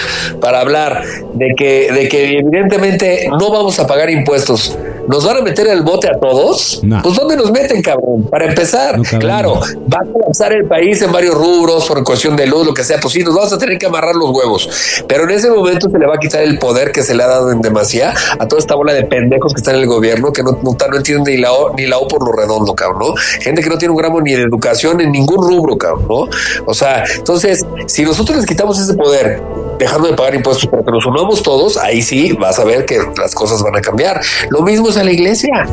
para 0.42 0.62
hablar 0.62 1.04
de 1.34 1.54
que, 1.56 1.92
de 1.92 2.10
que 2.10 2.40
evidentemente 2.40 3.30
no 3.40 3.52
vamos 3.52 3.80
a 3.80 3.86
pagar 3.86 4.10
impuestos, 4.10 4.76
¿nos 5.08 5.26
van 5.26 5.38
a 5.38 5.42
meter 5.42 5.68
el 5.68 5.82
bote 5.82 6.08
a 6.10 6.20
todos? 6.20 6.82
Pues 7.04 7.16
¿dónde 7.16 7.36
nos 7.36 7.52
meten, 7.52 7.82
cabrón? 7.82 8.24
Para 8.30 8.46
empezar, 8.46 9.00
claro, 9.20 9.60
va 9.94 10.00
a 10.02 10.12
colapsar 10.12 10.54
el 10.54 10.66
país 10.66 11.02
en 11.02 11.12
varios 11.12 11.36
rubros 11.36 11.86
por 11.86 12.04
cuestión 12.04 12.36
de 12.36 12.48
luz, 12.48 12.66
lo 12.66 12.74
que 12.74 12.84
sea, 12.84 13.00
pues 13.00 13.14
sí, 13.14 13.24
nos 13.24 13.36
vamos 13.36 13.54
a 13.54 13.58
tener 13.58 13.78
que 13.78 13.86
amarrar 13.86 14.16
los 14.16 14.30
huevos. 14.32 15.04
Pero 15.08 15.24
en 15.24 15.32
ese 15.32 15.50
momento 15.50 15.90
se 15.90 15.98
le 15.98 16.06
va 16.06 16.16
a 16.16 16.20
quitar 16.20 16.42
el 16.42 16.60
poder 16.60 16.92
que 16.92 17.04
se 17.04 17.16
le 17.16 17.24
ha 17.24 17.28
dado 17.28 17.52
en 17.52 17.62
demasía 17.62 18.14
a 18.40 18.48
toda 18.48 18.60
esta 18.60 18.76
bola 18.76 18.94
de 18.94 19.04
pendejos 19.04 19.54
que 19.54 19.60
están 19.60 19.76
en 19.76 19.82
el 19.82 19.88
gobierno, 19.88 20.32
que 20.34 20.44
no, 20.44 20.52
no, 20.52 20.78
no 20.90 20.98
entienden 20.98 21.36
ni 21.36 21.42
la, 21.42 21.52
o, 21.52 21.74
ni 21.76 21.86
la 21.86 21.98
O 21.98 22.08
por 22.08 22.26
lo 22.26 22.32
redondo, 22.32 22.76
cabrón, 22.76 23.00
¿no? 23.00 23.16
Gente 23.42 23.62
que 23.62 23.70
no 23.70 23.78
tiene 23.78 23.92
un 23.92 23.98
gramo 23.98 24.22
ni 24.22 24.34
de 24.34 24.44
educación 24.44 25.02
en 25.02 25.12
ningún 25.12 25.48
rubro, 25.48 25.78
cabrón, 25.78 26.06
¿no? 26.08 26.28
O 26.66 26.74
sea, 26.74 27.04
entonces, 27.16 27.66
si 27.88 28.04
nosotros 28.04 28.38
les 28.38 28.46
quitamos 28.46 28.80
ese 28.80 28.94
poder, 28.94 29.42
dejando 29.78 30.08
de 30.08 30.14
pagar 30.16 30.36
impuestos, 30.36 30.68
pero 30.70 30.84
que 30.84 30.92
nos 30.92 31.06
unamos 31.06 31.44
todos, 31.44 31.78
ahí 31.78 32.02
sí 32.02 32.34
vas 32.34 32.60
a 32.60 32.64
ver 32.64 32.86
que 32.86 32.98
las 33.20 33.34
cosas 33.36 33.62
van 33.64 33.76
a 33.76 33.82
cambiar. 33.82 34.22
Lo 34.50 34.62
mismo 34.62 34.90
es 34.90 34.98
en 34.98 35.06
la 35.06 35.12
iglesia. 35.12 35.68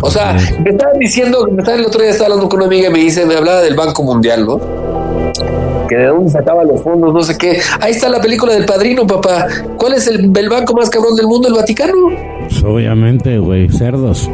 O 0.00 0.10
sea, 0.10 0.36
me 0.62 0.70
estaban 0.70 0.98
diciendo, 0.98 1.46
me 1.50 1.62
estaba 1.62 1.78
el 1.78 1.86
otro 1.86 2.02
día 2.02 2.10
estaba 2.10 2.26
hablando 2.26 2.48
con 2.48 2.58
una 2.60 2.66
amiga 2.66 2.88
y 2.88 2.92
me 2.92 2.98
dice, 3.00 3.24
me 3.26 3.34
hablaba 3.34 3.60
del 3.62 3.74
Banco 3.74 4.02
Mundial, 4.02 4.46
¿no? 4.46 4.60
que 5.88 5.94
de 5.94 6.06
dónde 6.06 6.30
sacaba 6.30 6.64
los 6.64 6.82
fondos, 6.82 7.14
no 7.14 7.22
sé 7.22 7.38
qué. 7.38 7.60
Ahí 7.80 7.92
está 7.92 8.08
la 8.08 8.20
película 8.20 8.54
del 8.54 8.66
padrino, 8.66 9.06
papá. 9.06 9.46
¿Cuál 9.76 9.94
es 9.94 10.08
el, 10.08 10.36
el 10.36 10.48
banco 10.48 10.74
más 10.74 10.90
cabrón 10.90 11.14
del 11.14 11.28
mundo? 11.28 11.46
El 11.46 11.54
Vaticano. 11.54 12.08
Pues 12.40 12.64
obviamente, 12.64 13.38
güey, 13.38 13.68
cerdos 13.70 14.28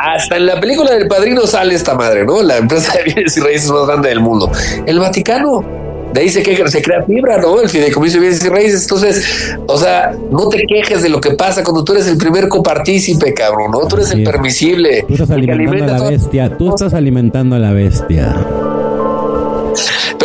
hasta 0.00 0.36
en 0.36 0.46
la 0.46 0.58
película 0.58 0.92
del 0.92 1.08
padrino 1.08 1.46
sale 1.46 1.74
esta 1.74 1.94
madre, 1.94 2.24
¿no? 2.24 2.42
La 2.42 2.56
empresa 2.56 2.96
de 2.98 3.04
bienes 3.04 3.36
y 3.36 3.40
raíces 3.40 3.70
más 3.70 3.86
grande 3.86 4.08
del 4.08 4.20
mundo. 4.20 4.50
El 4.86 4.98
Vaticano. 4.98 5.79
De 6.12 6.20
ahí 6.20 6.28
se, 6.28 6.42
se 6.42 6.82
crea 6.82 7.02
fibra, 7.04 7.38
¿no? 7.38 7.60
El 7.60 7.68
fideicomiso 7.68 8.14
de 8.14 8.20
bienes 8.20 8.44
y 8.44 8.48
raíces. 8.48 8.82
Entonces, 8.82 9.56
o 9.66 9.78
sea, 9.78 10.16
no 10.30 10.48
te 10.48 10.62
quejes 10.66 11.02
de 11.02 11.08
lo 11.08 11.20
que 11.20 11.32
pasa 11.32 11.62
cuando 11.62 11.84
tú 11.84 11.92
eres 11.92 12.06
el 12.08 12.16
primer 12.16 12.48
copartícipe, 12.48 13.32
cabrón, 13.34 13.70
¿no? 13.72 13.86
Tú 13.86 13.96
eres 13.96 14.10
el 14.10 14.24
permisible. 14.24 15.04
Tú 15.06 15.14
estás 15.14 15.30
alimentando 15.30 15.94
a 15.94 15.98
la 15.98 16.10
bestia. 16.10 16.56
Tú 16.56 16.68
estás 16.70 16.94
alimentando 16.94 17.56
a 17.56 17.58
la 17.58 17.72
bestia. 17.72 18.34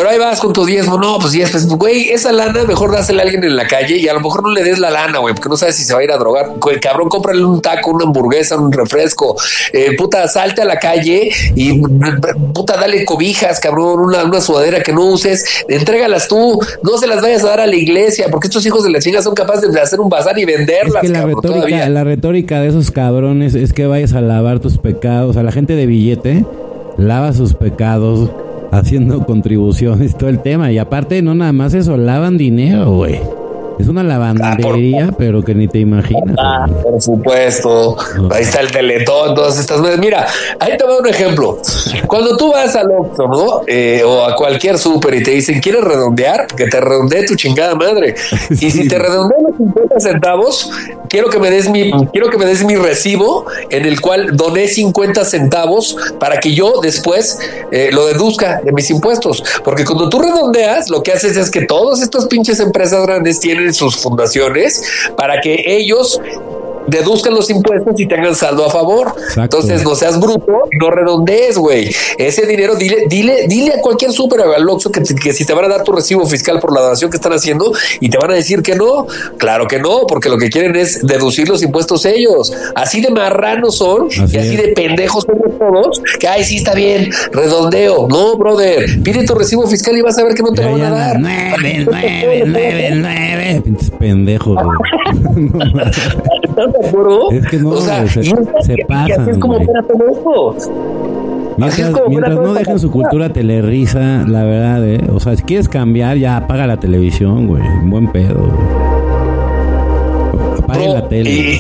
Pero 0.06 0.14
ahí 0.14 0.20
vas 0.20 0.40
con 0.40 0.54
tu 0.54 0.64
diezmo, 0.66 1.00
no, 1.00 1.18
pues 1.18 1.32
diez, 1.32 1.50
pues, 1.50 1.66
güey, 1.66 2.10
esa 2.10 2.32
lana 2.32 2.64
mejor 2.66 2.92
dásela 2.92 3.24
a 3.24 3.26
alguien 3.26 3.44
en 3.44 3.56
la 3.56 3.66
calle 3.66 3.98
y 3.98 4.08
a 4.08 4.14
lo 4.14 4.20
mejor 4.20 4.44
no 4.44 4.52
le 4.52 4.64
des 4.64 4.78
la 4.78 4.92
lana, 4.92 5.18
güey, 5.18 5.34
porque 5.34 5.50
no 5.50 5.58
sabes 5.58 5.78
si 5.78 5.84
se 5.84 5.96
va 5.96 6.02
a 6.02 6.04
ir 6.04 6.12
a 6.12 6.18
drogar. 6.18 6.60
Güey, 6.60 6.80
cabrón, 6.80 7.10
cómprale 7.10 7.44
un 7.44 7.60
taco, 7.60 7.90
una 7.90 8.06
hamburguesa, 8.06 8.56
un 8.56 8.72
refresco. 8.72 9.36
Eh, 9.74 9.96
puta, 9.98 10.28
salte 10.28 10.62
a 10.62 10.66
la 10.66 10.78
calle 10.78 11.32
y 11.56 11.82
puta, 12.54 12.78
dale 12.78 13.04
cobijas, 13.04 13.60
cabrón, 13.60 14.00
una, 14.00 14.26
una 14.26 14.42
sudadera 14.42 14.84
que 14.84 14.94
no 14.94 15.06
uses, 15.06 15.44
entrégalas 15.68 16.28
tú, 16.28 16.60
no 16.84 17.00
se 17.00 17.08
las 17.08 17.24
vayas 17.24 17.44
a 17.44 17.48
dar 17.48 17.62
a 17.62 17.66
la 17.66 17.76
iglesia, 17.76 18.28
porque 18.30 18.46
estos 18.46 18.64
hijos 18.64 18.84
de 18.84 18.92
la 18.92 19.00
chinga 19.00 19.24
son 19.24 19.34
capaces 19.34 19.74
de 19.74 19.82
hacer 19.82 20.00
un 20.00 20.10
bazar 20.10 20.38
y 20.38 20.46
venderlas. 20.46 21.04
Es 21.04 21.10
que 21.10 21.18
la, 21.18 21.26
retórica, 21.26 21.90
la 21.90 22.04
retórica 22.04 22.62
de 22.62 22.68
esos 22.68 22.92
cabrones 22.92 23.56
es 23.56 23.74
que 23.74 23.88
vayas 23.88 24.14
a 24.14 24.22
lavar 24.22 24.60
tus 24.60 24.78
pecados, 24.78 25.36
a 25.36 25.42
la 25.42 25.52
gente 25.52 25.76
de 25.76 25.88
billete, 25.88 26.46
lava 26.96 27.34
sus 27.34 27.56
pecados 27.56 28.30
haciendo 28.80 29.26
contribuciones, 29.26 30.18
todo 30.18 30.30
el 30.30 30.42
tema. 30.42 30.72
Y 30.72 30.78
aparte, 30.78 31.22
no 31.22 31.36
nada 31.36 31.54
más 31.54 31.74
eso, 31.74 31.98
lavan 31.98 32.38
dinero, 32.38 32.92
güey. 32.92 33.20
Es 33.78 33.88
una 33.88 34.04
lavandería, 34.04 35.10
ah, 35.12 35.16
pero 35.18 35.44
que 35.44 35.54
ni 35.54 35.68
te 35.68 35.80
imaginas. 35.80 36.36
Ah, 36.40 36.66
por 36.82 37.02
supuesto. 37.02 37.98
Ahí 38.32 38.44
está 38.44 38.62
el 38.62 38.72
teletón, 38.72 39.36
todas 39.36 39.60
estas 39.60 39.80
cosas. 39.82 40.00
Mira, 40.00 40.26
ahí 40.60 40.78
te 40.78 40.86
voy 40.86 41.00
un 41.00 41.08
ejemplo. 41.08 41.60
Cuando 42.08 42.38
tú 42.38 42.52
vas 42.52 42.76
al 42.76 42.90
Oxxo, 42.92 43.28
¿no? 43.28 43.62
Eh, 43.68 44.02
o 44.06 44.24
a 44.24 44.36
cualquier 44.36 44.78
súper 44.78 45.16
y 45.16 45.24
te 45.24 45.32
dicen, 45.32 45.60
¿quieres 45.60 45.84
redondear? 45.84 46.48
Que 46.48 46.68
te 46.68 46.80
redondee 46.80 47.26
tu 47.26 47.36
chingada 47.36 47.76
madre. 47.76 48.16
Y 48.50 48.72
si 48.72 48.88
te 48.88 48.98
redondean 48.98 49.44
los 49.44 49.58
50 49.58 50.00
centavos, 50.00 50.70
quiero 51.10 51.30
que 51.30 51.40
me 51.40 51.52
des 51.52 51.70
mi, 51.70 51.92
quiero 52.12 52.30
que 52.30 52.38
me 52.38 52.46
des 52.46 52.64
mi 52.64 52.76
recibo 52.76 53.46
en 53.70 53.86
el 53.86 54.00
cual 54.00 54.36
doné 54.36 54.68
50 54.68 55.26
centavos 55.26 55.96
para 56.20 56.40
que 56.40 56.54
yo 56.54 56.80
después 56.82 57.38
eh, 57.72 57.90
lo 57.92 58.06
deduzca 58.06 58.62
de 58.64 58.72
mis 58.72 58.90
impuestos. 58.90 59.44
Porque 59.64 59.84
cuando 59.84 60.10
tú 60.10 60.20
redondeas, 60.20 60.90
lo 60.90 61.04
que 61.04 61.12
haces 61.12 61.38
es 61.38 61.52
que 61.52 61.66
todas 61.66 62.02
estas 62.02 62.28
pinches 62.28 62.60
empresas 62.60 63.06
grandes 63.06 63.40
tienen 63.40 63.65
sus 63.74 63.98
fundaciones 63.98 65.10
para 65.16 65.40
que 65.42 65.64
ellos 65.66 66.20
deduzcan 66.88 67.34
los 67.34 67.50
impuestos 67.50 68.00
y 68.00 68.08
tengan 68.08 68.36
saldo 68.36 68.66
a 68.66 68.70
favor. 68.70 69.14
Entonces, 69.36 69.84
no 69.84 69.96
seas 69.96 70.20
bruto, 70.20 70.64
no 70.80 70.92
redondees, 70.92 71.58
güey. 71.58 71.94
Ese 72.18 72.46
dinero, 72.46 72.76
dile, 72.76 73.06
dile, 73.08 73.46
dile 73.48 73.74
a 73.74 73.82
cualquier 73.82 74.12
súper 74.12 74.42
al 74.42 74.66
que, 74.92 75.16
que, 75.16 75.34
si 75.34 75.46
te 75.46 75.54
van 75.54 75.66
a 75.66 75.68
dar 75.68 75.84
tu 75.84 75.92
recibo 75.92 76.26
fiscal 76.26 76.60
por 76.60 76.74
la 76.74 76.82
donación 76.82 77.10
que 77.10 77.18
están 77.18 77.34
haciendo 77.34 77.72
y 78.00 78.10
te 78.10 78.18
van 78.18 78.32
a 78.32 78.34
decir 78.36 78.62
que 78.62 78.76
no. 78.76 79.08
Claro 79.38 79.68
que 79.68 79.80
no, 79.80 80.06
porque 80.08 80.30
lo 80.30 80.38
que 80.38 80.50
quieren 80.50 80.76
es 80.76 81.06
deducir 81.06 81.48
los 81.48 81.62
impuestos 81.64 82.06
ellos. 82.06 82.54
Así 82.76 83.02
de 83.02 83.10
marranos 83.10 83.78
son 83.78 84.08
y 84.12 84.38
así 84.38 84.56
de 84.56 84.70
pendejos 84.70 85.26
son 85.26 85.58
todos, 85.58 86.02
que 86.20 86.28
ay, 86.28 86.44
sí 86.44 86.58
está 86.58 86.74
bien, 86.74 87.10
redondeo. 87.32 88.08
No, 88.08 88.38
brother, 88.38 88.86
pide 89.04 89.26
tu 89.26 89.36
recibo 89.36 89.68
fiscal 89.68 89.98
y 89.98 90.02
vas 90.02 90.18
a 90.18 90.24
ver 90.24 90.36
que 90.36 90.44
no 90.44 90.52
te 90.52 90.64
van 90.64 90.82
a 90.82 90.90
dar. 90.90 91.20
Nueve, 91.20 91.86
nueve, 91.86 92.44
nueve, 92.46 92.90
nueve. 92.94 93.64
pendejos, 94.00 94.58
Es 97.32 97.48
que 97.48 97.58
no, 97.58 97.70
o 97.70 97.82
sea, 97.82 98.08
se, 98.08 98.24
se 98.24 98.78
pasan. 98.88 99.30
Es 99.30 99.38
como 99.38 99.60
todo 99.60 100.56
Mientras, 101.58 101.94
mientras 102.10 102.36
no 102.36 102.54
dejen 102.54 102.80
su 102.80 102.92
cultura 102.92 103.30
telerisa, 103.32 104.26
la 104.28 104.44
verdad, 104.44 104.86
¿eh? 104.86 105.02
O 105.14 105.20
sea, 105.20 105.36
si 105.36 105.44
quieres 105.44 105.70
cambiar, 105.70 106.18
ya 106.18 106.38
apaga 106.38 106.68
la 106.68 106.78
televisión, 106.78 107.48
güey. 107.48 107.64
Buen 107.86 108.12
pedo. 108.12 108.52
Apaga 110.62 110.88
la 110.88 111.08
tele. 111.08 111.58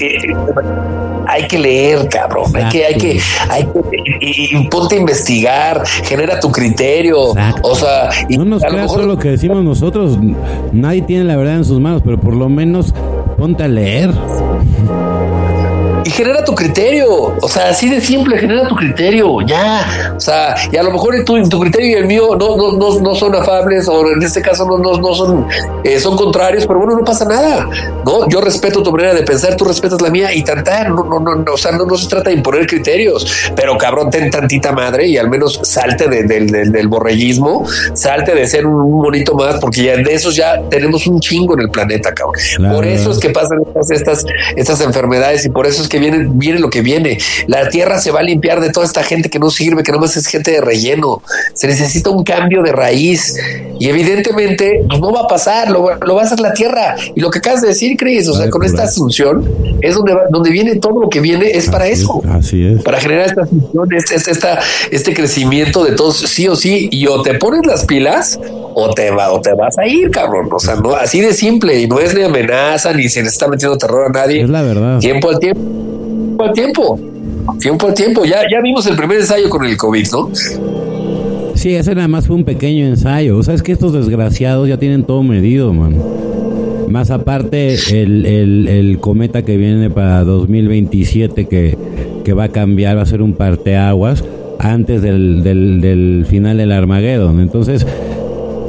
hay 1.27 1.47
que 1.47 1.59
leer, 1.59 2.09
cabrón. 2.09 2.45
Hay 2.55 2.69
que, 2.69 2.85
hay 2.85 2.95
que, 2.95 3.19
hay 3.49 3.63
que, 3.63 3.81
y, 4.19 4.67
ponte 4.67 4.95
a 4.95 4.99
investigar, 4.99 5.83
genera 6.03 6.41
tu 6.41 6.51
criterio. 6.51 7.33
O 7.61 7.75
sea, 7.75 8.09
y 8.27 8.37
no 8.37 8.43
nos 8.43 8.63
creas 8.63 8.91
mejor... 8.91 9.05
lo 9.05 9.17
que 9.17 9.29
decimos 9.29 9.63
nosotros. 9.63 10.19
Nadie 10.73 11.03
tiene 11.03 11.23
la 11.23 11.37
verdad 11.37 11.55
en 11.55 11.65
sus 11.65 11.79
manos, 11.79 12.01
pero 12.03 12.19
por 12.19 12.35
lo 12.35 12.49
menos 12.49 12.93
ponte 13.37 13.63
a 13.63 13.67
leer 13.69 14.11
Mm-hmm. 14.77 15.35
y 16.05 16.11
genera 16.11 16.45
tu 16.45 16.53
criterio. 16.53 17.35
O 17.41 17.49
sea, 17.49 17.69
así 17.69 17.89
de 17.89 17.99
simple, 17.99 18.37
genera 18.37 18.67
tu 18.67 18.75
criterio, 18.75 19.41
ya. 19.41 20.13
O 20.15 20.19
sea, 20.19 20.55
y 20.71 20.77
a 20.77 20.83
lo 20.83 20.91
mejor 20.91 21.15
tu, 21.25 21.49
tu 21.49 21.59
criterio 21.59 21.89
y 21.89 21.93
el 21.93 22.05
mío 22.05 22.35
no, 22.39 22.55
no, 22.55 22.73
no, 22.73 22.99
no 22.99 23.15
son 23.15 23.35
afables, 23.35 23.87
o 23.87 24.07
en 24.11 24.21
este 24.21 24.41
caso 24.41 24.65
no, 24.65 24.77
no, 24.77 24.97
no 24.99 25.15
son, 25.15 25.47
eh, 25.83 25.99
son 25.99 26.15
contrarios, 26.15 26.65
pero 26.67 26.79
bueno, 26.79 26.95
no 26.95 27.03
pasa 27.03 27.25
nada. 27.25 27.67
No, 28.05 28.29
yo 28.29 28.39
respeto 28.39 28.83
tu 28.83 28.91
manera 28.91 29.15
de 29.15 29.23
pensar, 29.23 29.55
tú 29.55 29.65
respetas 29.65 29.99
la 29.99 30.11
mía 30.11 30.31
y 30.31 30.43
tantar. 30.43 30.91
No, 30.91 31.03
no, 31.03 31.19
no, 31.19 31.53
o 31.53 31.57
sea, 31.57 31.71
no, 31.71 31.85
no 31.85 31.97
se 31.97 32.07
trata 32.07 32.29
de 32.29 32.35
imponer 32.35 32.67
criterios, 32.67 33.51
pero 33.55 33.75
cabrón, 33.75 34.11
ten 34.11 34.29
tantita 34.29 34.71
madre 34.71 35.07
y 35.07 35.17
al 35.17 35.29
menos 35.29 35.59
salte 35.63 36.07
de, 36.07 36.23
del, 36.23 36.71
del 36.71 36.87
borrellismo, 36.87 37.65
salte 37.93 38.35
de 38.35 38.45
ser 38.45 38.67
un 38.67 38.91
monito 38.91 39.33
más, 39.33 39.59
porque 39.59 39.83
ya 39.83 39.95
de 39.97 40.13
esos 40.13 40.35
ya 40.35 40.61
tenemos 40.69 41.07
un 41.07 41.19
chingo 41.19 41.55
en 41.55 41.61
el 41.61 41.69
planeta, 41.71 42.13
cabrón. 42.13 42.35
Por 42.75 42.85
eso 42.85 43.09
es 43.09 43.17
que 43.17 43.31
pasan 43.31 43.59
estas, 43.65 43.89
estas, 43.89 44.25
estas 44.55 44.81
enfermedades 44.81 45.45
y 45.45 45.49
por 45.49 45.65
eso 45.65 45.81
es 45.81 45.89
que 45.89 45.94
viene, 45.99 46.27
viene 46.31 46.59
lo 46.59 46.69
que 46.69 46.81
viene. 46.81 47.17
La 47.47 47.69
tierra 47.69 47.99
se 47.99 48.11
va 48.11 48.19
a 48.19 48.23
limpiar 48.23 48.61
de 48.61 48.71
toda 48.71 48.85
esta 48.85 49.03
gente 49.03 49.29
que 49.29 49.39
no 49.39 49.49
sirve, 49.49 49.83
que 49.83 49.91
nomás 49.91 50.15
es 50.17 50.27
gente 50.27 50.51
de 50.51 50.61
relleno. 50.61 51.21
Se 51.53 51.67
necesita 51.67 52.09
un 52.09 52.23
cambio 52.23 52.63
de 52.63 52.71
raíz 52.71 53.35
y 53.79 53.89
evidentemente 53.89 54.83
pues, 54.87 54.99
no 54.99 55.11
va 55.11 55.21
a 55.21 55.27
pasar, 55.27 55.69
lo, 55.69 55.83
va 55.83 56.21
a 56.21 56.23
hacer 56.23 56.39
la 56.39 56.53
tierra. 56.53 56.95
Y 57.15 57.21
lo 57.21 57.29
que 57.29 57.39
acabas 57.39 57.61
de 57.61 57.69
decir, 57.69 57.97
Cris, 57.97 58.27
o 58.27 58.33
sea, 58.33 58.49
con 58.49 58.63
esta 58.63 58.83
asunción 58.83 59.49
es 59.81 59.95
donde, 59.95 60.13
donde 60.29 60.49
viene 60.49 60.75
todo 60.75 60.99
lo 60.99 61.09
que 61.09 61.19
viene, 61.19 61.51
es 61.51 61.69
para 61.69 61.87
eso. 61.87 62.21
así 62.29 62.65
es. 62.65 62.83
Para 62.83 62.99
generar 62.99 63.27
esta 63.27 63.43
asunción, 63.43 63.93
este, 63.93 64.15
este, 64.15 64.31
este 64.91 65.13
crecimiento 65.13 65.83
de 65.83 65.93
todos, 65.93 66.17
sí 66.17 66.47
o 66.47 66.55
sí, 66.55 66.89
y 66.91 67.07
o 67.07 67.21
te 67.21 67.35
pones 67.35 67.65
las 67.65 67.85
pilas 67.85 68.39
o 68.75 68.93
te, 68.93 69.11
va, 69.11 69.31
o 69.31 69.41
te 69.41 69.53
vas 69.53 69.77
a 69.77 69.87
ir, 69.87 70.11
cabrón. 70.11 70.49
O 70.51 70.59
sea, 70.59 70.75
no 70.75 70.95
así 70.95 71.21
de 71.21 71.33
simple 71.33 71.79
y 71.79 71.87
no 71.87 71.99
es 71.99 72.13
ni 72.13 72.23
amenaza 72.23 72.93
ni 72.93 73.09
se 73.09 73.21
le 73.21 73.29
está 73.29 73.47
metiendo 73.47 73.77
terror 73.77 74.07
a 74.07 74.09
nadie. 74.09 74.41
Es 74.41 74.49
la 74.49 74.61
verdad. 74.61 74.99
Tiempo 74.99 75.29
al 75.29 75.39
tiempo 75.39 75.84
al 76.43 76.53
tiempo. 76.53 76.99
Tiempo 77.59 77.87
al 77.87 77.93
tiempo. 77.93 78.25
Ya, 78.25 78.41
ya 78.51 78.61
vimos 78.61 78.85
el 78.87 78.95
primer 78.95 79.19
ensayo 79.19 79.49
con 79.49 79.65
el 79.65 79.77
COVID, 79.77 80.07
¿no? 80.11 80.29
Sí, 81.55 81.73
ese 81.73 81.95
nada 81.95 82.07
más 82.07 82.27
fue 82.27 82.35
un 82.35 82.43
pequeño 82.43 82.85
ensayo. 82.85 83.37
O 83.37 83.43
sea, 83.43 83.53
es 83.53 83.63
que 83.63 83.71
estos 83.71 83.93
desgraciados 83.93 84.67
ya 84.67 84.77
tienen 84.77 85.03
todo 85.03 85.23
medido, 85.23 85.73
man. 85.73 85.95
Más 86.89 87.11
aparte, 87.11 87.75
el, 87.91 88.25
el, 88.25 88.99
cometa 88.99 89.43
que 89.43 89.57
viene 89.57 89.89
para 89.89 90.23
2027, 90.23 91.47
que, 91.47 91.77
que 92.23 92.33
va 92.33 92.45
a 92.45 92.49
cambiar, 92.49 92.97
va 92.97 93.01
a 93.01 93.05
ser 93.05 93.21
un 93.21 93.33
parteaguas 93.33 94.23
antes 94.59 95.01
del, 95.01 95.43
del, 95.43 95.81
del 95.81 96.25
final 96.27 96.57
del 96.57 96.71
Armageddon. 96.71 97.39
Entonces, 97.39 97.85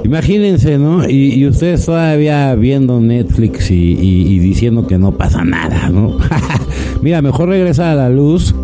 Imagínense, 0.07 0.79
¿no? 0.79 1.09
Y, 1.09 1.45
ustedes 1.49 1.85
todavía 1.85 2.55
viendo 2.55 3.01
Netflix 3.01 3.73
y, 3.73 4.39
diciendo 4.39 4.87
que 4.87 4.99
no 4.99 5.11
pasa 5.11 5.45
nada, 5.45 5.89
¿no? 5.89 6.17
Mira, 7.03 7.21
mejor 7.23 7.49
regresa 7.49 7.91
a 7.91 7.97
la 7.97 8.09
luz, 8.09 8.55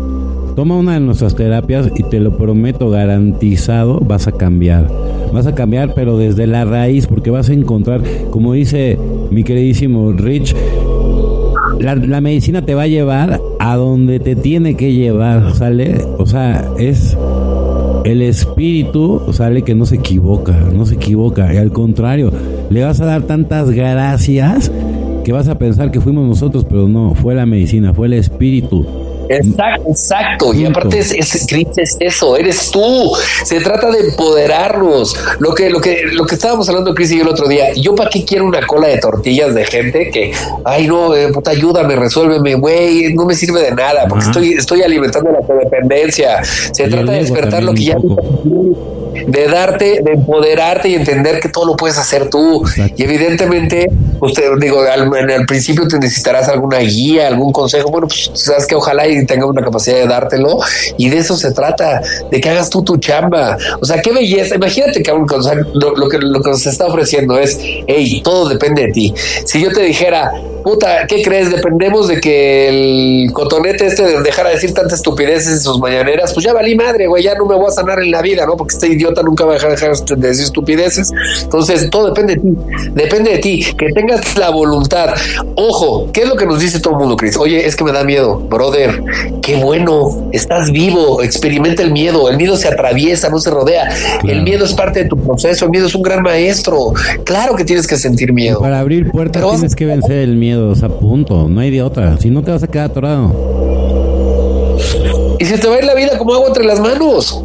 toma 0.55 0.77
una 0.77 0.93
de 0.93 1.01
nuestras 1.01 1.35
terapias 1.35 1.91
y 1.97 2.03
te 2.03 2.21
lo 2.21 2.37
prometo, 2.37 2.89
garantizado, 2.89 3.99
vas 3.99 4.27
a 4.27 4.31
cambiar. 4.31 4.89
Vas 5.33 5.45
a 5.45 5.53
cambiar, 5.53 5.93
pero 5.93 6.17
desde 6.17 6.47
la 6.47 6.63
raíz, 6.63 7.07
porque 7.07 7.29
vas 7.29 7.49
a 7.49 7.53
encontrar, 7.53 8.01
como 8.29 8.53
dice 8.53 8.97
mi 9.29 9.43
queridísimo 9.43 10.13
Rich, 10.13 10.55
la, 11.77 11.95
la, 11.95 12.21
medicina 12.21 12.61
te 12.61 12.73
va 12.73 12.83
a 12.83 12.87
llevar 12.87 13.41
a 13.59 13.75
donde 13.75 14.21
te 14.21 14.37
tiene 14.37 14.77
que 14.77 14.93
llevar, 14.93 15.53
¿sale? 15.55 16.05
O 16.17 16.25
sea, 16.25 16.69
es 16.79 17.17
el 18.03 18.21
espíritu 18.21 19.21
sale 19.31 19.61
que 19.61 19.75
no 19.75 19.85
se 19.85 19.95
equivoca, 19.95 20.53
no 20.73 20.85
se 20.85 20.95
equivoca, 20.95 21.53
y 21.53 21.57
al 21.57 21.71
contrario, 21.71 22.31
le 22.69 22.83
vas 22.83 22.99
a 23.01 23.05
dar 23.05 23.23
tantas 23.23 23.71
gracias 23.71 24.71
que 25.23 25.31
vas 25.31 25.47
a 25.47 25.57
pensar 25.57 25.91
que 25.91 26.01
fuimos 26.01 26.27
nosotros, 26.27 26.65
pero 26.65 26.87
no, 26.87 27.15
fue 27.15 27.35
la 27.35 27.45
medicina, 27.45 27.93
fue 27.93 28.07
el 28.07 28.13
espíritu. 28.13 28.85
Exacto, 29.29 29.89
exacto. 29.89 30.53
Y 30.53 30.65
aparte 30.65 30.99
es, 30.99 31.11
es, 31.11 31.51
es, 31.51 31.97
eso, 31.99 32.37
eres 32.37 32.71
tú. 32.71 33.11
Se 33.43 33.59
trata 33.61 33.91
de 33.91 33.99
empoderarnos. 34.09 35.15
Lo 35.39 35.53
que, 35.53 35.69
lo 35.69 35.79
que, 35.79 36.03
lo 36.11 36.25
que 36.25 36.35
estábamos 36.35 36.67
hablando 36.69 36.93
Cris 36.93 37.11
y 37.11 37.17
yo 37.17 37.23
el 37.23 37.29
otro 37.29 37.47
día, 37.47 37.73
yo 37.73 37.95
para 37.95 38.09
qué 38.09 38.25
quiero 38.25 38.45
una 38.45 38.65
cola 38.65 38.87
de 38.87 38.97
tortillas 38.97 39.53
de 39.53 39.65
gente 39.65 40.09
que, 40.11 40.31
ay 40.65 40.87
no, 40.87 41.15
eh, 41.15 41.31
puta, 41.31 41.51
ayúdame, 41.51 41.95
resuélveme, 41.95 42.55
güey, 42.55 43.13
no 43.13 43.25
me 43.25 43.35
sirve 43.35 43.61
de 43.61 43.71
nada, 43.71 44.05
porque 44.07 44.25
estoy, 44.25 44.53
estoy 44.53 44.81
alimentando 44.81 45.31
la 45.31 45.45
codependencia. 45.45 46.43
Se 46.43 46.87
trata 46.87 47.11
de 47.11 47.19
despertar 47.19 47.63
lo 47.63 47.73
que 47.73 47.83
ya 47.85 47.97
de 49.27 49.47
darte, 49.47 50.01
de 50.03 50.13
empoderarte 50.13 50.89
y 50.89 50.95
entender 50.95 51.39
que 51.39 51.49
todo 51.49 51.65
lo 51.65 51.75
puedes 51.75 51.97
hacer 51.97 52.29
tú. 52.29 52.63
Y 52.95 53.03
evidentemente, 53.03 53.89
usted, 54.19 54.43
digo, 54.59 54.81
al, 54.81 55.15
en 55.15 55.29
el 55.29 55.45
principio 55.45 55.87
te 55.87 55.99
necesitarás 55.99 56.49
alguna 56.49 56.79
guía, 56.79 57.27
algún 57.27 57.51
consejo. 57.51 57.89
Bueno, 57.89 58.07
pues 58.07 58.31
sabes 58.33 58.65
que 58.67 58.75
ojalá 58.75 59.07
y 59.07 59.25
tenga 59.25 59.45
una 59.45 59.63
capacidad 59.63 59.97
de 59.97 60.07
dártelo. 60.07 60.59
Y 60.97 61.09
de 61.09 61.19
eso 61.19 61.35
se 61.35 61.51
trata, 61.51 62.01
de 62.29 62.41
que 62.41 62.49
hagas 62.49 62.69
tú 62.69 62.83
tu 62.83 62.97
chamba. 62.97 63.57
O 63.81 63.85
sea, 63.85 64.01
qué 64.01 64.11
belleza. 64.11 64.55
Imagínate 64.55 65.01
que 65.03 65.11
lo, 65.11 66.09
que 66.09 66.17
lo 66.19 66.41
que 66.41 66.49
nos 66.49 66.65
está 66.65 66.87
ofreciendo 66.87 67.37
es, 67.37 67.57
hey, 67.87 68.21
todo 68.23 68.49
depende 68.49 68.83
de 68.83 68.91
ti. 68.91 69.13
Si 69.45 69.61
yo 69.61 69.71
te 69.71 69.81
dijera, 69.81 70.31
puta, 70.63 71.05
¿qué 71.07 71.21
crees? 71.21 71.51
Dependemos 71.51 72.07
de 72.07 72.19
que 72.19 72.69
el 72.69 73.31
cotonete 73.33 73.85
este 73.85 74.03
de 74.03 74.21
dejar 74.21 74.47
de 74.47 74.53
decir 74.53 74.73
tantas 74.73 74.99
estupideces 74.99 75.47
en 75.47 75.59
sus 75.59 75.79
mañaneras, 75.79 76.33
pues 76.33 76.45
ya 76.45 76.53
valí 76.53 76.75
madre, 76.75 77.07
güey, 77.07 77.23
ya 77.23 77.35
no 77.35 77.45
me 77.45 77.55
voy 77.55 77.67
a 77.67 77.71
sanar 77.71 77.99
en 77.99 78.11
la 78.11 78.21
vida, 78.21 78.45
¿no? 78.45 78.55
Porque 78.55 78.73
este 78.73 78.87
idiota 79.03 79.21
nunca 79.23 79.45
va 79.45 79.51
a 79.51 79.55
dejar 79.55 79.77
de 79.77 80.27
decir 80.27 80.45
estupideces. 80.45 81.11
Entonces, 81.43 81.89
todo 81.89 82.07
depende 82.07 82.35
de 82.35 82.41
ti, 82.41 82.57
depende 82.93 83.31
de 83.31 83.37
ti, 83.39 83.65
que 83.77 83.87
tengas 83.93 84.37
la 84.37 84.49
voluntad. 84.49 85.13
Ojo, 85.55 86.09
¿qué 86.11 86.21
es 86.21 86.29
lo 86.29 86.35
que 86.35 86.45
nos 86.45 86.59
dice 86.59 86.79
todo 86.79 86.93
el 86.93 86.99
mundo, 86.99 87.15
Chris? 87.15 87.37
Oye, 87.37 87.65
es 87.65 87.75
que 87.75 87.83
me 87.83 87.91
da 87.91 88.03
miedo, 88.03 88.39
brother, 88.39 89.03
qué 89.41 89.55
bueno, 89.55 90.29
estás 90.31 90.71
vivo, 90.71 91.21
experimenta 91.21 91.83
el 91.83 91.91
miedo, 91.91 92.29
el 92.29 92.37
miedo 92.37 92.55
se 92.55 92.67
atraviesa, 92.67 93.29
no 93.29 93.39
se 93.39 93.49
rodea, 93.49 93.89
el 94.27 94.43
miedo 94.43 94.65
es 94.65 94.73
parte 94.73 95.03
de 95.03 95.09
tu 95.09 95.17
proceso, 95.17 95.65
el 95.65 95.71
miedo 95.71 95.87
es 95.87 95.95
un 95.95 96.01
gran 96.01 96.21
maestro, 96.21 96.93
claro 97.23 97.55
que 97.55 97.65
tienes 97.65 97.87
que 97.87 97.97
sentir 97.97 98.33
miedo. 98.33 98.59
Para 98.59 98.79
abrir 98.79 99.11
puertas 99.11 99.43
tienes 99.51 99.75
que 99.75 99.85
vencer 99.85 100.19
el 100.19 100.35
miedo 100.35 100.73
a 100.81 100.89
punto, 100.89 101.47
no 101.47 101.61
hay 101.61 101.71
de 101.71 101.81
otra. 101.81 102.17
Si 102.17 102.29
no 102.29 102.41
te 102.43 102.51
vas 102.51 102.63
a 102.63 102.67
quedar 102.67 102.91
atorado. 102.91 103.33
Y 105.39 105.45
se 105.45 105.57
te 105.57 105.67
va 105.67 105.75
a 105.75 105.79
ir 105.79 105.85
la 105.85 105.95
vida 105.95 106.17
como 106.17 106.33
agua 106.33 106.47
entre 106.47 106.63
las 106.63 106.79
manos 106.79 107.43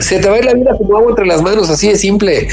se 0.00 0.18
te 0.18 0.28
va 0.28 0.38
la 0.40 0.54
vida 0.54 0.72
como 0.76 0.96
agua 0.96 1.10
entre 1.10 1.26
las 1.26 1.42
manos, 1.42 1.68
así 1.70 1.88
de 1.88 1.96
simple. 1.96 2.48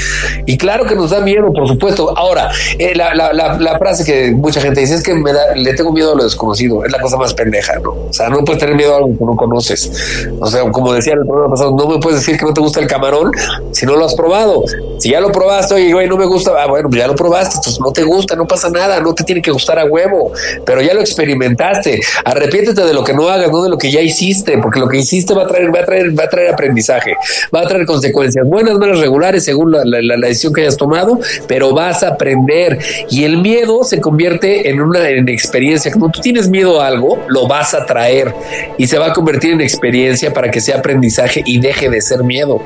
Y 0.46 0.58
claro 0.58 0.84
que 0.84 0.94
nos 0.94 1.10
da 1.10 1.20
miedo, 1.20 1.52
por 1.52 1.66
supuesto. 1.66 2.16
Ahora, 2.16 2.50
eh, 2.78 2.94
la, 2.94 3.14
la, 3.14 3.78
frase 3.78 4.04
que 4.04 4.32
mucha 4.32 4.60
gente 4.60 4.80
dice 4.80 4.94
es 4.94 5.02
que 5.02 5.14
me 5.14 5.32
da, 5.32 5.54
le 5.54 5.74
tengo 5.74 5.92
miedo 5.92 6.12
a 6.12 6.16
lo 6.16 6.24
desconocido, 6.24 6.84
es 6.84 6.92
la 6.92 7.00
cosa 7.00 7.16
más 7.16 7.34
pendeja, 7.34 7.78
¿no? 7.80 7.90
O 7.90 8.12
sea, 8.12 8.28
no 8.28 8.44
puedes 8.44 8.60
tener 8.60 8.74
miedo 8.74 8.94
a 8.94 8.98
algo 8.98 9.16
que 9.16 9.24
no 9.24 9.36
conoces. 9.36 10.28
O 10.40 10.46
sea, 10.46 10.70
como 10.70 10.92
decía 10.92 11.14
el 11.14 11.26
programa 11.26 11.50
pasado, 11.50 11.76
no 11.76 11.86
me 11.86 11.98
puedes 11.98 12.20
decir 12.20 12.38
que 12.38 12.44
no 12.44 12.54
te 12.54 12.60
gusta 12.60 12.80
el 12.80 12.86
camarón 12.86 13.30
si 13.72 13.86
no 13.86 13.96
lo 13.96 14.04
has 14.04 14.14
probado. 14.14 14.64
Si 14.98 15.10
ya 15.10 15.20
lo 15.20 15.30
probaste, 15.30 15.74
oye, 15.74 15.92
güey, 15.92 16.08
no 16.08 16.16
me 16.16 16.24
gusta, 16.24 16.52
ah, 16.58 16.66
bueno, 16.66 16.88
pues 16.88 17.00
ya 17.00 17.06
lo 17.06 17.14
probaste, 17.14 17.56
entonces 17.56 17.80
no 17.80 17.92
te 17.92 18.02
gusta, 18.02 18.34
no 18.34 18.46
pasa 18.46 18.70
nada, 18.70 19.00
no 19.00 19.14
te 19.14 19.24
tiene 19.24 19.42
que 19.42 19.50
gustar 19.50 19.78
a 19.78 19.84
huevo, 19.84 20.32
pero 20.64 20.80
ya 20.80 20.94
lo 20.94 21.00
experimentaste. 21.00 22.00
Arrepiéntete 22.24 22.82
de 22.82 22.94
lo 22.94 23.04
que 23.04 23.12
no 23.12 23.28
hagas, 23.28 23.50
no 23.50 23.62
de 23.62 23.70
lo 23.70 23.78
que 23.78 23.90
ya 23.90 24.00
hiciste, 24.00 24.58
porque 24.58 24.80
lo 24.80 24.88
que 24.88 24.98
hiciste 24.98 25.34
va 25.34 25.44
a 25.44 25.46
traer, 25.46 25.74
va 25.74 25.80
a 25.80 25.84
traer, 25.84 26.18
va 26.18 26.24
a 26.24 26.28
traer 26.28 26.52
aprendizaje 26.52 27.05
va 27.54 27.60
a 27.60 27.66
traer 27.66 27.86
consecuencias 27.86 28.46
buenas, 28.46 28.78
malas, 28.78 29.00
regulares, 29.00 29.44
según 29.44 29.72
la, 29.72 30.16
decisión 30.26 30.52
que 30.52 30.62
hayas 30.62 30.76
tomado, 30.76 31.18
pero 31.46 31.72
vas 31.74 32.02
a 32.02 32.08
aprender. 32.08 32.78
Y 33.10 33.24
el 33.24 33.38
miedo 33.38 33.84
se 33.84 34.00
convierte 34.00 34.68
en 34.70 34.80
una 34.80 35.08
experiencia. 35.08 35.92
Como 35.92 36.10
tú 36.10 36.20
tienes 36.20 36.48
miedo 36.48 36.80
a 36.80 36.86
algo, 36.86 37.22
lo 37.28 37.46
vas 37.46 37.74
a 37.74 37.86
traer 37.86 38.32
y 38.78 38.86
se 38.86 38.98
va 38.98 39.06
a 39.06 39.12
convertir 39.12 39.52
en 39.52 39.60
experiencia 39.60 40.32
para 40.32 40.50
que 40.50 40.60
sea 40.60 40.78
aprendizaje 40.78 41.42
y 41.44 41.60
deje 41.60 41.88
de 41.88 42.00
ser 42.00 42.24
miedo. 42.24 42.60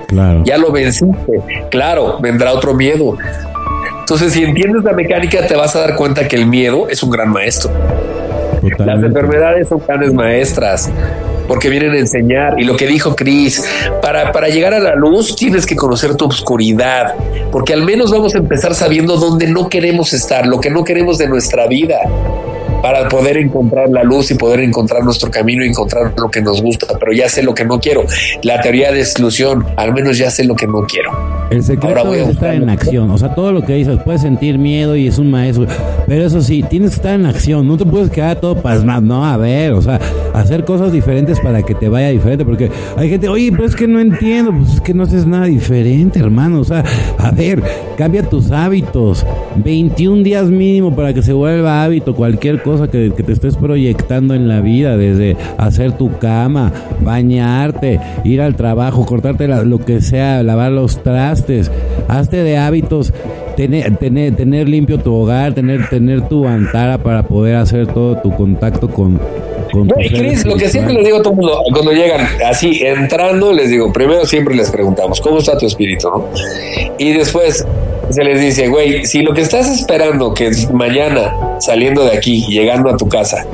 Ya 0.45 0.59
lo 0.59 0.73
venciste. 0.73 1.41
Claro, 1.71 2.19
vendrá 2.21 2.53
otro 2.53 2.75
miedo. 2.75 3.17
Entonces, 4.01 4.33
si 4.33 4.43
entiendes 4.43 4.83
la 4.83 4.93
mecánica, 4.93 5.47
te 5.47 5.55
vas 5.55 5.77
a 5.77 5.81
dar 5.81 5.97
cuenta 5.97 6.27
que 6.27 6.37
el 6.37 6.47
miedo 6.47 6.89
es 6.89 7.03
un 7.03 7.11
gran 7.11 7.31
maestro. 7.31 7.71
Las 8.79 9.03
enfermedades 9.03 9.69
son 9.69 9.81
grandes 9.87 10.13
maestras 10.13 10.91
porque 11.51 11.69
vienen 11.69 11.91
a 11.95 11.99
enseñar. 11.99 12.61
Y 12.61 12.63
lo 12.63 12.77
que 12.77 12.87
dijo 12.87 13.17
Cris, 13.17 13.65
para, 14.01 14.31
para 14.31 14.47
llegar 14.51 14.73
a 14.73 14.79
la 14.79 14.95
luz 14.95 15.35
tienes 15.35 15.67
que 15.67 15.75
conocer 15.75 16.15
tu 16.15 16.27
oscuridad, 16.27 17.13
porque 17.51 17.73
al 17.73 17.83
menos 17.83 18.13
vamos 18.13 18.37
a 18.37 18.39
empezar 18.39 18.73
sabiendo 18.73 19.17
dónde 19.17 19.49
no 19.49 19.69
queremos 19.69 20.13
estar, 20.13 20.47
lo 20.47 20.61
que 20.61 20.71
no 20.71 20.85
queremos 20.85 21.19
de 21.19 21.27
nuestra 21.27 21.67
vida 21.67 21.99
para 22.83 23.09
poder 23.09 23.37
encontrar 23.37 23.91
la 23.91 24.03
luz 24.03 24.31
y 24.31 24.35
poder 24.35 24.61
encontrar 24.61 25.05
nuestro 25.05 25.31
camino 25.31 25.65
y 25.65 25.69
encontrar 25.69 26.13
lo 26.17 26.31
que 26.31 26.41
nos 26.41 26.63
gusta, 26.63 26.87
pero 26.99 27.13
ya 27.13 27.29
sé 27.29 27.43
lo 27.43 27.55
que 27.55 27.65
no 27.65 27.79
quiero. 27.81 28.05
La 28.43 28.61
teoría 28.61 28.93
de 28.93 29.01
exclusión, 29.01 29.65
al 29.77 29.93
menos 29.93 30.19
ya 30.19 30.31
sé 30.31 30.45
lo 30.45 30.55
que 30.55 30.67
no 30.67 30.83
quiero. 30.83 31.11
El 31.51 31.63
secreto 31.65 32.15
es 32.15 32.29
estar 32.29 32.55
en 32.55 32.71
acción, 32.71 33.11
o 33.11 33.19
sea, 33.19 33.35
todo 33.35 33.53
lo 33.53 33.63
que 33.63 33.75
dices, 33.75 33.99
puedes 34.05 34.23
sentir 34.23 34.57
miedo 34.57 34.95
y 34.95 35.09
es 35.09 35.19
un 35.19 35.31
maestro, 35.31 35.67
pero 36.07 36.25
eso 36.25 36.41
sí, 36.41 36.63
tienes 36.63 36.91
que 36.91 36.97
estar 36.97 37.15
en 37.15 37.27
acción, 37.27 37.67
no 37.67 37.77
te 37.77 37.85
puedes 37.85 38.09
quedar 38.11 38.41
todo 38.41 38.55
pasmado, 38.63 39.01
no, 39.01 39.27
a 39.27 39.37
ver, 39.37 39.73
o 39.73 39.83
sea, 39.83 39.99
hacer 40.33 40.65
cosas 40.65 40.93
diferentes 40.93 41.41
para 41.41 41.63
que 41.63 41.75
te 41.75 41.89
vaya 41.89 42.11
diferente, 42.11 42.45
porque 42.45 42.71
hay 42.97 43.11
gente, 43.11 43.29
oye, 43.29 43.51
pero 43.51 43.65
es 43.65 43.75
que 43.75 43.89
no 43.89 43.99
entiendo, 43.99 44.53
pues 44.53 44.75
es 44.75 44.81
que 44.81 44.95
no 44.95 45.03
haces 45.03 45.27
nada 45.27 45.47
diferente, 45.47 46.21
hermano, 46.21 46.61
o 46.61 46.65
sea, 46.65 46.85
a 47.19 47.33
ver, 47.33 47.61
cambia 47.97 48.23
tus 48.23 48.53
hábitos, 48.53 49.27
21 49.57 50.23
días 50.23 50.47
mínimo 50.47 50.95
para 50.95 51.13
que 51.13 51.23
se 51.23 51.33
vuelva 51.33 51.83
hábito 51.83 52.15
cualquier 52.15 52.63
cosa 52.63 52.70
cosa 52.71 52.89
que, 52.89 53.11
te 53.11 53.33
estés 53.33 53.57
proyectando 53.57 54.35
en 54.35 54.49
la 54.49 54.61
vida, 54.61 54.97
desde 54.97 55.37
hacer 55.59 55.93
tu 55.93 56.19
cama, 56.19 56.73
bañarte, 57.01 58.01
ir 58.25 58.41
al 58.41 58.57
trabajo, 58.57 59.05
cortarte 59.07 59.49
lo 59.49 59.79
que 59.79 60.01
sea, 60.01 60.43
lavar 60.43 60.73
los 60.73 61.03
trastes, 61.03 61.71
hazte 62.09 62.43
de 62.43 62.59
hábitos, 62.59 63.13
tener, 63.57 63.97
tener, 63.97 64.37
tener 64.37 64.69
limpio 64.69 64.99
tu 64.99 65.13
hogar, 65.15 65.55
tener, 65.55 65.89
tener 65.89 66.29
tu 66.29 66.47
antara 66.47 66.99
para 66.99 67.25
poder 67.25 67.57
hacer 67.57 67.87
todo 67.89 68.17
tu 68.17 68.31
contacto 68.35 68.89
con, 68.89 69.19
con 69.73 69.89
Cris, 69.89 70.47
lo 70.47 70.57
que 70.57 70.69
siempre 70.69 70.95
les 70.95 71.05
digo 71.05 71.19
a 71.19 71.23
todo 71.23 71.33
el 71.33 71.41
mundo, 71.41 71.63
cuando 71.73 71.93
llegan 71.93 72.27
así, 72.47 72.81
entrando, 72.85 73.53
les 73.53 73.71
digo, 73.71 73.93
primero 73.93 74.25
siempre 74.27 74.55
les 74.55 74.71
preguntamos, 74.71 75.21
¿cómo 75.21 75.39
está 75.39 75.59
tu 75.59 75.67
espíritu? 75.67 76.09
¿no? 76.09 76.29
Y 76.99 77.13
después, 77.13 77.65
se 78.11 78.25
les 78.25 78.41
dice, 78.41 78.69
güey, 78.69 79.05
si 79.07 79.23
lo 79.23 79.33
que 79.33 79.43
estás 79.43 79.71
esperando 79.71 80.35
que 80.35 80.51
mañana 80.73 81.57
saliendo 81.61 82.05
de 82.05 82.17
aquí, 82.17 82.45
llegando 82.49 82.91
a 82.91 82.97
tu 82.97 83.09
casa, 83.09 83.47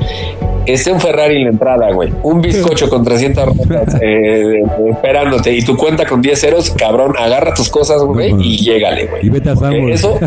esté 0.65 0.91
un 0.91 0.99
Ferrari 0.99 1.37
en 1.37 1.43
la 1.43 1.49
entrada, 1.51 1.91
güey, 1.91 2.11
un 2.23 2.41
bizcocho 2.41 2.89
con 2.89 3.03
300 3.03 3.45
ruedas 3.55 3.95
eh, 4.01 4.61
esperándote 4.89 5.53
y 5.53 5.63
tu 5.63 5.77
cuenta 5.77 6.05
con 6.05 6.21
10 6.21 6.39
ceros, 6.39 6.69
cabrón, 6.71 7.13
agarra 7.17 7.53
tus 7.53 7.69
cosas, 7.69 8.01
güey, 8.01 8.33
y 8.39 8.57
llégale, 8.57 9.05
güey. 9.05 9.25
Y 9.25 9.29
vete 9.29 9.49
a 9.49 9.53
Eso, 9.89 10.19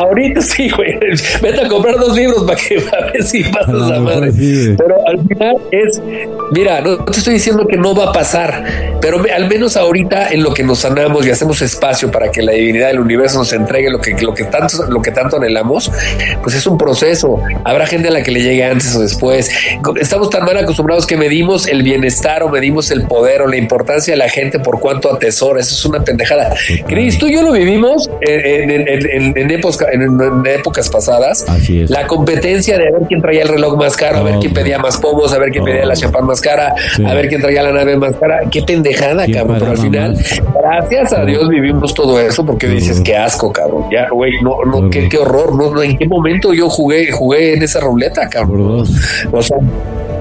ahorita 0.00 0.40
sí, 0.40 0.70
güey, 0.70 0.98
vete 1.42 1.64
a 1.64 1.68
comprar 1.68 1.96
dos 1.96 2.16
libros 2.16 2.44
para 2.44 2.58
que 2.58 2.78
a 2.78 3.12
ver 3.12 3.22
si 3.22 3.44
pasas 3.44 3.74
la 3.74 4.00
madre. 4.00 4.32
pero 4.76 4.96
al 5.06 5.26
final 5.26 5.56
es, 5.70 6.00
mira, 6.52 6.80
no 6.80 7.04
te 7.04 7.18
estoy 7.18 7.34
diciendo 7.34 7.66
que 7.66 7.76
no 7.76 7.94
va 7.94 8.10
a 8.10 8.12
pasar, 8.12 8.64
pero 9.00 9.22
al 9.34 9.48
menos 9.48 9.76
ahorita 9.76 10.30
en 10.30 10.42
lo 10.42 10.54
que 10.54 10.62
nos 10.62 10.80
sanamos 10.80 11.26
y 11.26 11.30
hacemos 11.30 11.62
espacio 11.62 12.10
para 12.10 12.30
que 12.30 12.42
la 12.42 12.52
divinidad 12.52 12.88
del 12.88 13.00
universo 13.00 13.38
nos 13.38 13.52
entregue 13.52 13.90
lo 13.90 14.00
que, 14.00 14.16
lo 14.20 14.34
que 14.34 14.44
tanto, 14.44 14.84
lo 14.88 15.02
que 15.02 15.10
tanto 15.10 15.36
anhelamos, 15.36 15.90
pues 16.42 16.54
es 16.54 16.66
un 16.66 16.78
proceso. 16.78 17.40
Habrá 17.64 17.86
gente 17.86 18.08
a 18.08 18.10
la 18.10 18.22
que 18.22 18.30
le 18.30 18.42
llegue 18.42 18.64
antes 18.64 18.98
después. 18.98 19.50
Estamos 20.00 20.30
tan 20.30 20.44
mal 20.44 20.56
acostumbrados 20.56 21.06
que 21.06 21.16
medimos 21.16 21.66
el 21.66 21.82
bienestar 21.82 22.42
o 22.42 22.48
medimos 22.48 22.90
el 22.90 23.02
poder 23.02 23.42
o 23.42 23.46
la 23.46 23.56
importancia 23.56 24.12
de 24.12 24.18
la 24.18 24.28
gente 24.28 24.58
por 24.58 24.80
cuánto 24.80 25.12
atesora. 25.12 25.60
Eso 25.60 25.74
es 25.74 25.84
una 25.84 26.04
pendejada. 26.04 26.54
Cris, 26.86 27.18
tú 27.18 27.26
y 27.26 27.34
yo 27.34 27.42
lo 27.42 27.52
vivimos 27.52 28.08
en, 28.20 29.36
en, 29.36 29.50
épocas, 29.50 29.87
pasadas. 30.90 31.44
La 31.88 32.06
competencia 32.06 32.78
de 32.78 32.88
a 32.88 32.92
ver 32.92 33.02
quién 33.08 33.20
traía 33.20 33.42
el 33.42 33.48
reloj 33.48 33.76
más 33.76 33.96
caro, 33.96 34.18
a 34.18 34.22
ver 34.22 34.36
quién 34.40 34.52
pedía 34.52 34.78
más 34.78 34.96
pomos, 34.98 35.32
a 35.32 35.38
ver 35.38 35.50
quién 35.50 35.64
pedía 35.64 35.84
la 35.84 35.94
champán 35.94 36.26
más 36.26 36.40
cara, 36.40 36.74
a 37.06 37.14
ver 37.14 37.28
quién 37.28 37.40
traía 37.40 37.62
la 37.62 37.72
nave 37.72 37.96
más 37.96 38.14
cara. 38.16 38.40
Qué 38.50 38.62
pendejada, 38.62 39.26
cabrón. 39.32 39.58
Pero 39.58 39.70
al 39.70 39.78
final, 39.78 40.16
gracias 40.60 41.12
a 41.12 41.24
Dios 41.24 41.48
vivimos 41.48 41.94
todo 41.94 42.20
eso 42.20 42.44
porque 42.44 42.68
dices, 42.68 43.00
qué 43.00 43.16
asco, 43.16 43.52
cabrón. 43.52 43.84
Ya, 43.90 44.08
güey, 44.10 44.32
no, 44.42 44.64
no, 44.64 44.90
qué, 44.90 45.08
qué 45.08 45.18
horror. 45.18 45.54
No, 45.54 45.70
no, 45.72 45.82
en 45.82 45.96
qué 45.96 46.06
momento 46.06 46.52
yo 46.52 46.68
jugué, 46.68 47.10
jugué 47.10 47.54
en 47.54 47.62
esa 47.62 47.80
ruleta, 47.80 48.28
cabrón. 48.28 48.84
O 49.32 49.42
sea, 49.42 49.58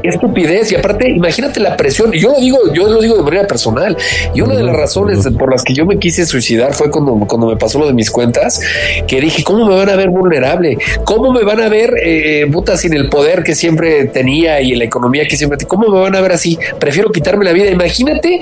estupidez. 0.10 0.72
Y 0.72 0.76
aparte, 0.76 1.10
imagínate 1.10 1.60
la 1.60 1.76
presión. 1.76 2.12
Yo 2.12 2.32
lo 2.32 2.40
digo, 2.40 2.60
yo 2.74 2.88
lo 2.88 3.02
digo 3.02 3.16
de 3.16 3.24
manera 3.24 3.48
personal. 3.48 3.98
Y 4.34 4.42
una 4.42 4.56
de 4.56 4.64
las 4.64 4.76
razones 4.76 5.28
por 5.38 5.52
las 5.52 5.64
que 5.64 5.74
yo 5.74 5.86
me 5.86 5.98
quise 5.98 6.26
suicidar 6.26 6.74
fue 6.74 6.90
cuando, 6.90 7.14
cuando 7.28 7.48
me 7.48 7.58
pasó 7.58 7.80
lo 7.80 7.88
de 7.88 7.94
mis 7.94 8.12
cuentas, 8.12 8.62
que 9.08 9.20
dije, 9.20 9.44
¿cómo 9.44 9.68
me 9.68 9.76
van 9.76 9.90
a 9.90 9.96
ver 9.96 10.10
vulnerable? 10.10 10.78
¿Cómo 11.04 11.34
me 11.34 11.44
van 11.44 11.62
a 11.62 11.70
ver, 11.70 11.94
eh, 12.04 12.48
puta, 12.52 12.78
sin 12.78 12.94
el 12.94 13.10
poder 13.10 13.44
que 13.44 13.56
siempre 13.56 14.06
tenía 14.06 14.62
y 14.62 14.76
la 14.76 14.86
economía 14.86 15.28
que 15.28 15.36
siempre 15.36 15.58
¿Cómo 15.66 15.90
me 15.90 16.00
van 16.00 16.16
a 16.16 16.22
ver 16.22 16.34
así? 16.34 16.58
Prefiero 16.80 17.10
quitarme 17.10 17.46
la 17.46 17.54
vida. 17.54 17.70
Imagínate 17.70 18.42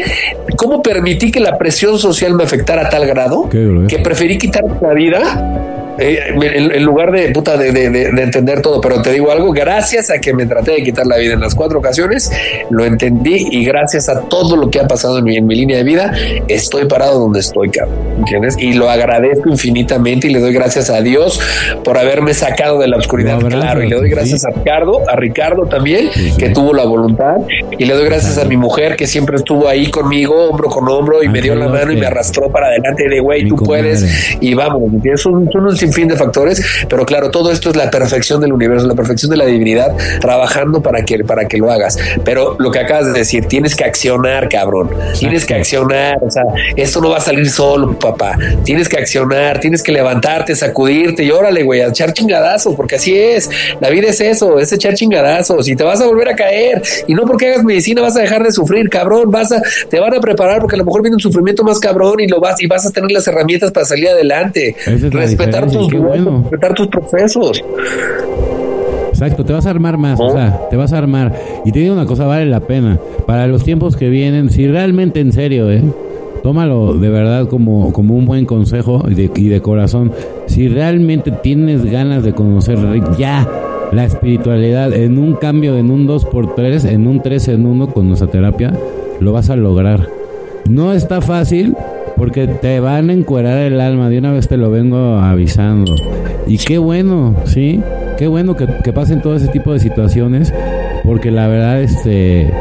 cómo 0.57 0.81
permití 0.81 1.31
que 1.31 1.39
la 1.39 1.57
presión 1.57 1.97
social 1.99 2.33
me 2.33 2.43
afectara 2.43 2.87
a 2.87 2.89
tal 2.89 3.05
grado 3.05 3.49
que 3.49 3.99
preferí 4.03 4.37
quitarme 4.37 4.75
la 4.81 4.93
vida 4.93 5.74
eh, 5.97 6.19
en, 6.29 6.83
lugar 6.83 7.11
de 7.11 7.29
puta 7.29 7.57
de, 7.57 7.69
entender 8.21 8.61
todo. 8.61 8.81
Pero 8.81 9.01
te 9.01 9.11
digo 9.11 9.31
algo, 9.31 9.51
gracias 9.51 10.09
a 10.09 10.19
que 10.19 10.33
me 10.33 10.45
traté 10.45 10.71
de 10.71 10.83
quitar 10.83 11.07
la 11.07 11.17
vida 11.17 11.33
en 11.33 11.41
las 11.41 11.55
cuatro 11.55 11.79
ocasiones, 11.79 12.31
lo 12.69 12.85
entendí 12.85 13.47
y 13.51 13.65
gracias 13.65 14.09
a 14.09 14.21
todo 14.21 14.55
lo 14.55 14.69
que 14.69 14.79
ha 14.79 14.87
pasado 14.87 15.19
en 15.19 15.23
mi, 15.23 15.37
en 15.37 15.45
mi 15.45 15.55
línea 15.55 15.77
de 15.77 15.83
vida, 15.83 16.13
estoy 16.47 16.85
parado 16.85 17.19
donde 17.19 17.39
estoy, 17.39 17.69
cabrón. 17.69 17.95
¿Entiendes? 18.17 18.55
Y 18.57 18.73
lo 18.73 18.89
agradezco 18.89 19.49
infinitamente 19.49 20.27
y 20.27 20.33
le 20.33 20.39
doy 20.39 20.53
gracias 20.53 20.89
a 20.89 21.01
Dios 21.01 21.39
por 21.83 21.97
haberme 21.97 22.33
sacado 22.33 22.79
de 22.79 22.87
la 22.87 22.97
oscuridad, 22.97 23.39
claro. 23.39 23.83
Y 23.83 23.89
le 23.89 23.95
doy 23.95 24.09
gracias 24.09 24.45
a 24.45 24.49
Ricardo, 24.49 25.01
a 25.09 25.15
Ricardo 25.15 25.65
también, 25.65 26.09
que 26.37 26.49
tuvo 26.49 26.73
la 26.73 26.85
voluntad. 26.85 27.37
Y 27.77 27.85
le 27.85 27.93
doy 27.93 28.05
gracias 28.05 28.37
a 28.37 28.45
mi 28.45 28.57
mujer 28.57 28.95
que 28.95 29.07
siempre 29.07 29.37
estuvo 29.37 29.67
ahí 29.67 29.89
conmigo, 29.89 30.49
hombro 30.49 30.69
con 30.69 30.87
hombro, 30.87 31.23
y 31.23 31.29
me 31.29 31.41
dio 31.41 31.55
la 31.55 31.67
mano 31.67 31.91
y 31.91 31.97
me 31.97 32.05
arrastró 32.05 32.49
para 32.49 32.67
adelante 32.67 33.07
de 33.07 33.19
güey, 33.19 33.47
tú 33.47 33.55
puedes. 33.55 34.37
Y 34.39 34.53
vamos, 34.53 34.83
son, 35.17 35.49
son 35.51 35.65
un 35.65 35.75
sinfín 35.85 36.07
de 36.07 36.15
factores, 36.15 36.61
pero 36.89 37.05
claro, 37.05 37.31
todo 37.31 37.51
esto 37.51 37.69
es 37.69 37.75
la 37.75 37.89
perfección 37.89 38.41
del 38.41 38.53
universo, 38.53 38.87
la 38.87 38.95
perfección 38.95 39.31
de 39.31 39.37
la 39.37 39.45
divinidad, 39.45 39.95
trabajando 40.19 40.81
para 40.81 41.03
que, 41.03 41.23
para 41.23 41.47
que 41.47 41.57
lo 41.57 41.71
hagas. 41.71 41.97
Pero 42.23 42.55
lo 42.59 42.71
que 42.71 42.79
acabas 42.79 43.07
de 43.07 43.13
decir, 43.13 43.45
tienes 43.45 43.75
que 43.75 43.83
accionar, 43.83 44.49
cabrón. 44.49 44.89
Tienes 45.19 45.45
que 45.45 45.55
accionar. 45.55 46.17
O 46.21 46.31
sea, 46.31 46.43
esto 46.75 47.01
no 47.01 47.09
va 47.09 47.17
a 47.17 47.21
salir 47.21 47.49
solo, 47.49 47.97
papá. 47.97 48.37
Tienes 48.63 48.89
que 48.89 48.97
accionar, 48.97 49.59
tienes 49.59 49.83
que 49.83 49.91
levantarte, 49.91 50.55
sacudirte 50.55 51.23
y 51.23 51.31
órale, 51.31 51.63
güey, 51.63 51.81
a 51.81 51.87
echar 51.87 52.13
chingadazos, 52.13 52.75
porque 52.75 52.95
así 52.95 53.17
es. 53.17 53.49
La 53.79 53.89
vida 53.89 54.09
es 54.09 54.21
eso, 54.21 54.59
es 54.59 54.71
echar 54.71 54.95
chingadazos 54.95 55.67
y 55.67 55.75
te 55.75 55.83
vas 55.83 56.01
a 56.01 56.05
volver 56.07 56.29
a 56.29 56.35
caer. 56.35 56.81
Y 57.07 57.13
no 57.13 57.23
porque 57.25 57.49
hagas 57.49 57.63
medicina 57.63 58.01
vas 58.01 58.15
a 58.15 58.21
dejar 58.21 58.43
de 58.43 58.51
sufrir, 58.51 58.89
cabrón. 58.89 59.31
Vas 59.31 59.51
a, 59.51 59.61
te 59.89 59.99
van 59.99 60.13
a 60.13 60.19
preparar 60.19 60.59
porque 60.61 60.75
a 60.75 60.79
lo 60.79 60.85
mejor 60.85 61.01
viene 61.01 61.15
un 61.15 61.21
sufrimiento 61.21 61.63
más 61.63 61.79
cabrón 61.79 62.19
y 62.19 62.27
lo 62.27 62.39
vas 62.39 62.61
y 62.61 62.67
vas 62.67 62.85
a 62.85 62.91
tener 62.91 63.11
las 63.11 63.27
herramientas 63.27 63.71
para 63.71 63.85
salir 63.85 64.09
adelante. 64.09 64.75
respetar 65.11 65.69
tus, 65.77 65.91
respetar 65.91 66.73
tus 66.73 66.87
procesos. 66.87 67.63
Exacto, 69.09 69.45
te 69.45 69.53
vas 69.53 69.65
a 69.65 69.69
armar 69.69 69.97
más, 69.97 70.19
o 70.19 70.31
sea, 70.31 70.67
te 70.69 70.75
vas 70.75 70.91
a 70.91 70.97
armar. 70.97 71.33
Y 71.63 71.71
te 71.71 71.79
digo 71.79 71.93
una 71.93 72.05
cosa, 72.05 72.25
vale 72.25 72.45
la 72.45 72.59
pena. 72.59 72.99
Para 73.25 73.47
los 73.47 73.63
tiempos 73.63 73.95
que 73.95 74.09
vienen, 74.09 74.49
si 74.49 74.67
realmente 74.67 75.21
en 75.21 75.31
serio, 75.31 75.71
¿eh? 75.71 75.83
tómalo 76.45 76.93
de 76.93 77.09
verdad 77.09 77.47
como, 77.47 77.91
como 77.91 78.15
un 78.15 78.27
buen 78.27 78.45
consejo 78.45 79.03
y 79.09 79.15
de, 79.15 79.31
y 79.35 79.47
de 79.47 79.61
corazón. 79.61 80.11
Si 80.45 80.67
realmente 80.67 81.31
tienes 81.31 81.83
ganas 81.85 82.23
de 82.23 82.33
conocer 82.33 82.77
ya 83.17 83.49
la 83.91 84.03
espiritualidad 84.03 84.93
en 84.93 85.17
un 85.17 85.33
cambio, 85.33 85.75
en 85.75 85.89
un 85.89 86.07
2x3, 86.07 86.89
en 86.89 87.07
un 87.07 87.21
3 87.21 87.47
en 87.47 87.65
1 87.65 87.87
con 87.87 88.07
nuestra 88.07 88.27
terapia, 88.27 88.73
lo 89.19 89.33
vas 89.33 89.49
a 89.49 89.55
lograr. 89.55 90.07
No 90.69 90.93
está 90.93 91.19
fácil 91.21 91.75
porque 92.17 92.47
te 92.47 92.79
van 92.79 93.09
a 93.09 93.13
encuerar 93.13 93.57
el 93.59 93.79
alma, 93.81 94.09
de 94.09 94.19
una 94.19 94.31
vez 94.31 94.47
te 94.47 94.57
lo 94.57 94.71
vengo 94.71 95.17
avisando. 95.17 95.95
Y 96.47 96.57
qué 96.57 96.77
bueno, 96.77 97.35
¿sí? 97.45 97.81
Qué 98.17 98.27
bueno 98.27 98.55
que, 98.55 98.67
que 98.83 98.93
pasen 98.93 99.21
todo 99.21 99.35
ese 99.35 99.47
tipo 99.47 99.73
de 99.73 99.79
situaciones, 99.79 100.53
porque 101.03 101.31
la 101.31 101.47
verdad, 101.47 101.81
este 101.81 102.51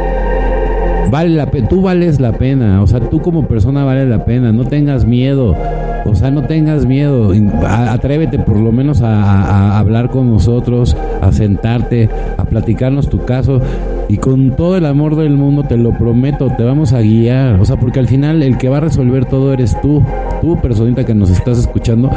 vale 1.10 1.30
la 1.30 1.46
pena, 1.46 1.68
tú 1.68 1.82
vales 1.82 2.20
la 2.20 2.32
pena, 2.32 2.82
o 2.82 2.86
sea, 2.86 3.00
tú 3.00 3.20
como 3.20 3.46
persona 3.46 3.84
vales 3.84 4.08
la 4.08 4.24
pena, 4.24 4.52
no 4.52 4.64
tengas 4.64 5.04
miedo, 5.04 5.56
o 6.04 6.14
sea, 6.14 6.30
no 6.30 6.42
tengas 6.42 6.86
miedo, 6.86 7.32
atrévete 7.66 8.38
por 8.38 8.58
lo 8.58 8.72
menos 8.72 9.00
a, 9.02 9.78
hablar 9.78 10.10
con 10.10 10.30
nosotros, 10.30 10.96
a 11.22 11.32
sentarte, 11.32 12.08
a 12.36 12.44
platicarnos 12.44 13.08
tu 13.08 13.24
caso 13.24 13.60
y 14.08 14.18
con 14.18 14.54
todo 14.56 14.76
el 14.76 14.86
amor 14.86 15.16
del 15.16 15.36
mundo 15.36 15.62
te 15.62 15.76
lo 15.76 15.96
prometo, 15.96 16.50
te 16.56 16.62
vamos 16.62 16.92
a 16.92 17.00
guiar, 17.00 17.60
o 17.60 17.64
sea, 17.64 17.76
porque 17.76 17.98
al 17.98 18.08
final 18.08 18.42
el 18.42 18.58
que 18.58 18.68
va 18.68 18.78
a 18.78 18.80
resolver 18.80 19.24
todo 19.24 19.52
eres 19.52 19.80
tú, 19.80 20.02
tú 20.40 20.60
personita 20.60 21.04
que 21.04 21.14
nos 21.14 21.30
estás 21.30 21.58
escuchando, 21.58 22.10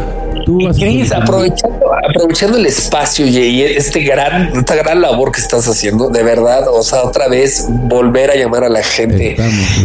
tú 0.47 0.61
vas 0.63 0.77
a 1.11 1.17
aprovechando, 1.17 1.93
aprovechando 2.07 2.57
el 2.57 2.65
espacio 2.67 3.27
y 3.27 3.63
este 3.63 3.99
gran, 3.99 4.55
esta 4.55 4.75
gran 4.75 5.01
labor 5.01 5.33
que 5.33 5.41
estás 5.41 5.67
haciendo, 5.67 6.07
de 6.07 6.23
verdad, 6.23 6.69
o 6.69 6.81
sea, 6.83 7.03
otra 7.03 7.27
vez 7.27 7.65
volver 7.67 8.31
a 8.31 8.35
llamar 8.35 8.63
a 8.63 8.69
la 8.69 8.81
gente 8.81 9.35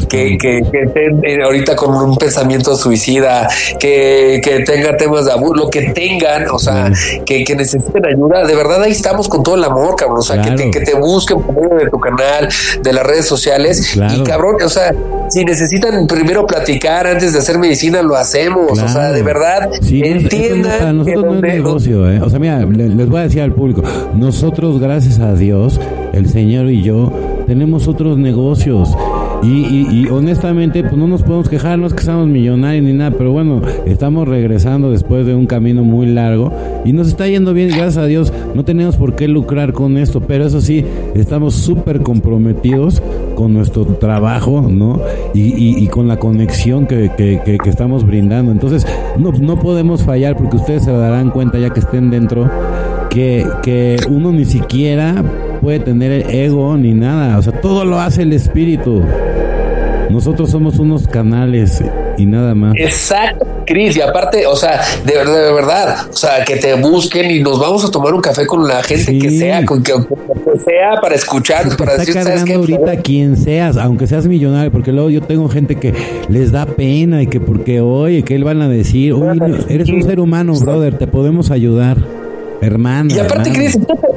que, 0.08 0.38
que, 0.38 0.62
que 0.70 1.42
ahorita 1.42 1.74
con 1.74 1.96
un 1.96 2.16
pensamiento 2.16 2.76
suicida, 2.76 3.48
que, 3.80 4.40
que 4.44 4.60
tenga 4.60 4.96
temas 4.96 5.24
de 5.24 5.32
abuso, 5.32 5.54
lo 5.54 5.68
que 5.68 5.90
tengan, 5.90 6.48
o 6.48 6.60
sea, 6.60 6.92
que, 7.26 7.42
que, 7.42 7.56
necesiten 7.56 8.06
ayuda, 8.06 8.46
de 8.46 8.54
verdad 8.54 8.84
ahí 8.84 8.92
estamos 8.92 9.28
con 9.28 9.42
todo 9.42 9.56
el 9.56 9.64
amor, 9.64 9.96
cabrón, 9.96 10.20
o 10.20 10.22
sea, 10.22 10.40
que, 10.40 10.52
te, 10.52 10.70
que 10.70 10.80
te 10.80 10.94
busquen 10.94 11.42
por 11.42 11.56
medio 11.56 11.76
de 11.76 11.90
tu 11.90 11.98
canal, 11.98 12.48
de 12.80 12.92
las 12.92 13.04
redes 13.04 13.26
sociales, 13.26 13.96
y 13.96 14.22
cabrón, 14.22 14.62
o 14.64 14.68
sea, 14.68 14.94
si 15.28 15.44
necesitan 15.44 16.06
primero 16.06 16.46
platicar 16.46 17.08
antes 17.08 17.32
de 17.32 17.40
hacer 17.40 17.58
medicina, 17.58 18.00
lo 18.00 18.14
hacemos, 18.14 18.78
o 18.78 18.88
sea, 18.88 19.10
de 19.10 19.22
verdad, 19.24 19.68
entiendan. 20.54 20.96
nosotros 20.98 21.24
no 21.24 21.34
es 21.34 21.40
negocio, 21.40 22.10
¿eh? 22.10 22.20
O 22.20 22.30
sea, 22.30 22.38
mira, 22.38 22.64
les 22.64 23.08
voy 23.08 23.20
a 23.20 23.22
decir 23.24 23.42
al 23.42 23.52
público, 23.52 23.82
nosotros, 24.14 24.78
gracias 24.80 25.18
a 25.18 25.34
Dios, 25.34 25.80
el 26.12 26.28
Señor 26.28 26.70
y 26.70 26.82
yo, 26.82 27.12
tenemos 27.46 27.88
otros 27.88 28.18
negocios. 28.18 28.96
Y, 29.42 30.06
honestamente, 30.08 30.82
pues 30.82 30.96
no 30.96 31.08
nos 31.08 31.22
podemos 31.22 31.48
quejar, 31.48 31.78
no 31.78 31.86
es 31.86 31.94
que 31.94 32.02
seamos 32.04 32.28
millonarios 32.28 32.84
ni 32.84 32.92
nada, 32.92 33.10
pero 33.10 33.32
bueno, 33.32 33.60
estamos 33.86 34.28
regresando 34.28 34.90
después 34.90 35.26
de 35.26 35.34
un 35.34 35.46
camino 35.46 35.82
muy 35.82 36.06
largo 36.06 36.52
y 36.84 36.92
nos 36.92 37.08
está 37.08 37.26
yendo 37.26 37.52
bien, 37.52 37.68
gracias 37.68 37.96
a 37.96 38.06
Dios. 38.06 38.32
No 38.54 38.64
tenemos 38.64 38.96
por 38.96 39.16
qué 39.16 39.26
lucrar 39.26 39.72
con 39.72 39.96
esto, 39.96 40.20
pero 40.20 40.46
eso 40.46 40.60
sí, 40.60 40.84
estamos 41.14 41.54
súper 41.54 42.02
comprometidos 42.02 43.02
con 43.34 43.52
nuestro 43.52 43.84
trabajo, 43.84 44.64
¿no? 44.68 45.00
Y, 45.34 45.86
con 45.88 46.06
la 46.06 46.18
conexión 46.18 46.86
que, 46.86 47.10
que, 47.16 47.58
estamos 47.68 48.06
brindando. 48.06 48.52
Entonces, 48.52 48.86
no, 49.18 49.32
no 49.32 49.58
podemos 49.58 50.02
fallar 50.02 50.36
porque 50.36 50.56
ustedes 50.56 50.84
se 50.84 50.92
darán 50.92 51.30
cuenta 51.30 51.58
ya 51.58 51.70
que 51.70 51.80
estén 51.80 52.10
dentro 52.10 52.48
que, 53.10 53.46
que 53.62 53.96
uno 54.08 54.32
ni 54.32 54.44
siquiera 54.44 55.22
puede 55.62 55.78
tener 55.78 56.28
ego 56.28 56.76
ni 56.76 56.92
nada. 56.92 57.38
O 57.38 57.42
sea, 57.42 57.52
todo 57.52 57.84
lo 57.84 58.00
hace 58.00 58.22
el 58.22 58.32
espíritu. 58.32 59.02
Nosotros 60.10 60.50
somos 60.50 60.78
unos 60.78 61.06
canales 61.06 61.82
y 62.18 62.26
nada 62.26 62.54
más. 62.54 62.74
Exacto, 62.76 63.46
Cris. 63.64 63.96
Y 63.96 64.02
aparte, 64.02 64.44
o 64.46 64.56
sea, 64.56 64.82
de 65.06 65.14
verdad, 65.14 65.46
de 65.46 65.52
verdad, 65.52 65.96
o 66.10 66.16
sea, 66.16 66.44
que 66.44 66.56
te 66.56 66.74
busquen 66.74 67.30
y 67.30 67.40
nos 67.40 67.58
vamos 67.58 67.84
a 67.84 67.90
tomar 67.90 68.12
un 68.12 68.20
café 68.20 68.44
con 68.44 68.66
la 68.68 68.82
gente 68.82 69.18
que 69.18 69.30
sea, 69.30 69.64
con 69.64 69.82
que, 69.82 69.92
sea 69.92 71.00
para 71.00 71.14
escuchar, 71.14 71.74
para 71.78 71.96
decir, 71.96 72.12
¿sabes 72.12 72.44
qué? 72.44 72.54
ahorita 72.54 72.96
quien 72.96 73.36
seas, 73.36 73.78
aunque 73.78 74.06
seas 74.06 74.26
millonario, 74.26 74.70
porque 74.70 74.92
luego 74.92 75.08
yo 75.08 75.22
tengo 75.22 75.48
gente 75.48 75.76
que 75.76 75.94
les 76.28 76.52
da 76.52 76.66
pena 76.66 77.22
y 77.22 77.28
que 77.28 77.40
porque, 77.40 77.80
oye, 77.80 78.22
que 78.24 78.34
él 78.34 78.44
van 78.44 78.60
a 78.60 78.68
decir, 78.68 79.14
oye, 79.14 79.40
eres 79.68 79.88
un 79.88 80.02
ser 80.02 80.20
humano, 80.20 80.52
brother, 80.58 80.98
te 80.98 81.06
podemos 81.06 81.50
ayudar. 81.50 81.96
Hermano. 82.62 83.12
Y 83.12 83.18
aparte, 83.18 83.52
Cris, 83.52 83.76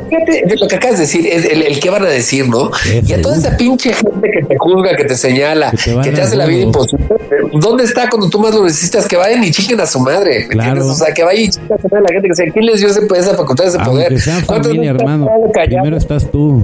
fíjate 0.10 0.56
lo 0.60 0.68
que 0.68 0.76
acabas 0.76 0.98
de 0.98 1.06
decir, 1.06 1.26
es 1.26 1.46
el, 1.46 1.64
el, 1.64 1.80
que 1.80 1.90
van 1.90 2.04
a 2.04 2.10
decir, 2.10 2.48
¿no? 2.48 2.70
y 3.06 3.12
a 3.12 3.22
toda 3.22 3.38
esa 3.38 3.58
pinche 3.58 3.92
gente 3.92 4.30
que 4.32 4.46
te 4.46 4.56
juzga, 4.58 4.96
que 4.96 5.04
te 5.04 5.16
señala, 5.16 5.72
que 5.72 6.12
te, 6.12 6.22
hace 6.22 6.36
la 6.36 6.46
vida 6.46 6.62
imposible. 6.62 7.08
¿Dónde 7.54 7.86
está 7.86 8.08
cuando 8.08 8.30
tú 8.30 8.40
más 8.40 8.54
lo 8.54 8.64
necesitas? 8.64 9.08
Que 9.08 9.18
vayan 9.18 9.44
y 9.44 9.50
chiquen 9.50 9.80
a 9.82 9.88
su 9.88 10.00
madre. 10.00 10.48
Claro. 10.48 10.88
O 10.88 10.94
sea, 10.94 11.12
que 11.12 11.24
vayan 11.24 11.44
y 11.44 11.50
chiquen 11.50 11.74
a 11.74 11.82
su 11.82 11.88
madre 11.90 12.06
la 12.08 12.14
gente 12.14 12.28
que 12.28 12.36
sea, 12.36 12.46
¿quién 12.54 12.66
les 12.68 12.80
dio 12.80 12.90
ese, 12.90 13.02
esa 13.18 13.36
facultad, 13.36 13.68
ese 13.68 13.80
poder? 13.80 14.20
Familia, 14.20 14.92
hermano. 14.92 15.28
Primero 15.66 15.98
estás 15.98 16.30
tú. 16.30 16.62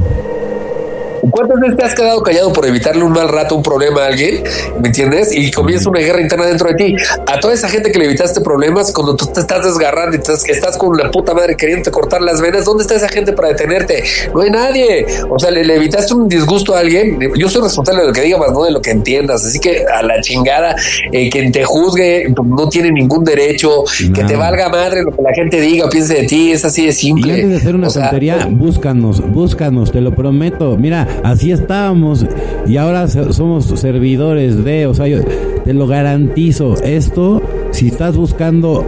¿Cuántas 1.31 1.59
veces 1.59 1.77
te 1.77 1.83
has 1.83 1.95
quedado 1.95 2.21
callado 2.21 2.53
por 2.53 2.65
evitarle 2.65 3.03
un 3.03 3.13
mal 3.13 3.29
rato, 3.29 3.55
un 3.55 3.63
problema 3.63 4.03
a 4.03 4.07
alguien? 4.07 4.43
¿Me 4.79 4.87
entiendes? 4.89 5.33
Y 5.35 5.51
comienza 5.51 5.89
una 5.89 5.99
guerra 5.99 6.21
interna 6.21 6.45
dentro 6.45 6.69
de 6.69 6.75
ti. 6.75 6.95
A 7.27 7.39
toda 7.39 7.53
esa 7.53 7.69
gente 7.69 7.91
que 7.91 7.99
le 7.99 8.05
evitaste 8.05 8.41
problemas, 8.41 8.91
cuando 8.91 9.15
tú 9.15 9.25
te 9.27 9.39
estás 9.39 9.63
desgarrando 9.63 10.15
y 10.15 10.19
estás, 10.19 10.47
estás 10.47 10.77
con 10.77 10.97
la 10.97 11.09
puta 11.09 11.33
madre 11.33 11.55
queriendo 11.55 11.89
cortar 11.91 12.21
las 12.21 12.41
venas, 12.41 12.65
¿dónde 12.65 12.83
está 12.83 12.95
esa 12.95 13.09
gente 13.09 13.33
para 13.33 13.49
detenerte? 13.49 14.03
No 14.33 14.41
hay 14.41 14.49
nadie. 14.49 15.05
O 15.29 15.39
sea, 15.39 15.51
le, 15.51 15.61
evitaste 15.61 16.13
un 16.13 16.27
disgusto 16.27 16.75
a 16.75 16.79
alguien. 16.79 17.17
Yo 17.35 17.49
soy 17.49 17.61
responsable 17.61 18.01
de 18.01 18.07
lo 18.07 18.13
que 18.13 18.21
diga, 18.21 18.37
más 18.37 18.51
no 18.51 18.63
de 18.63 18.71
lo 18.71 18.81
que 18.81 18.91
entiendas. 18.91 19.45
Así 19.45 19.59
que 19.59 19.85
a 19.85 20.01
la 20.03 20.19
chingada, 20.21 20.75
eh, 21.11 21.29
quien 21.29 21.51
te 21.51 21.63
juzgue 21.63 22.33
no 22.43 22.69
tiene 22.69 22.91
ningún 22.91 23.23
derecho. 23.23 23.83
Que 24.13 24.23
te 24.23 24.35
valga 24.35 24.69
madre 24.69 25.03
lo 25.03 25.11
que 25.11 25.21
la 25.21 25.33
gente 25.33 25.61
diga 25.61 25.85
o 25.85 25.89
piense 25.89 26.15
de 26.15 26.23
ti. 26.27 26.51
Es 26.51 26.65
así 26.65 26.85
de 26.85 26.91
simple. 26.91 27.31
Y 27.31 27.35
antes 27.35 27.49
de 27.49 27.55
hacer 27.57 27.75
una 27.75 27.87
tontería, 27.87 28.47
búscanos, 28.49 29.21
búscanos, 29.31 29.91
te 29.91 30.01
lo 30.01 30.13
prometo. 30.13 30.77
Mira, 30.77 31.07
así 31.23 31.51
estábamos 31.51 32.25
y 32.67 32.77
ahora 32.77 33.07
somos 33.07 33.65
servidores 33.79 34.63
de, 34.63 34.87
o 34.87 34.93
sea, 34.93 35.07
yo 35.07 35.19
te 35.63 35.73
lo 35.73 35.87
garantizo, 35.87 36.75
esto, 36.83 37.41
si 37.71 37.87
estás 37.87 38.15
buscando, 38.15 38.85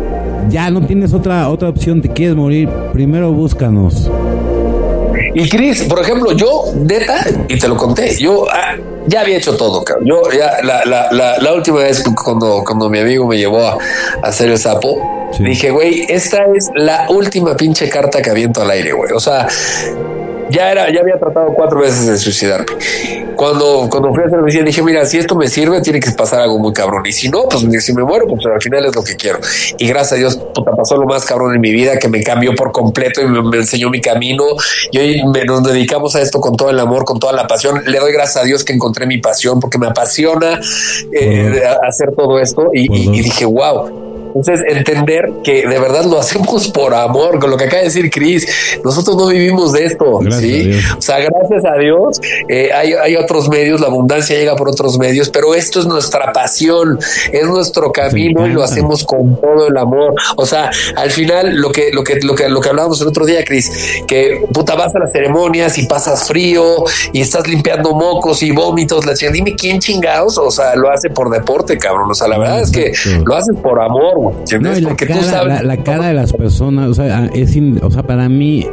ya 0.49 0.69
no 0.69 0.85
tienes 0.85 1.13
otra, 1.13 1.49
otra 1.49 1.69
opción, 1.69 2.01
te 2.01 2.09
quieres 2.09 2.35
morir, 2.35 2.69
primero 2.91 3.31
búscanos. 3.31 4.09
Y 5.35 5.49
Cris, 5.49 5.83
por 5.83 5.99
ejemplo, 5.99 6.31
yo, 6.33 6.65
neta, 6.75 7.25
y 7.47 7.57
te 7.57 7.67
lo 7.67 7.75
conté, 7.75 8.15
yo 8.17 8.45
ah, 8.51 8.75
ya 9.07 9.21
había 9.21 9.37
hecho 9.37 9.55
todo, 9.55 9.83
cabrón. 9.83 10.05
Yo 10.05 10.21
ya, 10.31 10.63
la, 10.63 10.85
la, 10.85 11.37
la, 11.39 11.53
última 11.53 11.79
vez 11.79 12.03
cuando, 12.23 12.63
cuando 12.63 12.89
mi 12.89 12.99
amigo 12.99 13.27
me 13.27 13.37
llevó 13.37 13.59
a, 13.59 13.77
hacer 14.21 14.49
el 14.49 14.57
sapo, 14.59 15.29
dije, 15.39 15.71
güey, 15.71 16.05
esta 16.07 16.45
es 16.55 16.69
la 16.75 17.07
última 17.09 17.55
pinche 17.55 17.89
carta 17.89 18.21
que 18.21 18.29
aviento 18.29 18.61
al 18.61 18.69
aire, 18.69 18.93
güey. 18.93 19.11
O 19.11 19.19
sea, 19.19 19.47
ya 20.49 20.71
era, 20.71 20.91
ya 20.91 21.01
había 21.01 21.17
tratado 21.17 21.53
cuatro 21.53 21.79
veces 21.79 22.07
de 22.07 22.17
suicidarme. 22.17 22.65
Cuando, 23.35 23.87
cuando 23.89 24.13
fui 24.13 24.23
a 24.23 24.27
hacer 24.27 24.63
dije, 24.63 24.81
mira, 24.83 25.05
si 25.05 25.17
esto 25.17 25.35
me 25.35 25.47
sirve, 25.47 25.81
tiene 25.81 25.99
que 25.99 26.11
pasar 26.11 26.41
algo 26.41 26.59
muy 26.59 26.73
cabrón. 26.73 27.03
Y 27.05 27.11
si 27.11 27.29
no, 27.29 27.43
pues 27.43 27.63
si 27.83 27.93
me 27.93 28.03
muero, 28.03 28.27
pues 28.27 28.45
al 28.45 28.61
final 28.61 28.85
es 28.85 28.95
lo 28.95 29.03
que 29.03 29.15
quiero. 29.15 29.39
Y 29.77 29.87
gracias 29.87 30.13
a 30.13 30.15
Dios, 30.15 30.35
puta, 30.37 30.71
pasó 30.75 30.97
lo 30.97 31.05
más 31.05 31.25
cabrón 31.25 31.55
en 31.55 31.61
mi 31.61 31.71
vida, 31.71 31.97
que 31.97 32.07
me 32.07 32.23
cambió 32.23 32.55
por 32.55 32.71
completo 32.71 33.21
y 33.21 33.25
me, 33.25 33.57
enseñó 33.57 33.89
mi 33.89 34.01
camino. 34.01 34.45
Y 34.91 34.97
hoy 34.97 35.23
nos 35.23 35.63
dedicamos 35.63 36.15
a 36.15 36.21
esto 36.21 36.39
con 36.39 36.55
todo 36.55 36.69
el 36.69 36.79
amor, 36.79 37.05
con 37.05 37.19
toda 37.19 37.33
la 37.33 37.47
pasión. 37.47 37.81
Le 37.85 37.99
doy 37.99 38.13
gracias 38.13 38.43
a 38.43 38.45
Dios 38.45 38.63
que 38.63 38.73
encontré 38.73 39.05
mi 39.05 39.17
pasión, 39.17 39.59
porque 39.59 39.77
me 39.77 39.87
apasiona 39.87 40.59
eh, 41.11 41.61
hacer 41.87 42.13
todo 42.15 42.39
esto. 42.39 42.69
y 42.73 43.21
dije, 43.21 43.45
wow 43.45 44.12
entonces, 44.35 44.61
entender 44.67 45.29
que 45.43 45.67
de 45.67 45.79
verdad 45.79 46.05
lo 46.05 46.19
hacemos 46.19 46.69
por 46.69 46.93
amor, 46.93 47.39
con 47.39 47.49
lo 47.49 47.57
que 47.57 47.65
acaba 47.65 47.79
de 47.79 47.87
decir 47.87 48.09
Cris, 48.09 48.79
nosotros 48.83 49.15
no 49.15 49.27
vivimos 49.27 49.73
de 49.73 49.85
esto, 49.85 50.19
¿sí? 50.39 50.71
O 50.97 51.01
sea, 51.01 51.19
gracias 51.19 51.63
a 51.65 51.77
Dios, 51.77 52.19
eh, 52.47 52.71
hay, 52.73 52.93
hay, 52.93 53.15
otros 53.15 53.49
medios, 53.49 53.79
la 53.79 53.87
abundancia 53.87 54.37
llega 54.37 54.55
por 54.55 54.69
otros 54.69 54.97
medios, 54.97 55.29
pero 55.29 55.53
esto 55.53 55.79
es 55.79 55.85
nuestra 55.85 56.31
pasión, 56.33 56.99
es 57.31 57.45
nuestro 57.45 57.91
camino 57.91 58.47
y 58.47 58.51
lo 58.51 58.63
hacemos 58.63 59.03
con 59.03 59.39
todo 59.39 59.67
el 59.67 59.77
amor. 59.77 60.15
O 60.35 60.45
sea, 60.45 60.71
al 60.95 61.11
final, 61.11 61.55
lo 61.55 61.71
que, 61.71 61.91
lo 61.91 62.03
que, 62.03 62.19
lo 62.21 62.35
que, 62.35 62.49
lo 62.49 62.59
que 62.59 62.69
hablábamos 62.69 62.99
el 63.01 63.07
otro 63.07 63.25
día, 63.25 63.43
Cris, 63.43 64.03
que 64.07 64.41
puta 64.51 64.75
vas 64.75 64.95
a 64.95 64.99
las 64.99 65.11
ceremonias 65.11 65.77
y 65.77 65.85
pasas 65.85 66.27
frío 66.27 66.83
y 67.11 67.21
estás 67.21 67.47
limpiando 67.47 67.93
mocos 67.93 68.41
y 68.43 68.51
vómitos, 68.51 69.05
la 69.05 69.13
dime 69.31 69.55
quién 69.55 69.79
chingados, 69.79 70.37
o 70.37 70.51
sea, 70.51 70.75
lo 70.75 70.91
hace 70.91 71.09
por 71.09 71.29
deporte, 71.29 71.77
cabrón. 71.77 72.09
O 72.09 72.13
sea, 72.13 72.27
la 72.27 72.37
verdad 72.37 72.61
es 72.61 72.71
que 72.71 72.93
lo 73.25 73.35
haces 73.35 73.55
por 73.61 73.79
amor, 73.79 74.17
la, 75.63 75.77
cara, 75.77 76.07
de 76.07 76.13
las 76.13 76.33
personas, 76.33 76.89
o 76.89 76.93
sea, 76.93 77.29
es 77.33 77.57
o 77.81 77.91
sea, 77.91 78.03
para 78.03 78.29
mí 78.29 78.65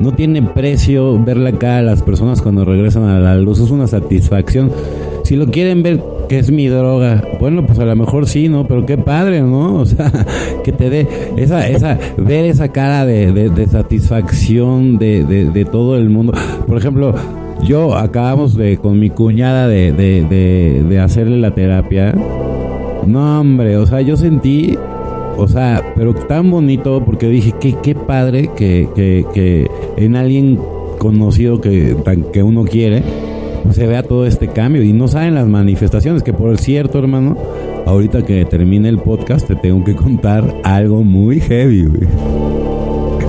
no 0.00 0.12
tiene 0.12 0.42
precio 0.42 1.22
ver 1.22 1.36
la 1.36 1.52
cara 1.52 1.76
de 1.76 1.82
las 1.82 2.02
personas 2.02 2.40
cuando 2.40 2.64
regresan 2.64 3.04
a 3.04 3.20
la 3.20 3.36
luz, 3.36 3.60
es 3.60 3.70
una 3.70 3.86
satisfacción. 3.86 4.70
Si 5.24 5.36
lo 5.36 5.46
quieren 5.46 5.82
ver 5.82 6.02
que 6.28 6.38
es 6.38 6.50
mi 6.50 6.68
droga, 6.68 7.22
bueno, 7.38 7.66
pues 7.66 7.78
a 7.78 7.84
lo 7.84 7.94
mejor 7.94 8.26
sí, 8.26 8.48
¿no? 8.48 8.66
Pero 8.66 8.86
qué 8.86 8.96
padre, 8.96 9.42
¿no? 9.42 9.74
O 9.80 9.86
sea, 9.86 10.10
que 10.64 10.72
te 10.72 10.90
dé 10.90 11.06
esa, 11.36 11.68
esa, 11.68 11.98
ver 12.16 12.46
esa 12.46 12.68
cara 12.68 13.04
de, 13.04 13.32
de, 13.32 13.66
satisfacción 13.66 14.98
de, 14.98 15.24
de, 15.24 15.64
todo 15.64 15.96
el 15.96 16.08
mundo. 16.08 16.32
Por 16.66 16.78
ejemplo, 16.78 17.14
yo 17.62 17.94
acabamos 17.96 18.56
de, 18.56 18.78
con 18.78 18.98
mi 18.98 19.10
cuñada 19.10 19.68
de, 19.68 19.92
de, 19.92 20.84
de 20.88 21.00
hacerle 21.00 21.38
la 21.38 21.54
terapia. 21.54 22.14
No, 23.06 23.40
hombre, 23.40 23.76
o 23.76 23.86
sea, 23.86 24.00
yo 24.00 24.16
sentí 24.16 24.78
o 25.40 25.48
sea, 25.48 25.94
pero 25.96 26.12
tan 26.14 26.50
bonito 26.50 27.02
porque 27.02 27.28
dije, 27.28 27.54
qué, 27.58 27.74
qué 27.82 27.94
padre 27.94 28.50
que, 28.54 28.88
que, 28.94 29.66
en 29.96 30.14
alguien 30.14 30.58
conocido 30.98 31.62
que, 31.62 31.96
que 32.30 32.42
uno 32.42 32.64
quiere, 32.64 33.02
pues 33.62 33.76
se 33.76 33.86
vea 33.86 34.02
todo 34.02 34.26
este 34.26 34.48
cambio. 34.48 34.82
Y 34.82 34.92
no 34.92 35.08
saben 35.08 35.34
las 35.34 35.48
manifestaciones, 35.48 36.22
que 36.22 36.34
por 36.34 36.58
cierto, 36.58 36.98
hermano, 36.98 37.38
ahorita 37.86 38.22
que 38.26 38.44
termine 38.44 38.90
el 38.90 38.98
podcast 38.98 39.46
te 39.48 39.56
tengo 39.56 39.82
que 39.82 39.94
contar 39.96 40.44
algo 40.62 41.02
muy 41.04 41.40
heavy, 41.40 41.88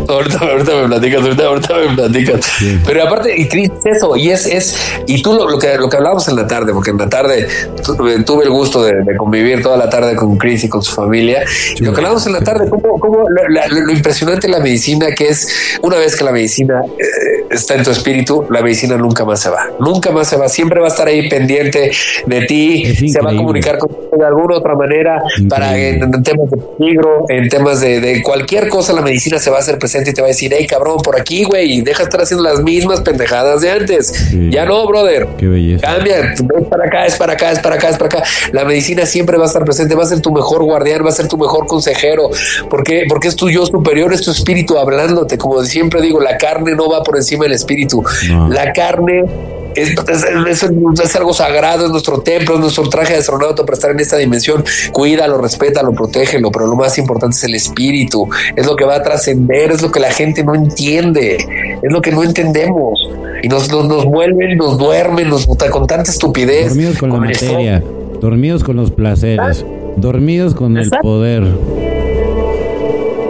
ahorita, 0.08 0.38
ahorita 0.40 0.76
me 0.82 0.88
platicas, 0.88 1.22
ahorita, 1.22 1.46
ahorita 1.46 1.78
me 1.78 1.96
platicas. 1.96 2.52
Pero 2.86 3.04
aparte, 3.04 3.40
y 3.40 3.46
triste 3.46 3.90
eso, 3.90 4.16
y 4.16 4.30
es, 4.30 4.46
es, 4.46 4.76
y 5.08 5.22
tú 5.22 5.34
lo, 5.34 5.58
que 5.58 5.78
lo 5.78 5.90
que 5.90 5.98
hablábamos 5.98 6.28
en 6.28 6.36
la 6.36 6.48
tarde, 6.48 6.74
porque 6.74 6.92
en 6.92 6.98
la 6.98 7.10
tarde 7.10 7.48
eh, 7.48 8.24
tuve 8.26 8.44
el 8.44 8.50
gusto 8.50 8.84
de, 8.84 8.94
convivir 9.18 9.62
toda 9.62 9.78
la 9.78 9.90
tarde 9.90 10.16
con 10.16 10.38
Chris 10.38 10.64
y 10.64 10.70
con 10.70 10.82
su 10.82 10.94
familia. 10.94 11.44
Y 11.76 11.84
lo 11.84 11.92
que 11.92 11.98
hablábamos 11.98 12.26
en 12.28 12.34
la 12.34 12.42
tarde, 12.42 12.70
cómo, 12.70 13.00
cómo 13.00 13.24
lo, 13.30 13.92
impresionante 13.92 14.48
de 14.48 14.54
la 14.54 14.60
medicina, 14.60 15.08
que 15.16 15.30
es 15.30 15.80
una 15.82 15.98
vez 15.98 16.16
que 16.16 16.24
la 16.24 16.32
medicina 16.32 16.82
eh, 16.98 17.46
está 17.50 17.76
en 17.76 17.84
tu 17.84 17.92
espíritu, 17.92 18.46
la 18.50 18.62
medicina 18.62 18.98
nunca 18.98 19.26
más 19.26 19.42
se 19.42 19.50
va, 19.50 19.70
nunca 19.80 20.12
más 20.12 20.28
se 20.28 20.38
va, 20.38 20.50
siempre 20.50 20.80
va 20.80 20.88
a 20.88 20.90
estar 20.90 21.08
ahí 21.08 21.30
pendiente 21.30 21.92
de 22.26 22.42
ti, 22.46 23.10
se 23.10 23.22
va 23.22 23.32
a 23.32 23.36
comunicar 23.36 23.78
con 23.78 23.90
de 24.12 24.26
alguna 24.26 24.58
otra 24.58 24.76
manera 24.76 25.24
para 25.50 25.78
en, 25.78 26.00
temas 26.24 26.50
de 26.52 26.58
peligro, 26.58 27.26
en 27.30 27.50
temas 27.50 27.80
de, 27.80 28.02
de 28.02 28.22
cualquier 28.22 28.68
cosa, 28.68 28.94
la 28.94 29.02
medicina 29.02 29.40
se 29.40 29.50
va 29.50 29.58
a 29.58 29.60
hacer 29.60 29.80
presente 29.80 30.01
y 30.10 30.14
te 30.14 30.22
va 30.22 30.28
a 30.28 30.30
decir, 30.30 30.54
hey 30.58 30.68
cabrón, 30.68 30.98
por 31.04 31.20
aquí, 31.20 31.44
güey, 31.44 31.82
deja 31.82 32.00
de 32.00 32.04
estar 32.06 32.22
haciendo 32.22 32.44
las 32.44 32.62
mismas 32.62 33.02
pendejadas 33.02 33.62
de 33.62 33.72
antes. 33.72 34.32
Ya 34.50 34.66
no, 34.66 34.86
brother. 34.88 35.28
Qué 35.38 35.48
belleza. 35.48 35.86
Cambia, 35.86 36.34
es 36.34 36.42
para 36.70 36.86
acá, 36.86 37.06
es 37.06 37.16
para 37.16 37.34
acá, 37.34 37.52
es 37.52 37.60
para 37.60 37.76
acá, 37.76 37.90
es 37.90 37.98
para 37.98 38.20
acá. 38.20 38.24
La 38.52 38.66
medicina 38.66 39.06
siempre 39.06 39.38
va 39.38 39.46
a 39.46 39.48
estar 39.48 39.64
presente, 39.64 39.96
va 39.96 40.04
a 40.04 40.08
ser 40.08 40.22
tu 40.22 40.32
mejor 40.32 40.64
guardián, 40.64 41.04
va 41.06 41.10
a 41.10 41.14
ser 41.14 41.28
tu 41.28 41.38
mejor 41.38 41.68
consejero, 41.68 42.30
porque, 42.70 43.06
porque 43.08 43.28
es 43.28 43.36
tu 43.36 43.50
yo 43.50 43.66
superior, 43.66 44.14
es 44.14 44.22
tu 44.22 44.32
espíritu 44.32 44.78
hablándote. 44.78 45.38
Como 45.38 45.64
siempre 45.64 46.02
digo, 46.02 46.20
la 46.20 46.38
carne 46.38 46.76
no 46.76 46.90
va 46.90 47.04
por 47.04 47.18
encima 47.18 47.44
del 47.44 47.54
espíritu. 47.54 48.04
La 48.50 48.72
carne 48.74 49.24
es, 49.76 50.64
es, 51.04 51.16
algo 51.16 51.34
sagrado, 51.34 51.86
es 51.86 51.92
nuestro 51.92 52.20
templo, 52.22 52.56
es 52.56 52.62
nuestro 52.62 52.90
traje 52.90 53.14
de 53.14 53.20
astronauta 53.20 53.64
para 53.64 53.76
estar 53.76 53.92
en 53.92 54.00
esta 54.00 54.18
dimensión. 54.18 54.64
Cuídalo, 54.92 55.38
respétalo, 55.38 55.94
protégelo, 55.94 56.52
pero 56.52 56.68
lo 56.68 56.76
más 56.76 56.98
importante 56.98 57.36
es 57.36 57.44
el 57.44 57.56
espíritu, 57.56 58.28
es 58.56 58.66
lo 58.66 58.76
que 58.76 58.86
va 58.86 58.96
a 58.96 59.04
trascender, 59.04 59.72
es 59.72 59.82
lo 59.82 59.92
que 59.92 60.00
la 60.00 60.12
gente 60.12 60.44
no 60.44 60.56
entiende, 60.56 61.36
es 61.82 61.92
lo 61.92 62.02
que 62.02 62.12
no 62.12 62.24
entendemos. 62.24 63.10
Y 63.44 63.48
nos, 63.48 63.70
nos, 63.72 63.88
nos 63.88 64.06
vuelven, 64.06 64.58
nos 64.58 64.78
duermen, 64.78 65.30
nos 65.30 65.48
con 65.48 65.88
tanta 65.88 66.12
estupidez. 66.12 66.70
Dormidos 66.70 66.98
con, 66.98 67.10
la 67.10 67.18
materia, 67.18 67.84
dormidos 68.20 68.64
con 68.64 68.76
los 68.76 68.92
placeres, 68.92 69.66
dormidos 69.96 70.54
con 70.54 70.78
el 70.78 70.90
poder. 71.02 71.44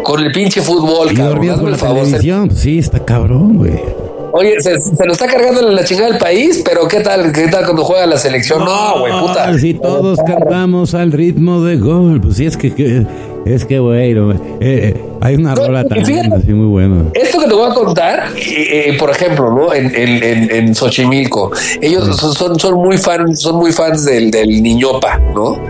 Con 0.04 0.24
el 0.24 0.32
pinche 0.32 0.62
fútbol, 0.62 1.14
cabrón. 1.14 1.60
con 1.60 1.72
la 1.72 1.78
televisión. 1.78 2.52
Sí, 2.52 2.80
está 2.80 3.06
cabrón, 3.06 3.58
güey. 3.58 4.01
Oye, 4.34 4.60
se, 4.62 4.78
lo 5.06 5.14
está 5.14 5.28
cargando 5.28 5.62
la 5.62 5.84
chingada 5.84 6.10
del 6.10 6.18
país, 6.18 6.62
pero 6.64 6.88
¿qué 6.88 7.02
tal? 7.02 7.32
¿Qué 7.32 7.48
tal 7.48 7.66
cuando 7.66 7.84
juega 7.84 8.06
la 8.06 8.18
selección? 8.18 8.60
No, 8.64 9.00
güey, 9.00 9.14
puta. 9.20 9.58
Si 9.58 9.74
todos 9.74 10.20
cantamos 10.26 10.94
al 10.94 11.12
ritmo 11.12 11.62
de 11.64 11.78
gol, 11.78 12.22
pues 12.22 12.38
sí, 12.38 12.46
es 12.46 12.56
que, 12.56 13.06
es 13.46 13.66
que, 13.66 13.80
güey, 13.80 14.12
eh, 14.12 14.36
eh, 14.62 15.02
hay 15.20 15.36
una 15.36 15.54
rola 15.56 15.84
también 15.84 16.32
así 16.34 16.54
muy 16.54 16.68
buena. 16.68 17.06
Esto 17.14 17.40
que 17.40 17.48
te 17.48 17.54
voy 17.54 17.70
a 17.70 17.74
contar, 17.74 18.30
eh, 18.38 18.96
por 18.98 19.10
ejemplo, 19.10 19.52
¿no? 19.52 19.74
En, 19.74 19.94
en, 19.96 20.52
en, 20.52 20.76
Xochimilco, 20.76 21.52
ellos 21.82 22.16
son, 22.16 22.60
son, 22.60 22.76
muy 22.76 22.98
fans, 22.98 23.42
son 23.42 23.58
muy 23.58 23.72
fans 23.72 24.06
del, 24.06 24.32
del 24.32 24.64
niñopa, 24.64 25.20
¿no? 25.36 25.62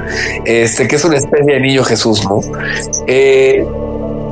Este, 0.45 0.88
que 0.88 0.95
es 0.95 1.03
una 1.03 1.17
especie 1.17 1.53
de 1.53 1.59
niño 1.59 1.83
Jesús, 1.83 2.23
¿no? 2.23 2.41
Eh, 3.07 3.65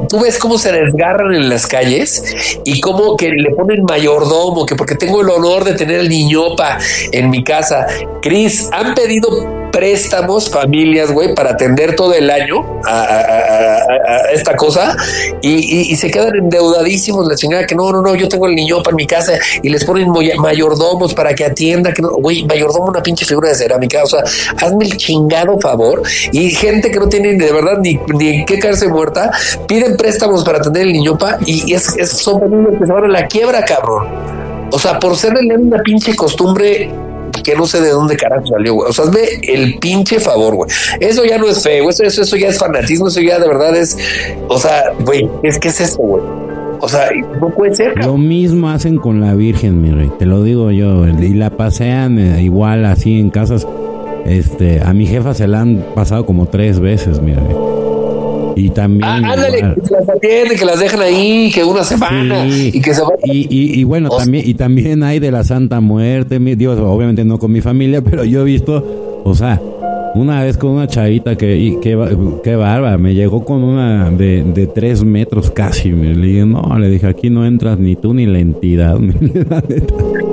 tú 0.09 0.19
ves 0.19 0.37
cómo 0.39 0.57
se 0.57 0.71
desgarran 0.71 1.33
en 1.33 1.49
las 1.49 1.67
calles 1.67 2.23
y 2.65 2.81
cómo 2.81 3.15
que 3.15 3.29
le 3.29 3.51
ponen 3.51 3.83
mayordomo, 3.83 4.65
que 4.65 4.75
porque 4.75 4.95
tengo 4.95 5.21
el 5.21 5.29
honor 5.29 5.63
de 5.63 5.73
tener 5.73 6.01
el 6.01 6.09
niñopa 6.09 6.77
en 7.11 7.29
mi 7.29 7.43
casa. 7.43 7.85
Cris, 8.21 8.69
han 8.71 8.95
pedido 8.95 9.58
préstamos, 9.71 10.49
familias, 10.49 11.11
güey, 11.11 11.33
para 11.33 11.51
atender 11.51 11.95
todo 11.95 12.13
el 12.13 12.29
año 12.29 12.65
a, 12.85 13.79
esta 14.33 14.55
cosa 14.55 14.95
y, 15.41 15.95
se 15.95 16.09
quedan 16.09 16.35
endeudadísimos 16.35 17.27
la 17.27 17.35
chingada 17.35 17.65
que 17.65 17.75
no, 17.75 17.91
no, 17.91 18.01
no, 18.01 18.15
yo 18.15 18.29
tengo 18.29 18.47
el 18.47 18.55
niño 18.55 18.81
para 18.81 18.95
mi 18.95 19.05
casa 19.05 19.33
y 19.61 19.69
les 19.69 19.83
ponen 19.83 20.11
mayordomos 20.37 21.13
para 21.13 21.33
que 21.33 21.45
atienda, 21.45 21.93
que 21.93 22.01
no, 22.01 22.11
güey, 22.11 22.45
mayordomo 22.45 22.85
una 22.85 23.03
pinche 23.03 23.25
figura 23.25 23.49
de 23.49 23.55
cerámica, 23.55 24.03
o 24.03 24.07
sea, 24.07 24.23
hazme 24.61 24.85
el 24.85 24.97
chingado 24.97 25.59
favor 25.59 26.01
y 26.31 26.49
gente 26.51 26.89
que 26.91 26.99
no 26.99 27.09
tiene 27.09 27.35
de 27.35 27.51
verdad 27.51 27.79
ni, 27.81 27.99
ni 28.17 28.29
en 28.29 28.45
qué 28.45 28.59
caerse 28.59 28.87
muerta, 28.87 29.31
piden 29.67 29.97
préstamos 29.97 30.43
para 30.43 30.59
atender 30.59 30.83
el 30.83 30.93
niñopa 30.93 31.37
y 31.45 31.73
es, 31.73 31.95
es, 31.97 32.09
son 32.11 32.39
que 32.39 32.85
se 32.85 32.91
van 32.91 33.05
a 33.05 33.07
la 33.07 33.27
quiebra, 33.27 33.63
cabrón. 33.63 34.07
O 34.71 34.79
sea, 34.79 34.99
por 34.99 35.15
ser 35.15 35.33
una 35.35 35.81
pinche 35.83 36.15
costumbre 36.15 36.91
que 37.41 37.55
no 37.55 37.65
sé 37.65 37.81
de 37.81 37.89
dónde 37.89 38.15
carajo 38.15 38.45
salió, 38.47 38.75
güey. 38.75 38.89
O 38.89 38.93
sea, 38.93 39.05
hazme 39.05 39.21
el 39.43 39.79
pinche 39.79 40.19
favor, 40.19 40.55
güey. 40.55 40.69
Eso 40.99 41.25
ya 41.25 41.37
no 41.37 41.47
es 41.47 41.63
feo, 41.63 41.89
eso, 41.89 42.03
eso, 42.03 42.21
eso 42.21 42.35
ya 42.37 42.49
es 42.49 42.57
fanatismo, 42.57 43.07
eso 43.07 43.21
ya 43.21 43.39
de 43.39 43.47
verdad 43.47 43.75
es, 43.75 43.97
o 44.47 44.57
sea, 44.57 44.91
güey, 45.05 45.29
es 45.43 45.57
que 45.59 45.69
es 45.69 45.81
eso, 45.81 45.97
güey. 45.97 46.23
O 46.81 46.87
sea, 46.87 47.09
no 47.41 47.49
puede 47.49 47.75
ser. 47.75 47.97
Lo 47.97 48.17
mismo 48.17 48.69
hacen 48.69 48.97
con 48.97 49.19
la 49.19 49.35
Virgen, 49.35 49.81
mi 49.81 49.91
rey, 49.91 50.09
te 50.17 50.25
lo 50.25 50.43
digo 50.43 50.71
yo. 50.71 51.07
Y 51.07 51.33
la 51.33 51.49
pasean 51.49 52.17
eh, 52.17 52.41
igual 52.41 52.85
así 52.85 53.19
en 53.19 53.29
casas. 53.29 53.67
Este, 54.25 54.81
a 54.81 54.93
mi 54.93 55.05
jefa 55.05 55.33
se 55.33 55.47
la 55.47 55.61
han 55.61 55.83
pasado 55.95 56.25
como 56.25 56.45
tres 56.45 56.79
veces, 56.79 57.21
mi 57.21 57.33
rey. 57.33 57.78
Y 58.55 58.69
también. 58.69 59.03
Ah, 59.03 59.33
ándale, 59.33 59.57
que 59.59 59.91
las 59.91 60.09
atienden, 60.09 60.57
que 60.57 60.65
las 60.65 60.79
dejan 60.79 61.01
ahí, 61.01 61.51
que 61.53 61.63
una 61.63 61.83
semana 61.83 62.45
y 62.47 62.79
que 62.81 62.93
se 62.93 63.01
Y, 63.25 63.79
y, 63.79 63.83
bueno, 63.83 64.09
también, 64.09 64.47
y 64.47 64.53
también 64.53 65.03
hay 65.03 65.19
de 65.19 65.31
la 65.31 65.43
Santa 65.43 65.79
Muerte, 65.79 66.39
Dios, 66.39 66.79
obviamente 66.79 67.23
no 67.23 67.39
con 67.39 67.51
mi 67.51 67.61
familia, 67.61 68.01
pero 68.09 68.23
yo 68.23 68.41
he 68.41 68.45
visto, 68.45 69.21
o 69.23 69.35
sea, 69.35 69.61
una 70.15 70.43
vez 70.43 70.57
con 70.57 70.71
una 70.71 70.87
chavita 70.87 71.35
que, 71.35 71.77
qué 71.81 72.55
barba, 72.55 72.97
me 72.97 73.13
llegó 73.13 73.45
con 73.45 73.63
una 73.63 74.09
de, 74.09 74.43
de 74.43 74.67
tres 74.67 75.03
metros 75.03 75.51
casi. 75.51 75.89
Me 75.89 76.13
le 76.13 76.27
dije, 76.27 76.45
no, 76.45 76.77
le 76.77 76.89
dije, 76.89 77.07
aquí 77.07 77.29
no 77.29 77.45
entras 77.45 77.77
ni 77.79 77.95
tú 77.95 78.13
ni 78.13 78.25
la 78.25 78.39
entidad. 78.39 78.99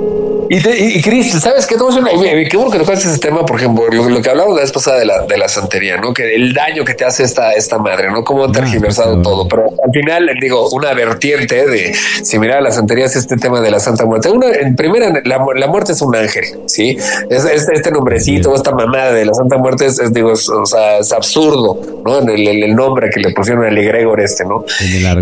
Y, 0.49 1.01
Cris, 1.01 1.31
¿sabes 1.41 1.65
qué? 1.65 1.75
qué 1.75 2.57
bueno 2.57 2.71
que 2.71 2.79
tocas 2.79 3.05
ese 3.05 3.19
tema, 3.19 3.45
por 3.45 3.59
ejemplo, 3.59 3.85
lo, 3.89 4.21
que 4.21 4.29
hablamos 4.29 4.55
la 4.55 4.61
vez 4.61 4.71
pasada 4.71 4.99
de 4.99 5.05
la, 5.05 5.25
de 5.25 5.37
la 5.37 5.47
santería, 5.47 5.97
¿no? 5.97 6.13
Que 6.13 6.35
el 6.35 6.53
daño 6.53 6.85
que 6.85 6.93
te 6.93 7.05
hace 7.05 7.23
esta, 7.23 7.53
esta 7.53 7.77
madre, 7.77 8.09
¿no? 8.11 8.23
Cómo 8.23 8.51
tergiversado 8.51 9.21
todo. 9.21 9.47
Pero 9.47 9.63
al 9.63 9.91
final, 9.91 10.29
digo, 10.39 10.69
una 10.69 10.93
vertiente 10.93 11.65
de, 11.67 11.93
si 12.23 12.39
mira 12.39 12.61
la 12.61 12.71
santería 12.71 13.05
es 13.05 13.15
este 13.15 13.37
tema 13.37 13.61
de 13.61 13.71
la 13.71 13.79
Santa 13.79 14.05
Muerte. 14.05 14.29
Una, 14.29 14.47
en 14.51 14.75
primera, 14.75 15.21
la, 15.23 15.67
muerte 15.67 15.91
es 15.91 16.01
un 16.01 16.15
ángel, 16.15 16.45
¿sí? 16.67 16.97
Es, 17.29 17.45
este 17.45 17.91
nombrecito, 17.91 18.55
esta 18.55 18.71
mamada 18.71 19.11
de 19.11 19.25
la 19.25 19.33
Santa 19.33 19.57
Muerte 19.57 19.87
es, 19.87 20.13
digo, 20.13 20.31
o 20.31 20.65
sea, 20.65 20.99
es 20.99 21.11
absurdo, 21.11 21.79
¿no? 22.05 22.19
El, 22.19 22.47
el, 22.47 22.75
nombre 22.75 23.09
que 23.09 23.19
le 23.19 23.31
pusieron 23.31 23.65
al 23.65 23.77
egregor 23.77 24.21
este, 24.21 24.45
¿no? 24.45 24.63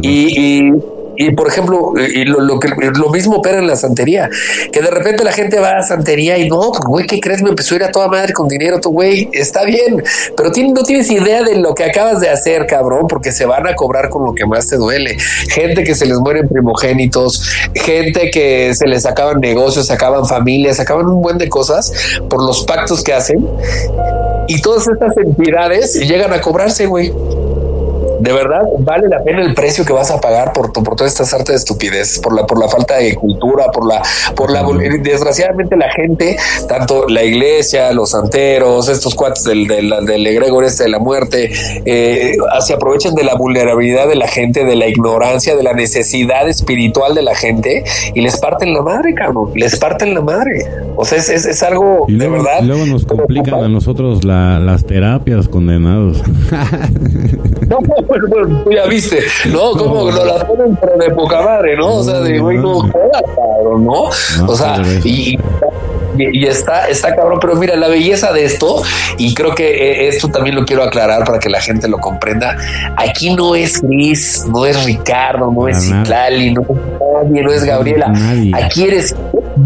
y, 0.01 0.67
y 0.67 0.71
y 1.17 1.31
por 1.31 1.47
ejemplo, 1.47 1.93
y 1.97 2.25
lo, 2.25 2.39
lo, 2.41 2.59
que 2.59 2.69
lo 2.69 3.09
mismo 3.09 3.37
opera 3.37 3.59
en 3.59 3.67
la 3.67 3.75
santería, 3.75 4.29
que 4.71 4.81
de 4.81 4.89
repente 4.89 5.23
la 5.23 5.31
gente 5.31 5.59
va 5.59 5.77
a 5.77 5.83
santería 5.83 6.37
y 6.37 6.49
no, 6.49 6.71
güey, 6.85 7.05
¿qué 7.05 7.19
crees? 7.19 7.41
Me 7.41 7.49
empezó 7.49 7.75
a 7.75 7.77
ir 7.77 7.83
a 7.83 7.91
toda 7.91 8.07
madre 8.07 8.33
con 8.33 8.47
dinero, 8.47 8.79
tu 8.79 8.89
güey, 8.89 9.29
está 9.33 9.63
bien, 9.63 10.03
pero 10.35 10.51
no 10.73 10.83
tienes 10.83 11.09
idea 11.09 11.43
de 11.43 11.55
lo 11.55 11.73
que 11.73 11.83
acabas 11.83 12.19
de 12.19 12.29
hacer, 12.29 12.65
cabrón, 12.65 13.07
porque 13.07 13.31
se 13.31 13.45
van 13.45 13.67
a 13.67 13.75
cobrar 13.75 14.09
con 14.09 14.25
lo 14.25 14.33
que 14.33 14.45
más 14.45 14.67
te 14.67 14.77
duele. 14.77 15.17
Gente 15.49 15.83
que 15.83 15.95
se 15.95 16.05
les 16.05 16.17
mueren 16.17 16.47
primogénitos, 16.47 17.41
gente 17.73 18.29
que 18.31 18.73
se 18.73 18.87
les 18.87 19.05
acaban 19.05 19.39
negocios, 19.39 19.91
acaban 19.91 20.25
familias, 20.25 20.79
acaban 20.79 21.07
un 21.07 21.21
buen 21.21 21.37
de 21.37 21.49
cosas 21.49 21.91
por 22.29 22.43
los 22.43 22.63
pactos 22.63 23.03
que 23.03 23.13
hacen. 23.13 23.47
Y 24.47 24.61
todas 24.61 24.87
estas 24.87 25.17
entidades 25.17 25.95
llegan 25.95 26.31
a 26.33 26.41
cobrarse, 26.41 26.85
güey 26.85 27.11
de 28.25 28.33
verdad 28.33 28.63
vale 28.79 29.07
la 29.07 29.23
pena 29.23 29.43
el 29.43 29.53
precio 29.53 29.85
que 29.85 29.93
vas 29.93 30.09
a 30.09 30.19
pagar 30.19 30.51
por, 30.51 30.73
por 30.73 30.95
toda 30.95 31.07
esta 31.07 31.23
arte 31.35 31.51
de 31.51 31.57
estupidez, 31.59 32.19
por 32.19 32.35
la, 32.35 32.45
por 32.47 32.59
la 32.59 32.67
falta 32.67 32.97
de 32.97 33.13
cultura, 33.13 33.71
por 33.71 33.85
la, 33.87 34.01
por 34.35 34.51
la, 34.51 34.63
desgraciadamente 35.01 35.77
la 35.77 35.91
gente, 35.91 36.35
tanto 36.67 37.07
la 37.07 37.23
iglesia, 37.23 37.91
los 37.93 38.11
santeros, 38.11 38.89
estos 38.89 39.13
cuates 39.13 39.43
del, 39.43 39.67
del, 39.67 39.93
del 40.05 40.25
egregor 40.25 40.65
este 40.65 40.83
de 40.83 40.89
la 40.89 40.99
muerte, 40.99 41.51
eh, 41.85 42.35
se 42.61 42.73
aprovechan 42.73 43.13
de 43.13 43.23
la 43.23 43.35
vulnerabilidad 43.35 44.07
de 44.07 44.15
la 44.15 44.27
gente, 44.27 44.65
de 44.65 44.75
la 44.75 44.87
ignorancia, 44.87 45.55
de 45.55 45.61
la 45.61 45.73
necesidad 45.73 46.49
espiritual 46.49 47.13
de 47.13 47.21
la 47.21 47.35
gente 47.35 47.83
y 48.15 48.21
les 48.21 48.39
parten 48.39 48.73
la 48.73 48.81
madre, 48.81 49.13
cabrón, 49.13 49.51
les 49.53 49.77
parten 49.77 50.15
la 50.15 50.21
madre. 50.21 50.65
O 50.95 51.05
sea, 51.05 51.19
es, 51.19 51.29
es, 51.29 51.61
algo 51.61 52.05
de 52.07 52.27
verdad. 52.27 52.63
Y 52.63 52.65
luego 52.65 52.85
nos 52.87 53.05
complican 53.05 53.63
a 53.63 53.67
nosotros 53.67 54.23
la, 54.23 54.59
las 54.59 54.85
terapias 54.85 55.47
condenados. 55.47 56.23
No, 57.67 57.79
bueno, 58.21 58.47
bueno, 58.47 58.63
tú 58.63 58.71
ya 58.71 58.85
viste, 58.85 59.19
¿no? 59.51 59.71
Como 59.71 60.11
lo 60.11 60.25
la 60.25 60.45
ponen 60.45 60.75
pero 60.75 60.97
de 60.97 61.09
poca 61.11 61.41
madre, 61.41 61.75
¿no? 61.75 61.95
O 61.95 62.03
sea, 62.03 62.19
de 62.19 62.39
güey, 62.39 62.57
no 62.57 62.89
cabrón, 62.89 63.85
¿no? 63.85 64.09
O 64.47 64.55
sea, 64.55 64.81
y, 65.03 65.37
y, 66.17 66.45
está, 66.45 66.87
está 66.87 67.15
cabrón, 67.15 67.39
pero 67.41 67.55
mira, 67.55 67.75
la 67.75 67.87
belleza 67.87 68.31
de 68.31 68.45
esto, 68.45 68.81
y 69.17 69.33
creo 69.33 69.53
que 69.53 69.67
eh, 69.67 70.07
esto 70.07 70.29
también 70.29 70.55
lo 70.55 70.65
quiero 70.65 70.83
aclarar 70.83 71.25
para 71.25 71.39
que 71.39 71.49
la 71.49 71.61
gente 71.61 71.87
lo 71.87 71.97
comprenda. 71.97 72.55
Aquí 72.97 73.33
no 73.35 73.55
es 73.55 73.79
Cris, 73.81 74.45
no 74.47 74.65
es 74.65 74.83
Ricardo, 74.85 75.51
no 75.51 75.67
es 75.67 75.83
Citlali, 75.83 76.53
no 76.53 76.61
es 76.61 76.67
nadie, 76.69 77.43
no 77.43 77.51
es 77.51 77.63
Gabriela. 77.63 78.13
Aquí 78.53 78.83
eres 78.83 79.15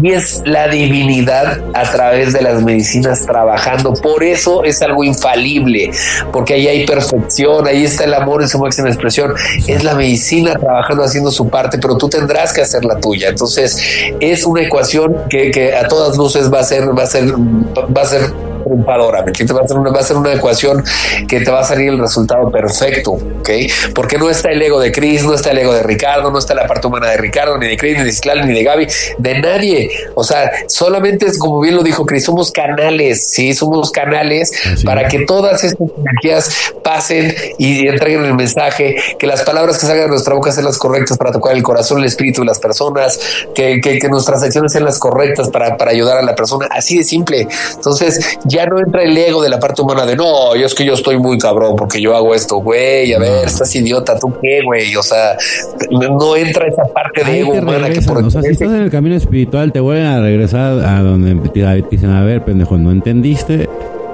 y 0.02 0.12
es 0.12 0.42
la 0.44 0.68
divinidad 0.68 1.60
a 1.74 1.90
través 1.90 2.32
de 2.32 2.42
las 2.42 2.62
medicinas 2.62 3.24
trabajando. 3.26 3.92
Por 3.94 4.22
eso 4.22 4.64
es 4.64 4.82
algo 4.82 5.04
infalible, 5.04 5.90
porque 6.32 6.54
ahí 6.54 6.68
hay 6.68 6.86
perfección, 6.86 7.66
ahí 7.66 7.84
está 7.84 8.04
el 8.04 8.14
amor 8.14 8.42
en 8.42 8.48
su 8.48 8.58
máxima 8.58 8.88
expresión. 8.88 9.34
Es 9.66 9.84
la 9.84 9.94
medicina 9.94 10.54
trabajando, 10.54 11.04
haciendo 11.04 11.30
su 11.30 11.48
parte, 11.48 11.78
pero 11.78 11.96
tú 11.96 12.08
tendrás 12.08 12.52
que 12.52 12.62
hacer 12.62 12.84
la 12.84 12.98
tuya. 13.00 13.28
Entonces, 13.28 13.80
es 14.20 14.44
una 14.44 14.62
ecuación 14.62 15.16
que, 15.28 15.50
que 15.50 15.74
a 15.74 15.88
todas 15.88 16.16
luces 16.16 16.52
va 16.52 16.60
a 16.60 16.64
ser, 16.64 16.96
va 16.96 17.04
a 17.04 17.06
ser, 17.06 17.32
va 17.34 18.02
a 18.02 18.06
ser 18.06 18.49
triunfadora, 18.62 19.22
¿me 19.22 19.32
Va 19.50 19.60
a, 19.62 19.66
ser 19.66 19.78
una, 19.78 19.90
va 19.90 20.00
a 20.00 20.02
ser 20.02 20.16
una 20.16 20.32
ecuación 20.32 20.84
que 21.28 21.40
te 21.40 21.50
va 21.50 21.60
a 21.60 21.64
salir 21.64 21.88
el 21.88 21.98
resultado 21.98 22.50
perfecto, 22.50 23.12
¿ok? 23.12 23.50
Porque 23.94 24.18
no 24.18 24.30
está 24.30 24.50
el 24.50 24.62
ego 24.62 24.80
de 24.80 24.92
Chris, 24.92 25.24
no 25.24 25.34
está 25.34 25.50
el 25.50 25.58
ego 25.58 25.72
de 25.72 25.82
Ricardo, 25.82 26.30
no 26.30 26.38
está 26.38 26.54
la 26.54 26.66
parte 26.66 26.86
humana 26.86 27.08
de 27.08 27.16
Ricardo, 27.16 27.58
ni 27.58 27.66
de 27.66 27.76
Chris, 27.76 27.98
ni 27.98 28.04
de 28.04 28.12
Citlal, 28.12 28.46
ni 28.46 28.54
de 28.54 28.62
Gaby, 28.62 28.86
de 29.18 29.40
nadie. 29.40 29.90
O 30.14 30.24
sea, 30.24 30.50
solamente 30.66 31.26
es 31.26 31.38
como 31.38 31.60
bien 31.60 31.76
lo 31.76 31.82
dijo 31.82 32.06
Chris, 32.06 32.24
somos 32.24 32.50
canales, 32.50 33.28
sí, 33.28 33.54
somos 33.54 33.90
canales 33.90 34.52
para 34.84 35.08
que 35.08 35.20
todas 35.20 35.64
estas 35.64 35.88
energías 35.98 36.72
pasen 36.82 37.34
y 37.58 37.86
entreguen 37.88 38.24
el 38.24 38.34
mensaje, 38.34 38.96
que 39.18 39.26
las 39.26 39.42
palabras 39.42 39.78
que 39.78 39.86
salgan 39.86 40.04
de 40.04 40.10
nuestra 40.10 40.34
boca 40.34 40.52
sean 40.52 40.66
las 40.66 40.78
correctas 40.78 41.16
para 41.18 41.32
tocar 41.32 41.54
el 41.54 41.62
corazón, 41.62 41.98
el 41.98 42.04
espíritu 42.04 42.42
de 42.42 42.46
las 42.46 42.58
personas, 42.58 43.18
que, 43.54 43.80
que, 43.80 43.98
que 43.98 44.08
nuestras 44.08 44.42
acciones 44.42 44.72
sean 44.72 44.84
las 44.84 44.98
correctas 44.98 45.48
para, 45.48 45.76
para 45.76 45.90
ayudar 45.90 46.18
a 46.18 46.22
la 46.22 46.34
persona, 46.34 46.66
así 46.70 46.98
de 46.98 47.04
simple. 47.04 47.46
Entonces, 47.74 48.38
ya 48.50 48.66
no 48.66 48.78
entra 48.78 49.02
el 49.02 49.16
ego 49.16 49.42
de 49.42 49.48
la 49.48 49.58
parte 49.58 49.82
humana 49.82 50.04
de 50.04 50.16
no, 50.16 50.54
yo 50.56 50.66
es 50.66 50.74
que 50.74 50.84
yo 50.84 50.94
estoy 50.94 51.18
muy 51.18 51.38
cabrón 51.38 51.76
porque 51.76 52.00
yo 52.00 52.16
hago 52.16 52.34
esto, 52.34 52.56
güey, 52.56 53.12
a 53.14 53.18
ver, 53.18 53.46
estás 53.46 53.74
idiota, 53.74 54.18
tú 54.18 54.32
qué, 54.40 54.60
güey, 54.64 54.94
o 54.96 55.02
sea, 55.02 55.36
no 55.90 56.36
entra 56.36 56.66
esa 56.66 56.84
parte 56.84 57.24
de 57.24 57.40
ego 57.40 57.52
humana 57.52 57.88
que 57.90 58.02
por 58.02 58.18
O 58.22 58.30
sea, 58.30 58.42
si 58.42 58.48
estás 58.48 58.68
en 58.68 58.82
el 58.82 58.90
camino 58.90 59.14
espiritual, 59.14 59.72
te 59.72 59.80
vuelven 59.80 60.06
a 60.06 60.20
regresar 60.20 60.84
a 60.84 61.00
donde 61.00 61.34
te 61.50 61.84
dicen, 61.90 62.10
a 62.10 62.24
ver, 62.24 62.44
pendejo, 62.44 62.76
no 62.76 62.90
entendiste, 62.90 63.68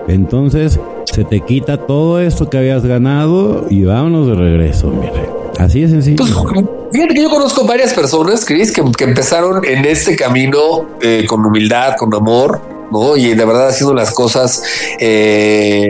entonces 0.09 0.79
se 1.05 1.25
te 1.25 1.41
quita 1.41 1.79
todo 1.79 2.21
esto 2.21 2.51
que 2.51 2.59
habías 2.59 2.85
ganado 2.85 3.67
y 3.71 3.85
vámonos 3.85 4.27
de 4.29 4.35
regreso, 4.35 4.89
mire. 4.89 5.37
Así 5.59 5.83
es 5.83 5.91
sencillo. 5.91 6.17
Pues, 6.19 6.65
fíjate 6.93 7.15
que 7.15 7.23
yo 7.23 7.31
conozco 7.31 7.65
varias 7.65 7.95
personas, 7.95 8.45
Chris, 8.45 8.71
que, 8.73 8.83
que 8.97 9.05
empezaron 9.05 9.65
en 9.65 9.87
este 9.87 10.15
camino 10.15 10.87
eh, 11.01 11.25
con 11.27 11.45
humildad, 11.45 11.97
con 11.97 12.15
amor, 12.15 12.61
¿no? 12.91 13.17
Y 13.17 13.35
de 13.35 13.45
verdad 13.45 13.69
haciendo 13.69 13.95
las 13.95 14.13
cosas 14.13 14.63
eh, 14.99 15.87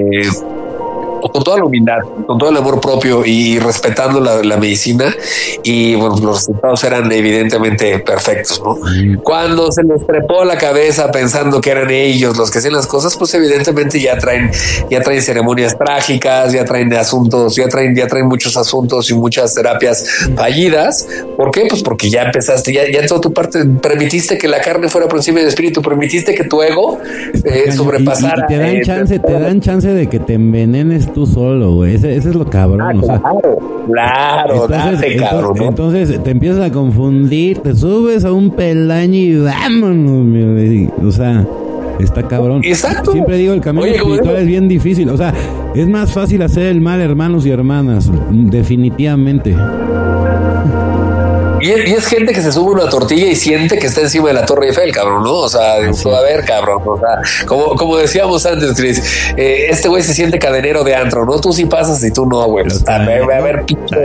con 1.20 1.42
toda 1.42 1.58
la 1.58 1.64
humildad, 1.64 1.98
con 2.26 2.38
todo 2.38 2.50
el 2.50 2.56
amor 2.56 2.80
propio 2.80 3.24
y 3.24 3.58
respetando 3.58 4.20
la, 4.20 4.56
medicina 4.56 5.14
y 5.62 5.94
bueno, 5.96 6.16
los 6.16 6.38
resultados 6.38 6.82
eran 6.84 7.12
evidentemente 7.12 7.98
perfectos, 7.98 8.62
¿no? 8.64 8.78
Cuando 9.22 9.70
se 9.70 9.82
les 9.82 10.06
trepó 10.06 10.44
la 10.44 10.56
cabeza 10.56 11.10
pensando 11.10 11.60
que 11.60 11.70
eran 11.70 11.90
ellos 11.90 12.36
los 12.38 12.50
que 12.50 12.58
hacían 12.58 12.72
las 12.72 12.86
cosas, 12.86 13.16
pues 13.16 13.34
evidentemente 13.34 14.00
ya 14.00 14.16
traen, 14.18 14.50
ya 14.90 15.02
traen 15.02 15.20
ceremonias 15.20 15.76
trágicas, 15.76 16.52
ya 16.52 16.64
traen 16.64 16.92
asuntos, 16.94 17.56
ya 17.56 17.68
traen, 17.68 17.94
ya 17.94 18.06
traen 18.06 18.26
muchos 18.26 18.56
asuntos 18.56 19.10
y 19.10 19.14
muchas 19.14 19.54
terapias 19.54 20.04
fallidas. 20.34 21.06
¿Por 21.36 21.50
qué? 21.50 21.66
Pues 21.68 21.82
porque 21.82 22.08
ya 22.08 22.22
empezaste, 22.22 22.72
ya, 22.72 22.90
ya 22.90 23.00
en 23.00 23.06
toda 23.06 23.20
tu 23.20 23.32
parte 23.32 23.64
permitiste 23.64 24.38
que 24.38 24.48
la 24.48 24.60
carne 24.60 24.88
fuera 24.88 25.08
por 25.08 25.18
encima 25.18 25.40
del 25.40 25.48
espíritu, 25.48 25.82
permitiste 25.82 26.34
que 26.34 26.44
tu 26.44 26.62
ego 26.62 26.98
eh, 27.44 27.72
sobrepasara. 27.72 28.46
te 28.46 28.56
dan 28.56 28.76
eh, 28.76 28.82
chance, 28.84 29.18
te 29.18 29.32
dan 29.32 29.60
chance 29.60 29.88
de 29.88 30.06
que 30.08 30.18
te 30.18 30.34
envenenes 30.34 31.05
tú 31.12 31.26
solo, 31.26 31.74
güey. 31.76 31.94
Ese, 31.94 32.16
es 32.16 32.24
lo 32.26 32.44
cabrón. 32.44 32.80
Ah, 32.80 32.92
claro, 33.86 34.66
claro, 34.66 34.94
entonces, 34.94 35.20
cabrón. 35.20 35.62
Entonces 35.62 36.22
te 36.22 36.30
empiezas 36.30 36.64
a 36.64 36.72
confundir, 36.72 37.58
te 37.58 37.74
subes 37.74 38.24
a 38.24 38.32
un 38.32 38.50
pelaño 38.50 39.14
y 39.14 39.38
vámonos, 39.38 40.94
O 41.04 41.12
sea, 41.12 41.46
está 41.98 42.22
cabrón. 42.22 42.62
Exacto. 42.64 43.12
Siempre 43.12 43.36
digo, 43.38 43.52
el 43.52 43.60
camino 43.60 43.86
espiritual 43.86 44.36
es 44.36 44.46
bien 44.46 44.68
difícil. 44.68 45.08
O 45.10 45.16
sea, 45.16 45.32
es 45.74 45.88
más 45.88 46.12
fácil 46.12 46.42
hacer 46.42 46.66
el 46.66 46.80
mal, 46.80 47.00
hermanos 47.00 47.46
y 47.46 47.50
hermanas. 47.50 48.10
Definitivamente. 48.30 49.54
Y 51.66 51.72
es, 51.72 52.06
gente 52.06 52.32
que 52.32 52.40
se 52.40 52.52
sube 52.52 52.70
una 52.70 52.88
tortilla 52.88 53.26
y 53.26 53.34
siente 53.34 53.76
que 53.78 53.88
está 53.88 54.02
encima 54.02 54.28
de 54.28 54.34
la 54.34 54.46
Torre 54.46 54.68
Eiffel, 54.68 54.92
cabrón, 54.92 55.24
¿no? 55.24 55.34
O 55.38 55.48
sea, 55.48 55.74
a 55.74 56.20
ver, 56.22 56.44
cabrón. 56.44 56.80
O 56.86 56.96
sea, 56.96 57.44
como, 57.44 57.74
como 57.74 57.96
decíamos 57.96 58.46
antes, 58.46 58.74
Chris, 58.76 59.02
eh, 59.36 59.66
este 59.68 59.88
güey 59.88 60.04
se 60.04 60.14
siente 60.14 60.38
cadenero 60.38 60.84
de 60.84 60.94
antro, 60.94 61.26
¿no? 61.26 61.40
Tú 61.40 61.52
sí 61.52 61.66
pasas 61.66 62.04
y 62.04 62.12
tú 62.12 62.24
no, 62.24 62.44
güey. 62.44 62.66
a 62.86 62.98
ver, 62.98 63.22
a 63.22 63.40
ver, 63.40 63.64
pinche, 63.64 63.96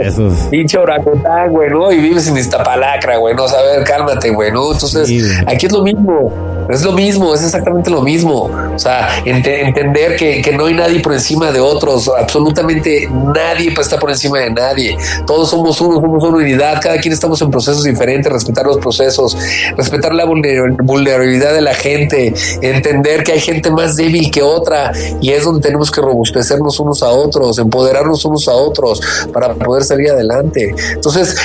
pinche 0.50 0.76
oracután, 0.76 1.50
güey, 1.50 1.70
¿no? 1.70 1.92
Y 1.92 1.98
vives 1.98 2.26
en 2.26 2.36
esta 2.36 2.64
palacra, 2.64 3.16
güey, 3.18 3.36
¿no? 3.36 3.44
O 3.44 3.48
sea, 3.48 3.60
a 3.60 3.62
ver, 3.62 3.84
cálmate, 3.84 4.30
güey, 4.30 4.50
¿no? 4.50 4.72
Entonces, 4.72 5.08
aquí 5.46 5.66
es 5.66 5.72
lo 5.72 5.84
mismo. 5.84 6.61
Es 6.72 6.82
lo 6.82 6.92
mismo, 6.92 7.34
es 7.34 7.42
exactamente 7.42 7.90
lo 7.90 8.00
mismo. 8.00 8.50
O 8.74 8.78
sea, 8.78 9.08
entender 9.24 10.16
que, 10.16 10.52
no 10.56 10.66
hay 10.66 10.74
nadie 10.74 11.00
por 11.00 11.12
encima 11.12 11.50
de 11.50 11.60
otros, 11.60 12.08
absolutamente 12.08 13.08
nadie 13.34 13.74
está 13.78 13.98
por 13.98 14.10
encima 14.10 14.38
de 14.38 14.50
nadie. 14.50 14.96
Todos 15.26 15.50
somos 15.50 15.80
uno, 15.80 16.00
somos 16.00 16.22
una 16.24 16.38
unidad, 16.38 16.80
cada 16.80 16.98
quien 16.98 17.12
estamos 17.12 17.40
en 17.42 17.50
procesos 17.50 17.84
diferentes, 17.84 18.32
respetar 18.32 18.66
los 18.66 18.78
procesos, 18.78 19.36
respetar 19.76 20.14
la 20.14 20.24
vulnerabilidad 20.24 21.52
de 21.52 21.60
la 21.60 21.74
gente, 21.74 22.32
entender 22.60 23.24
que 23.24 23.32
hay 23.32 23.40
gente 23.40 23.70
más 23.70 23.96
débil 23.96 24.30
que 24.30 24.42
otra 24.42 24.92
y 25.20 25.30
es 25.30 25.44
donde 25.44 25.60
tenemos 25.60 25.90
que 25.90 26.00
robustecernos 26.00 26.78
unos 26.80 27.02
a 27.02 27.08
otros, 27.08 27.58
empoderarnos 27.58 28.24
unos 28.24 28.48
a 28.48 28.54
otros 28.54 29.00
para 29.32 29.54
poder 29.54 29.84
salir 29.84 30.10
adelante. 30.10 30.74
Entonces, 30.94 31.36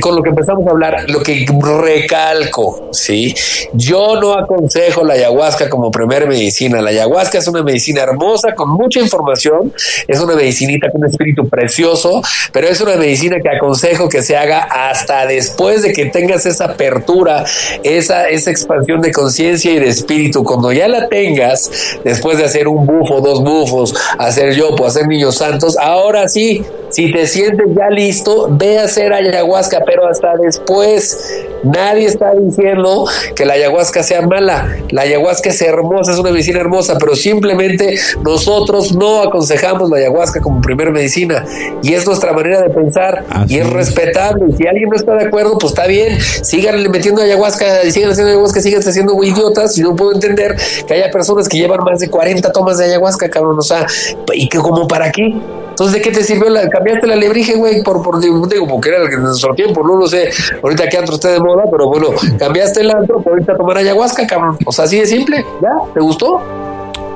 con 0.00 0.16
lo 0.16 0.22
que 0.22 0.30
empezamos 0.30 0.66
a 0.66 0.70
hablar, 0.70 1.08
lo 1.08 1.20
que 1.20 1.46
recalco, 1.80 2.88
¿sí? 2.92 3.34
Yo 3.72 4.20
no 4.20 4.34
aconsejo 4.34 5.04
la 5.04 5.14
ayahuasca 5.14 5.68
como 5.68 5.90
primer 5.90 6.26
medicina. 6.26 6.80
La 6.80 6.90
ayahuasca 6.90 7.38
es 7.38 7.48
una 7.48 7.62
medicina 7.62 8.02
hermosa, 8.02 8.54
con 8.54 8.70
mucha 8.70 9.00
información, 9.00 9.72
es 10.08 10.20
una 10.20 10.34
medicinita 10.34 10.90
con 10.90 11.02
un 11.02 11.08
espíritu 11.08 11.48
precioso, 11.48 12.22
pero 12.52 12.68
es 12.68 12.80
una 12.80 12.96
medicina 12.96 13.36
que 13.42 13.56
aconsejo 13.56 14.08
que 14.08 14.22
se 14.22 14.36
haga 14.36 14.64
hasta 14.64 15.26
después 15.26 15.82
de 15.82 15.92
que 15.92 16.06
tengas 16.06 16.46
esa 16.46 16.66
apertura, 16.66 17.44
esa, 17.82 18.28
esa 18.28 18.50
expansión 18.50 19.00
de 19.00 19.12
conciencia 19.12 19.72
y 19.72 19.78
de 19.78 19.88
espíritu. 19.88 20.42
Cuando 20.42 20.72
ya 20.72 20.88
la 20.88 21.08
tengas, 21.08 21.70
después 22.04 22.38
de 22.38 22.44
hacer 22.44 22.68
un 22.68 22.86
bufo, 22.86 23.20
dos 23.20 23.42
bufos, 23.42 23.94
hacer 24.18 24.54
yo, 24.54 24.74
pues 24.74 24.96
hacer 24.96 25.06
niños 25.06 25.36
santos, 25.36 25.76
ahora 25.78 26.28
sí, 26.28 26.64
si 26.90 27.10
te 27.10 27.26
sientes 27.26 27.66
ya 27.74 27.88
listo, 27.90 28.48
ve 28.50 28.78
a 28.78 28.84
hacer 28.84 29.12
ayahuasca, 29.12 29.43
pero 29.86 30.06
hasta 30.08 30.36
después. 30.36 31.44
Nadie 31.62 32.06
está 32.06 32.34
diciendo 32.34 33.06
que 33.34 33.46
la 33.46 33.54
ayahuasca 33.54 34.02
sea 34.02 34.22
mala. 34.22 34.76
La 34.90 35.02
ayahuasca 35.02 35.48
es 35.48 35.62
hermosa, 35.62 36.12
es 36.12 36.18
una 36.18 36.30
medicina 36.30 36.60
hermosa, 36.60 36.96
pero 36.98 37.16
simplemente 37.16 37.98
nosotros 38.22 38.94
no 38.94 39.22
aconsejamos 39.22 39.88
la 39.88 39.96
ayahuasca 39.96 40.40
como 40.40 40.60
primer 40.60 40.90
medicina. 40.90 41.44
Y 41.82 41.94
es 41.94 42.06
nuestra 42.06 42.32
manera 42.32 42.60
de 42.60 42.70
pensar 42.70 43.24
y 43.48 43.58
es, 43.58 43.70
respetable. 43.70 44.54
Si 44.56 44.66
alguien 44.66 44.90
no 44.90 44.96
está 44.96 45.14
de 45.14 45.24
acuerdo, 45.24 45.58
pues 45.58 45.72
está 45.72 45.86
bien. 45.86 46.20
Sigan 46.20 46.90
metiendo 46.90 47.22
ayahuasca, 47.22 47.90
sigan 47.90 48.10
haciendo 48.10 48.32
ayahuasca, 48.32 48.60
sigan 48.60 48.82
siendo 48.82 49.22
idiotas. 49.22 49.76
Yo 49.76 49.88
no 49.88 49.96
puedo 49.96 50.12
entender 50.12 50.56
que 50.86 50.94
haya 50.94 51.10
personas 51.10 51.48
que 51.48 51.56
llevan 51.56 51.80
más 51.84 52.00
de 52.00 52.10
40 52.10 52.52
tomas 52.52 52.78
de 52.78 52.86
ayahuasca, 52.86 53.30
cabrón. 53.30 53.58
O 53.58 53.62
sea, 53.62 53.86
¿y 54.34 54.48
que 54.48 54.58
como 54.58 54.86
para 54.86 55.10
qué? 55.10 55.34
Entonces, 55.74 55.94
¿de 55.96 56.02
qué 56.02 56.12
te 56.12 56.22
sirvió 56.22 56.48
la, 56.50 56.68
cambiaste 56.68 57.08
la 57.08 57.16
lebrige, 57.16 57.56
güey? 57.56 57.82
Por, 57.82 58.00
por, 58.00 58.20
digo, 58.20 58.68
porque 58.68 58.90
era 58.90 59.02
el 59.02 59.10
que 59.10 59.16
nuestro 59.16 59.56
tiempo, 59.56 59.82
no 59.84 59.96
lo 59.96 60.06
sé. 60.06 60.30
Ahorita 60.62 60.88
que 60.88 60.98
antro 60.98 61.16
esté 61.16 61.30
de 61.30 61.40
moda, 61.40 61.64
pero 61.68 61.88
bueno, 61.88 62.10
cambiaste 62.38 62.82
el 62.82 62.92
antro 62.92 63.20
por 63.20 63.40
irte 63.40 63.50
a 63.50 63.56
tomar 63.56 63.78
ayahuasca, 63.78 64.24
cabrón. 64.24 64.56
O 64.64 64.70
sea, 64.70 64.84
así 64.84 65.00
de 65.00 65.06
simple. 65.06 65.44
¿Ya? 65.60 65.70
¿Te 65.92 65.98
gustó? 65.98 66.40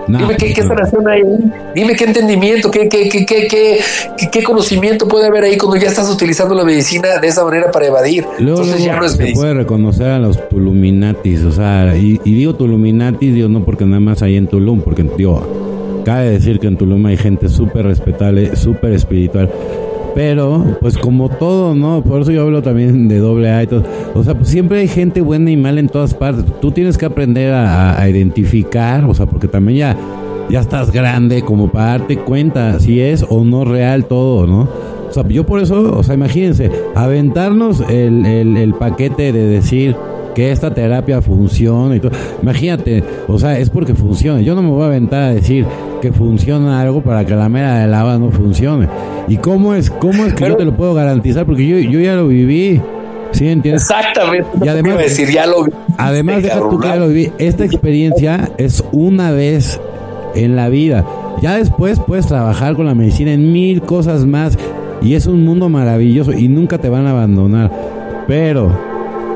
Dime 0.09 0.37
qué, 0.37 0.53
qué 0.55 0.63
sanación 0.63 1.07
hay 1.07 1.21
ahí. 1.21 1.53
Dime 1.75 1.95
qué 1.95 2.05
entendimiento, 2.05 2.69
qué, 2.69 2.89
qué, 2.89 3.09
qué, 3.09 3.25
qué, 3.27 3.79
qué, 4.33 4.43
conocimiento 4.43 5.07
puede 5.07 5.29
haber 5.29 5.45
ahí 5.45 5.57
cuando 5.57 5.77
ya 5.77 5.87
estás 5.87 6.11
utilizando 6.11 6.53
la 6.57 6.65
medicina 6.65 7.19
de 7.19 7.29
esa 7.29 7.45
manera 7.45 7.71
para 7.71 7.87
evadir. 7.87 8.27
Entonces 8.41 8.83
ya 8.83 8.97
no 8.97 9.05
es 9.05 9.13
se 9.13 9.33
puede 9.35 9.55
reconocer 9.55 10.09
a 10.09 10.19
los 10.19 10.49
Tuluminatis, 10.49 11.45
o 11.45 11.53
sea, 11.53 11.95
y, 11.97 12.21
y 12.25 12.35
digo 12.35 12.55
Tuluminatis, 12.55 13.35
digo 13.35 13.49
no 13.49 13.65
porque 13.65 13.85
nada 13.85 14.01
más 14.01 14.23
hay 14.23 14.37
en 14.37 14.49
Tulum, 14.49 14.81
porque 14.81 15.05
digo 15.17 15.68
Cabe 16.09 16.31
decir 16.31 16.59
que 16.59 16.67
en 16.67 16.79
Tulum 16.79 17.05
hay 17.05 17.19
gente 17.19 17.51
súper 17.51 17.85
respetable, 17.85 18.57
súper 18.57 18.95
espiritual. 18.95 19.51
Pero, 20.15 20.79
pues 20.81 20.97
como 20.97 21.29
todo, 21.29 21.75
¿no? 21.75 22.03
Por 22.03 22.23
eso 22.23 22.33
yo 22.33 22.45
hablo 22.45 22.63
también 22.63 23.09
de 23.09 23.19
doble 23.19 23.51
A 23.51 23.65
y 23.65 23.67
todo. 23.67 23.85
O 24.15 24.25
sea, 24.25 24.33
pues 24.35 24.49
siempre 24.49 24.79
hay 24.79 24.89
gente 24.89 25.21
buena 25.21 25.51
y 25.51 25.59
mala 25.59 25.81
en 25.81 25.91
todas 25.91 26.15
partes. 26.15 26.47
Tú 26.63 26.71
tienes 26.71 26.97
que 26.97 27.05
aprender 27.05 27.53
a, 27.53 28.09
identificar, 28.09 29.05
o 29.05 29.13
sea, 29.13 29.27
porque 29.27 29.49
también 29.49 29.81
ya, 29.81 29.97
ya 30.49 30.61
estás 30.61 30.93
grande 30.93 31.43
como 31.43 31.71
para 31.71 31.99
darte 31.99 32.17
cuenta 32.17 32.81
si 32.81 33.03
es 33.03 33.27
o 33.29 33.45
no 33.45 33.67
real 33.67 34.07
todo, 34.07 34.47
¿no? 34.47 34.61
O 35.11 35.13
sea, 35.13 35.29
yo 35.29 35.45
por 35.45 35.61
eso, 35.61 35.95
o 35.95 36.03
sea, 36.03 36.15
imagínense, 36.15 36.71
aventarnos 36.95 37.83
el, 37.83 38.25
el, 38.25 38.57
el 38.57 38.73
paquete 38.73 39.31
de 39.31 39.47
decir 39.47 39.95
que 40.35 40.53
esta 40.53 40.73
terapia 40.73 41.21
funciona 41.21 41.97
y 41.97 42.01
todo. 42.01 42.13
Imagínate, 42.41 43.03
o 43.27 43.39
sea, 43.39 43.59
es 43.59 43.69
porque 43.71 43.95
funciona. 43.95 44.41
Yo 44.41 44.55
no 44.55 44.63
me 44.63 44.69
voy 44.69 44.85
a 44.85 44.87
aventar 44.87 45.23
a 45.25 45.35
decir 45.35 45.67
que 46.01 46.13
funciona 46.13 46.81
algo 46.81 47.03
para 47.03 47.25
que 47.25 47.35
la 47.35 47.49
mera 47.49 47.79
de 47.79 47.87
lava 47.87 48.19
no 48.19 48.31
funcione. 48.31 48.89
¿Y 49.29 49.37
cómo 49.37 49.75
es, 49.75 49.91
cómo 49.91 50.25
es 50.25 50.35
que 50.35 50.49
yo 50.49 50.57
te 50.57 50.65
lo 50.65 50.77
puedo 50.77 50.95
garantizar? 50.95 51.47
Porque 51.47 51.67
yo, 51.67 51.79
yo 51.79 52.01
ya 52.01 52.15
lo 52.15 52.29
viví. 52.29 52.81
¿Sí 53.33 53.49
entiendes? 53.49 53.83
Exactamente. 53.83 54.49
Y 54.63 54.69
además, 54.69 54.99
decir, 54.99 55.31
ya 55.31 55.47
lo 55.47 55.67
Además 55.99 56.43
de 56.43 56.49
que 56.49 56.57
tú 56.57 56.81
ya 56.83 56.97
lo 56.97 57.09
viví, 57.09 57.31
esta 57.39 57.65
experiencia 57.65 58.51
es 58.57 58.83
una 58.93 59.33
vez 59.33 59.81
en 60.35 60.57
la 60.57 60.69
vida. 60.69 61.05
Ya 61.43 61.57
después 61.57 62.01
puedes 62.01 62.27
trabajar 62.27 62.75
con 62.75 62.87
la 62.87 62.95
medicina 62.95 63.33
en 63.33 63.53
mil 63.53 63.83
cosas 63.83 64.25
más 64.25 64.59
y 65.03 65.15
es 65.15 65.27
un 65.27 65.45
mundo 65.45 65.69
maravilloso 65.69 66.33
y 66.33 66.49
nunca 66.49 66.79
te 66.79 66.89
van 66.89 67.07
a 67.07 67.11
abandonar. 67.11 67.71
Pero 68.27 68.77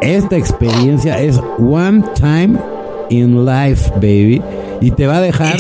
esta 0.01 0.37
experiencia 0.37 1.21
es 1.21 1.41
one 1.59 2.03
time 2.15 2.59
in 3.11 3.45
life, 3.45 3.91
baby. 3.97 4.43
Y 4.83 4.91
te 4.91 5.07
va 5.07 5.19
a 5.19 5.21
dejar 5.21 5.57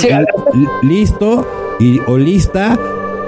listo 0.82 1.46
y, 1.80 2.00
o 2.06 2.18
lista 2.18 2.78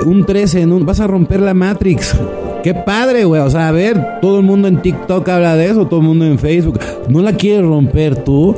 un 0.04 0.24
13 0.24 0.62
en 0.62 0.72
un... 0.72 0.84
Vas 0.84 1.00
a 1.00 1.06
romper 1.06 1.40
la 1.40 1.54
Matrix. 1.54 2.16
Qué 2.62 2.74
padre, 2.74 3.24
güey. 3.24 3.40
O 3.40 3.50
sea, 3.50 3.68
a 3.68 3.72
ver, 3.72 4.20
todo 4.20 4.38
el 4.38 4.44
mundo 4.44 4.68
en 4.68 4.82
TikTok 4.82 5.28
habla 5.28 5.56
de 5.56 5.66
eso, 5.66 5.86
todo 5.86 6.00
el 6.00 6.06
mundo 6.06 6.24
en 6.24 6.38
Facebook. 6.38 6.80
¿No 7.08 7.22
la 7.22 7.34
quieres 7.34 7.62
romper 7.62 8.24
tú? 8.24 8.56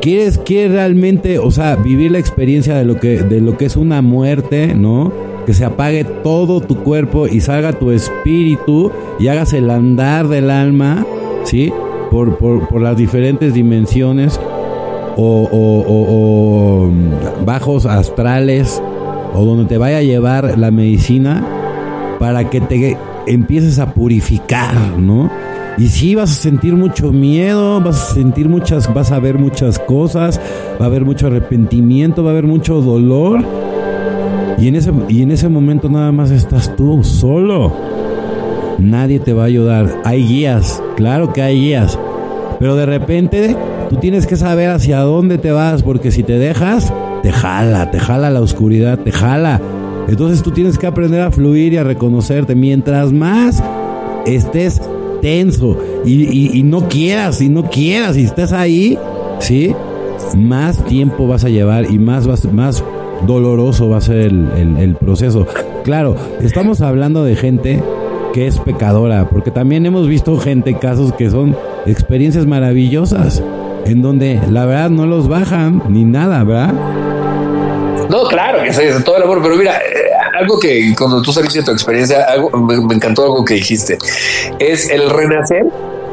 ¿Quieres, 0.00 0.38
quieres 0.38 0.72
realmente, 0.72 1.38
o 1.38 1.50
sea, 1.50 1.76
vivir 1.76 2.10
la 2.10 2.18
experiencia 2.18 2.74
de 2.74 2.84
lo 2.84 3.00
que, 3.00 3.22
de 3.22 3.40
lo 3.40 3.56
que 3.56 3.66
es 3.66 3.76
una 3.76 4.02
muerte, 4.02 4.74
¿no? 4.74 5.12
Que 5.46 5.54
se 5.54 5.64
apague 5.64 6.04
todo 6.04 6.60
tu 6.60 6.82
cuerpo 6.82 7.26
y 7.26 7.40
salga 7.40 7.72
tu 7.72 7.90
espíritu 7.90 8.90
y 9.18 9.28
hagas 9.28 9.52
el 9.54 9.70
andar 9.70 10.28
del 10.28 10.50
alma, 10.50 11.06
¿sí? 11.44 11.72
por, 12.14 12.38
por, 12.68 12.80
las 12.80 12.96
diferentes 12.96 13.54
dimensiones 13.54 14.40
o, 15.16 16.88
mm, 16.90 17.44
bajos 17.44 17.86
astrales 17.86 18.82
o 19.34 19.44
donde 19.44 19.64
te 19.64 19.78
vaya 19.78 19.98
a 19.98 20.02
llevar 20.02 20.58
la 20.58 20.70
medicina 20.70 21.44
para 22.18 22.48
que 22.50 22.60
te 22.60 22.96
empieces 23.26 23.78
a 23.78 23.92
purificar, 23.92 24.74
¿no? 24.98 25.30
Y 25.76 25.88
sí 25.88 26.14
vas 26.14 26.30
a 26.30 26.34
sentir 26.34 26.74
mucho 26.74 27.10
miedo, 27.10 27.80
vas 27.80 28.10
a 28.10 28.14
sentir 28.14 28.48
muchas, 28.48 28.92
vas 28.94 29.10
a 29.10 29.18
ver 29.18 29.38
muchas 29.38 29.78
cosas, 29.78 30.40
va 30.80 30.84
a 30.84 30.88
haber 30.88 31.04
mucho 31.04 31.26
arrepentimiento, 31.26 32.22
va 32.22 32.30
a 32.30 32.32
haber 32.32 32.46
mucho 32.46 32.80
dolor. 32.80 33.44
Y 34.56 34.68
en 34.68 34.76
ese, 34.76 34.92
y 35.08 35.22
en 35.22 35.32
ese 35.32 35.48
momento 35.48 35.88
nada 35.88 36.12
más 36.12 36.30
estás 36.30 36.76
tú, 36.76 37.02
solo. 37.02 37.72
Nadie 38.78 39.18
te 39.18 39.32
va 39.32 39.42
a 39.42 39.46
ayudar. 39.46 40.00
Hay 40.04 40.24
guías, 40.24 40.80
claro 40.96 41.32
que 41.32 41.42
hay 41.42 41.58
guías. 41.58 41.98
Pero 42.60 42.76
de 42.76 42.86
repente 42.86 43.56
tú 43.88 43.96
tienes 43.96 44.26
que 44.26 44.36
saber 44.36 44.70
hacia 44.70 45.00
dónde 45.00 45.38
te 45.38 45.52
vas, 45.52 45.82
porque 45.82 46.10
si 46.10 46.22
te 46.22 46.38
dejas, 46.38 46.92
te 47.22 47.32
jala, 47.32 47.90
te 47.90 47.98
jala 47.98 48.30
la 48.30 48.40
oscuridad, 48.40 48.98
te 48.98 49.12
jala. 49.12 49.60
Entonces 50.08 50.42
tú 50.42 50.50
tienes 50.50 50.78
que 50.78 50.86
aprender 50.86 51.20
a 51.20 51.30
fluir 51.30 51.72
y 51.72 51.76
a 51.76 51.84
reconocerte. 51.84 52.54
Mientras 52.54 53.12
más 53.12 53.62
estés 54.26 54.80
tenso 55.22 55.78
y, 56.04 56.62
no 56.64 56.88
quieras, 56.88 57.40
y 57.40 57.48
no 57.48 57.64
quieras, 57.70 58.16
y 58.16 58.24
estés 58.24 58.52
ahí, 58.52 58.98
¿sí? 59.38 59.74
Más 60.36 60.84
tiempo 60.84 61.26
vas 61.26 61.44
a 61.44 61.48
llevar 61.48 61.90
y 61.90 61.98
más, 61.98 62.26
más 62.52 62.84
doloroso 63.26 63.88
va 63.88 63.98
a 63.98 64.02
ser 64.02 64.18
el, 64.18 64.76
el 64.78 64.94
proceso. 64.96 65.46
Claro, 65.82 66.16
estamos 66.42 66.80
hablando 66.80 67.24
de 67.24 67.36
gente 67.36 67.82
que 68.34 68.46
es 68.48 68.58
pecadora, 68.58 69.28
porque 69.30 69.50
también 69.50 69.86
hemos 69.86 70.08
visto 70.08 70.36
gente, 70.38 70.74
casos 70.74 71.12
que 71.12 71.30
son 71.30 71.56
experiencias 71.86 72.46
maravillosas, 72.46 73.42
en 73.86 74.02
donde 74.02 74.40
la 74.50 74.66
verdad 74.66 74.90
no 74.90 75.06
los 75.06 75.28
bajan 75.28 75.82
ni 75.88 76.04
nada, 76.04 76.44
¿verdad? 76.44 76.72
No, 78.08 78.24
claro, 78.24 78.62
que 78.62 78.68
es 78.68 79.04
todo 79.04 79.16
el 79.16 79.22
amor, 79.22 79.40
pero 79.42 79.56
mira, 79.56 79.76
eh, 79.78 80.10
algo 80.38 80.58
que 80.58 80.94
cuando 80.96 81.22
tú 81.22 81.32
saliste 81.32 81.60
de 81.60 81.64
tu 81.64 81.72
experiencia, 81.72 82.24
algo, 82.24 82.50
me, 82.50 82.94
encantó 82.94 83.24
algo 83.24 83.44
que 83.44 83.54
dijiste, 83.54 83.98
es 84.58 84.90
el 84.90 85.10
renacer 85.10 85.64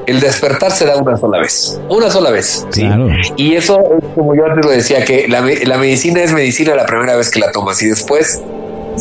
el 0.07 0.19
despertar 0.19 0.71
se 0.71 0.85
da 0.85 0.97
una 0.97 1.15
sola 1.15 1.39
vez, 1.39 1.79
una 1.87 2.09
sola 2.09 2.31
vez. 2.31 2.65
Claro. 2.71 3.07
Y 3.37 3.55
eso 3.55 3.79
es 3.79 4.03
como 4.15 4.35
yo 4.35 4.45
antes 4.45 4.65
lo 4.65 4.71
decía, 4.71 5.05
que 5.05 5.27
la, 5.27 5.41
la, 5.41 5.77
medicina 5.77 6.23
es 6.23 6.33
medicina 6.33 6.75
la 6.75 6.85
primera 6.85 7.15
vez 7.15 7.29
que 7.29 7.39
la 7.39 7.51
tomas 7.51 7.81
y 7.83 7.87
después 7.87 8.41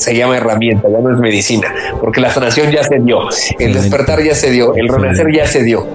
se 0.01 0.15
llama 0.15 0.37
herramienta, 0.37 0.89
ya 0.89 0.99
no 0.99 1.13
es 1.13 1.19
medicina, 1.19 1.73
porque 2.01 2.21
la 2.21 2.31
sanación 2.31 2.71
ya 2.71 2.83
se 2.83 2.99
dio, 2.99 3.21
el 3.59 3.75
despertar 3.75 4.23
ya 4.23 4.35
se 4.35 4.51
dio, 4.51 4.75
el 4.75 4.89
renacer 4.89 5.27
ya 5.33 5.47
se 5.47 5.63
dio. 5.63 5.87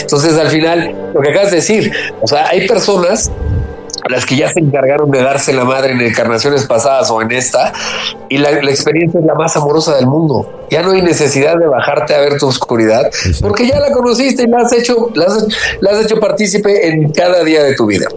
Entonces, 0.00 0.38
al 0.38 0.48
final, 0.48 0.94
lo 1.14 1.20
que 1.20 1.30
acabas 1.30 1.50
de 1.50 1.56
decir, 1.56 1.92
o 2.20 2.26
sea, 2.26 2.48
hay 2.48 2.66
personas 2.66 3.30
a 4.02 4.10
las 4.10 4.26
que 4.26 4.36
ya 4.36 4.50
se 4.50 4.58
encargaron 4.58 5.10
de 5.10 5.22
darse 5.22 5.52
la 5.52 5.64
madre 5.64 5.92
en 5.92 6.00
encarnaciones 6.00 6.66
pasadas 6.66 7.10
o 7.10 7.20
en 7.22 7.30
esta, 7.30 7.72
y 8.28 8.38
la, 8.38 8.50
experiencia 8.50 9.20
es 9.20 9.26
la 9.26 9.34
más 9.34 9.56
amorosa 9.56 9.94
del 9.96 10.06
mundo. 10.06 10.66
Ya 10.70 10.82
no 10.82 10.92
hay 10.92 11.02
necesidad 11.02 11.56
de 11.58 11.66
bajarte 11.66 12.14
a 12.14 12.20
ver 12.20 12.38
tu 12.38 12.48
oscuridad, 12.48 13.10
porque 13.40 13.66
ya 13.66 13.78
la 13.78 13.92
conociste 13.92 14.44
y 14.44 14.46
la 14.46 14.62
has 14.62 14.72
hecho, 14.72 15.10
la 15.14 15.90
has 15.90 16.04
hecho 16.04 16.18
partícipe 16.18 16.88
en 16.88 17.12
cada 17.12 17.44
día 17.44 17.62
de 17.62 17.74
tu 17.74 17.86
vida. 17.86 18.08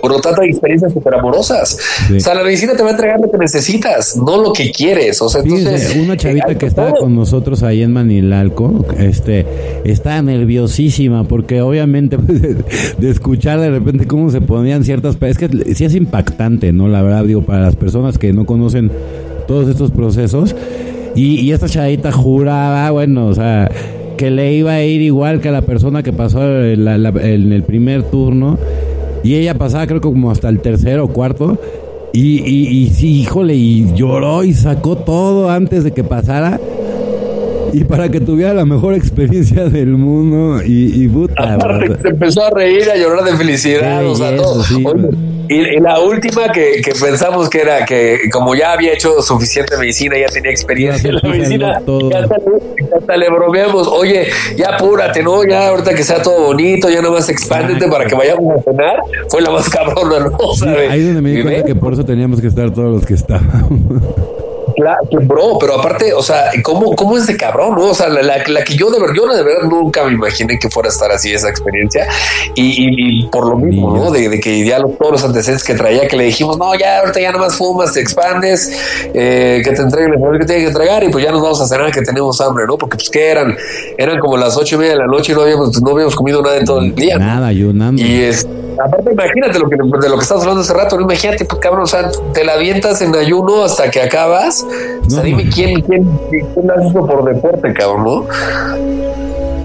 Por 0.00 0.12
lo 0.12 0.20
tanto, 0.20 0.42
hay 0.42 0.50
experiencias 0.50 0.92
súper 0.92 1.14
amorosas. 1.14 1.78
O 2.14 2.20
sea, 2.20 2.34
la 2.34 2.42
medicina 2.42 2.74
te 2.74 2.82
va 2.82 2.90
a 2.90 2.92
entregar 2.92 3.20
lo 3.20 3.30
que 3.30 3.38
necesitas, 3.38 4.16
no 4.16 4.40
lo 4.42 4.52
que 4.52 4.70
quieres. 4.70 5.20
O 5.22 5.28
sea, 5.28 5.42
entonces, 5.42 5.96
una 5.96 6.16
chavita 6.16 6.56
que 6.56 6.66
estaba 6.66 6.92
con 6.92 7.14
nosotros 7.14 7.62
ahí 7.62 7.82
en 7.82 7.92
Manilalco, 7.92 8.84
este, 8.98 9.46
está 9.84 10.20
nerviosísima 10.22 11.24
porque 11.24 11.60
obviamente 11.60 12.16
de, 12.98 13.10
escuchar 13.10 13.60
de 13.60 13.70
repente 13.70 14.06
cómo 14.06 14.30
se 14.30 14.40
ponían 14.40 14.84
ciertas, 14.84 15.16
es 15.20 15.38
que 15.38 15.74
sí 15.74 15.84
es 15.84 15.94
impactante, 15.94 16.72
¿no? 16.72 16.88
La 16.88 17.02
verdad 17.02 17.24
digo 17.24 17.42
para 17.42 17.62
las 17.62 17.76
personas 17.76 18.18
que 18.18 18.32
no 18.32 18.46
conocen 18.46 18.90
todos 19.46 19.68
estos 19.68 19.90
procesos 19.90 20.54
y, 21.14 21.40
y 21.40 21.52
esta 21.52 21.68
chavita 21.68 22.12
juraba, 22.12 22.90
bueno, 22.90 23.26
o 23.26 23.34
sea, 23.34 23.70
que 24.18 24.30
le 24.30 24.52
iba 24.52 24.72
a 24.72 24.82
ir 24.82 25.00
igual 25.00 25.40
que 25.40 25.48
a 25.48 25.52
la 25.52 25.62
persona 25.62 26.02
que 26.02 26.12
pasó 26.12 26.42
en 26.42 27.52
el 27.52 27.62
primer 27.62 28.02
turno. 28.02 28.58
Y 29.22 29.34
ella 29.34 29.54
pasaba 29.54 29.86
creo 29.86 30.00
que 30.00 30.08
como 30.08 30.30
hasta 30.30 30.48
el 30.48 30.60
tercero 30.60 31.04
o 31.04 31.08
cuarto. 31.08 31.58
Y, 32.12 32.42
y, 32.42 32.88
sí, 32.90 33.20
híjole, 33.20 33.54
y 33.54 33.92
lloró 33.94 34.42
y 34.42 34.54
sacó 34.54 34.96
todo 34.96 35.50
antes 35.50 35.84
de 35.84 35.92
que 35.92 36.04
pasara. 36.04 36.58
Y 37.72 37.84
para 37.84 38.08
que 38.08 38.20
tuviera 38.20 38.54
la 38.54 38.64
mejor 38.64 38.94
experiencia 38.94 39.68
del 39.68 39.88
mundo. 39.88 40.62
Y, 40.64 41.04
y 41.04 41.08
puta. 41.08 41.54
Aparte, 41.54 42.00
se 42.00 42.08
empezó 42.08 42.44
a 42.44 42.50
reír, 42.50 42.88
a 42.90 42.96
llorar 42.96 43.24
de 43.24 43.36
felicidad. 43.36 44.06
o 44.06 44.14
sea, 44.14 44.34
todo. 44.36 44.62
Y, 45.48 45.80
la 45.80 46.00
última 46.00 46.50
que, 46.52 46.82
pensamos 47.00 47.48
que 47.48 47.60
era 47.60 47.84
que 47.84 48.28
como 48.32 48.54
ya 48.54 48.72
había 48.72 48.92
hecho 48.92 49.22
suficiente 49.22 49.76
medicina, 49.76 50.16
ya 50.18 50.26
tenía 50.26 50.50
experiencia 50.50 51.08
en 51.08 51.16
la 51.16 51.22
medicina, 51.22 51.80
ya 52.10 52.18
hasta, 52.96 53.16
le 53.16 53.30
bromeamos, 53.30 53.88
oye, 53.88 54.26
ya 54.56 54.74
apúrate, 54.74 55.22
¿no? 55.22 55.44
Ya 55.44 55.68
ahorita 55.68 55.94
que 55.94 56.02
sea 56.02 56.20
todo 56.22 56.46
bonito, 56.46 56.88
ya 56.90 57.00
nomás 57.00 57.28
expándete 57.28 57.88
para 57.88 58.06
que 58.06 58.14
vayamos 58.14 58.58
a 58.58 58.62
cenar, 58.62 58.96
fue 59.28 59.40
la 59.40 59.50
más 59.50 59.68
cabrona, 59.70 60.18
¿no? 60.18 60.38
ahí 60.90 61.00
es 61.00 61.06
donde 61.06 61.22
me 61.22 61.30
di 61.30 61.42
cuenta 61.42 61.64
que 61.64 61.74
por 61.74 61.92
eso 61.92 62.04
teníamos 62.04 62.40
que 62.40 62.48
estar 62.48 62.70
todos 62.72 62.92
los 62.92 63.06
que 63.06 63.14
estábamos. 63.14 63.80
Claro, 64.78 65.00
bro, 65.22 65.58
pero 65.58 65.74
aparte, 65.74 66.12
o 66.12 66.22
sea, 66.22 66.52
¿cómo, 66.62 66.94
cómo 66.94 67.16
es 67.16 67.26
de 67.26 67.36
cabrón, 67.36 67.74
no? 67.74 67.86
O 67.86 67.94
sea, 67.94 68.08
la, 68.08 68.22
la, 68.22 68.62
que 68.62 68.76
yo 68.76 68.90
de 68.90 69.00
verdad, 69.00 69.14
yo 69.16 69.26
de 69.26 69.42
verdad 69.42 69.68
nunca 69.68 70.04
me 70.04 70.12
imaginé 70.12 70.56
que 70.56 70.70
fuera 70.70 70.88
a 70.88 70.92
estar 70.92 71.10
así 71.10 71.32
esa 71.32 71.48
experiencia. 71.48 72.06
Y, 72.54 73.26
por 73.26 73.48
lo 73.48 73.56
mismo, 73.56 73.96
¿no? 73.96 74.12
De, 74.12 74.38
que 74.38 74.64
ya 74.64 74.78
todos 74.78 75.10
los 75.10 75.24
antecedentes 75.24 75.66
que 75.66 75.74
traía, 75.74 76.06
que 76.06 76.16
le 76.16 76.24
dijimos, 76.24 76.58
no, 76.58 76.72
ya 76.76 77.00
ahorita 77.00 77.20
ya 77.20 77.32
nomás 77.32 77.56
fumas, 77.56 77.92
te 77.92 78.00
expandes, 78.00 78.70
eh, 79.14 79.62
que 79.64 79.72
te 79.72 79.82
entreguen 79.82 80.14
el 80.14 80.38
que 80.38 80.46
tiene 80.46 80.62
que 80.62 80.68
entregar 80.68 81.02
y 81.02 81.08
pues 81.08 81.24
ya 81.24 81.32
nos 81.32 81.42
vamos 81.42 81.60
a 81.60 81.66
cenar 81.66 81.90
que 81.90 82.02
tenemos 82.02 82.40
hambre, 82.40 82.64
¿no? 82.66 82.78
Porque 82.78 82.96
pues 82.96 83.10
que 83.10 83.30
eran, 83.30 83.56
eran 83.96 84.20
como 84.20 84.36
las 84.36 84.56
ocho 84.56 84.76
y 84.76 84.78
media 84.78 84.92
de 84.92 84.98
la 84.98 85.06
noche 85.06 85.32
y 85.32 85.34
no 85.34 85.42
habíamos, 85.42 85.82
no 85.82 85.90
habíamos 85.90 86.14
comido 86.14 86.40
nada 86.40 86.56
en 86.56 86.64
todo 86.64 86.78
el 86.78 86.94
día. 86.94 87.18
Nada, 87.18 87.48
ayunando. 87.48 88.00
Y 88.00 88.22
es 88.22 88.46
aparte 88.84 89.12
imagínate 89.12 89.58
lo 89.58 89.68
que, 89.68 89.76
de 89.76 90.08
lo 90.08 90.16
que 90.16 90.22
estamos 90.22 90.42
hablando 90.42 90.62
hace 90.62 90.72
rato, 90.72 90.96
¿no? 90.96 91.02
imagínate, 91.02 91.44
pues, 91.44 91.60
cabrón, 91.60 91.82
o 91.82 91.86
sea, 91.86 92.10
te 92.32 92.44
la 92.44 92.54
avientas 92.54 93.00
en 93.02 93.14
ayuno 93.14 93.64
hasta 93.64 93.90
que 93.90 94.00
acabas. 94.00 94.66
O 95.06 95.10
sea, 95.10 95.22
dime 95.22 95.48
quién, 95.54 95.80
quién, 95.82 96.04
quién 96.30 96.70
hace 96.70 96.88
eso 96.88 97.06
por 97.06 97.24
deporte, 97.24 97.72
cabrón, 97.72 98.04
¿no? 98.04 98.24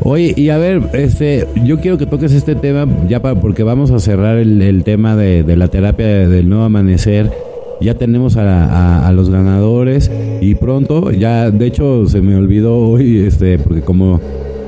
Oye, 0.06 0.34
y 0.36 0.50
a 0.50 0.58
ver, 0.58 0.82
este, 0.94 1.48
yo 1.64 1.80
quiero 1.80 1.98
que 1.98 2.06
toques 2.06 2.34
este 2.34 2.56
tema 2.56 2.86
ya 3.08 3.22
para, 3.22 3.40
porque 3.40 3.64
vamos 3.64 3.92
a 3.92 4.00
cerrar 4.00 4.38
el, 4.38 4.84
tema 4.84 5.16
de, 5.16 5.44
la 5.56 5.70
terapia 5.70 6.28
del 6.28 6.50
nuevo 6.50 6.66
amanecer. 6.66 7.32
Ya 7.80 7.96
tenemos 7.96 8.38
a, 8.38 9.08
a, 9.08 9.12
los 9.14 9.30
ganadores 9.30 10.12
y 10.42 10.56
pronto, 10.56 11.12
ya, 11.12 11.52
de 11.52 11.66
hecho, 11.66 12.06
se 12.08 12.22
me 12.22 12.36
olvidó 12.36 12.78
hoy, 12.78 13.26
este, 13.26 13.58
porque 13.58 13.82
como 13.82 14.20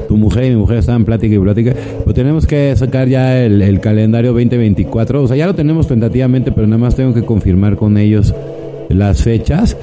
tu 0.08 0.18
mujer 0.18 0.46
y 0.46 0.50
mi 0.52 0.56
mujer 0.56 0.78
estaban 0.78 1.06
plática 1.06 1.36
y 1.36 1.40
plática, 1.40 1.74
pues 2.04 2.16
tenemos 2.16 2.46
que 2.46 2.76
sacar 2.76 3.08
ya 3.08 3.44
el, 3.44 3.80
calendario 3.82 4.32
2024. 4.32 5.24
O 5.24 5.28
sea, 5.28 5.36
ya 5.36 5.46
lo 5.46 5.56
tenemos 5.56 5.88
tentativamente, 5.88 6.52
pero 6.52 6.68
nada 6.68 6.78
más 6.78 6.96
tengo 6.96 7.14
que 7.14 7.24
confirmar 7.24 7.76
con 7.76 7.98
ellos 7.98 8.34
las 8.90 9.24
fechas 9.24 9.76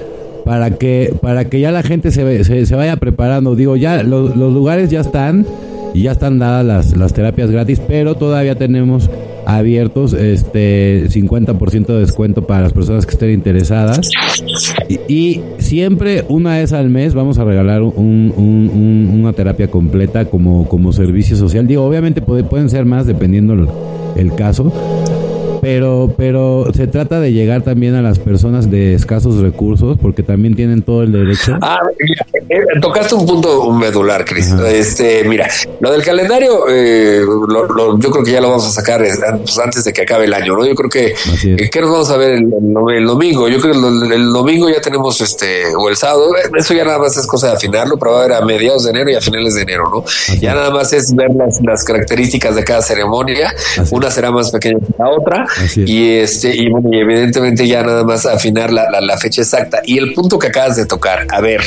para 0.45 0.71
que 0.73 1.15
para 1.21 1.47
que 1.47 1.61
ya 1.61 1.71
la 1.71 1.83
gente 1.83 2.11
se, 2.11 2.45
se, 2.45 2.77
vaya 2.77 2.97
preparando. 2.97 3.55
Digo, 3.57 3.77
ya 3.77 4.03
los, 4.03 4.37
los 4.37 4.53
lugares 4.53 4.91
ya 4.91 5.01
están 5.01 5.47
y 5.95 6.03
ya 6.03 6.13
están 6.13 6.39
dadas 6.39 6.65
las, 6.65 6.97
las 6.97 7.13
terapias 7.13 7.51
gratis, 7.51 7.81
pero 7.87 8.15
todavía 8.15 8.55
tenemos 8.55 9.11
abiertos, 9.45 10.13
este 10.13 11.09
50% 11.09 11.87
de 11.87 11.99
descuento 12.01 12.47
para 12.47 12.63
las 12.63 12.73
personas 12.73 13.07
que 13.07 13.13
estén 13.13 13.31
interesadas. 13.31 14.11
Y, 15.09 15.41
siempre 15.59 16.25
una 16.29 16.59
vez 16.59 16.73
al 16.73 16.91
mes 16.91 17.15
vamos 17.15 17.39
a 17.39 17.45
regalar 17.45 17.83
un, 17.83 19.11
una 19.15 19.33
terapia 19.33 19.71
completa 19.71 20.27
como, 20.27 20.69
como 20.69 20.93
servicio 20.93 21.37
social. 21.37 21.67
Digo, 21.67 21.85
obviamente 21.85 22.21
pueden 22.21 22.69
ser 22.69 22.85
más 22.85 23.07
dependiendo 23.07 23.55
el 24.17 24.35
caso, 24.35 24.73
pero, 25.63 26.13
pero 26.17 26.67
se 26.75 26.89
trata 26.89 27.21
de 27.21 27.33
llegar 27.33 27.63
también 27.63 27.95
a 27.95 28.03
las 28.03 28.19
personas 28.19 28.69
de 28.69 28.95
escasos 28.95 29.37
recursos, 29.37 29.97
porque 30.03 30.25
también 30.25 30.57
tienen 30.57 30.83
todo 30.83 31.05
el 31.05 31.13
derecho. 31.13 31.57
Ah, 31.63 31.79
eh, 32.49 32.81
tocaste 32.81 33.15
un 33.15 33.25
punto 33.27 33.71
medular, 33.71 34.25
Cris. 34.25 34.51
Este, 34.51 35.23
mira, 35.23 35.49
lo 35.79 35.93
del 35.93 36.03
calendario, 36.03 36.65
eh, 36.69 37.21
yo 38.01 38.11
creo 38.11 38.25
que 38.25 38.33
ya 38.33 38.41
lo 38.41 38.49
vamos 38.49 38.67
a 38.67 38.73
sacar 38.73 39.05
eh, 39.05 39.13
pues, 39.39 39.57
antes 39.61 39.85
de 39.85 39.93
que 39.93 40.03
acabe 40.03 40.25
el 40.25 40.35
año, 40.35 40.57
¿no? 40.57 40.67
Yo 40.67 40.75
creo 40.75 40.91
que, 40.91 41.15
¿qué 41.71 41.81
nos 41.81 41.93
vamos 41.93 42.11
a 42.11 42.17
ver 42.17 42.33
el, 42.33 42.51
domingo? 43.07 43.49
Yo 43.49 43.61
creo 43.61 43.73
que 43.73 44.15
el, 44.17 44.33
domingo 44.33 44.69
ya 44.69 44.81
tenemos 44.81 45.21
este, 45.21 45.77
o 45.77 45.89
el 45.89 45.95
sábado, 45.95 46.33
eso 46.59 46.75
ya 46.75 46.85
nada 46.85 46.99
más 46.99 47.17
es 47.17 47.25
cosa 47.25 47.47
de 47.47 47.53
afinarlo, 47.53 47.97
pero 47.99 48.15
va 48.15 48.23
a 48.23 48.25
haber 48.25 48.37
a 48.37 48.45
mediados 48.45 48.83
de 48.83 48.91
enero 48.91 49.11
y 49.13 49.15
a 49.15 49.21
finales 49.21 49.55
de 49.55 49.63
enero, 49.63 49.85
¿no? 49.89 50.05
Ya 50.41 50.57
nada 50.57 50.73
más 50.73 50.93
es 50.93 51.15
ver 51.15 51.31
las, 51.37 51.85
características 51.85 52.57
de 52.57 52.65
cada 52.65 52.83
ceremonia. 52.83 53.55
Una 53.93 54.11
será 54.11 54.33
más 54.33 54.51
pequeña 54.51 54.81
que 54.81 54.95
la 54.99 55.09
otra 55.09 55.47
y 55.77 56.17
este, 56.17 56.55
y 56.55 56.69
bueno, 56.69 56.89
y 56.93 56.99
evidentemente 56.99 57.67
ya 57.67 57.83
nada 57.83 58.05
más 58.05 58.27
afinar 58.27 58.73
la, 58.73 58.91
la, 59.01 59.19
fecha 59.19 59.43
exacta. 59.43 59.81
Y 59.85 59.99
el 59.99 60.15
punto 60.15 60.39
que 60.39 60.49
acabas 60.49 60.77
de 60.77 60.87
tocar, 60.87 61.27
a 61.31 61.41
ver, 61.41 61.63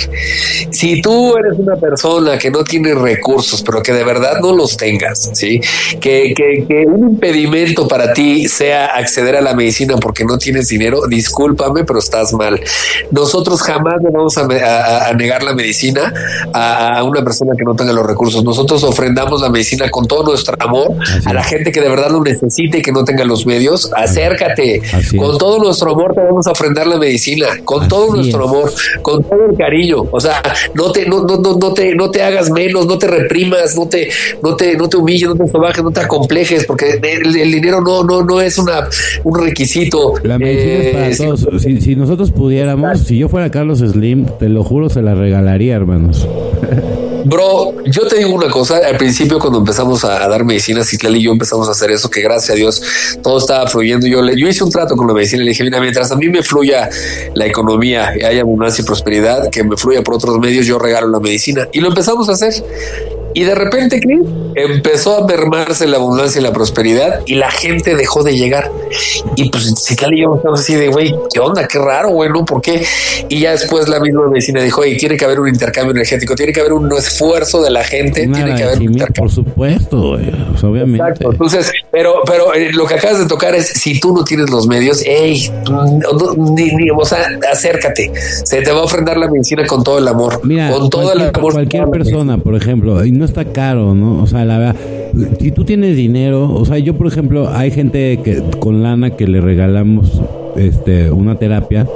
si 0.72 1.02
tú 1.02 1.36
eres 1.38 1.58
una 1.58 1.76
persona 1.76 2.38
que 2.38 2.52
no 2.52 2.64
tiene 2.64 2.94
recursos, 2.94 3.62
pero 3.64 3.82
que 3.82 3.94
de 3.94 4.04
verdad 4.04 4.40
no 4.42 4.54
los 4.54 4.78
tengas, 4.78 5.30
¿sí? 5.34 5.62
Que, 6.00 6.34
que, 6.36 6.66
que 6.68 6.86
un 6.88 7.12
impedimento 7.12 7.88
para 7.88 8.14
ti 8.14 8.48
sea 8.48 8.88
acceder 8.88 9.36
a 9.36 9.42
la 9.42 9.54
medicina 9.54 9.96
porque 9.98 10.26
no 10.26 10.38
tienes 10.38 10.68
dinero, 10.68 11.02
discúlpame, 11.08 11.84
pero 11.84 12.00
estás 12.00 12.34
mal. 12.34 12.60
Nosotros 13.12 13.62
jamás 13.62 13.96
le 14.04 14.10
vamos 14.10 14.38
a, 14.38 15.10
a, 15.10 15.14
negar 15.14 15.44
la 15.44 15.54
medicina 15.54 16.14
a, 16.54 17.00
a, 17.00 17.04
una 17.04 17.24
persona 17.24 17.54
que 17.58 17.64
no 17.64 17.76
tenga 17.76 17.94
los 17.94 18.06
recursos. 18.06 18.44
Nosotros 18.44 18.84
ofrendamos 18.84 19.42
la 19.42 19.50
medicina 19.50 19.90
con 19.90 20.08
todo 20.08 20.24
nuestro 20.24 20.56
amor 20.60 20.96
a 21.26 21.34
la 21.34 21.44
gente 21.44 21.72
que 21.72 21.82
de 21.82 21.90
verdad 21.90 22.12
lo 22.12 22.22
necesite 22.22 22.80
y 22.80 22.82
que 22.82 22.92
no 22.92 23.04
tenga 23.04 23.24
los 23.26 23.46
medios, 23.46 23.75
acércate. 23.96 24.82
con 25.18 25.38
todo 25.38 25.60
nuestro 25.60 25.92
amor 25.92 26.14
te 26.14 26.22
vamos 26.22 26.48
a 26.48 26.52
ofrendar 26.52 26.88
la 26.88 26.98
medicina, 26.98 27.48
con 27.64 27.88
todo 27.88 28.16
nuestro 28.16 28.48
amor, 28.48 28.72
con 29.02 29.24
todo 29.24 29.46
el 29.50 29.58
cariño. 29.58 30.06
O 30.12 30.20
sea, 30.20 30.42
no 30.74 30.92
te, 30.92 31.08
no, 31.08 31.24
no, 31.24 31.38
no, 31.38 31.74
te, 31.74 31.96
no 31.96 32.12
te 32.12 32.22
hagas 32.22 32.50
menos, 32.52 32.86
no 32.86 32.98
te 32.98 33.08
reprimas, 33.08 33.76
no 33.76 33.88
te, 33.88 34.10
no 34.42 34.56
te, 34.56 34.76
no 34.76 34.90
te 34.90 34.98
humilles, 34.98 35.30
no 35.30 35.36
te 35.36 35.48
sobajes, 35.48 35.84
no 35.84 35.92
te 35.92 36.02
acomplejes, 36.02 36.66
porque 36.66 37.00
el, 37.02 37.52
dinero 37.52 37.82
no, 37.82 38.04
no, 38.04 38.24
no 38.24 38.42
es 38.42 38.58
una, 38.58 38.88
un 39.24 39.40
requisito. 39.40 40.14
La 40.24 40.38
medicina 40.38 40.74
es 40.74 40.94
para 40.94 41.10
eh, 41.10 41.16
todos. 41.18 41.62
Si, 41.62 41.82
si 41.82 41.96
nosotros 41.96 42.32
pudiéramos, 42.32 43.00
si 43.00 43.18
yo 43.18 43.30
fuera 43.30 43.50
Carlos 43.50 43.80
Slim, 43.80 44.26
te 44.40 44.50
lo 44.50 44.64
juro, 44.64 44.90
se 44.90 45.02
la 45.02 45.16
regalaría, 45.16 45.76
hermanos. 45.76 46.28
Bro, 47.26 47.84
yo 47.86 48.06
te 48.08 48.18
digo 48.18 48.30
una 48.30 48.50
cosa, 48.50 48.78
al 48.86 48.98
principio 48.98 49.40
cuando 49.40 49.58
empezamos 49.58 50.04
a, 50.04 50.28
dar 50.28 50.46
medicina, 50.46 50.84
Citlal 50.84 51.16
y 51.16 51.24
yo 51.24 51.32
empezamos 51.32 51.68
a 51.68 51.72
hacer 51.72 51.90
eso, 51.90 52.08
que 52.08 52.22
gracias 52.22 52.52
a 52.52 52.54
Dios 52.54 52.82
todo 53.24 53.40
estaba 53.40 53.66
fluyendo. 53.66 54.06
Yo, 54.06 54.22
le, 54.22 54.40
yo 54.40 54.48
hice 54.48 54.64
un 54.64 54.70
trato 54.70 54.96
con 54.96 55.08
la 55.08 55.14
medicina 55.14 55.42
y 55.42 55.46
le 55.46 55.50
dije, 55.50 55.64
mira, 55.64 55.82
mientras 55.82 56.12
a 56.12 56.16
mí 56.16 56.30
me 56.30 56.44
fluya 56.44 56.88
la 57.34 57.48
economía, 57.48 58.14
y 58.16 58.24
haya 58.24 58.42
abundancia 58.42 58.84
y 58.84 58.86
prosperidad, 58.86 59.50
que 59.50 59.64
me 59.64 59.76
fluya 59.76 60.04
por 60.04 60.14
otros 60.14 60.38
medios, 60.38 60.68
yo 60.68 60.78
regalo 60.78 61.08
la 61.08 61.20
medicina. 61.20 61.68
Y 61.72 61.80
lo 61.80 61.88
empezamos 61.88 62.30
a 62.30 62.34
hacer. 62.34 62.54
Y 63.36 63.44
de 63.44 63.54
repente, 63.54 64.00
Chris, 64.00 64.22
empezó 64.56 65.22
a 65.22 65.28
mermarse 65.28 65.86
la 65.88 65.98
abundancia 65.98 66.40
y 66.40 66.44
la 66.44 66.54
prosperidad 66.54 67.20
y 67.26 67.36
la 67.36 67.52
gente 67.52 67.94
dejó 67.94 68.24
de 68.24 68.38
llegar. 68.38 68.72
Y 69.36 69.50
pues 69.50 69.74
si 69.78 69.98
tal 69.98 70.14
y 70.14 70.22
yo 70.22 70.36
estamos 70.38 70.62
así 70.62 70.74
de, 70.76 70.88
güey, 70.88 71.14
¿qué 71.34 71.42
onda? 71.42 71.68
Qué 71.68 71.78
raro, 71.78 72.12
güey, 72.12 72.30
¿no? 72.30 72.46
¿Por 72.46 72.62
qué? 72.62 72.86
Y 73.28 73.42
ya 73.42 73.52
después 73.52 73.90
la 73.90 74.00
misma 74.00 74.30
medicina 74.30 74.62
dijo, 74.64 74.80
oye, 74.80 74.96
tiene 74.96 75.18
que 75.18 75.26
haber 75.26 75.42
un 75.42 75.50
intercambio 75.50 75.92
energético, 75.92 76.34
tiene 76.34 76.54
que 76.54 76.62
haber 76.62 76.72
un 76.72 76.90
esfuerzo 76.94 77.62
de 77.62 77.72
la 77.72 77.84
gente, 77.84 78.22
tiene 78.22 78.56
que 78.56 78.64
haber 78.64 78.78
un 78.78 78.84
intercambio. 78.84 79.24
Por 79.24 79.32
supuesto, 79.32 80.12
güey, 80.12 80.32
pues, 80.32 80.64
obviamente. 80.64 81.04
Exacto. 81.04 81.32
Entonces, 81.34 81.74
pero, 81.92 82.22
pero 82.26 82.54
eh, 82.54 82.72
lo 82.72 82.86
que 82.86 82.94
acabas 82.94 83.20
de 83.20 83.26
tocar 83.26 83.54
es, 83.54 83.68
si 83.68 84.00
tú 84.00 84.14
no 84.14 84.24
tienes 84.24 84.50
los 84.50 84.66
medios, 84.66 85.02
hey, 85.06 85.52
ni, 86.38 86.90
o 86.90 87.04
sea, 87.04 87.28
acércate. 87.52 88.14
Se 88.46 88.62
te 88.62 88.72
va 88.72 88.80
a 88.80 88.84
ofrendar 88.84 89.18
la 89.18 89.30
medicina 89.30 89.66
con 89.68 89.84
todo 89.84 89.98
el 89.98 90.08
amor. 90.08 90.40
con 90.40 90.90
todo 90.90 91.12
el 91.12 91.22
amor. 91.22 91.52
Cualquier 91.52 91.90
persona, 91.90 92.38
por 92.38 92.56
ejemplo, 92.56 93.04
y 93.04 93.12
no 93.12 93.25
está 93.26 93.46
caro, 93.46 93.94
¿no? 93.96 94.22
O 94.22 94.28
sea, 94.28 94.46
la 94.46 94.58
verdad, 94.58 94.76
si 95.40 95.52
tú 95.52 95.66
tienes 95.66 95.98
dinero, 95.98 96.54
o 96.54 96.66
sea, 96.66 96.78
yo 96.78 96.96
por 96.98 97.08
ejemplo, 97.08 97.50
hay 97.50 97.72
gente 97.72 98.20
que 98.24 98.42
con 98.60 98.84
lana 98.84 99.12
que 99.12 99.28
le 99.28 99.42
regalamos 99.42 100.22
este 100.56 101.12
una 101.12 101.36
terapia 101.38 101.88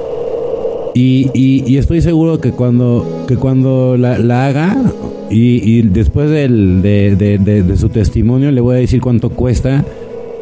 y, 0.94 1.30
y, 1.34 1.78
estoy 1.78 2.02
seguro 2.02 2.42
que 2.42 2.52
cuando 2.52 3.26
que 3.28 3.38
cuando 3.38 3.96
la, 3.96 4.48
haga 4.48 4.76
y, 5.30 5.62
y 5.64 5.82
después 5.84 6.30
del, 6.30 6.82
de, 6.82 7.16
de, 7.16 7.38
de 7.38 7.78
su 7.78 7.90
testimonio 7.90 8.52
le 8.52 8.60
voy 8.60 8.76
a 8.76 8.80
decir 8.80 9.00
cuánto 9.00 9.30
cuesta 9.30 9.86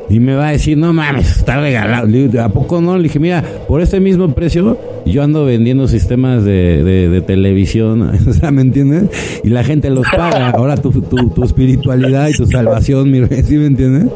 y 0.09 0.19
me 0.19 0.35
va 0.35 0.47
a 0.47 0.51
decir, 0.51 0.77
no 0.77 0.93
mames, 0.93 1.37
está 1.37 1.59
regalado. 1.59 2.07
¿A 2.41 2.49
poco 2.49 2.81
no? 2.81 2.97
Le 2.97 3.03
dije, 3.03 3.19
mira, 3.19 3.43
por 3.67 3.81
este 3.81 3.99
mismo 3.99 4.33
precio, 4.33 4.77
yo 5.05 5.23
ando 5.23 5.45
vendiendo 5.45 5.87
sistemas 5.87 6.43
de, 6.43 6.83
de, 6.83 7.21
televisión, 7.21 8.01
o 8.27 8.33
sea, 8.33 8.51
¿me 8.51 8.61
entiendes? 8.61 9.09
Y 9.43 9.49
la 9.49 9.63
gente 9.63 9.89
los 9.89 10.07
paga. 10.09 10.51
Ahora 10.51 10.77
tu, 10.77 10.91
tu, 11.01 11.29
tu 11.29 11.43
espiritualidad 11.43 12.29
y 12.29 12.33
tu 12.33 12.45
salvación, 12.47 13.11
mi 13.11 13.25
¿sí 13.43 13.57
me 13.57 13.67
entiendes? 13.67 14.11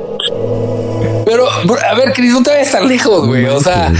Pero, 1.25 1.45
a 1.49 1.95
ver, 1.95 2.13
Cris, 2.13 2.31
no 2.31 2.43
te 2.43 2.51
vayas 2.51 2.71
tan 2.71 2.87
lejos, 2.87 3.27
güey. 3.27 3.45
O 3.45 3.59
sea, 3.59 3.91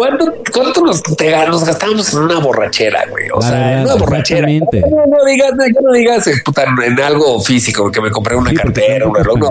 ¿cuánto, 0.00 0.32
cuánto 0.52 0.80
nos, 0.80 1.02
nos 1.48 1.64
gastamos 1.64 2.12
en 2.14 2.20
una 2.20 2.38
borrachera, 2.38 3.04
güey? 3.10 3.26
O 3.34 3.42
sea, 3.42 3.80
en 3.80 3.84
una 3.84 3.96
borrachera. 3.96 4.48
No, 4.48 5.06
no, 5.06 5.24
digas, 5.26 5.52
no 5.82 5.92
digas 5.92 6.26
eh, 6.26 6.32
puta, 6.42 6.64
en 6.86 7.00
algo 7.00 7.38
físico, 7.40 7.90
que 7.90 8.00
me 8.00 8.10
compré 8.10 8.34
una 8.34 8.52
cartera, 8.54 9.06
un 9.06 9.14
reloj. 9.14 9.50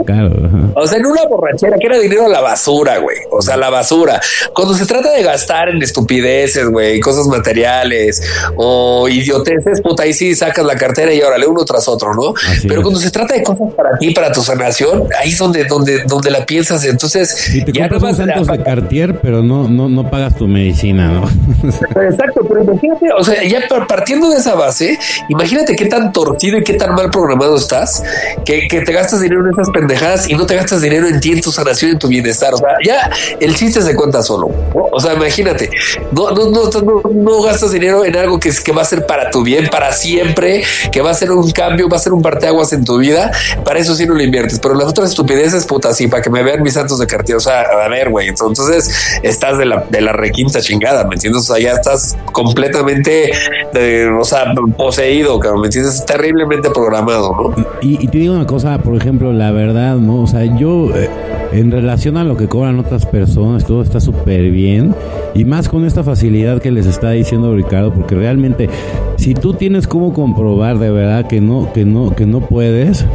o 0.74 0.88
sea, 0.88 0.98
en 0.98 1.06
una 1.06 1.26
borrachera 1.26 1.78
que 1.78 1.86
era 1.86 2.00
dinero 2.00 2.26
a 2.26 2.30
la 2.30 2.42
basura, 2.42 2.98
güey. 2.98 3.18
O 3.32 3.42
sea, 3.42 3.58
la 3.58 3.70
basura. 3.70 4.20
Cuando 4.54 4.74
se 4.74 4.86
trata 4.88 5.12
de 5.12 5.22
gastar 5.22 5.70
en 5.70 5.84
estupideces, 5.84 6.68
güey, 6.68 7.00
cosas 7.00 7.28
materiales 7.28 8.22
o 8.56 9.08
idioteces, 9.08 9.82
puta, 9.82 10.04
ahí 10.04 10.14
sí 10.14 10.36
sacas 10.36 10.66
la 10.66 10.76
cartera 10.76 11.14
y 11.14 11.22
órale 11.22 11.46
uno 11.46 11.64
tras 11.64 11.88
otro, 11.88 12.16
¿no? 12.16 12.34
Pero 12.68 12.82
cuando 12.82 13.00
se 13.00 13.12
trata 13.12 13.36
de 13.36 13.44
cosas 13.44 13.72
para 13.76 13.98
ti, 14.00 14.12
para 14.12 14.32
tu 14.32 14.42
sanación, 14.42 15.04
ahí 15.20 15.30
es 15.30 15.38
donde, 15.38 15.66
donde, 15.66 16.04
donde 16.06 16.32
la 16.32 16.46
piensas. 16.46 16.84
Entonces, 16.86 17.30
si 17.30 17.64
te 17.64 17.72
ya 17.72 17.88
compras 17.88 18.18
Santos 18.18 18.48
de 18.48 18.64
Cartier, 18.64 19.20
pero 19.22 19.44
no, 19.44 19.68
no, 19.68 19.88
no 19.88 20.10
pagas 20.10 20.39
tu 20.40 20.48
medicina, 20.48 21.10
¿no? 21.10 21.24
Exacto, 22.02 22.46
pero 22.48 22.64
imagínate, 22.64 23.12
o 23.12 23.22
sea, 23.26 23.44
ya 23.44 23.60
partiendo 23.86 24.30
de 24.30 24.38
esa 24.38 24.56
base, 24.56 24.98
imagínate 25.28 25.76
qué 25.76 25.86
tan 25.88 26.14
torcido 26.14 26.58
y 26.58 26.64
qué 26.64 26.76
tan 26.76 26.96
mal 26.96 27.10
programado 27.10 27.58
estás, 27.58 28.02
que, 28.46 28.70
que 28.70 28.80
te 28.80 28.94
gastas 28.94 29.20
dinero 29.20 29.46
en 29.46 29.52
esas 29.52 29.70
pendejadas 29.72 30.30
y 30.30 30.36
no 30.36 30.46
te 30.46 30.56
gastas 30.56 30.82
dinero 30.82 31.08
en 31.08 31.20
ti, 31.20 31.34
en 31.34 31.42
tu 31.42 31.52
sanación, 31.52 31.92
en 31.92 32.00
tu 32.00 32.08
bienestar. 32.08 32.54
O 32.54 32.58
sea, 32.58 32.70
ya 32.86 33.12
el 33.42 33.54
chiste 33.54 33.82
se 33.82 33.94
cuenta 33.96 34.24
solo. 34.24 34.50
O 34.94 35.00
sea, 35.02 35.14
imagínate, 35.14 35.70
no, 36.14 36.32
no, 36.32 36.50
no, 36.50 37.02
no, 37.14 37.42
gastas 37.42 37.74
dinero 37.74 38.06
en 38.06 38.16
algo 38.16 38.40
que, 38.40 38.52
que 38.64 38.72
va 38.72 38.84
a 38.84 38.86
ser 38.86 39.06
para 39.06 39.32
tu 39.32 39.44
bien, 39.44 39.68
para 39.68 39.92
siempre, 39.92 40.64
que 40.90 41.02
va 41.02 41.12
a 41.12 41.16
ser 41.16 41.32
un 41.32 41.52
cambio, 41.52 41.90
va 41.90 41.98
a 41.98 42.00
ser 42.00 42.14
un 42.14 42.22
parteaguas 42.22 42.72
en 42.72 42.86
tu 42.86 42.98
vida. 42.98 43.30
Para 43.66 43.80
eso 43.80 43.94
sí 43.94 44.06
no 44.06 44.14
lo 44.14 44.24
inviertes, 44.24 44.58
pero 44.60 44.74
las 44.74 44.88
otras 44.88 45.10
estupideces, 45.10 45.66
puta, 45.66 45.94
sí, 45.94 46.08
para 46.08 46.22
que 46.22 46.30
me 46.30 46.44
vean 46.44 46.64
mis 46.64 46.76
santos 46.76 46.98
de 46.98 47.08
cartier. 47.08 47.36
O 47.36 47.42
sea, 47.42 47.64
a 47.64 47.90
ver, 47.90 48.10
güey, 48.10 48.30
entonces 48.30 49.20
estás 49.22 49.58
de 49.58 49.66
la, 49.66 49.84
de 49.90 50.00
la 50.00 50.14
requinta 50.30 50.62
chingada, 50.62 51.04
¿me 51.06 51.16
entiendes? 51.16 51.50
O 51.50 51.54
sea, 51.54 51.64
ya 51.64 51.74
estás 51.74 52.18
completamente, 52.32 53.32
eh, 53.74 54.08
o 54.08 54.24
sea, 54.24 54.54
poseído, 54.78 55.40
¿me 55.58 55.68
entiendes? 55.68 56.06
Terriblemente 56.06 56.70
programado, 56.70 57.36
¿no? 57.36 57.66
Y, 57.82 58.08
te 58.08 58.18
digo 58.18 58.36
una 58.36 58.46
cosa, 58.46 58.78
por 58.78 58.96
ejemplo, 58.96 59.34
la 59.34 59.52
verdad, 59.52 59.98
¿no? 59.98 60.22
O 60.22 60.28
sea, 60.28 60.44
yo, 60.58 60.96
eh, 60.96 61.10
en 61.52 61.72
relación 61.72 62.18
a 62.18 62.24
lo 62.24 62.38
que 62.38 62.48
cobran 62.48 62.80
otras 62.80 63.06
personas, 63.06 63.66
todo 63.66 63.82
está 63.82 64.00
súper 64.00 64.52
bien. 64.52 64.96
Y 65.34 65.46
más 65.46 65.68
con 65.68 65.86
esta 65.86 66.04
facilidad 66.04 66.62
que 66.62 66.72
les 66.72 66.86
está 66.86 67.12
diciendo 67.12 67.56
Ricardo, 67.56 67.94
porque 67.94 68.16
realmente, 68.16 68.70
si 69.18 69.34
tú 69.34 69.54
tienes 69.54 69.88
cómo 69.88 70.14
comprobar 70.14 70.78
de 70.80 70.92
verdad 70.92 71.28
que 71.28 71.42
no, 71.42 71.72
que 71.74 71.86
no, 71.86 72.16
que 72.16 72.26
no 72.26 72.42
puedes, 72.42 73.06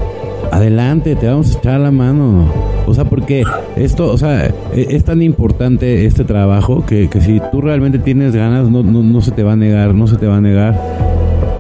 adelante, 0.55 1.17
te 1.17 1.27
vamos 1.27 1.55
a 1.55 1.59
echar 1.59 1.81
la 1.81 1.91
mano. 1.91 2.47
O 2.87 2.95
sea, 2.95 3.05
porque 3.05 3.43
esto, 3.77 4.13
o 4.13 4.19
sea, 4.19 4.47
e, 4.47 4.87
es 4.91 5.05
tan 5.05 5.23
importante 5.23 6.07
este 6.07 6.25
trabajo 6.25 6.85
que, 6.87 7.09
que 7.09 7.21
si 7.21 7.41
tú 7.51 7.61
realmente 7.61 7.99
tienes 7.99 8.35
ganas, 8.35 8.71
no, 8.71 8.83
no, 8.83 9.03
no 9.03 9.21
se 9.21 9.33
te 9.33 9.43
va 9.43 9.53
a 9.53 9.57
negar, 9.57 9.95
no 9.95 10.07
se 10.07 10.17
te 10.17 10.27
va 10.27 10.37
a 10.37 10.41
negar 10.41 10.79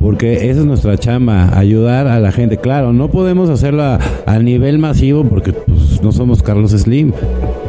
porque 0.04 0.50
esa 0.50 0.60
es 0.60 0.66
nuestra 0.66 0.98
chamba, 0.98 1.58
ayudar 1.58 2.08
a 2.08 2.20
la 2.20 2.30
gente. 2.30 2.58
Claro, 2.58 2.92
no 2.92 3.08
podemos 3.08 3.48
hacerlo 3.48 3.82
a, 4.26 4.38
nivel 4.38 4.78
masivo 4.78 5.24
porque 5.24 5.54
pues, 5.54 6.02
no 6.02 6.12
somos 6.12 6.42
Carlos 6.42 6.72
Slim, 6.72 7.12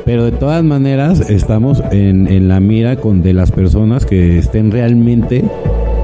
pero 0.03 0.25
de 0.25 0.33
todas 0.33 0.61
maneras 0.61 1.29
estamos 1.29 1.81
en, 1.91 2.27
en, 2.27 2.49
la 2.49 2.59
mira 2.59 2.97
con 2.97 3.23
de 3.23 3.31
las 3.31 3.51
personas 3.51 4.05
que 4.05 4.37
estén 4.37 4.71
realmente 4.71 5.45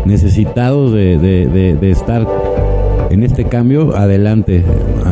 necesitados 0.05 0.93
de, 0.93 1.17
de, 1.17 1.75
de 1.75 1.91
estar 1.91 2.25
en 3.09 3.23
este 3.23 3.43
cambio, 3.43 3.93
adelante. 3.97 4.63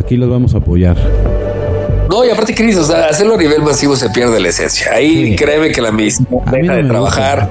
Aquí 0.10 0.18
los 0.18 0.27
vamos 0.27 0.56
a 0.56 0.57
apoyar. 0.57 0.98
No, 2.10 2.26
y 2.26 2.31
aparte, 2.31 2.56
Cris, 2.56 2.76
o 2.77 2.84
sea, 2.84 3.10
hacerlo 3.10 3.36
a 3.36 3.38
nivel 3.38 3.61
masivo 3.61 3.95
se 3.95 4.10
pierde 4.10 4.40
la 4.40 4.49
esencia. 4.49 4.94
Ahí 4.94 5.36
créeme 5.36 5.72
que 5.72 5.84
la 5.84 5.91
medicina 5.91 6.27
deja 6.52 6.77
de 6.77 6.84
trabajar 6.86 7.48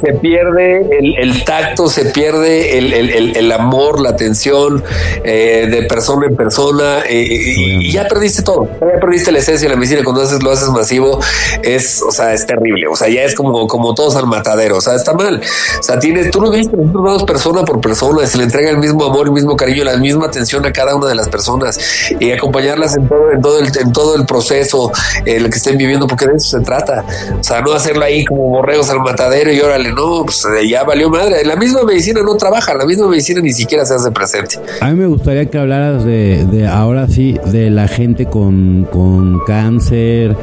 se 0.00 0.12
pierde 0.14 0.86
el, 0.98 1.44
tacto, 1.44 1.88
se 1.88 2.06
pierde 2.06 2.78
el, 2.78 3.52
amor, 3.52 4.00
la 4.00 4.10
atención 4.10 4.82
eh, 5.24 5.66
de 5.70 5.82
persona 5.82 6.26
en 6.26 6.36
persona 6.36 7.00
eh, 7.08 7.26
y 7.28 7.90
ya 7.90 8.06
perdiste 8.06 8.42
todo, 8.42 8.68
ya 8.80 9.00
perdiste 9.00 9.32
la 9.32 9.38
esencia 9.38 9.68
de 9.68 9.74
la 9.74 9.78
medicina 9.78 10.02
cuando 10.04 10.22
haces, 10.22 10.42
lo 10.42 10.50
haces 10.50 10.68
masivo, 10.68 11.20
es, 11.62 12.02
o 12.02 12.10
sea, 12.10 12.32
es 12.32 12.46
terrible, 12.46 12.86
o 12.88 12.96
sea, 12.96 13.08
ya 13.08 13.22
es 13.22 13.34
como, 13.34 13.66
como 13.66 13.94
todos 13.94 14.16
al 14.16 14.26
matadero, 14.26 14.76
o 14.76 14.80
sea, 14.80 14.94
está 14.94 15.12
mal, 15.14 15.40
o 15.78 15.82
sea, 15.82 15.98
tienes, 15.98 16.30
tú 16.30 16.40
lo 16.40 16.50
viste, 16.50 16.76
nosotros 16.76 17.24
persona 17.24 17.64
por 17.64 17.80
persona, 17.80 18.26
se 18.26 18.38
le 18.38 18.44
entrega 18.44 18.70
el 18.70 18.78
mismo 18.78 19.04
amor, 19.04 19.26
el 19.26 19.32
mismo 19.32 19.56
cariño, 19.56 19.84
la 19.84 19.96
misma 19.96 20.26
atención 20.26 20.64
a 20.66 20.72
cada 20.72 20.94
una 20.94 21.08
de 21.08 21.14
las 21.14 21.28
personas 21.28 21.78
y 22.18 22.30
acompañarlas 22.32 22.96
en 22.96 23.08
todo, 23.08 23.32
en 23.32 23.42
todo 23.42 23.58
el, 23.58 23.78
en 23.78 23.92
todo 23.92 24.16
el 24.16 24.26
proceso, 24.26 24.92
en 25.24 25.44
el 25.44 25.50
que 25.50 25.56
estén 25.56 25.76
viviendo, 25.76 26.06
porque 26.06 26.26
de 26.26 26.36
eso 26.36 26.58
se 26.58 26.64
trata, 26.64 27.04
o 27.38 27.42
sea, 27.42 27.60
no 27.60 27.72
hacerlo 27.72 28.04
ahí 28.04 28.24
como 28.24 28.48
borregos 28.48 28.90
al 28.90 29.00
matadero 29.00 29.52
y 29.52 29.60
órale, 29.60 29.89
no, 29.92 30.24
pues 30.24 30.44
eh, 30.44 30.68
ya 30.68 30.84
valió 30.84 31.10
madre. 31.10 31.44
La 31.44 31.56
misma 31.56 31.82
medicina 31.84 32.22
no 32.22 32.36
trabaja, 32.36 32.74
la 32.74 32.84
misma 32.84 33.08
medicina 33.08 33.40
ni 33.40 33.52
siquiera 33.52 33.84
se 33.84 33.94
hace 33.94 34.10
presente. 34.10 34.56
A 34.80 34.88
mí 34.90 34.94
me 34.94 35.06
gustaría 35.06 35.46
que 35.46 35.58
hablaras 35.58 36.04
de, 36.04 36.44
de 36.50 36.66
ahora 36.66 37.08
sí, 37.08 37.38
de 37.46 37.70
la 37.70 37.88
gente 37.88 38.26
con, 38.26 38.86
con 38.90 39.40
cáncer 39.46 40.36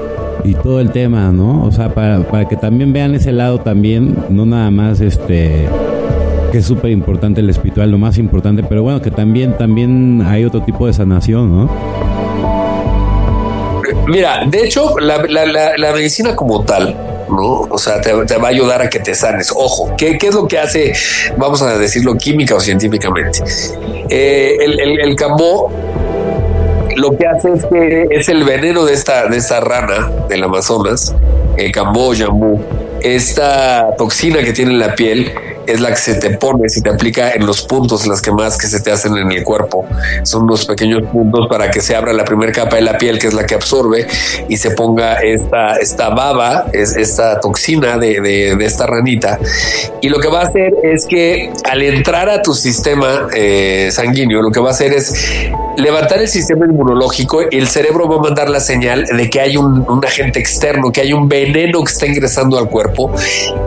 y 0.43 0.53
todo 0.55 0.79
el 0.79 0.91
tema, 0.91 1.31
¿no? 1.31 1.65
O 1.65 1.71
sea, 1.71 1.93
para, 1.93 2.19
para 2.23 2.47
que 2.47 2.55
también 2.55 2.93
vean 2.93 3.15
ese 3.15 3.31
lado 3.31 3.59
también, 3.59 4.15
no 4.29 4.45
nada 4.45 4.71
más 4.71 5.01
este 5.01 5.67
que 6.51 6.59
es 6.59 6.65
súper 6.65 6.91
importante 6.91 7.41
el 7.41 7.49
espiritual, 7.49 7.91
lo 7.91 7.97
más 7.97 8.17
importante, 8.17 8.63
pero 8.63 8.81
bueno, 8.81 9.01
que 9.01 9.11
también, 9.11 9.57
también 9.57 10.23
hay 10.25 10.45
otro 10.45 10.61
tipo 10.63 10.87
de 10.87 10.93
sanación, 10.93 11.51
¿no? 11.51 11.69
Mira, 14.07 14.45
de 14.49 14.63
hecho, 14.63 14.97
la, 14.99 15.17
la, 15.23 15.77
la 15.77 15.91
medicina 15.91 16.35
como 16.35 16.63
tal, 16.63 16.95
¿no? 17.29 17.61
O 17.69 17.77
sea, 17.77 18.01
te, 18.01 18.13
va 18.13 18.47
a 18.47 18.51
ayudar 18.51 18.81
a 18.81 18.89
que 18.89 18.99
te 18.99 19.13
sanes. 19.15 19.51
Ojo, 19.55 19.93
¿qué, 19.97 20.17
es 20.21 20.33
lo 20.33 20.47
que 20.47 20.59
hace, 20.59 20.93
vamos 21.37 21.61
a 21.61 21.77
decirlo 21.77 22.15
química 22.15 22.55
o 22.55 22.59
científicamente? 22.59 23.39
Eh, 24.09 24.57
el 24.59 25.15
cambó 25.15 25.71
lo 26.97 27.15
que 27.15 27.27
hace 27.27 27.53
es 27.53 27.65
que 27.65 28.07
es 28.09 28.27
el 28.27 28.43
veneno 28.43 28.83
de 28.83 28.93
esta, 28.93 29.27
de 29.27 29.37
esta 29.37 29.59
rana 29.59 30.11
del 30.29 30.43
Amazonas, 30.43 31.13
el 31.55 31.71
cambó, 31.71 32.13
yambú, 32.13 32.59
esta 33.01 33.95
toxina 33.97 34.41
que 34.41 34.51
tiene 34.51 34.71
en 34.71 34.79
la 34.79 34.95
piel 34.95 35.31
es 35.67 35.81
la 35.81 35.89
que 35.89 35.97
se 35.97 36.15
te 36.15 36.31
pone, 36.31 36.69
si 36.69 36.81
te 36.81 36.89
aplica 36.89 37.31
en 37.31 37.45
los 37.45 37.61
puntos, 37.63 38.07
las 38.07 38.21
que 38.21 38.31
más 38.31 38.57
que 38.57 38.67
se 38.67 38.79
te 38.79 38.91
hacen 38.91 39.17
en 39.17 39.31
el 39.31 39.43
cuerpo. 39.43 39.85
Son 40.23 40.43
unos 40.43 40.65
pequeños 40.65 41.03
puntos 41.11 41.47
para 41.49 41.69
que 41.69 41.81
se 41.81 41.95
abra 41.95 42.13
la 42.13 42.23
primera 42.23 42.51
capa 42.51 42.77
de 42.77 42.81
la 42.81 42.97
piel, 42.97 43.19
que 43.19 43.27
es 43.27 43.33
la 43.33 43.45
que 43.45 43.55
absorbe, 43.55 44.07
y 44.47 44.57
se 44.57 44.71
ponga 44.71 45.15
esta, 45.15 45.77
esta 45.77 46.09
baba, 46.09 46.65
es, 46.73 46.95
esta 46.95 47.39
toxina 47.39 47.97
de, 47.97 48.21
de, 48.21 48.65
esta 48.65 48.85
ranita. 48.85 49.39
Y 50.01 50.09
lo 50.09 50.19
que 50.19 50.27
va 50.27 50.41
a 50.41 50.43
hacer 50.43 50.73
es 50.83 51.05
que 51.05 51.51
al 51.69 51.81
entrar 51.81 52.29
a 52.29 52.41
tu 52.41 52.53
sistema 52.53 53.27
eh, 53.35 53.89
sanguíneo, 53.91 54.41
lo 54.41 54.51
que 54.51 54.59
va 54.59 54.69
a 54.69 54.71
hacer 54.71 54.93
es 54.93 55.49
levantar 55.77 56.19
el 56.19 56.27
sistema 56.27 56.65
inmunológico 56.65 57.43
y 57.49 57.57
el 57.57 57.67
cerebro 57.67 58.09
va 58.09 58.17
a 58.17 58.21
mandar 58.21 58.49
la 58.49 58.59
señal 58.59 59.05
de 59.05 59.29
que 59.29 59.39
hay 59.39 59.57
un, 59.57 59.85
un 59.87 60.03
agente 60.03 60.39
externo, 60.39 60.91
que 60.91 61.01
hay 61.01 61.13
un 61.13 61.27
veneno 61.27 61.83
que 61.83 61.91
está 61.91 62.07
ingresando 62.07 62.57
al 62.57 62.67
cuerpo 62.67 63.11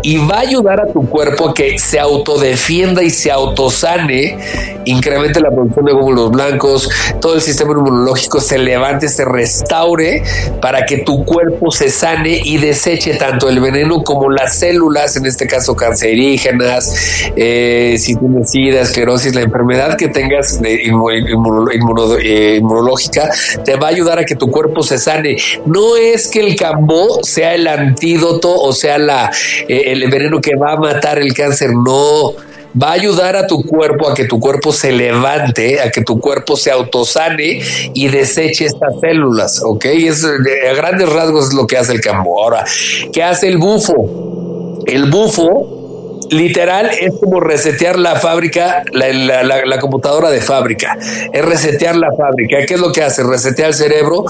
y 0.03 0.17
va 0.19 0.37
a 0.37 0.41
ayudar 0.41 0.81
a 0.81 0.87
tu 0.87 1.09
cuerpo 1.09 1.51
a 1.51 1.55
que 1.55 1.79
se 1.91 1.99
autodefienda 1.99 3.03
y 3.03 3.11
se 3.11 3.33
autosane, 3.33 4.39
incremente 4.85 5.41
la 5.41 5.51
producción 5.51 5.87
de 5.87 5.93
glóbulos 5.93 6.31
blancos, 6.31 6.89
todo 7.21 7.35
el 7.35 7.41
sistema 7.41 7.73
inmunológico 7.73 8.41
se 8.41 8.59
levante, 8.59 9.09
se 9.09 9.25
restaure 9.25 10.23
para 10.61 10.87
que 10.87 10.99
tu 10.99 11.25
cuerpo 11.25 11.73
se 11.73 11.91
sane 11.91 12.43
y 12.45 12.59
deseche 12.59 13.15
tanto 13.15 13.49
el 13.49 13.59
veneno 13.59 14.05
como 14.05 14.31
las 14.31 14.57
células, 14.57 15.17
en 15.17 15.27
este 15.27 15.49
caso 15.49 15.75
cancerígenas, 15.75 16.95
eh, 17.35 17.97
si 17.99 18.15
tienes 18.15 18.51
sida, 18.51 18.83
esclerosis, 18.83 19.35
la 19.35 19.41
enfermedad 19.41 19.97
que 19.97 20.07
tengas 20.07 20.61
eh, 20.65 20.83
inmunológica, 20.85 23.31
te 23.65 23.75
va 23.75 23.89
a 23.89 23.91
ayudar 23.91 24.21
a 24.21 24.25
que 24.25 24.37
tu 24.37 24.49
cuerpo 24.49 24.85
se 24.85 24.99
sane. 24.99 25.37
No 25.67 25.97
es 25.97 26.29
que 26.29 26.39
el 26.39 26.55
cambó 26.55 27.19
sea 27.25 27.53
el 27.55 27.67
antídoto 27.67 28.55
o 28.55 28.73
sea 28.73 28.99
eh, 29.69 29.83
el 29.87 30.11
veneno 30.11 30.41
que 30.41 30.57
va 30.57 30.73
a 30.73 30.77
matar 30.77 31.19
el 31.19 31.33
cáncer, 31.35 31.71
no 31.85 32.35
va 32.81 32.91
a 32.91 32.93
ayudar 32.93 33.37
a 33.37 33.47
tu 33.47 33.63
cuerpo 33.63 34.09
a 34.09 34.15
que 34.15 34.25
tu 34.25 34.39
cuerpo 34.39 34.73
se 34.73 34.93
levante, 34.93 35.81
a 35.81 35.91
que 35.91 36.03
tu 36.03 36.21
cuerpo 36.21 36.57
se 36.57 36.71
autosane 36.71 37.61
y 37.95 38.09
deseche 38.09 38.67
estas 38.67 39.01
células, 39.01 39.61
¿ok? 39.65 39.85
Es, 39.87 40.25
a 40.25 40.75
grandes 40.75 41.09
rasgos 41.13 41.49
es 41.49 41.55
lo 41.55 41.67
que 41.67 41.77
hace 41.77 41.93
el 41.93 42.01
cambo. 42.01 42.43
Ahora, 42.43 42.65
¿qué 43.13 43.23
hace 43.23 43.49
el 43.49 43.59
bufo? 43.59 44.79
El 44.87 45.11
bufo 45.11 45.80
literal 46.31 46.91
es 47.01 47.13
como 47.21 47.41
resetear 47.41 47.99
la 47.99 48.17
fábrica, 48.17 48.85
la, 48.93 49.79
computadora 49.81 50.31
de 50.31 50.41
fábrica, 50.41 50.97
es 51.33 51.45
resetear 51.45 51.97
la 51.97 52.09
fábrica. 52.17 52.59
¿Qué 52.67 52.75
es 52.75 52.81
lo 52.81 52.93
que 52.93 53.03
hace? 53.03 53.23
Resetea 53.23 53.69
el 53.69 53.75
cerebro, 53.75 54.25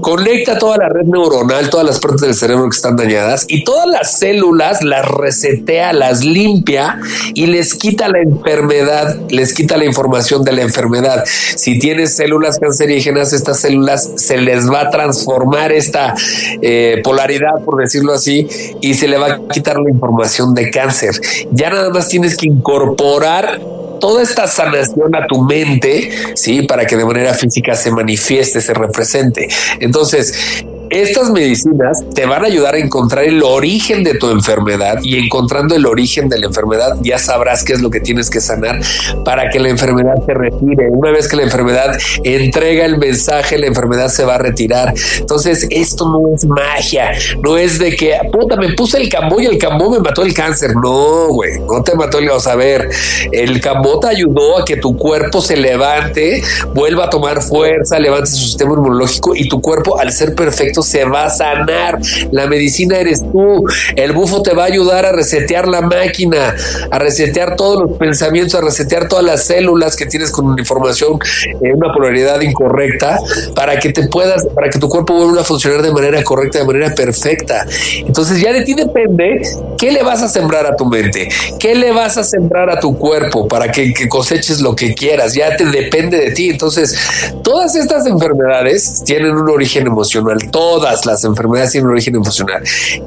conecta 0.00 0.58
toda 0.58 0.78
la 0.78 0.88
red 0.88 1.04
neuronal, 1.04 1.70
todas 1.70 1.86
las 1.86 2.00
partes 2.00 2.22
del 2.22 2.34
cerebro 2.34 2.68
que 2.68 2.76
están 2.76 2.96
dañadas 2.96 3.44
y 3.48 3.64
todas 3.64 3.86
las 3.86 4.18
células 4.18 4.82
las 4.82 5.06
resetea, 5.08 5.92
las 5.92 6.24
limpia 6.24 6.98
y 7.34 7.46
les 7.46 7.74
quita 7.74 8.08
la 8.08 8.20
enfermedad, 8.20 9.16
les 9.28 9.52
quita 9.52 9.76
la 9.76 9.84
información 9.84 10.44
de 10.44 10.52
la 10.52 10.62
enfermedad. 10.62 11.24
Si 11.26 11.78
tienes 11.78 12.16
células 12.16 12.58
cancerígenas, 12.58 13.32
estas 13.32 13.60
células 13.60 14.10
se 14.16 14.38
les 14.38 14.70
va 14.70 14.82
a 14.82 14.90
transformar 14.90 15.72
esta 15.72 16.14
eh, 16.62 17.00
polaridad, 17.04 17.62
por 17.64 17.80
decirlo 17.80 18.12
así, 18.12 18.46
y 18.80 18.94
se 18.94 19.08
le 19.08 19.18
va 19.18 19.26
a 19.26 19.40
quitar 19.48 19.78
la 19.78 19.90
información 19.90 20.54
de 20.54 20.70
cáncer. 20.70 21.12
Ya 21.50 21.70
nada 21.70 21.90
más 21.90 22.08
tienes 22.08 22.36
que 22.36 22.46
incorporar 22.46 23.60
toda 24.00 24.22
esta 24.22 24.48
sanación 24.48 25.14
a 25.14 25.26
tu 25.26 25.42
mente, 25.42 26.10
sí, 26.34 26.62
para 26.62 26.84
que 26.86 26.96
de 26.96 27.04
manera 27.04 27.34
física 27.34 27.74
se 27.76 27.90
manifieste, 27.90 28.60
se 28.60 28.74
represente. 28.74 29.48
Entonces, 29.78 30.64
estas 30.92 31.30
medicinas 31.30 32.04
te 32.14 32.26
van 32.26 32.44
a 32.44 32.46
ayudar 32.46 32.74
a 32.74 32.78
encontrar 32.78 33.24
el 33.24 33.42
origen 33.42 34.04
de 34.04 34.14
tu 34.14 34.30
enfermedad 34.30 34.98
y 35.02 35.16
encontrando 35.16 35.74
el 35.74 35.86
origen 35.86 36.28
de 36.28 36.38
la 36.38 36.46
enfermedad 36.46 36.96
ya 37.00 37.18
sabrás 37.18 37.64
qué 37.64 37.72
es 37.72 37.80
lo 37.80 37.90
que 37.90 38.00
tienes 38.00 38.28
que 38.28 38.40
sanar 38.40 38.80
para 39.24 39.48
que 39.50 39.58
la 39.58 39.70
enfermedad 39.70 40.14
se 40.26 40.34
retire. 40.34 40.88
Una 40.90 41.10
vez 41.10 41.28
que 41.28 41.36
la 41.36 41.44
enfermedad 41.44 41.96
entrega 42.24 42.84
el 42.84 42.98
mensaje, 42.98 43.58
la 43.58 43.66
enfermedad 43.66 44.08
se 44.08 44.24
va 44.24 44.34
a 44.34 44.38
retirar. 44.38 44.92
Entonces, 45.18 45.66
esto 45.70 46.08
no 46.08 46.34
es 46.34 46.44
magia, 46.44 47.12
no 47.42 47.56
es 47.56 47.78
de 47.78 47.96
que, 47.96 48.18
puta, 48.30 48.56
me 48.56 48.74
puse 48.74 48.98
el 48.98 49.08
cambó 49.08 49.40
y 49.40 49.46
el 49.46 49.58
cambó 49.58 49.90
me 49.90 50.00
mató 50.00 50.22
el 50.22 50.34
cáncer. 50.34 50.74
No, 50.76 51.28
güey, 51.28 51.58
no 51.60 51.82
te 51.82 51.94
mató 51.94 52.18
el 52.18 52.28
vamos 52.28 52.46
a 52.46 52.56
ver. 52.56 52.88
El 53.30 53.60
cambó 53.60 54.00
te 54.00 54.08
ayudó 54.08 54.58
a 54.58 54.64
que 54.64 54.76
tu 54.76 54.96
cuerpo 54.96 55.40
se 55.40 55.56
levante, 55.56 56.42
vuelva 56.74 57.04
a 57.06 57.10
tomar 57.10 57.42
fuerza, 57.42 57.98
levante 57.98 58.26
su 58.30 58.36
sistema 58.36 58.72
inmunológico 58.74 59.34
y 59.34 59.48
tu 59.48 59.60
cuerpo 59.60 59.98
al 59.98 60.12
ser 60.12 60.34
perfecto 60.34 60.81
se 60.82 61.04
va 61.04 61.26
a 61.26 61.30
sanar. 61.30 61.98
La 62.30 62.46
medicina 62.46 62.98
eres 62.98 63.22
tú. 63.32 63.64
El 63.96 64.12
bufo 64.12 64.42
te 64.42 64.54
va 64.54 64.64
a 64.64 64.66
ayudar 64.66 65.06
a 65.06 65.12
resetear 65.12 65.68
la 65.68 65.80
máquina, 65.82 66.54
a 66.90 66.98
resetear 66.98 67.56
todos 67.56 67.82
los 67.82 67.98
pensamientos, 67.98 68.54
a 68.54 68.60
resetear 68.60 69.08
todas 69.08 69.24
las 69.24 69.44
células 69.44 69.96
que 69.96 70.06
tienes 70.06 70.30
con 70.30 70.46
una 70.46 70.60
información 70.60 71.18
en 71.60 71.76
una 71.76 71.92
polaridad 71.92 72.40
incorrecta 72.40 73.18
para 73.54 73.78
que 73.78 73.92
te 73.92 74.08
puedas, 74.08 74.44
para 74.54 74.70
que 74.70 74.78
tu 74.78 74.88
cuerpo 74.88 75.14
vuelva 75.14 75.42
a 75.42 75.44
funcionar 75.44 75.82
de 75.82 75.92
manera 75.92 76.22
correcta, 76.22 76.58
de 76.58 76.64
manera 76.64 76.94
perfecta. 76.94 77.66
Entonces 78.06 78.40
ya 78.40 78.52
de 78.52 78.62
ti 78.62 78.74
depende 78.74 79.42
qué 79.78 79.92
le 79.92 80.02
vas 80.02 80.22
a 80.22 80.28
sembrar 80.28 80.66
a 80.66 80.76
tu 80.76 80.86
mente, 80.86 81.28
qué 81.58 81.74
le 81.74 81.92
vas 81.92 82.16
a 82.16 82.24
sembrar 82.24 82.70
a 82.70 82.80
tu 82.80 82.96
cuerpo 82.96 83.48
para 83.48 83.70
que, 83.70 83.92
coseches 84.08 84.60
lo 84.60 84.74
que 84.74 84.94
quieras. 84.94 85.34
Ya 85.34 85.56
te 85.56 85.64
depende 85.64 86.18
de 86.18 86.30
ti. 86.32 86.50
Entonces, 86.50 86.96
todas 87.42 87.74
estas 87.74 88.06
enfermedades 88.06 89.02
tienen 89.04 89.32
un 89.32 89.48
origen 89.48 89.86
emocional. 89.86 90.38
Todo 90.50 90.71
todas 90.72 91.04
las 91.04 91.22
enfermedades 91.24 91.72
tienen 91.72 91.90
origen 91.90 92.16
emocional. 92.16 92.62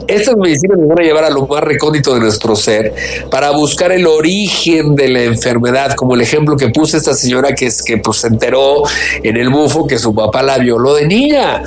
Estas 0.08 0.36
medicinas 0.38 0.78
nos 0.78 0.88
van 0.88 1.00
a 1.00 1.02
llevar 1.02 1.24
a 1.24 1.32
lo 1.32 1.48
más 1.48 1.64
recóndito 1.64 2.14
de 2.14 2.20
nuestro 2.20 2.56
ser 2.56 2.94
para 3.32 3.50
buscar 3.52 3.92
el 3.92 4.06
origen 4.06 4.96
de 4.96 5.10
la 5.10 5.24
enfermedad, 5.24 5.96
como 5.96 6.14
el 6.14 6.22
ejemplo 6.22 6.56
que 6.56 6.70
puse 6.70 6.98
esta 6.98 7.16
señora 7.16 7.56
que, 7.56 7.66
es, 7.66 7.82
que 7.82 7.98
pues, 7.98 8.18
se 8.18 8.28
enteró 8.28 8.84
en 9.24 9.36
el 9.36 9.50
bufo 9.50 9.88
que 9.88 9.98
su 9.98 10.14
papá 10.14 10.44
la 10.44 10.60
violó 10.60 10.94
de 10.94 11.08
niña 11.08 11.64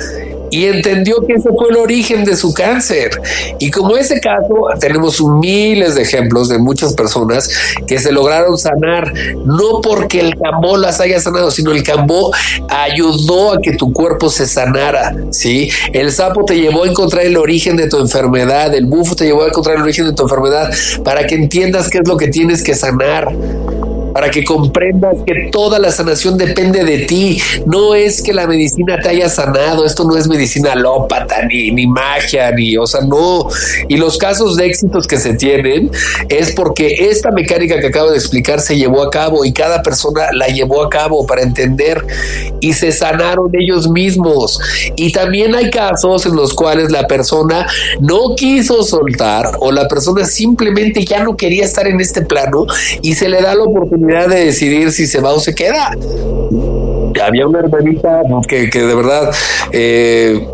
y 0.51 0.65
entendió 0.65 1.21
que 1.25 1.33
ese 1.33 1.49
fue 1.49 1.69
el 1.69 1.77
origen 1.77 2.25
de 2.25 2.35
su 2.35 2.53
cáncer. 2.53 3.11
Y 3.59 3.71
como 3.71 3.97
ese 3.97 4.19
caso, 4.19 4.67
tenemos 4.79 5.21
miles 5.21 5.95
de 5.95 6.01
ejemplos 6.01 6.49
de 6.49 6.57
muchas 6.57 6.93
personas 6.93 7.49
que 7.87 7.99
se 7.99 8.11
lograron 8.11 8.57
sanar, 8.57 9.13
no 9.45 9.81
porque 9.81 10.19
el 10.19 10.35
cambó 10.37 10.77
las 10.77 10.99
haya 10.99 11.19
sanado, 11.19 11.51
sino 11.51 11.71
el 11.71 11.83
cambó 11.83 12.31
ayudó 12.69 13.53
a 13.53 13.61
que 13.61 13.73
tu 13.73 13.91
cuerpo 13.93 14.29
se 14.29 14.47
sanara, 14.47 15.15
¿sí? 15.31 15.69
El 15.93 16.11
sapo 16.11 16.45
te 16.45 16.55
llevó 16.55 16.83
a 16.83 16.87
encontrar 16.87 17.25
el 17.25 17.37
origen 17.37 17.77
de 17.77 17.87
tu 17.87 17.99
enfermedad, 17.99 18.73
el 18.73 18.85
bufo 18.85 19.15
te 19.15 19.25
llevó 19.25 19.43
a 19.43 19.47
encontrar 19.47 19.77
el 19.77 19.83
origen 19.83 20.05
de 20.05 20.13
tu 20.13 20.23
enfermedad 20.23 20.71
para 21.03 21.25
que 21.25 21.35
entiendas 21.35 21.89
qué 21.89 21.99
es 21.99 22.07
lo 22.07 22.17
que 22.17 22.27
tienes 22.27 22.63
que 22.63 22.75
sanar 22.75 23.27
para 24.13 24.29
que 24.29 24.43
comprendas 24.43 25.17
que 25.25 25.49
toda 25.51 25.79
la 25.79 25.91
sanación 25.91 26.37
depende 26.37 26.83
de 26.83 26.99
ti. 26.99 27.41
No 27.65 27.95
es 27.95 28.21
que 28.21 28.33
la 28.33 28.47
medicina 28.47 28.97
te 29.01 29.09
haya 29.09 29.29
sanado, 29.29 29.85
esto 29.85 30.03
no 30.03 30.17
es 30.17 30.27
medicina 30.27 30.73
alópata, 30.73 31.45
ni, 31.45 31.71
ni 31.71 31.87
magia, 31.87 32.51
ni, 32.51 32.77
o 32.77 32.85
sea, 32.85 33.01
no. 33.01 33.47
Y 33.87 33.97
los 33.97 34.17
casos 34.17 34.55
de 34.57 34.65
éxitos 34.65 35.07
que 35.07 35.17
se 35.17 35.33
tienen 35.33 35.91
es 36.29 36.51
porque 36.53 37.09
esta 37.09 37.31
mecánica 37.31 37.79
que 37.79 37.87
acabo 37.87 38.11
de 38.11 38.17
explicar 38.17 38.59
se 38.59 38.77
llevó 38.77 39.03
a 39.03 39.09
cabo 39.09 39.45
y 39.45 39.53
cada 39.53 39.81
persona 39.81 40.27
la 40.33 40.47
llevó 40.47 40.83
a 40.83 40.89
cabo 40.89 41.25
para 41.25 41.41
entender 41.41 42.05
y 42.61 42.73
se 42.73 42.91
sanaron 42.91 43.49
ellos 43.53 43.89
mismos. 43.89 44.59
Y 44.95 45.11
también 45.11 45.55
hay 45.55 45.69
casos 45.69 46.25
en 46.25 46.35
los 46.35 46.53
cuales 46.53 46.91
la 46.91 47.07
persona 47.07 47.67
no 47.99 48.35
quiso 48.35 48.83
soltar 48.83 49.51
o 49.59 49.71
la 49.71 49.87
persona 49.87 50.25
simplemente 50.25 51.05
ya 51.05 51.23
no 51.23 51.35
quería 51.35 51.65
estar 51.65 51.87
en 51.87 51.99
este 51.99 52.21
plano 52.21 52.65
y 53.01 53.13
se 53.13 53.29
le 53.29 53.41
da 53.41 53.55
la 53.55 53.63
oportunidad 53.63 53.98
de 53.99 54.45
decidir 54.45 54.91
si 54.91 55.07
se 55.07 55.19
va 55.19 55.33
o 55.33 55.39
se 55.39 55.53
queda. 55.53 55.91
Había 57.21 57.47
una 57.47 57.59
hermanita 57.59 58.21
que, 58.47 58.69
que 58.69 58.81
de 58.81 58.95
verdad 58.95 59.31
eh, 59.71 60.47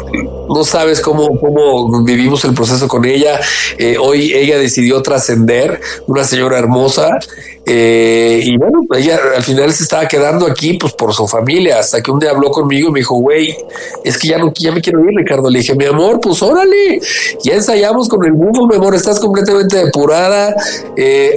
no 0.50 0.64
sabes 0.64 1.02
cómo, 1.02 1.40
cómo 1.40 2.04
vivimos 2.04 2.44
el 2.46 2.54
proceso 2.54 2.88
con 2.88 3.06
ella. 3.06 3.40
Eh, 3.78 3.98
hoy 4.00 4.34
ella 4.34 4.58
decidió 4.58 5.02
trascender, 5.02 5.80
una 6.08 6.24
señora 6.24 6.58
hermosa, 6.58 7.20
eh, 7.66 8.42
y 8.44 8.58
bueno, 8.58 8.82
ella 8.96 9.20
al 9.36 9.44
final 9.44 9.72
se 9.74 9.84
estaba 9.84 10.08
quedando 10.08 10.46
aquí 10.46 10.74
pues 10.74 10.94
por 10.94 11.14
su 11.14 11.28
familia, 11.28 11.80
hasta 11.80 12.02
que 12.02 12.12
un 12.12 12.20
día 12.20 12.32
habló 12.32 12.52
conmigo 12.52 12.90
y 12.90 12.92
me 12.92 13.00
dijo, 13.00 13.16
güey, 13.16 13.56
es 14.04 14.18
que 14.18 14.28
ya 14.28 14.38
no 14.38 14.54
ya 14.54 14.72
me 14.72 14.82
quiero 14.82 15.04
ir, 15.04 15.16
Ricardo. 15.16 15.50
Le 15.50 15.60
dije, 15.60 15.76
mi 15.76 15.86
amor, 15.86 16.20
pues 16.22 16.42
órale, 16.42 17.00
ya 17.44 17.56
ensayamos 17.56 18.08
con 18.08 18.24
el 18.26 18.34
bufo, 18.34 18.68
mi 18.68 18.76
amor, 18.76 18.94
estás 18.94 19.20
completamente 19.20 19.84
depurada, 19.84 20.56
eh, 20.96 21.36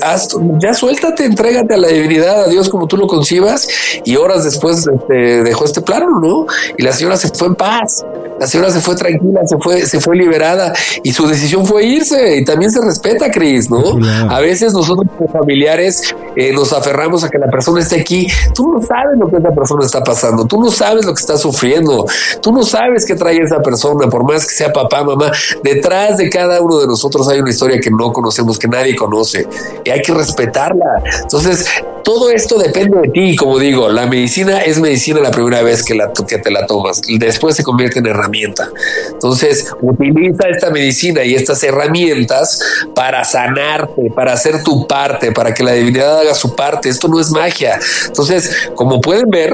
ya 0.60 0.74
suéltate, 0.74 1.24
entrégate 1.24 1.74
a 1.74 1.78
la 1.78 1.88
divinidad, 1.88 2.44
a 2.44 2.48
Dios 2.48 2.68
como 2.68 2.86
tú 2.86 2.96
lo 2.96 3.06
concibas, 3.06 3.68
y 4.04 4.16
horas 4.16 4.44
después 4.44 4.86
este, 4.86 5.42
dejó 5.42 5.64
este 5.64 5.80
plano, 5.80 6.20
¿no? 6.20 6.46
Y 6.76 6.82
la 6.82 6.92
señora 6.92 7.16
se 7.16 7.28
fue 7.28 7.48
en 7.48 7.54
paz, 7.54 8.04
la 8.38 8.46
señora 8.46 8.70
se 8.70 8.80
fue 8.80 8.94
tranquila, 8.96 9.40
se 9.44 9.56
fue, 9.58 9.86
se 9.86 10.00
fue 10.00 10.16
liberada, 10.16 10.72
y 11.02 11.12
su 11.12 11.26
decisión 11.26 11.66
fue 11.66 11.84
irse, 11.84 12.36
y 12.36 12.44
también 12.44 12.70
se 12.70 12.80
respeta, 12.80 13.30
Cris, 13.30 13.70
¿no? 13.70 13.98
A 14.28 14.40
veces 14.40 14.72
nosotros 14.72 15.06
como 15.16 15.30
familiares 15.30 16.14
eh, 16.36 16.52
nos 16.52 16.72
aferramos 16.72 17.24
a 17.24 17.28
que 17.28 17.38
la 17.38 17.48
persona 17.48 17.80
esté 17.80 18.00
aquí. 18.00 18.26
Tú 18.54 18.72
no 18.72 18.80
sabes 18.80 19.18
lo 19.18 19.28
que 19.28 19.36
esa 19.36 19.50
persona 19.50 19.84
está 19.84 20.02
pasando, 20.02 20.46
tú 20.46 20.60
no 20.60 20.70
sabes 20.70 21.04
lo 21.04 21.14
que 21.14 21.20
está 21.20 21.36
sufriendo, 21.36 22.06
tú 22.40 22.52
no 22.52 22.62
sabes 22.62 23.04
qué 23.06 23.14
trae 23.14 23.38
esa 23.38 23.60
persona, 23.60 24.08
por 24.08 24.24
más 24.24 24.46
que 24.46 24.54
sea 24.54 24.72
papá, 24.72 25.02
mamá. 25.02 25.32
Detrás 25.62 26.18
de 26.18 26.30
cada 26.30 26.60
uno 26.60 26.78
de 26.78 26.86
nosotros 26.86 27.28
hay 27.28 27.40
una 27.40 27.50
historia 27.50 27.80
que 27.80 27.90
no 27.90 28.12
conocemos, 28.12 28.58
que 28.58 28.68
nadie 28.68 28.94
conoce, 28.96 29.46
y 29.84 29.90
hay 29.90 30.02
que 30.02 30.14
respetarla. 30.14 31.02
Entonces, 31.22 31.68
todo 32.08 32.30
esto 32.30 32.56
depende 32.56 33.02
de 33.02 33.08
ti, 33.10 33.36
como 33.36 33.58
digo, 33.58 33.90
la 33.90 34.06
medicina 34.06 34.60
es 34.60 34.80
medicina 34.80 35.20
la 35.20 35.30
primera 35.30 35.62
vez 35.62 35.84
que, 35.84 35.94
la, 35.94 36.10
que 36.26 36.38
te 36.38 36.50
la 36.50 36.64
tomas, 36.64 37.02
después 37.06 37.54
se 37.54 37.62
convierte 37.62 37.98
en 37.98 38.06
herramienta. 38.06 38.66
Entonces, 39.12 39.70
utiliza 39.82 40.48
esta 40.48 40.70
medicina 40.70 41.22
y 41.22 41.34
estas 41.34 41.62
herramientas 41.62 42.60
para 42.94 43.26
sanarte, 43.26 44.10
para 44.16 44.32
hacer 44.32 44.62
tu 44.62 44.86
parte, 44.86 45.32
para 45.32 45.52
que 45.52 45.62
la 45.62 45.72
divinidad 45.72 46.20
haga 46.20 46.32
su 46.32 46.56
parte. 46.56 46.88
Esto 46.88 47.08
no 47.08 47.20
es 47.20 47.30
magia. 47.30 47.78
Entonces, 48.06 48.70
como 48.74 49.02
pueden 49.02 49.28
ver, 49.28 49.52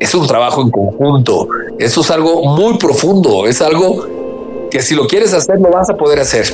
es 0.00 0.14
un 0.14 0.26
trabajo 0.26 0.62
en 0.62 0.70
conjunto. 0.70 1.46
Eso 1.78 2.00
es 2.00 2.10
algo 2.10 2.42
muy 2.56 2.78
profundo. 2.78 3.46
Es 3.46 3.60
algo 3.60 4.68
que 4.70 4.80
si 4.80 4.94
lo 4.94 5.06
quieres 5.06 5.34
hacer, 5.34 5.60
lo 5.60 5.68
vas 5.68 5.90
a 5.90 5.94
poder 5.94 6.20
hacer. 6.20 6.46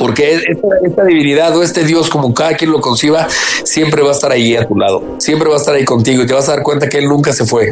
Porque 0.00 0.40
esta, 0.82 1.04
divinidad 1.04 1.54
o 1.54 1.62
este 1.62 1.84
Dios, 1.84 2.08
como 2.08 2.32
cada 2.32 2.54
quien 2.54 2.70
lo 2.70 2.80
conciba, 2.80 3.28
siempre 3.64 4.00
va 4.00 4.08
a 4.08 4.12
estar 4.12 4.32
ahí 4.32 4.56
a 4.56 4.66
tu 4.66 4.74
lado, 4.74 5.02
siempre 5.18 5.50
va 5.50 5.56
a 5.56 5.58
estar 5.58 5.74
ahí 5.74 5.84
contigo 5.84 6.22
y 6.22 6.26
te 6.26 6.32
vas 6.32 6.48
a 6.48 6.52
dar 6.52 6.62
cuenta 6.62 6.88
que 6.88 6.96
Él 6.96 7.04
nunca 7.06 7.34
se 7.34 7.44
fue 7.44 7.70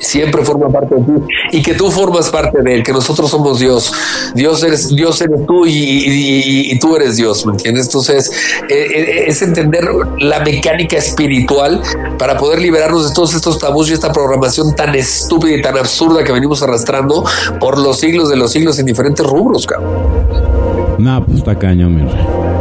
siempre 0.00 0.44
forma 0.44 0.68
parte 0.68 0.94
de 0.94 1.02
ti 1.02 1.12
y 1.52 1.62
que 1.62 1.74
tú 1.74 1.90
formas 1.90 2.30
parte 2.30 2.62
de 2.62 2.74
él, 2.74 2.82
que 2.82 2.92
nosotros 2.92 3.30
somos 3.30 3.58
Dios. 3.58 3.92
Dios 4.34 4.62
eres, 4.62 4.94
Dios 4.94 5.20
eres 5.20 5.46
tú 5.46 5.64
y, 5.66 6.78
tú 6.80 6.96
eres 6.96 7.16
Dios, 7.16 7.46
¿me 7.46 7.52
entiendes? 7.52 7.86
Entonces, 7.86 8.30
eh, 8.68 8.86
eh, 8.94 9.24
es 9.26 9.42
entender 9.42 9.84
la 10.18 10.40
mecánica 10.40 10.96
espiritual 10.96 11.80
para 12.18 12.36
poder 12.36 12.60
liberarnos 12.60 13.08
de 13.08 13.14
todos 13.14 13.34
estos 13.34 13.58
tabús 13.58 13.90
y 13.90 13.94
esta 13.94 14.12
programación 14.12 14.74
tan 14.74 14.94
estúpida 14.94 15.56
y 15.56 15.62
tan 15.62 15.78
absurda 15.78 16.24
que 16.24 16.32
venimos 16.32 16.62
arrastrando 16.62 17.24
por 17.60 17.78
los 17.78 17.98
siglos 17.98 18.28
de 18.28 18.36
los 18.36 18.52
siglos 18.52 18.78
en 18.78 18.86
diferentes 18.86 19.24
rubros, 19.24 19.66
cabrón. 19.66 20.65
No, 20.98 21.24
pues 21.24 21.38
está 21.38 21.58
cañón, 21.58 21.94
mi 21.94 22.02
rey. 22.02 22.55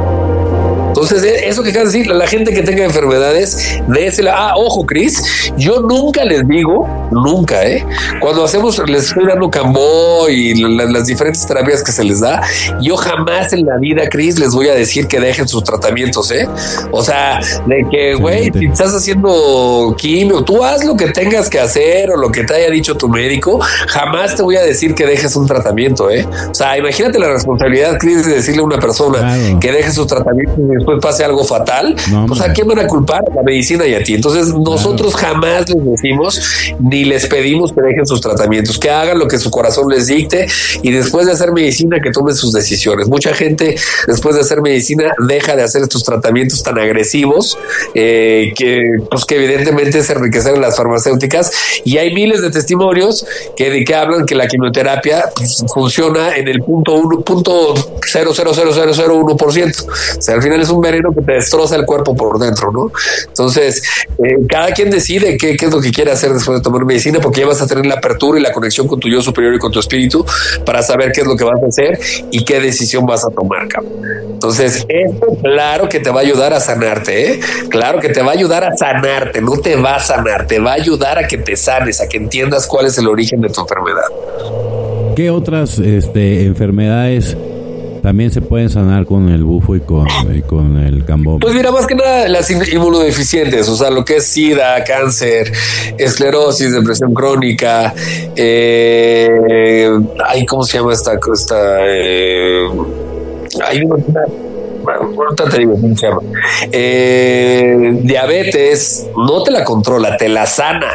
Entonces, 1.05 1.31
eh, 1.31 1.47
eso 1.47 1.61
que 1.61 1.69
acabas 1.69 1.93
de 1.93 1.99
decir, 1.99 2.15
la 2.15 2.25
gente 2.25 2.51
que 2.51 2.63
tenga 2.63 2.83
enfermedades, 2.83 3.79
de 3.87 4.07
ese 4.07 4.25
Ah, 4.27 4.53
ojo, 4.55 4.85
Cris, 4.85 5.51
yo 5.55 5.81
nunca 5.81 6.23
les 6.23 6.47
digo, 6.47 6.87
nunca, 7.11 7.63
¿eh? 7.63 7.85
Cuando 8.19 8.43
hacemos, 8.43 8.81
les 8.89 9.09
estoy 9.09 9.27
dando 9.27 9.51
cambó 9.51 10.27
y 10.29 10.55
las 10.55 11.05
diferentes 11.05 11.45
terapias 11.45 11.83
que 11.83 11.91
se 11.91 12.03
les 12.03 12.21
da, 12.21 12.41
yo 12.81 12.97
jamás 12.97 13.53
en 13.53 13.65
la 13.65 13.77
vida, 13.77 14.09
Cris, 14.09 14.39
les 14.39 14.53
voy 14.53 14.69
a 14.69 14.73
decir 14.73 15.07
que 15.07 15.19
dejen 15.19 15.47
sus 15.47 15.63
tratamientos, 15.63 16.31
¿eh? 16.31 16.47
O 16.91 17.03
sea, 17.03 17.39
de 17.67 17.85
que, 17.91 18.15
güey, 18.15 18.51
si 18.51 18.65
estás 18.65 18.95
haciendo 18.95 19.95
quimio, 19.97 20.43
tú 20.43 20.63
haz 20.63 20.83
lo 20.83 20.95
que 20.95 21.09
tengas 21.09 21.49
que 21.49 21.59
hacer 21.59 22.09
o 22.09 22.17
lo 22.17 22.31
que 22.31 22.43
te 22.43 22.55
haya 22.55 22.71
dicho 22.71 22.95
tu 22.95 23.07
médico, 23.07 23.59
jamás 23.87 24.35
te 24.35 24.41
voy 24.41 24.55
a 24.55 24.63
decir 24.63 24.95
que 24.95 25.05
dejes 25.05 25.35
un 25.35 25.45
tratamiento, 25.45 26.09
¿eh? 26.09 26.27
O 26.49 26.53
sea, 26.53 26.77
imagínate 26.77 27.19
la 27.19 27.29
responsabilidad, 27.29 27.99
Cris, 27.99 28.25
de 28.25 28.33
decirle 28.33 28.61
a 28.61 28.65
una 28.65 28.79
persona 28.79 29.37
que 29.59 29.71
deje 29.71 29.91
su 29.91 30.07
tratamiento 30.07 30.53
y 30.57 30.75
después 30.75 30.94
pase 30.99 31.23
algo 31.23 31.43
fatal, 31.43 31.95
pues 32.27 32.41
a 32.41 32.53
quién 32.53 32.67
van 32.67 32.79
a 32.79 32.87
culpar? 32.87 33.23
La 33.35 33.43
medicina 33.43 33.85
y 33.85 33.93
a 33.93 34.03
ti. 34.03 34.15
Entonces, 34.15 34.53
nosotros 34.53 35.15
jamás 35.15 35.69
les 35.69 35.85
decimos 35.85 36.39
ni 36.79 37.05
les 37.05 37.27
pedimos 37.27 37.71
que 37.71 37.81
dejen 37.81 38.05
sus 38.05 38.21
tratamientos, 38.21 38.77
que 38.77 38.89
hagan 38.89 39.19
lo 39.19 39.27
que 39.27 39.37
su 39.37 39.51
corazón 39.51 39.89
les 39.89 40.07
dicte 40.07 40.47
y 40.81 40.91
después 40.91 41.25
de 41.25 41.33
hacer 41.33 41.51
medicina 41.51 41.99
que 42.01 42.11
tomen 42.11 42.35
sus 42.35 42.53
decisiones. 42.53 43.07
Mucha 43.07 43.33
gente 43.33 43.75
después 44.07 44.35
de 44.35 44.41
hacer 44.41 44.61
medicina 44.61 45.13
deja 45.27 45.55
de 45.55 45.63
hacer 45.63 45.81
estos 45.81 46.03
tratamientos 46.03 46.63
tan 46.63 46.77
agresivos 46.77 47.57
eh, 47.93 48.53
que, 48.55 48.81
pues 49.09 49.25
que 49.25 49.35
evidentemente 49.35 50.03
se 50.03 50.13
enriquecen 50.13 50.61
las 50.61 50.77
farmacéuticas 50.77 51.51
y 51.83 51.97
hay 51.97 52.13
miles 52.13 52.41
de 52.41 52.51
testimonios 52.51 53.25
que, 53.55 53.69
de 53.69 53.83
que 53.83 53.95
hablan 53.95 54.25
que 54.25 54.35
la 54.35 54.47
quimioterapia 54.47 55.25
pues, 55.35 55.63
funciona 55.73 56.35
en 56.35 56.47
el 56.47 56.61
punto 56.61 56.93
uno, 56.93 57.21
punto 57.21 57.73
cero 58.05 58.31
cero 58.33 58.51
cero 58.53 58.71
cero 58.73 58.91
cero 58.93 59.15
uno 59.15 59.35
por 59.35 59.53
ciento. 59.53 59.83
O 59.87 60.21
sea, 60.21 60.35
al 60.35 60.41
final 60.41 60.61
es 60.61 60.69
un 60.69 60.74
veneno 60.81 61.13
que 61.13 61.21
te 61.21 61.33
destroza 61.33 61.75
el 61.75 61.85
cuerpo 61.85 62.15
por 62.15 62.39
dentro, 62.39 62.71
¿no? 62.71 62.91
Entonces, 63.27 63.83
eh, 64.23 64.37
cada 64.49 64.71
quien 64.71 64.89
decide 64.89 65.37
qué, 65.37 65.55
qué 65.55 65.65
es 65.65 65.71
lo 65.71 65.81
que 65.81 65.91
quiere 65.91 66.11
hacer 66.11 66.33
después 66.33 66.57
de 66.57 66.63
tomar 66.63 66.85
medicina, 66.85 67.19
porque 67.21 67.41
ya 67.41 67.47
vas 67.47 67.61
a 67.61 67.67
tener 67.67 67.85
la 67.85 67.95
apertura 67.95 68.39
y 68.39 68.41
la 68.41 68.51
conexión 68.51 68.87
con 68.87 68.99
tu 68.99 69.09
yo 69.09 69.21
superior 69.21 69.53
y 69.53 69.59
con 69.59 69.71
tu 69.71 69.79
espíritu 69.79 70.25
para 70.65 70.81
saber 70.81 71.11
qué 71.11 71.21
es 71.21 71.27
lo 71.27 71.35
que 71.35 71.43
vas 71.43 71.61
a 71.61 71.67
hacer 71.67 71.99
y 72.31 72.43
qué 72.43 72.59
decisión 72.59 73.05
vas 73.05 73.25
a 73.25 73.29
tomar, 73.29 73.67
cabrón. 73.67 73.93
Entonces, 74.31 74.85
esto 74.87 75.27
claro 75.41 75.89
que 75.89 75.99
te 75.99 76.09
va 76.09 76.19
a 76.19 76.23
ayudar 76.23 76.53
a 76.53 76.59
sanarte, 76.59 77.31
¿eh? 77.31 77.39
Claro 77.69 77.99
que 77.99 78.09
te 78.09 78.21
va 78.21 78.31
a 78.31 78.33
ayudar 78.33 78.63
a 78.63 78.75
sanarte, 78.75 79.41
no 79.41 79.57
te 79.57 79.75
va 79.75 79.95
a 79.95 79.99
sanar, 79.99 80.47
te 80.47 80.59
va 80.59 80.71
a 80.71 80.75
ayudar 80.75 81.17
a 81.17 81.27
que 81.27 81.37
te 81.37 81.55
sanes, 81.55 82.01
a 82.01 82.07
que 82.07 82.17
entiendas 82.17 82.67
cuál 82.67 82.85
es 82.85 82.97
el 82.97 83.07
origen 83.07 83.41
de 83.41 83.49
tu 83.49 83.61
enfermedad. 83.61 84.05
¿Qué 85.15 85.29
otras 85.29 85.79
este, 85.79 86.45
enfermedades 86.45 87.37
también 88.05 88.29
se 88.29 88.39
pueden 88.39 88.69
sanar 88.69 89.07
con 89.07 89.29
el 89.29 89.43
bufo 89.43 89.75
y 89.75 89.79
con, 89.79 90.05
con 90.45 90.77
el 90.77 91.03
cambó. 91.05 91.39
Pues 91.39 91.55
mira, 91.55 91.71
más 91.71 91.87
que 91.87 91.95
nada 91.95 92.27
las 92.27 92.51
inmunodeficientes, 92.51 93.67
o 93.67 93.75
sea, 93.75 93.89
lo 93.89 94.05
que 94.05 94.17
es 94.17 94.27
SIDA, 94.27 94.83
cáncer, 94.83 95.51
esclerosis, 95.97 96.71
depresión 96.71 97.15
crónica, 97.15 97.95
eh, 98.35 99.89
ay, 100.23 100.45
¿cómo 100.45 100.61
se 100.61 100.77
llama 100.77 100.93
esta? 100.93 101.13
esta 101.33 101.77
eh, 101.87 102.67
hay 103.67 103.81
una. 103.81 103.95
Eh, 106.71 107.99
diabetes, 108.03 109.09
no 109.17 109.41
te 109.41 109.49
la 109.49 109.63
controla, 109.63 110.15
te 110.15 110.29
la 110.29 110.45
sana. 110.45 110.91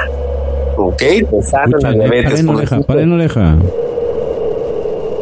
¿Ok? 0.77 0.99
Te 0.99 1.43
sana 1.43 1.77
la 1.81 1.91
diabetes. 1.91 2.31
Paren 2.31 2.49
oreja, 2.51 2.81
paren 2.83 3.13
oreja. 3.13 3.57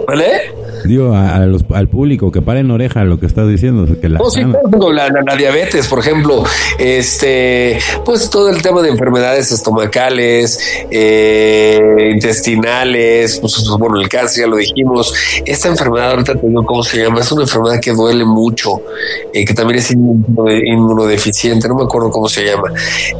¿Vale? 0.07 0.58
Digo, 0.89 1.15
a, 1.15 1.41
los, 1.41 1.67
al 1.75 1.89
público 1.89 2.33
que 2.33 2.41
paren 2.41 2.71
oreja 2.71 3.05
lo 3.05 3.21
que 3.21 3.27
estás 3.27 3.47
diciendo. 3.47 3.87
Que 4.01 4.09
la, 4.09 4.19
la, 4.21 5.37
diabetes, 5.37 5.87
por 5.87 5.99
ejemplo, 5.99 6.45
este, 6.79 7.79
pues 8.07 8.31
todo 8.31 8.49
el 8.49 8.63
tema 8.63 8.81
de 8.81 8.89
enfermedades 8.89 9.53
estomacales, 9.53 10.59
eh, 10.91 12.11
intestinales, 12.15 13.39
pues, 13.39 13.55
pues, 13.55 13.69
bueno, 13.79 14.01
el 14.01 14.09
cáncer, 14.09 14.45
ya 14.45 14.51
lo 14.51 14.57
dijimos. 14.57 15.13
Esta 15.45 15.69
enfermedad, 15.69 16.13
ahorita 16.13 16.35
te 16.37 16.47
digo 16.47 16.65
cómo 16.65 16.83
se 16.83 17.03
llama, 17.03 17.21
es 17.21 17.31
una 17.33 17.43
enfermedad 17.43 17.81
que 17.81 17.93
duele 17.93 18.25
mucho, 18.25 18.81
eh, 19.35 19.45
que 19.45 19.53
también 19.53 19.81
es 19.81 19.91
inmunodeficiente, 19.91 21.69
no 21.69 21.75
me 21.75 21.85
acuerdo 21.85 22.11
cómo 22.11 22.31
se 22.31 22.47
llama. 22.47 22.73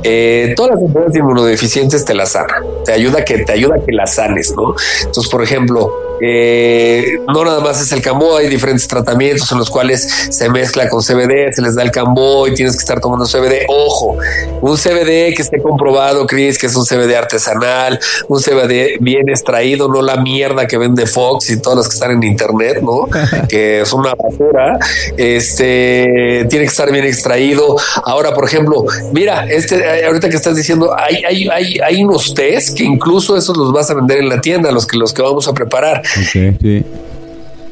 Eh, 0.03 0.55
todas 0.57 0.73
las 0.73 0.81
enfermedades 0.81 1.17
inmunodeficientes 1.17 2.05
te 2.07 2.15
las 2.15 2.33
sana, 2.33 2.63
te 2.87 2.93
ayuda 2.93 3.23
que 3.27 3.39
te 3.41 3.53
ayuda 3.53 3.77
a 3.77 3.85
que 3.85 3.93
las 3.93 4.15
sanes, 4.15 4.55
¿no? 4.57 4.75
Entonces, 5.05 5.31
por 5.31 5.43
ejemplo, 5.43 6.08
eh, 6.21 7.19
no 7.27 7.45
nada 7.45 7.61
más 7.61 7.81
es 7.81 7.93
el 7.93 8.03
cambó, 8.03 8.37
hay 8.37 8.49
diferentes 8.49 8.87
tratamientos 8.89 9.51
en 9.53 9.59
los 9.59 9.71
cuales 9.71 10.09
se 10.31 10.49
mezcla 10.49 10.89
con 10.89 11.03
CBD, 11.03 11.53
se 11.53 11.63
les 11.63 11.75
da 11.75 11.83
el 11.83 11.91
cambó 11.91 12.47
y 12.49 12.55
tienes 12.55 12.75
que 12.77 12.81
estar 12.81 13.01
tomando 13.01 13.27
CBD. 13.27 13.67
Ojo, 13.69 14.17
un 14.61 14.77
CBD 14.77 15.35
que 15.35 15.43
esté 15.43 15.61
comprobado, 15.61 16.27
Chris, 16.27 16.59
que 16.59 16.67
es 16.67 16.77
un 16.77 16.85
CBD 16.85 17.17
artesanal, 17.17 17.99
un 18.29 18.41
CBD 18.41 18.99
bien 19.01 19.29
extraído, 19.29 19.89
no 19.89 20.03
la 20.03 20.17
mierda 20.17 20.67
que 20.67 20.79
vende 20.79 21.07
Fox 21.07 21.51
y 21.51 21.61
todas 21.61 21.79
las 21.79 21.89
que 21.89 21.95
están 21.95 22.11
en 22.13 22.23
internet, 22.23 22.81
¿no? 22.83 23.07
que 23.49 23.81
es 23.83 23.93
una 23.93 24.15
basura. 24.15 24.79
Este 25.17 26.47
tiene 26.49 26.65
que 26.65 26.71
estar 26.71 26.91
bien 26.91 27.05
extraído. 27.05 27.77
Ahora, 28.05 28.35
por 28.35 28.45
ejemplo, 28.45 28.85
mira, 29.13 29.47
este 29.47 30.05
ahorita 30.05 30.29
que 30.29 30.37
estás 30.37 30.57
diciendo, 30.57 30.95
hay, 30.97 31.23
hay, 31.25 31.49
hay, 31.49 31.79
hay 31.81 32.05
unos 32.05 32.35
test 32.35 32.77
que 32.77 32.85
incluso 32.85 33.37
esos 33.37 33.57
los 33.57 33.73
vas 33.73 33.91
a 33.91 33.95
vender 33.95 34.19
en 34.19 34.29
la 34.29 34.41
tienda, 34.41 34.71
los 34.73 34.87
que 34.87 34.97
los 34.97 35.13
que 35.13 35.23
vamos 35.23 35.49
a 35.49 35.53
preparar 35.53 36.03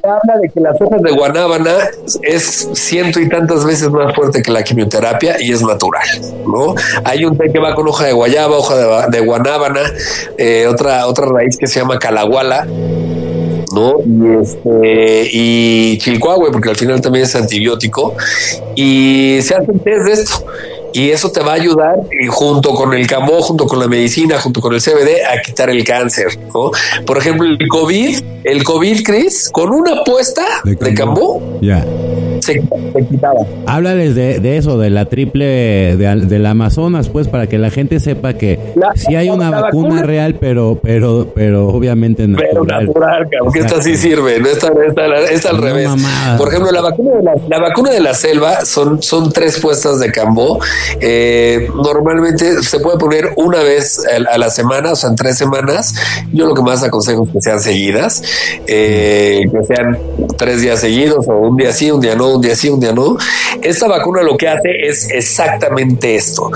Habla 0.03 0.41
de 0.41 0.49
que 0.51 0.61
las 0.61 0.81
hojas 0.81 1.03
de 1.03 1.11
guanábana 1.11 1.79
es 2.23 2.69
ciento 2.75 3.19
y 3.19 3.29
tantas 3.29 3.65
veces 3.65 3.91
más 3.91 4.15
fuerte 4.15 4.41
que 4.41 4.53
la 4.53 4.63
quimioterapia 4.63 5.37
y 5.41 5.51
es 5.51 5.63
natural, 5.63 6.07
¿no? 6.47 6.75
Hay 7.05 7.25
un 7.25 7.37
té 7.37 7.51
que 7.53 7.59
va 7.59 7.75
con 7.75 7.89
hoja 7.89 8.07
de 8.07 8.13
guayaba, 8.13 8.57
hoja 8.57 9.09
de, 9.09 9.21
guanábana, 9.21 9.81
eh, 10.39 10.67
otra, 10.69 11.07
otra 11.09 11.27
raíz 11.27 11.57
que 11.57 11.67
se 11.67 11.81
llama 11.81 11.99
calaguala, 11.99 12.67
¿no? 13.75 13.97
Y, 14.07 14.43
este, 14.43 15.29
y 15.33 15.99
chilcuahue, 15.99 16.53
porque 16.53 16.69
al 16.69 16.77
final 16.77 17.01
también 17.01 17.25
es 17.25 17.35
antibiótico, 17.35 18.15
y 18.77 19.39
se 19.43 19.57
hacen 19.57 19.81
test 19.81 20.05
de 20.05 20.13
esto 20.13 20.47
y 20.97 21.11
eso 21.11 21.31
te 21.31 21.41
va 21.41 21.53
a 21.53 21.55
ayudar 21.57 21.97
y 22.11 22.27
junto 22.27 22.75
con 22.75 22.95
el 22.95 23.07
cambó, 23.07 23.43
junto 23.43 23.67
con 23.67 23.79
la 23.79 23.87
medicina, 23.87 24.41
junto 24.41 24.63
con 24.63 24.73
el 24.73 24.81
CBD 24.81 25.27
a 25.31 25.43
quitar 25.43 25.69
el 25.69 25.85
cáncer. 25.85 26.39
¿no? 26.55 26.71
Por 27.05 27.19
ejemplo, 27.19 27.47
el 27.47 27.69
COVID, 27.69 28.19
el 28.45 28.65
COVID, 28.65 29.03
Chris, 29.05 29.51
con 29.53 29.73
una 29.73 30.01
apuesta 30.01 30.43
de 30.65 30.95
cambó, 30.95 31.59
ya. 31.61 31.85
Se, 32.47 33.05
quitaba. 33.09 33.41
Háblales 33.67 34.15
de, 34.15 34.57
eso, 34.57 34.79
de 34.79 34.91
la 34.91 35.07
triple 35.07 35.97
de, 35.97 36.47
Amazonas, 36.47 37.09
pues, 37.09 37.27
para 37.27 37.49
que 37.49 37.59
la 37.59 37.71
gente 37.71 37.99
sepa 37.99 38.35
que 38.35 38.59
si 38.95 39.17
hay 39.17 39.29
una 39.31 39.51
vacuna, 39.51 40.03
real, 40.03 40.37
pero, 40.39 40.79
pero, 40.81 41.33
pero 41.35 41.69
obviamente 41.69 42.27
natural. 42.29 42.49
Pero 42.53 42.65
natural, 42.65 43.29
que 43.53 43.59
esta 43.59 43.83
sí 43.83 43.97
sirve, 43.97 44.39
no 44.39 44.49
esta, 44.49 44.73
esta, 45.31 45.51
al 45.51 45.59
revés. 45.59 45.89
Por 46.39 46.49
ejemplo, 46.49 46.71
la 46.71 46.83
vacuna 46.83 47.17
de 47.17 47.23
la, 47.23 47.33
la, 47.49 47.59
vacuna 47.59 47.91
de 47.91 48.01
la 48.01 48.15
selva 48.15 48.65
son, 48.65 49.03
son 49.03 49.33
tres 49.33 49.59
puestas 49.61 49.99
de 49.99 50.13
cambó 50.13 50.61
eh, 51.01 51.69
normalmente 51.75 52.63
se 52.63 52.81
puede 52.81 52.99
poner 52.99 53.33
una 53.37 53.61
vez 53.61 54.03
a 54.07 54.39
la 54.39 54.51
semana, 54.51 54.93
o 54.93 54.97
sea, 54.97 55.11
en 55.11 55.17
tres 55.17 55.39
semanas. 55.39 55.95
Yo 56.33 56.47
lo 56.47 56.55
que 56.55 56.63
más 56.63 56.83
aconsejo 56.83 57.25
es 57.25 57.33
que 57.33 57.41
sean 57.41 57.61
seguidas, 57.61 58.23
eh, 58.67 59.43
que 59.51 59.75
sean 59.75 59.99
tres 60.37 60.63
días 60.63 60.81
seguidos 60.81 61.27
o 61.29 61.37
un 61.37 61.57
día 61.57 61.73
sí, 61.73 61.91
un 61.91 62.01
día 62.01 62.15
no, 62.15 62.36
un 62.37 62.43
día 62.43 62.55
sí, 62.55 62.69
un 62.69 62.81
día 62.81 62.93
no. 62.93 63.17
Esta 63.63 63.89
vacuna 63.89 64.23
lo 64.23 64.37
que 64.37 64.49
hace 64.49 64.71
es 64.87 65.09
exactamente 65.11 66.15
esto 66.15 66.51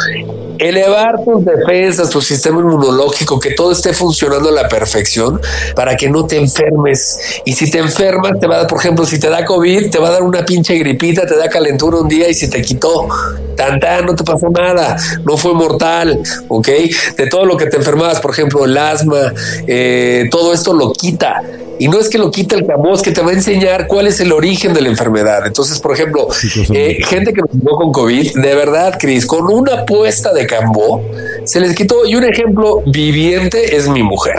elevar 0.61 1.25
tus 1.25 1.45
defensas, 1.45 2.11
tu 2.11 2.21
sistema 2.21 2.61
inmunológico, 2.61 3.41
que 3.41 3.53
todo 3.53 3.73
esté 3.73 3.95
funcionando 3.95 4.51
a 4.51 4.53
la 4.53 4.69
perfección 4.69 5.41
para 5.75 5.97
que 5.97 6.09
no 6.09 6.27
te 6.27 6.37
enfermes. 6.37 7.41
Y 7.47 7.53
si 7.55 7.71
te 7.71 7.79
enfermas, 7.79 8.39
te 8.39 8.47
va 8.47 8.57
a 8.57 8.59
dar, 8.59 8.67
por 8.67 8.79
ejemplo, 8.79 9.07
si 9.07 9.19
te 9.19 9.31
da 9.31 9.45
COVID, 9.45 9.91
te 9.91 9.99
va 9.99 10.09
a 10.09 10.13
dar 10.13 10.23
una 10.23 10.45
pinche 10.45 10.75
gripita, 10.77 11.27
te 11.27 11.37
da 11.37 11.49
calentura 11.49 11.99
un 11.99 12.09
día 12.09 12.29
y 12.29 12.35
si 12.35 12.51
te 12.51 12.61
quitó, 12.61 13.09
tan, 13.57 13.81
no 14.05 14.15
te 14.15 14.23
pasó 14.23 14.51
nada, 14.51 14.97
no 15.25 15.37
fue 15.37 15.55
mortal, 15.55 16.21
¿ok? 16.49 16.69
De 17.17 17.27
todo 17.29 17.47
lo 17.47 17.57
que 17.57 17.67
te 17.67 17.79
enfermabas, 17.79 18.21
por 18.21 18.33
ejemplo, 18.33 18.67
el 18.67 18.77
asma, 18.77 19.33
eh, 19.67 20.29
todo 20.31 20.53
esto 20.53 20.75
lo 20.75 20.93
quita. 20.93 21.43
Y 21.81 21.89
no 21.89 21.99
es 21.99 22.11
que 22.11 22.19
lo 22.19 22.31
quita 22.31 22.57
el 22.57 22.67
es 22.93 23.01
que 23.01 23.11
te 23.11 23.23
va 23.23 23.31
a 23.31 23.33
enseñar 23.33 23.87
cuál 23.87 24.07
es 24.07 24.21
el 24.21 24.33
origen 24.33 24.75
de 24.75 24.83
la 24.83 24.91
enfermedad. 24.91 25.47
Entonces, 25.47 25.81
por 25.81 25.95
ejemplo, 25.95 26.29
eh, 26.75 26.99
gente 27.07 27.33
que 27.33 27.41
nos 27.41 27.75
con 27.75 27.91
COVID, 27.91 28.35
de 28.35 28.55
verdad, 28.55 28.99
Cris, 29.01 29.25
con 29.25 29.51
una 29.51 29.81
apuesta 29.81 30.35
de 30.35 30.47
cambó, 30.47 31.03
se 31.45 31.59
les 31.59 31.75
quitó. 31.75 32.05
Y 32.05 32.17
un 32.17 32.25
ejemplo 32.25 32.83
viviente 32.85 33.75
es 33.75 33.89
mi 33.89 34.03
mujer. 34.03 34.37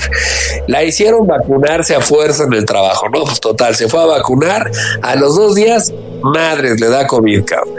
La 0.67 0.83
hicieron 0.83 1.25
vacunarse 1.25 1.95
a 1.95 2.01
fuerza 2.01 2.43
en 2.43 2.53
el 2.53 2.63
trabajo, 2.63 3.09
¿no? 3.09 3.23
Pues 3.23 3.39
total, 3.39 3.75
se 3.75 3.89
fue 3.89 4.03
a 4.03 4.05
vacunar. 4.05 4.69
A 5.01 5.15
los 5.15 5.35
dos 5.35 5.55
días, 5.55 5.91
madres, 6.21 6.79
le 6.79 6.89
da 6.89 7.07
COVID, 7.07 7.43
cabrón. 7.43 7.73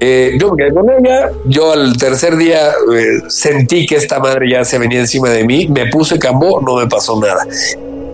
Eh, 0.00 0.36
yo 0.38 0.52
me 0.52 0.64
quedé 0.64 0.74
con 0.74 0.86
ella. 0.90 1.30
Yo 1.46 1.72
al 1.72 1.96
tercer 1.96 2.36
día 2.36 2.72
eh, 2.94 3.22
sentí 3.28 3.86
que 3.86 3.96
esta 3.96 4.18
madre 4.18 4.50
ya 4.50 4.66
se 4.66 4.76
venía 4.76 5.00
encima 5.00 5.30
de 5.30 5.44
mí. 5.44 5.66
Me 5.66 5.86
puse 5.86 6.18
cambó, 6.18 6.60
no 6.60 6.76
me 6.76 6.86
pasó 6.86 7.18
nada 7.18 7.46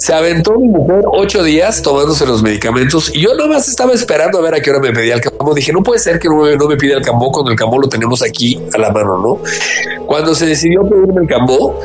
Se 0.04 0.12
aventó 0.12 0.58
mi 0.58 0.68
mujer 0.68 1.02
ocho 1.06 1.42
días 1.42 1.80
tomándose 1.80 2.26
los 2.26 2.42
medicamentos 2.42 3.10
y 3.14 3.22
yo 3.22 3.32
nomás 3.32 3.70
estaba 3.70 3.94
esperando 3.94 4.38
a 4.38 4.42
ver 4.42 4.52
a 4.52 4.60
qué 4.60 4.68
hora 4.68 4.78
me 4.78 4.92
pedía 4.92 5.14
el 5.14 5.22
cambo. 5.22 5.54
Dije, 5.54 5.72
no 5.72 5.82
puede 5.82 5.98
ser 5.98 6.18
que 6.18 6.28
no 6.28 6.42
me, 6.42 6.54
no 6.56 6.68
me 6.68 6.76
pida 6.76 6.98
el 6.98 7.02
cambo 7.02 7.32
cuando 7.32 7.50
el 7.50 7.56
cambo 7.56 7.78
lo 7.78 7.88
tenemos 7.88 8.22
aquí 8.22 8.60
a 8.74 8.76
la 8.76 8.90
mano, 8.90 9.16
¿no? 9.16 9.40
Cuando 10.04 10.34
se 10.34 10.44
decidió 10.44 10.82
pedirme 10.82 11.22
el 11.22 11.26
cambo, 11.26 11.80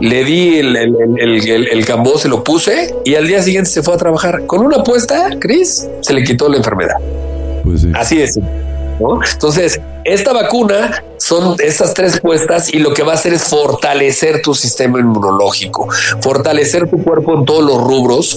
le 0.00 0.22
di 0.22 0.58
el, 0.58 0.76
el, 0.76 0.94
el, 1.18 1.68
el, 1.68 1.84
cambó, 1.84 2.16
se 2.16 2.28
lo 2.28 2.44
puse 2.44 2.94
y 3.04 3.16
al 3.16 3.26
día 3.26 3.42
siguiente 3.42 3.68
se 3.68 3.82
fue 3.82 3.94
a 3.94 3.96
trabajar. 3.96 4.46
Con 4.46 4.64
una 4.64 4.76
apuesta, 4.76 5.30
Chris, 5.40 5.88
se 6.00 6.14
le 6.14 6.22
quitó 6.22 6.48
la 6.48 6.58
enfermedad. 6.58 6.98
Pues 7.64 7.88
Así 7.92 8.22
es. 8.22 8.38
¿No? 9.00 9.20
Entonces, 9.32 9.80
esta 10.04 10.34
vacuna 10.34 11.02
son 11.16 11.56
estas 11.60 11.94
tres 11.94 12.20
puestas 12.20 12.72
y 12.72 12.78
lo 12.78 12.92
que 12.92 13.02
va 13.02 13.12
a 13.12 13.14
hacer 13.14 13.32
es 13.32 13.44
fortalecer 13.44 14.42
tu 14.42 14.54
sistema 14.54 15.00
inmunológico, 15.00 15.88
fortalecer 16.20 16.88
tu 16.90 17.02
cuerpo 17.02 17.38
en 17.38 17.46
todos 17.46 17.64
los 17.64 17.82
rubros 17.82 18.36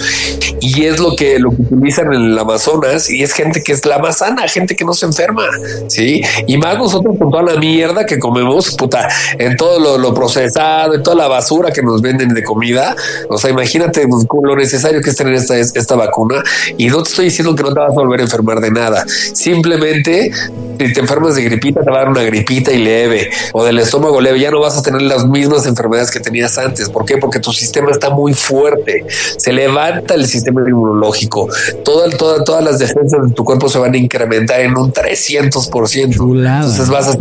y 0.62 0.86
es 0.86 1.00
lo 1.00 1.16
que 1.16 1.40
lo 1.40 1.50
que 1.50 1.64
utilizan 1.64 2.14
en 2.14 2.22
el 2.22 2.40
Amazonas 2.40 3.10
y 3.10 3.24
es 3.24 3.34
gente 3.34 3.62
que 3.62 3.74
es 3.74 3.86
la 3.86 4.00
más 4.00 4.20
sana, 4.20 4.48
gente 4.48 4.76
que 4.76 4.86
no 4.86 4.94
se 4.94 5.06
enferma, 5.06 5.44
sí, 5.88 6.22
y 6.46 6.58
más 6.58 6.78
nosotros 6.78 7.18
con 7.18 7.32
toda 7.32 7.44
la 7.44 7.56
mierda 7.60 8.06
que 8.06 8.20
comemos, 8.20 8.76
puta, 8.76 9.10
en 9.38 9.58
todo 9.58 9.98
lo, 9.98 10.14
procesado, 10.14 10.94
en 10.94 11.04
toda 11.04 11.18
la 11.18 11.28
basura 11.28 11.72
que 11.72 11.82
nos 11.82 12.02
venden 12.02 12.34
de 12.34 12.44
comida, 12.44 12.96
o 13.30 13.38
sea, 13.38 13.50
imagínate 13.50 14.08
lo 14.08 14.56
necesario 14.56 15.02
que 15.02 15.10
es 15.10 15.16
tener 15.18 15.34
esta, 15.34 15.58
esta 15.58 15.96
vacuna 15.96 16.42
y 16.78 16.88
no 16.88 17.04
te 17.04 17.10
estoy 17.10 17.26
diciendo 17.26 17.54
que 17.56 17.64
no 17.64 17.74
te 17.74 17.80
vas 17.80 17.92
a 17.92 17.96
volver 17.96 18.22
a 18.22 18.24
enfermar 18.24 18.62
de 18.62 18.72
nada, 18.72 19.06
simplemente 19.34 20.32
si 20.80 20.94
te 20.94 21.00
enfermas 21.00 21.36
de 21.36 21.44
gripita 21.44 21.82
te 21.82 21.90
va 21.90 21.98
a 21.98 22.00
dar 22.02 22.10
una 22.10 22.24
gripita 22.24 22.72
leve 22.72 23.30
o 23.54 23.64
del 23.64 23.80
estómago 23.80 24.22
leve, 24.22 24.40
ya 24.40 24.52
no 24.52 24.60
vas 24.60 24.78
a 24.78 24.82
tener 24.82 25.02
las 25.02 25.26
mismas 25.26 25.66
enfermedades 25.66 26.12
que 26.12 26.20
tenías 26.20 26.58
antes. 26.58 26.90
¿Por 26.90 27.06
qué? 27.06 27.18
Porque 27.18 27.40
tu 27.40 27.52
sistema 27.52 27.92
está 27.92 28.10
muy 28.10 28.34
fuerte. 28.34 29.06
Se 29.38 29.52
levanta 29.52 30.14
el 30.14 30.26
sistema 30.28 30.62
inmunológico. 30.68 31.50
Toda, 31.84 32.10
toda, 32.12 32.44
todas 32.44 32.64
las 32.64 32.80
defensas 32.80 33.28
de 33.28 33.34
tu 33.34 33.44
cuerpo 33.44 33.70
se 33.70 33.80
van 33.80 33.94
a 33.94 33.98
incrementar 33.98 34.62
en 34.62 34.78
un 34.78 34.92
300%. 34.92 36.14
Chulada. 36.14 36.58
Entonces 36.58 36.90
vas 36.90 37.08
a 37.10 37.18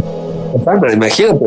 imagínate. 0.92 1.44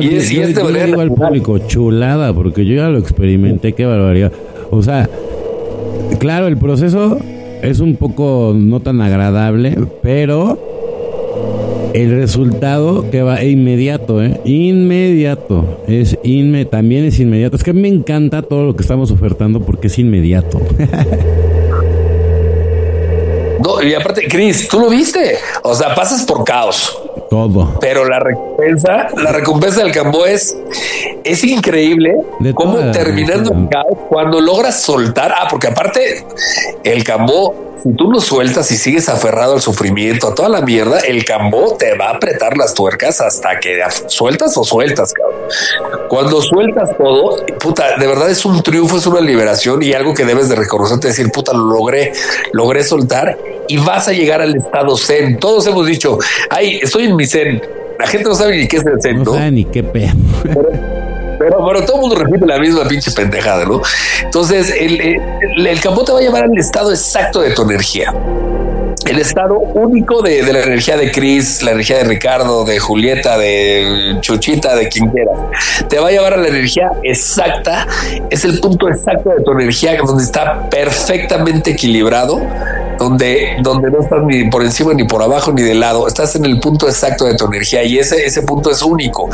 y 0.00 0.16
es, 0.16 0.30
yo, 0.30 0.42
este 0.42 0.84
digo 0.84 1.00
al 1.00 1.12
público, 1.12 1.58
chulada, 1.58 2.32
porque 2.32 2.64
yo 2.64 2.74
ya 2.76 2.88
lo 2.88 2.98
experimenté, 2.98 3.72
qué 3.72 3.86
barbaridad. 3.86 4.32
O 4.70 4.82
sea, 4.82 5.08
claro, 6.18 6.46
el 6.46 6.56
proceso 6.56 7.18
es 7.62 7.80
un 7.80 7.96
poco 7.96 8.52
no 8.54 8.80
tan 8.80 9.00
agradable, 9.00 9.76
pero 10.02 10.58
el 11.94 12.16
resultado 12.16 13.10
que 13.10 13.22
va 13.22 13.42
inmediato, 13.44 14.22
¿eh? 14.22 14.40
Inmediato. 14.44 15.82
Es 15.86 16.18
inme 16.22 16.64
también 16.64 17.04
es 17.04 17.20
inmediato. 17.20 17.56
Es 17.56 17.64
que 17.64 17.72
me 17.72 17.88
encanta 17.88 18.42
todo 18.42 18.64
lo 18.64 18.76
que 18.76 18.82
estamos 18.82 19.10
ofertando 19.10 19.60
porque 19.60 19.88
es 19.88 19.98
inmediato. 19.98 20.60
y 23.82 23.94
aparte, 23.94 24.26
Chris, 24.28 24.68
tú 24.68 24.80
lo 24.80 24.90
viste. 24.90 25.36
O 25.62 25.74
sea, 25.74 25.94
pasas 25.94 26.24
por 26.24 26.44
caos. 26.44 26.96
Todo. 27.30 27.78
Pero 27.80 28.04
la 28.06 28.18
recompensa, 28.18 29.06
la 29.16 29.30
recompensa 29.30 29.84
del 29.84 29.92
cambo 29.92 30.26
es, 30.26 30.56
es 31.22 31.44
increíble 31.44 32.16
cómo 32.54 32.90
terminando 32.90 33.52
el 33.52 33.68
caos, 33.68 33.96
cuando 34.08 34.40
logras 34.40 34.82
soltar, 34.82 35.32
ah, 35.36 35.46
porque 35.48 35.68
aparte 35.68 36.26
el 36.82 37.04
cambo 37.04 37.70
si 37.82 37.94
tú 37.94 38.10
lo 38.10 38.20
sueltas 38.20 38.70
y 38.72 38.76
sigues 38.76 39.08
aferrado 39.08 39.54
al 39.54 39.60
sufrimiento, 39.60 40.28
a 40.28 40.34
toda 40.34 40.48
la 40.48 40.60
mierda, 40.60 40.98
el 41.00 41.24
cambó 41.24 41.76
te 41.76 41.96
va 41.96 42.10
a 42.10 42.16
apretar 42.16 42.56
las 42.56 42.74
tuercas 42.74 43.20
hasta 43.20 43.58
que 43.58 43.80
sueltas 44.08 44.56
o 44.56 44.64
sueltas, 44.64 45.12
cabrón. 45.14 45.40
Cuando 46.08 46.42
sueltas 46.42 46.90
todo, 46.98 47.44
puta, 47.58 47.96
de 47.96 48.06
verdad 48.06 48.30
es 48.30 48.44
un 48.44 48.62
triunfo, 48.62 48.98
es 48.98 49.06
una 49.06 49.20
liberación 49.20 49.82
y 49.82 49.92
algo 49.94 50.12
que 50.14 50.24
debes 50.24 50.48
de 50.48 50.56
reconocerte, 50.56 51.08
decir, 51.08 51.30
puta, 51.32 51.52
lo 51.52 51.64
logré, 51.64 52.12
logré 52.52 52.84
soltar 52.84 53.38
y 53.68 53.78
vas 53.78 54.08
a 54.08 54.12
llegar 54.12 54.40
al 54.40 54.56
estado 54.56 54.96
zen. 54.96 55.38
Todos 55.38 55.66
hemos 55.66 55.86
dicho, 55.86 56.18
ay, 56.50 56.80
estoy 56.82 57.04
en 57.04 57.16
La 57.98 58.06
gente 58.06 58.28
no 58.28 58.34
sabe 58.34 58.56
ni 58.56 58.66
qué 58.66 58.78
es 58.78 58.86
el 58.86 59.00
zen, 59.00 59.18
¿no? 59.18 59.24
No 59.24 59.34
sabe 59.34 59.50
ni 59.50 59.64
qué 59.64 59.82
pedo. 59.82 60.14
Pero, 60.42 61.66
pero 61.66 61.84
todo 61.86 61.96
el 61.96 62.00
mundo 62.02 62.16
repite 62.16 62.46
la 62.46 62.58
misma 62.58 62.86
pinche 62.86 63.10
pendejada, 63.12 63.64
¿no? 63.64 63.80
Entonces, 64.22 64.74
el, 64.78 65.00
el, 65.00 65.66
el 65.66 65.80
campo 65.80 66.04
te 66.04 66.12
va 66.12 66.18
a 66.18 66.22
llevar 66.22 66.44
al 66.44 66.58
estado 66.58 66.90
exacto 66.90 67.40
de 67.40 67.50
tu 67.52 67.62
energía 67.62 68.12
el 69.10 69.18
estado 69.18 69.58
único 69.58 70.22
de, 70.22 70.42
de, 70.42 70.52
la 70.52 70.62
energía 70.62 70.96
de 70.96 71.10
Chris, 71.10 71.62
la 71.62 71.72
energía 71.72 71.98
de 71.98 72.04
Ricardo, 72.04 72.64
de 72.64 72.78
Julieta, 72.78 73.36
de 73.38 74.16
Chuchita, 74.20 74.76
de 74.76 74.88
quien 74.88 75.08
quiera. 75.10 75.32
Te 75.88 75.98
va 75.98 76.08
a 76.08 76.10
llevar 76.12 76.34
a 76.34 76.36
la 76.36 76.48
energía 76.48 76.90
exacta, 77.02 77.86
es 78.30 78.44
el 78.44 78.60
punto 78.60 78.88
exacto 78.88 79.30
de 79.30 79.42
tu 79.42 79.52
energía 79.52 79.96
donde 79.96 80.22
está 80.22 80.68
perfectamente 80.70 81.72
equilibrado, 81.72 82.40
donde, 83.00 83.56
donde 83.62 83.90
no 83.90 84.02
estás 84.02 84.22
ni 84.24 84.50
por 84.50 84.62
encima 84.62 84.92
ni 84.92 85.04
por 85.04 85.22
abajo 85.22 85.52
ni 85.52 85.62
de 85.62 85.74
lado, 85.74 86.06
estás 86.06 86.36
en 86.36 86.44
el 86.44 86.60
punto 86.60 86.86
exacto 86.86 87.24
de 87.24 87.34
tu 87.34 87.46
energía 87.46 87.82
y 87.82 87.98
ese, 87.98 88.26
ese 88.26 88.42
punto 88.42 88.70
es 88.70 88.82
único. 88.82 89.30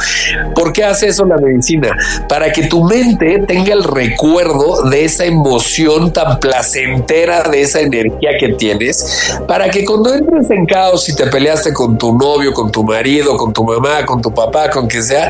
¿Por 0.54 0.72
qué 0.72 0.84
hace 0.84 1.08
eso 1.08 1.24
la 1.24 1.36
medicina? 1.36 1.90
Para 2.28 2.52
que 2.52 2.68
tu 2.68 2.84
mente 2.84 3.42
tenga 3.48 3.72
el 3.72 3.82
recuerdo 3.82 4.88
de 4.88 5.04
esa 5.04 5.24
emoción 5.24 6.12
tan 6.12 6.38
placentera, 6.38 7.42
de 7.42 7.62
esa 7.62 7.80
energía 7.80 8.30
que 8.38 8.50
tienes, 8.50 9.36
para 9.48 9.68
que 9.68 9.84
cuando 9.84 10.14
entres 10.14 10.48
en 10.50 10.64
caos 10.66 11.08
y 11.08 11.16
te 11.16 11.26
peleaste 11.26 11.72
con 11.72 11.98
tu 11.98 12.16
novio, 12.16 12.52
con 12.52 12.70
tu 12.70 12.84
marido, 12.84 13.36
con 13.36 13.52
tu 13.52 13.64
mamá, 13.64 14.06
con 14.06 14.22
tu 14.22 14.32
papá, 14.32 14.70
con 14.70 14.86
quien 14.86 15.02
sea, 15.02 15.28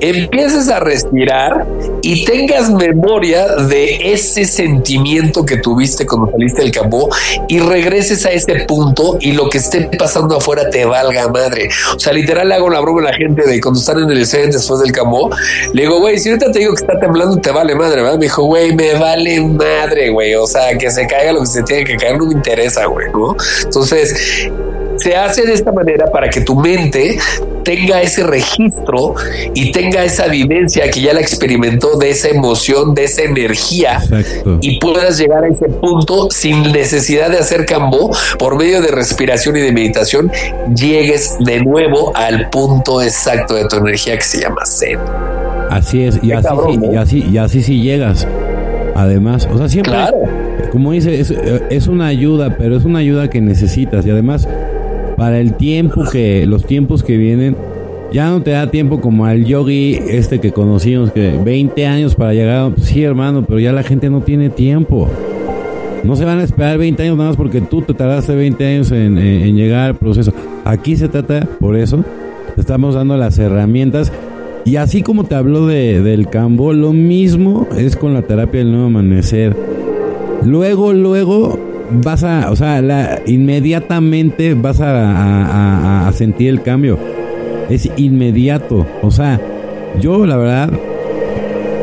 empieces 0.00 0.68
a 0.68 0.80
respirar 0.80 1.64
y 2.02 2.24
tengas 2.24 2.70
memoria 2.70 3.46
de 3.68 4.12
ese 4.12 4.44
sentimiento 4.44 5.46
que 5.46 5.58
tuviste 5.58 6.04
cuando 6.04 6.28
saliste 6.32 6.62
del 6.62 6.72
campo 6.72 7.08
y 7.46 7.67
regreses 7.68 8.24
a 8.26 8.30
ese 8.30 8.64
punto 8.66 9.16
y 9.20 9.32
lo 9.32 9.48
que 9.48 9.58
esté 9.58 9.88
pasando 9.98 10.36
afuera 10.36 10.68
te 10.70 10.84
valga 10.84 11.28
madre. 11.28 11.68
O 11.94 11.98
sea, 11.98 12.12
literal 12.12 12.48
le 12.48 12.54
hago 12.54 12.70
la 12.70 12.80
broma 12.80 13.00
a 13.00 13.04
la 13.04 13.14
gente 13.14 13.46
de 13.46 13.60
cuando 13.60 13.80
están 13.80 13.98
en 14.02 14.10
el 14.10 14.22
escenario 14.22 14.52
después 14.52 14.80
del 14.80 14.92
campo, 14.92 15.30
le 15.72 15.82
digo, 15.82 16.00
güey, 16.00 16.18
si 16.18 16.30
ahorita 16.30 16.50
te 16.50 16.60
digo 16.60 16.74
que 16.74 16.80
está 16.80 16.98
temblando, 16.98 17.36
te 17.36 17.50
vale 17.50 17.74
madre, 17.74 18.02
¿verdad? 18.02 18.18
Me 18.18 18.24
dijo, 18.24 18.44
güey, 18.44 18.74
me 18.74 18.94
vale 18.94 19.40
madre, 19.40 20.10
güey. 20.10 20.34
O 20.34 20.46
sea, 20.46 20.76
que 20.76 20.90
se 20.90 21.06
caiga 21.06 21.32
lo 21.32 21.40
que 21.40 21.46
se 21.46 21.62
tiene 21.62 21.84
que 21.84 21.96
caer, 21.96 22.18
no 22.18 22.26
me 22.26 22.32
interesa, 22.32 22.86
güey, 22.86 23.06
¿no? 23.12 23.36
Entonces, 23.64 24.50
se 24.96 25.16
hace 25.16 25.42
de 25.42 25.54
esta 25.54 25.72
manera 25.72 26.06
para 26.10 26.28
que 26.28 26.40
tu 26.40 26.54
mente 26.54 27.18
tenga 27.68 28.00
ese 28.00 28.22
registro 28.22 29.14
y 29.52 29.72
tenga 29.72 30.02
esa 30.02 30.26
vivencia 30.28 30.90
que 30.90 31.02
ya 31.02 31.12
la 31.12 31.20
experimentó 31.20 31.98
de 31.98 32.08
esa 32.08 32.28
emoción, 32.28 32.94
de 32.94 33.04
esa 33.04 33.24
energía 33.24 34.00
y 34.62 34.78
puedas 34.78 35.18
llegar 35.18 35.44
a 35.44 35.48
ese 35.48 35.68
punto 35.68 36.30
sin 36.30 36.62
necesidad 36.72 37.28
de 37.28 37.36
hacer 37.36 37.66
cambo 37.66 38.10
por 38.38 38.56
medio 38.56 38.80
de 38.80 38.88
respiración 38.88 39.58
y 39.58 39.60
de 39.60 39.72
meditación, 39.72 40.32
llegues 40.74 41.36
de 41.40 41.62
nuevo 41.62 42.16
al 42.16 42.48
punto 42.48 43.02
exacto 43.02 43.52
de 43.52 43.66
tu 43.66 43.76
energía 43.76 44.16
que 44.16 44.24
se 44.24 44.40
llama 44.40 44.64
Zen. 44.64 44.98
Así 45.68 46.04
es, 46.04 46.18
y 46.22 46.32
así, 46.32 46.48
y 46.90 46.96
así, 46.96 47.24
y 47.30 47.36
así 47.36 47.62
sí 47.62 47.82
llegas. 47.82 48.26
Además, 48.94 49.46
o 49.52 49.58
sea, 49.58 49.68
siempre, 49.68 49.92
como 50.72 50.92
dice, 50.92 51.20
es, 51.20 51.34
es 51.68 51.86
una 51.86 52.06
ayuda, 52.06 52.56
pero 52.56 52.78
es 52.78 52.86
una 52.86 53.00
ayuda 53.00 53.28
que 53.28 53.42
necesitas 53.42 54.06
y 54.06 54.10
además 54.10 54.48
para 55.18 55.40
el 55.40 55.54
tiempo 55.54 56.04
que, 56.10 56.46
los 56.46 56.64
tiempos 56.64 57.02
que 57.02 57.16
vienen, 57.16 57.56
ya 58.12 58.30
no 58.30 58.40
te 58.40 58.52
da 58.52 58.70
tiempo 58.70 59.00
como 59.00 59.26
al 59.26 59.44
yogi 59.44 59.98
este 60.08 60.38
que 60.40 60.52
conocimos, 60.52 61.10
que 61.10 61.32
20 61.44 61.86
años 61.86 62.14
para 62.14 62.32
llegar, 62.32 62.72
sí 62.80 63.02
hermano, 63.02 63.44
pero 63.44 63.58
ya 63.58 63.72
la 63.72 63.82
gente 63.82 64.08
no 64.08 64.22
tiene 64.22 64.48
tiempo. 64.48 65.08
No 66.04 66.14
se 66.14 66.24
van 66.24 66.38
a 66.38 66.44
esperar 66.44 66.78
20 66.78 67.02
años 67.02 67.16
nada 67.16 67.30
más 67.30 67.36
porque 67.36 67.60
tú 67.60 67.82
te 67.82 67.92
tardaste 67.92 68.34
20 68.34 68.64
años 68.64 68.92
en, 68.92 69.18
en 69.18 69.56
llegar 69.56 69.88
al 69.90 69.96
proceso. 69.96 70.32
Aquí 70.64 70.96
se 70.96 71.08
trata, 71.08 71.46
por 71.58 71.76
eso, 71.76 72.04
estamos 72.56 72.94
dando 72.94 73.16
las 73.16 73.38
herramientas. 73.38 74.12
Y 74.64 74.76
así 74.76 75.02
como 75.02 75.24
te 75.24 75.34
habló 75.34 75.66
de, 75.66 76.00
del 76.00 76.28
cambo, 76.28 76.72
lo 76.72 76.92
mismo 76.92 77.66
es 77.76 77.96
con 77.96 78.14
la 78.14 78.22
terapia 78.22 78.60
del 78.60 78.70
nuevo 78.70 78.86
amanecer. 78.86 79.56
Luego, 80.44 80.92
luego, 80.92 81.58
vas 81.90 82.24
a, 82.24 82.50
o 82.50 82.56
sea, 82.56 82.82
la, 82.82 83.20
inmediatamente 83.26 84.54
vas 84.54 84.80
a, 84.80 86.10
sentir 86.12 86.48
el 86.48 86.62
cambio. 86.62 86.98
Es 87.68 87.88
inmediato. 87.96 88.86
O 89.02 89.10
sea, 89.10 89.40
yo 90.00 90.26
la 90.26 90.36
verdad, 90.36 90.70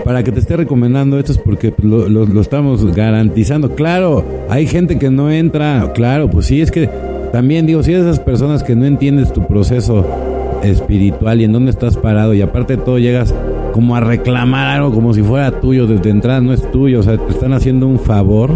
para 0.04 0.24
que 0.24 0.32
te 0.32 0.40
esté 0.40 0.58
recomendando 0.58 1.20
esto 1.20 1.32
es 1.32 1.38
porque 1.38 1.74
lo, 1.82 2.42
estamos 2.42 2.94
garantizando. 2.96 3.76
Claro, 3.76 4.26
hay 4.50 4.68
gente 4.68 4.98
que 4.98 5.10
no 5.10 5.32
entra, 5.32 5.92
claro, 5.94 6.30
pues 6.30 6.48
sí, 6.48 6.62
es 6.62 6.72
que 6.72 6.90
también 7.32 7.66
digo, 7.66 7.84
si 7.84 7.94
esas 7.94 8.20
personas 8.20 8.64
que 8.64 8.76
no 8.76 8.86
entiendes 8.86 9.32
tu 9.32 9.46
proceso 9.46 10.06
espiritual 10.64 11.42
y 11.42 11.44
en 11.44 11.54
dónde 11.54 11.72
estás 11.72 11.98
parado 11.98 12.34
y 12.34 12.42
aparte 12.42 12.78
de 12.78 12.84
todo 12.84 12.98
llegas 12.98 13.34
como 13.74 13.96
a 13.96 14.00
reclamar 14.00 14.78
algo 14.78 14.92
como 14.92 15.14
si 15.14 15.22
fuera 15.22 15.60
tuyo 15.60 15.86
desde 15.86 16.10
entrada 16.10 16.42
no 16.42 16.54
es 16.54 16.72
tuyo, 16.72 17.02
o 17.02 17.04
sea, 17.04 17.18
te 17.18 17.32
están 17.34 17.54
haciendo 17.54 17.88
un 17.88 18.00
favor 18.00 18.50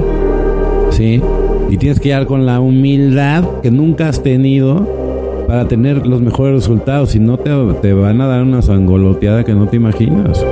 ¿sí? 0.91 1.21
Y 1.69 1.77
tienes 1.77 1.99
que 1.99 2.09
llegar 2.09 2.25
con 2.25 2.45
la 2.45 2.59
humildad 2.59 3.43
que 3.61 3.71
nunca 3.71 4.09
has 4.09 4.23
tenido 4.23 5.45
para 5.47 5.67
tener 5.67 6.05
los 6.05 6.21
mejores 6.21 6.55
resultados. 6.55 7.11
Si 7.11 7.19
no, 7.19 7.37
te, 7.37 7.51
te 7.81 7.93
van 7.93 8.21
a 8.21 8.27
dar 8.27 8.43
una 8.43 8.61
sangoloteada 8.61 9.43
que 9.43 9.53
no 9.53 9.67
te 9.67 9.77
imaginas. 9.77 10.45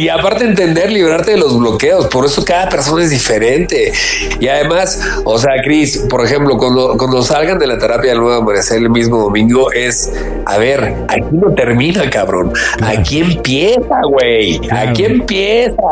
Y 0.00 0.08
aparte 0.08 0.44
entender, 0.44 0.90
liberarte 0.90 1.32
de 1.32 1.36
los 1.36 1.58
bloqueos. 1.58 2.06
Por 2.06 2.24
eso 2.24 2.42
cada 2.42 2.70
persona 2.70 3.04
es 3.04 3.10
diferente. 3.10 3.92
Y 4.40 4.48
además, 4.48 4.98
o 5.24 5.38
sea, 5.38 5.52
Cris, 5.62 6.06
por 6.08 6.24
ejemplo, 6.24 6.56
cuando, 6.56 6.96
cuando 6.96 7.22
salgan 7.22 7.58
de 7.58 7.66
la 7.66 7.76
terapia 7.76 8.12
del 8.12 8.20
nuevo 8.20 8.40
amanecer 8.40 8.78
el 8.78 8.88
mismo 8.88 9.18
domingo, 9.18 9.70
es, 9.72 10.10
a 10.46 10.56
ver, 10.56 10.94
aquí 11.06 11.26
no 11.32 11.52
termina, 11.52 12.08
cabrón. 12.08 12.50
Aquí 12.80 13.20
empieza, 13.20 14.00
güey. 14.08 14.58
Aquí 14.70 15.04
empieza. 15.04 15.82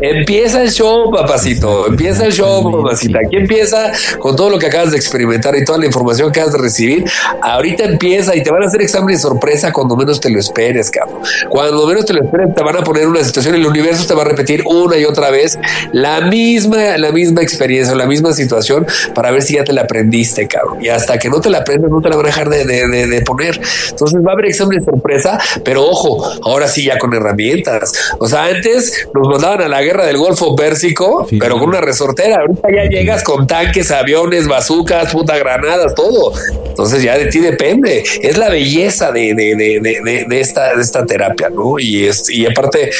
Empieza 0.00 0.62
el 0.62 0.70
show, 0.70 1.10
papacito. 1.10 1.88
Empieza 1.88 2.26
el 2.26 2.32
show, 2.32 2.70
mamacita. 2.70 3.18
Aquí 3.26 3.34
empieza 3.34 3.90
con 4.20 4.36
todo 4.36 4.48
lo 4.48 4.60
que 4.60 4.66
acabas 4.66 4.92
de 4.92 4.96
experimentar 4.96 5.56
y 5.56 5.64
toda 5.64 5.78
la 5.78 5.86
información 5.86 6.30
que 6.30 6.38
acabas 6.38 6.56
de 6.56 6.62
recibir. 6.62 7.04
Ahorita 7.42 7.82
empieza 7.82 8.36
y 8.36 8.44
te 8.44 8.50
van 8.52 8.62
a 8.62 8.66
hacer 8.66 8.80
examen 8.80 9.08
de 9.08 9.18
sorpresa 9.18 9.72
cuando 9.72 9.96
menos 9.96 10.20
te 10.20 10.30
lo 10.30 10.38
esperes, 10.38 10.88
cabrón. 10.88 11.22
Cuando 11.48 11.84
menos 11.84 12.06
te 12.06 12.12
lo 12.12 12.22
esperes, 12.22 12.54
te 12.54 12.62
van 12.62 12.76
a 12.76 12.82
poner 12.84 13.08
una 13.08 13.24
situación, 13.24 13.55
el 13.56 13.66
universo 13.66 14.06
te 14.06 14.14
va 14.14 14.22
a 14.22 14.26
repetir 14.26 14.62
una 14.66 14.96
y 14.96 15.04
otra 15.04 15.30
vez 15.30 15.58
la 15.92 16.20
misma, 16.22 16.96
la 16.96 17.12
misma 17.12 17.42
experiencia, 17.42 17.94
la 17.94 18.06
misma 18.06 18.32
situación 18.32 18.86
para 19.14 19.30
ver 19.30 19.42
si 19.42 19.54
ya 19.54 19.64
te 19.64 19.72
la 19.72 19.82
aprendiste, 19.82 20.46
cabrón. 20.46 20.84
Y 20.84 20.88
hasta 20.88 21.18
que 21.18 21.28
no 21.28 21.40
te 21.40 21.50
la 21.50 21.58
aprendes, 21.58 21.90
no 21.90 22.00
te 22.00 22.08
la 22.08 22.16
van 22.16 22.26
a 22.26 22.28
dejar 22.28 22.48
de, 22.48 22.64
de, 22.64 23.22
poner. 23.22 23.60
Entonces 23.90 24.20
va 24.24 24.30
a 24.30 24.32
haber 24.34 24.46
examen 24.46 24.78
de 24.78 24.84
sorpresa, 24.84 25.38
pero 25.64 25.84
ojo, 25.84 26.24
ahora 26.42 26.68
sí 26.68 26.84
ya 26.84 26.98
con 26.98 27.12
herramientas. 27.14 27.92
O 28.18 28.28
sea, 28.28 28.44
antes 28.44 29.08
nos 29.14 29.28
mandaban 29.28 29.62
a 29.62 29.68
la 29.68 29.82
guerra 29.82 30.06
del 30.06 30.18
Golfo 30.18 30.54
Pérsico, 30.54 31.26
pero 31.38 31.58
con 31.58 31.70
una 31.70 31.80
resortera. 31.80 32.36
Ahorita 32.40 32.68
ya 32.74 32.88
llegas 32.88 33.22
con 33.22 33.46
tanques, 33.46 33.90
aviones, 33.90 34.46
bazucas, 34.46 35.12
puta 35.12 35.36
granadas, 35.38 35.94
todo. 35.94 36.32
Entonces 36.68 37.02
ya 37.02 37.16
de 37.16 37.26
ti 37.26 37.40
depende. 37.40 38.04
Es 38.20 38.36
la 38.36 38.50
belleza 38.50 39.10
de, 39.12 39.34
de, 39.34 40.40
esta, 40.40 40.76
de 40.76 40.82
esta 40.82 41.06
terapia, 41.06 41.48
¿no? 41.48 41.78
Y, 41.78 42.06
es, 42.06 42.28
y 42.28 42.46
aparte, 42.46 42.90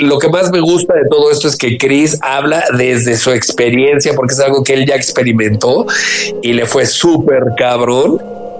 lo 0.00 0.18
que 0.18 0.28
más 0.28 0.50
me 0.50 0.60
gusta 0.60 0.94
de 0.94 1.08
todo 1.10 1.30
esto 1.30 1.48
es 1.48 1.56
que 1.56 1.76
Chris 1.76 2.18
habla 2.22 2.64
desde 2.76 3.16
su 3.16 3.30
experiencia, 3.30 4.14
porque 4.14 4.34
es 4.34 4.40
algo 4.40 4.62
que 4.62 4.74
él 4.74 4.86
ya 4.86 4.94
experimentó 4.94 5.86
y 6.42 6.52
le 6.52 6.66
fue 6.66 6.86
súper 6.86 7.42
cabrón 7.56 8.18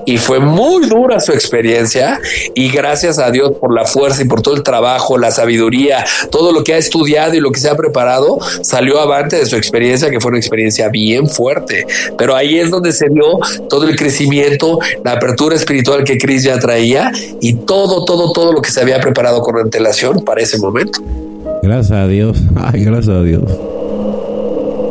y 0.08 0.16
fue 0.16 0.40
muy 0.40 0.86
dura 0.86 1.20
su 1.20 1.32
experiencia 1.32 2.18
y 2.54 2.70
gracias 2.70 3.18
a 3.18 3.30
Dios 3.30 3.52
por 3.60 3.74
la 3.74 3.84
fuerza 3.84 4.22
y 4.22 4.24
por 4.24 4.40
todo 4.40 4.54
el 4.54 4.62
trabajo, 4.62 5.18
la 5.18 5.30
sabiduría, 5.30 6.02
todo 6.30 6.50
lo 6.50 6.64
que 6.64 6.72
ha 6.72 6.78
estudiado 6.78 7.34
y 7.34 7.40
lo 7.40 7.52
que 7.52 7.60
se 7.60 7.68
ha 7.68 7.76
preparado, 7.76 8.38
salió 8.62 9.00
avante 9.00 9.36
de 9.36 9.44
su 9.44 9.56
experiencia, 9.56 10.10
que 10.10 10.18
fue 10.18 10.30
una 10.30 10.38
experiencia 10.38 10.88
bien 10.88 11.28
fuerte. 11.28 11.86
Pero 12.16 12.34
ahí 12.34 12.58
es 12.58 12.70
donde 12.70 12.92
se 12.92 13.10
vio 13.10 13.38
todo 13.68 13.86
el 13.86 13.96
crecimiento, 13.96 14.78
la 15.04 15.12
apertura 15.12 15.54
espiritual 15.54 16.04
que 16.04 16.16
Cris 16.16 16.42
ya 16.44 16.58
traía 16.58 17.12
y 17.42 17.52
todo, 17.52 18.06
todo, 18.06 18.32
todo 18.32 18.54
lo 18.54 18.62
que 18.62 18.70
se 18.70 18.80
había 18.80 19.00
preparado 19.00 19.42
con 19.42 19.58
antelación 19.58 20.24
para 20.24 20.40
ese 20.40 20.56
momento. 20.56 21.00
Gracias 21.62 21.90
a 21.92 22.06
Dios. 22.06 22.42
Ay, 22.56 22.84
gracias 22.84 23.16
a 23.16 23.22
Dios. 23.22 23.42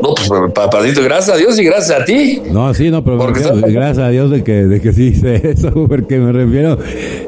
No, 0.01 0.13
pues 0.13 0.29
papadito, 0.53 1.03
gracias 1.03 1.35
a 1.35 1.37
Dios 1.39 1.59
y 1.59 1.63
gracias 1.63 2.01
a 2.01 2.05
ti. 2.05 2.41
No, 2.51 2.73
sí, 2.73 2.91
no, 2.91 3.03
pero 3.03 3.17
gracias 3.67 3.97
a 3.97 4.09
Dios 4.09 4.29
de 4.31 4.43
que, 4.43 4.65
de 4.65 4.79
que 4.79 4.93
sí 4.93 5.07
hice 5.07 5.35
eso, 5.51 5.71
porque 5.87 6.19
me 6.19 6.31
refiero, 6.31 6.77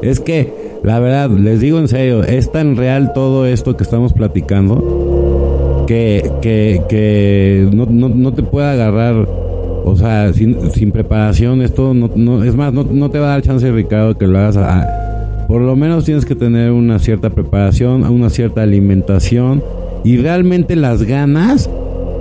es 0.02 0.20
que 0.20 0.78
la 0.82 0.98
verdad, 0.98 1.28
les 1.30 1.60
digo 1.60 1.78
en 1.78 1.88
serio, 1.88 2.22
es 2.22 2.50
tan 2.50 2.76
real 2.76 3.12
todo 3.12 3.44
esto 3.44 3.76
que 3.76 3.82
estamos 3.82 4.12
platicando 4.12 5.84
que, 5.86 6.30
que, 6.40 6.82
que 6.88 7.68
no, 7.72 7.86
no, 7.86 8.08
no 8.08 8.32
te 8.32 8.42
puede 8.42 8.68
agarrar, 8.68 9.26
o 9.84 9.96
sea, 9.96 10.32
sin, 10.32 10.70
sin 10.70 10.92
preparación, 10.92 11.60
esto 11.62 11.92
no, 11.92 12.10
no, 12.14 12.44
es 12.44 12.54
más, 12.54 12.72
no, 12.72 12.84
no 12.84 13.10
te 13.10 13.18
va 13.18 13.26
a 13.26 13.30
dar 13.30 13.42
chance, 13.42 13.70
Ricardo, 13.70 14.16
que 14.16 14.26
lo 14.26 14.38
hagas 14.38 14.56
a, 14.56 15.09
por 15.50 15.62
lo 15.62 15.74
menos 15.74 16.04
tienes 16.04 16.24
que 16.24 16.36
tener 16.36 16.70
una 16.70 17.00
cierta 17.00 17.28
preparación, 17.28 18.04
una 18.04 18.30
cierta 18.30 18.62
alimentación 18.62 19.64
y 20.04 20.16
realmente 20.16 20.76
las 20.76 21.02
ganas 21.02 21.68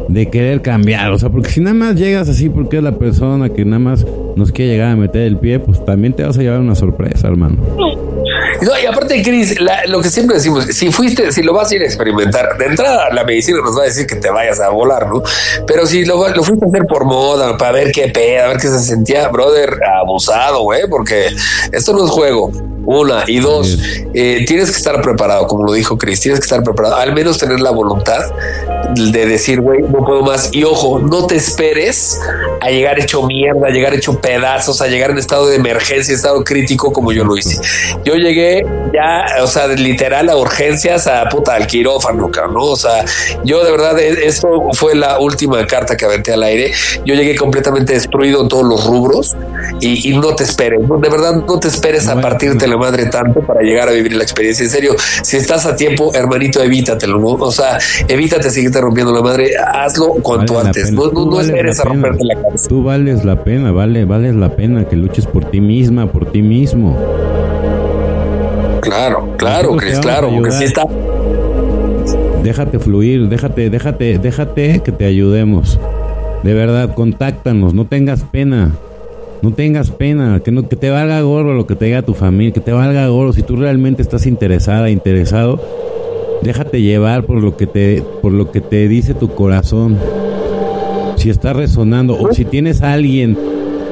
de 0.08 0.32
querer 0.32 0.64
cambiar. 0.64 1.12
O 1.12 1.20
sea, 1.20 1.30
porque 1.30 1.52
si 1.52 1.60
nada 1.60 1.76
más 1.76 1.96
llegas 1.96 2.28
así 2.28 2.50
porque 2.50 2.78
es 2.78 2.84
la 2.84 2.98
persona 2.98 3.50
que 3.50 3.66
nada 3.66 3.78
más 3.78 4.04
nos 4.36 4.52
quiere 4.52 4.72
llegar 4.72 4.94
a 4.94 4.96
meter 4.96 5.22
el 5.22 5.38
pie, 5.38 5.60
pues 5.60 5.86
también 5.86 6.14
te 6.14 6.24
vas 6.24 6.40
a 6.40 6.42
llevar 6.42 6.60
una 6.60 6.74
sorpresa, 6.74 7.28
hermano. 7.28 7.58
No, 7.78 8.72
y 8.82 8.88
aparte, 8.88 9.22
Cris, 9.22 9.56
lo 9.88 10.02
que 10.02 10.10
siempre 10.10 10.38
decimos, 10.38 10.66
si 10.66 10.92
fuiste, 10.92 11.32
si 11.32 11.44
lo 11.44 11.54
vas 11.54 11.72
a 11.72 11.76
ir 11.76 11.84
a 11.84 11.86
experimentar, 11.86 12.58
de 12.58 12.66
entrada 12.66 13.14
la 13.14 13.24
medicina 13.26 13.60
nos 13.64 13.78
va 13.78 13.84
a 13.84 13.86
decir 13.86 14.08
que 14.08 14.16
te 14.16 14.32
vayas 14.32 14.60
a 14.60 14.70
volar, 14.70 15.08
¿no? 15.08 15.22
Pero 15.68 15.86
si 15.86 16.04
lo, 16.04 16.28
lo 16.28 16.44
fuiste 16.44 16.66
a 16.66 16.68
hacer 16.68 16.88
por 16.88 17.06
moda, 17.06 17.56
para 17.58 17.74
ver 17.74 17.92
qué 17.92 18.08
pedo, 18.08 18.46
a 18.46 18.48
ver 18.48 18.58
qué 18.58 18.70
se 18.70 18.80
sentía, 18.80 19.28
brother, 19.28 19.70
abusado, 20.02 20.64
güey, 20.64 20.82
porque 20.90 21.28
esto 21.72 21.94
no 21.94 22.06
es 22.06 22.10
juego. 22.10 22.52
Una 22.92 23.24
y 23.28 23.38
dos, 23.38 23.78
eh, 24.16 24.46
tienes 24.48 24.72
que 24.72 24.78
estar 24.78 25.00
preparado, 25.04 25.46
como 25.46 25.64
lo 25.64 25.74
dijo 25.74 25.96
Chris, 25.96 26.22
tienes 26.22 26.40
que 26.40 26.46
estar 26.46 26.64
preparado, 26.64 26.96
al 26.96 27.14
menos 27.14 27.38
tener 27.38 27.60
la 27.60 27.70
voluntad 27.70 28.32
de 28.96 29.28
decir, 29.28 29.62
güey, 29.62 29.84
no 29.84 30.04
puedo 30.04 30.24
más. 30.24 30.50
Y 30.54 30.64
ojo, 30.64 30.98
no 30.98 31.28
te 31.28 31.36
esperes 31.36 32.20
a 32.62 32.70
llegar 32.72 33.00
hecho 33.00 33.22
mierda, 33.28 33.68
a 33.68 33.70
llegar 33.70 33.94
hecho 33.94 34.20
pedazos, 34.20 34.82
a 34.82 34.88
llegar 34.88 35.12
en 35.12 35.20
estado 35.20 35.48
de 35.48 35.58
emergencia, 35.58 36.16
estado 36.16 36.44
crítico 36.44 36.92
como 36.92 37.12
yo 37.12 37.24
lo 37.24 37.38
hice. 37.38 37.62
Yo 38.04 38.16
llegué 38.16 38.66
ya, 38.92 39.24
o 39.44 39.46
sea, 39.46 39.68
literal 39.68 40.28
a 40.28 40.36
urgencias, 40.36 41.06
a 41.06 41.30
puta, 41.30 41.54
al 41.54 41.68
quirófano, 41.68 42.32
¿no? 42.52 42.64
O 42.64 42.76
sea, 42.76 43.06
yo 43.44 43.64
de 43.64 43.70
verdad, 43.70 44.00
e, 44.00 44.26
esto 44.26 44.48
fue 44.74 44.96
la 44.96 45.20
última 45.20 45.64
carta 45.68 45.96
que 45.96 46.06
aventé 46.06 46.34
al 46.34 46.42
aire. 46.42 46.72
Yo 47.06 47.14
llegué 47.14 47.36
completamente 47.36 47.94
destruido 47.94 48.42
en 48.42 48.48
todos 48.48 48.66
los 48.66 48.84
rubros 48.86 49.36
y, 49.80 50.18
no 50.18 50.34
te 50.36 50.44
esperes, 50.44 50.80
de 50.82 51.10
verdad, 51.10 51.36
no 51.48 51.60
te 51.60 51.68
esperes 51.68 52.08
a 52.08 52.20
partirte 52.20 52.68
la 52.68 52.79
madre 52.80 53.06
tanto 53.08 53.42
para 53.42 53.62
llegar 53.62 53.90
a 53.90 53.92
vivir 53.92 54.14
la 54.14 54.24
experiencia. 54.24 54.64
En 54.64 54.72
serio, 54.72 54.96
si 54.98 55.38
estás 55.38 55.66
a 55.66 55.76
tiempo, 55.76 56.14
hermanito, 56.14 56.62
evítatelo, 56.64 57.20
¿no? 57.20 57.28
O 57.28 57.52
sea, 57.52 57.78
evítate 58.08 58.50
seguirte 58.50 58.82
rompiendo 58.82 59.14
la 59.14 59.22
madre, 59.22 59.52
hazlo 59.58 60.16
cuanto 60.22 60.60
antes. 60.60 60.92
No, 60.92 61.12
no, 61.12 61.42
esperes 61.42 61.80
a 61.80 61.84
romperte 61.84 62.24
la 62.24 62.42
cabeza. 62.42 62.68
Tú 62.68 62.84
vales 62.84 63.24
la 63.26 63.44
pena, 63.44 63.72
vale, 63.72 64.06
vales 64.06 64.36
la 64.36 64.56
pena 64.56 64.86
que 64.86 64.96
luches 64.96 65.26
por 65.26 65.46
ti 65.46 65.62
misma, 65.62 66.12
por 66.12 66.32
ti 66.32 66.42
mismo. 66.42 66.98
Claro, 68.82 69.36
claro, 69.38 69.76
Cris, 69.76 70.00
claro, 70.00 70.30
porque 70.34 70.52
si 70.52 70.64
está. 70.64 70.84
Déjate 72.44 72.80
fluir, 72.80 73.28
déjate, 73.28 73.70
déjate, 73.70 74.18
déjate 74.18 74.82
que 74.84 74.92
te 74.92 75.06
ayudemos. 75.06 75.80
De 76.44 76.54
verdad, 76.54 76.94
contáctanos, 76.96 77.74
no 77.74 77.86
tengas 77.86 78.24
pena. 78.24 78.72
No 79.42 79.54
tengas 79.54 79.90
pena, 79.92 80.42
que, 80.44 80.52
no, 80.52 80.68
que 80.68 80.76
te 80.76 80.90
valga 80.90 81.22
gorro 81.22 81.54
lo 81.54 81.66
que 81.66 81.76
te 81.76 81.86
diga 81.86 82.02
tu 82.02 82.14
familia, 82.14 82.52
que 82.52 82.60
te 82.60 82.74
valga 82.74 83.08
gorro. 83.08 83.32
Si 83.34 83.42
tú 83.42 83.56
realmente 83.56 84.02
estás 84.02 84.26
interesada, 84.26 84.90
interesado, 84.90 85.62
déjate 86.42 86.82
llevar 86.82 87.26
por 87.26 87.42
lo 87.42 87.56
que 87.56 87.68
te, 87.68 88.04
por 88.22 88.32
lo 88.32 88.52
que 88.52 88.62
te 88.62 88.88
dice 88.88 89.14
tu 89.14 89.30
corazón. 89.30 89.98
Si 91.16 91.30
está 91.30 91.54
resonando 91.54 92.18
o 92.20 92.34
si 92.34 92.46
tienes 92.46 92.82
a 92.82 92.94
alguien 92.94 93.38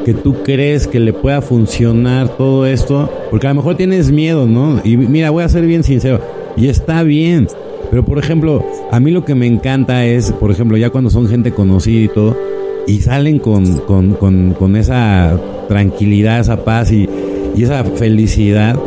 que 0.05 0.13
tú 0.13 0.35
crees 0.43 0.87
que 0.87 1.01
le 1.01 1.11
pueda 1.11 1.41
funcionar 1.41 2.29
todo 2.37 2.65
esto, 2.65 3.09
porque 3.29 3.47
a 3.47 3.49
lo 3.49 3.55
mejor 3.55 3.75
tienes 3.75 4.11
miedo, 4.11 4.47
¿no? 4.47 4.79
Y 4.83 4.95
mira, 4.95 5.31
voy 5.31 5.43
a 5.43 5.49
ser 5.49 5.65
bien 5.65 5.83
sincero, 5.83 6.21
y 6.55 6.69
está 6.69 7.03
bien, 7.03 7.49
pero 7.89 8.05
por 8.05 8.17
ejemplo, 8.17 8.65
a 8.89 9.01
mí 9.01 9.11
lo 9.11 9.25
que 9.25 9.35
me 9.35 9.47
encanta 9.47 10.05
es, 10.05 10.31
por 10.31 10.49
ejemplo, 10.49 10.77
ya 10.77 10.89
cuando 10.91 11.09
son 11.09 11.27
gente 11.27 11.51
conocida 11.51 12.05
y 12.05 12.07
todo, 12.07 12.37
y 12.87 13.01
salen 13.01 13.39
con, 13.39 13.79
con, 13.79 14.13
con, 14.13 14.53
con 14.53 14.75
esa 14.75 15.37
tranquilidad, 15.67 16.39
esa 16.39 16.63
paz 16.63 16.91
y, 16.91 17.07
y, 17.55 17.63
esa 17.63 17.83
felicidad. 17.83 18.79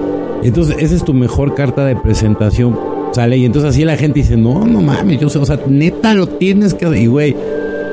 Entonces, 0.42 0.76
esa 0.80 0.94
es 0.94 1.04
tu 1.04 1.14
mejor 1.14 1.54
carta 1.54 1.84
de 1.84 1.94
presentación. 1.96 2.78
Sale 3.12 3.36
y 3.36 3.44
entonces 3.44 3.70
así 3.70 3.84
la 3.84 3.96
gente 3.96 4.20
dice, 4.20 4.36
no, 4.36 4.64
no 4.66 4.80
mames, 4.80 5.20
yo 5.20 5.28
sé, 5.28 5.38
o 5.38 5.44
sea, 5.44 5.58
neta 5.68 6.14
lo 6.14 6.26
tienes 6.26 6.74
que... 6.74 6.86
Y 6.98 7.06
güey, 7.06 7.36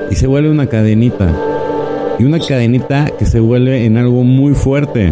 y 0.09 0.15
se 0.15 0.27
vuelve 0.27 0.49
una 0.49 0.67
cadenita. 0.67 1.29
Y 2.19 2.23
una 2.23 2.39
cadenita 2.39 3.11
que 3.17 3.25
se 3.25 3.39
vuelve 3.39 3.85
en 3.85 3.97
algo 3.97 4.23
muy 4.23 4.53
fuerte 4.53 5.11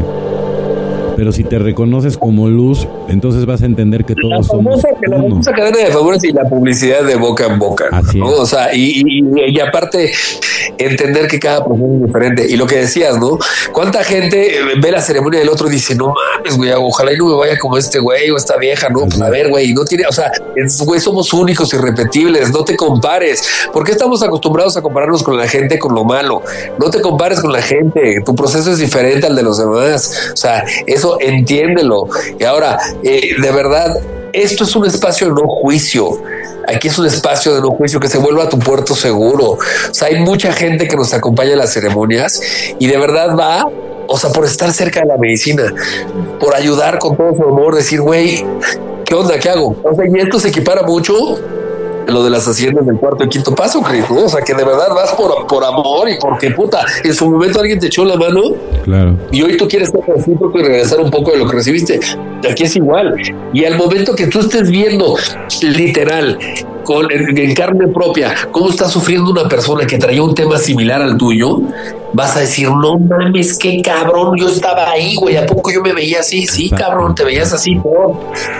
pero 1.16 1.32
si 1.32 1.44
te 1.44 1.60
reconoces 1.60 2.18
como 2.18 2.50
luz, 2.50 2.88
entonces 3.10 3.46
vas 3.46 3.62
a 3.62 3.66
entender 3.66 4.06
que 4.06 4.16
todos 4.16 4.48
somos 4.48 4.84
La 5.08 5.18
famosa 5.18 5.52
cadena 5.52 5.78
de 5.78 5.88
favores 5.88 6.24
y 6.24 6.32
la 6.32 6.44
publicidad 6.44 7.04
de 7.04 7.16
boca 7.16 7.46
en 7.46 7.60
boca. 7.60 7.86
Así 7.92 8.20
O 8.22 8.46
sea, 8.46 8.74
y, 8.74 9.04
y, 9.06 9.60
aparte 9.60 10.12
entender 10.78 11.28
que 11.28 11.40
cada 11.40 11.66
persona 11.66 11.96
es 11.96 12.06
diferente. 12.06 12.46
Y 12.50 12.58
lo 12.58 12.68
que 12.68 12.78
decías, 12.78 13.18
¿no? 13.18 13.38
¿Cuánta 13.72 14.04
gente 14.04 14.60
ve 14.82 14.92
la 14.92 15.02
ceremonia 15.02 15.40
del 15.40 15.50
otro 15.50 15.68
y 15.68 15.72
dice, 15.72 15.96
no 15.96 16.14
mames, 16.14 16.58
güey, 16.58 16.72
ojalá 16.72 17.14
y 17.14 17.18
no 17.18 17.28
me 17.28 17.36
vaya 17.36 17.58
como 17.60 17.78
este 17.78 18.00
güey 18.00 18.30
o 18.32 18.38
esta 18.38 18.58
vieja, 18.58 18.90
¿no? 18.90 19.02
Pues 19.02 19.22
a 19.22 19.30
ver, 19.30 19.50
güey, 19.50 19.74
no 19.74 19.86
tiene, 19.86 20.06
o 20.08 20.12
sea, 20.12 20.32
güey, 20.86 21.00
somos 21.00 21.34
únicos, 21.34 21.74
irrepetibles, 21.74 22.52
no 22.52 22.64
te 22.64 22.76
compares. 22.76 23.44
¿Por 23.72 23.84
qué 23.84 23.92
estamos 23.92 24.24
acostumbrados 24.24 24.78
a 24.78 24.82
compararnos 24.82 25.24
con 25.24 25.38
la 25.38 25.48
gente 25.48 25.80
con 25.80 25.94
lo 25.94 26.04
malo? 26.04 26.42
No 26.80 26.90
te 26.90 27.02
compares 27.02 27.40
con 27.40 27.52
la 27.52 27.62
gente, 27.62 28.22
tu 28.26 28.36
proceso 28.36 28.72
es 28.72 28.80
diferente 28.80 29.28
al 29.28 29.36
de 29.36 29.44
los 29.44 29.58
demás. 29.58 30.32
O 30.34 30.38
sea, 30.38 30.64
eso 30.88 31.18
entiéndelo. 31.20 32.08
Y 32.40 32.44
ahora, 32.44 32.78
eh, 33.04 33.36
de 33.42 33.52
verdad, 33.52 33.98
esto 34.34 34.64
es 34.64 34.76
un 34.76 34.86
espacio 34.86 35.28
de 35.28 35.34
no 35.34 35.48
juicio. 35.48 36.22
Aquí 36.68 36.88
es 36.88 36.98
un 36.98 37.06
espacio 37.06 37.56
de 37.56 37.62
no 37.62 37.72
juicio 37.72 38.00
que 38.00 38.08
se 38.08 38.18
vuelva 38.18 38.44
a 38.44 38.50
tu 38.50 38.60
puerto 38.60 38.96
seguro. 38.96 39.52
O 39.52 39.60
sea, 39.92 40.08
hay 40.08 40.20
mucha 40.20 40.52
gente 40.52 40.88
que 40.88 40.96
nos 40.96 41.14
acompaña 41.14 41.52
en 41.52 41.60
las 41.60 41.74
ceremonias 41.74 42.42
y 42.80 42.88
de 42.88 42.98
verdad 42.98 43.36
va 43.38 43.70
o 44.08 44.18
sea, 44.18 44.30
por 44.32 44.46
estar 44.46 44.72
cerca 44.72 45.02
de 45.02 45.08
la 45.08 45.18
medicina, 45.18 45.74
por 46.40 46.56
ayudar 46.56 47.00
con 47.00 47.18
todo 47.18 47.36
su 47.36 47.44
amor, 47.44 47.76
decir, 47.76 48.02
güey, 48.02 48.46
¿qué 49.06 49.16
onda? 49.16 49.40
¿Qué 49.40 49.50
hago? 49.50 49.76
O 49.84 49.96
sea, 49.96 50.06
y 50.08 50.20
esto 50.20 50.40
se 50.40 50.50
equipara 50.50 50.84
mucho 50.84 51.14
lo 52.08 52.24
de 52.24 52.30
las 52.30 52.48
haciendas 52.48 52.86
del 52.86 52.98
cuarto 52.98 53.24
y 53.24 53.30
quinto 53.30 53.54
paso, 53.54 53.82
Chris, 53.82 54.06
O 54.10 54.30
sea, 54.30 54.42
que 54.42 54.54
de 54.54 54.64
verdad 54.64 54.94
vas 54.94 55.14
por, 55.14 55.48
por 55.48 55.64
amor 55.64 56.10
y 56.10 56.18
porque, 56.20 56.52
puta, 56.52 56.86
en 57.04 57.14
su 57.14 57.30
momento 57.30 57.60
alguien 57.60 57.80
te 57.80 57.88
echó 57.88 58.06
la 58.06 58.16
mano. 58.16 58.42
Claro. 58.84 59.18
Y 59.32 59.42
hoy 59.42 59.58
tú 59.58 59.68
quieres 59.68 59.90
estar 59.90 60.16
recíproco 60.16 60.60
y 60.60 60.64
regresar 60.64 61.00
un 61.00 61.12
poco 61.12 61.32
de 61.32 61.38
lo 61.38 61.48
que 61.48 61.56
recibiste. 61.58 62.00
Aquí 62.50 62.64
es 62.64 62.76
igual. 62.76 63.16
Y 63.54 63.66
al 63.66 63.78
momento 63.78 64.16
que 64.16 64.28
tú 64.28 64.40
estés 64.40 64.70
viendo, 64.70 65.16
literal, 65.62 66.38
con, 66.86 67.08
en, 67.12 67.54
carne 67.54 67.88
propia, 67.90 68.34
cómo 68.52 68.70
está 68.70 68.88
sufriendo 68.88 69.32
una 69.32 69.50
persona 69.50 69.86
que 69.86 69.98
traía 69.98 70.24
un 70.24 70.34
tema 70.34 70.58
similar 70.58 71.02
al 71.02 71.18
tuyo, 71.18 71.60
vas 72.14 72.38
a 72.38 72.42
decir, 72.42 72.70
no 72.70 72.98
mames, 72.98 73.58
qué 73.58 73.82
cabrón, 73.82 74.38
yo 74.38 74.48
estaba 74.48 74.90
ahí, 74.90 75.16
güey, 75.16 75.36
¿a 75.36 75.46
poco 75.46 75.72
yo 75.72 75.82
me 75.82 75.92
veía 75.92 76.22
así? 76.22 76.46
Sí, 76.46 76.70
cabrón, 76.70 77.14
te 77.14 77.26
veías 77.26 77.52
así, 77.52 77.76
¿por? 77.76 78.14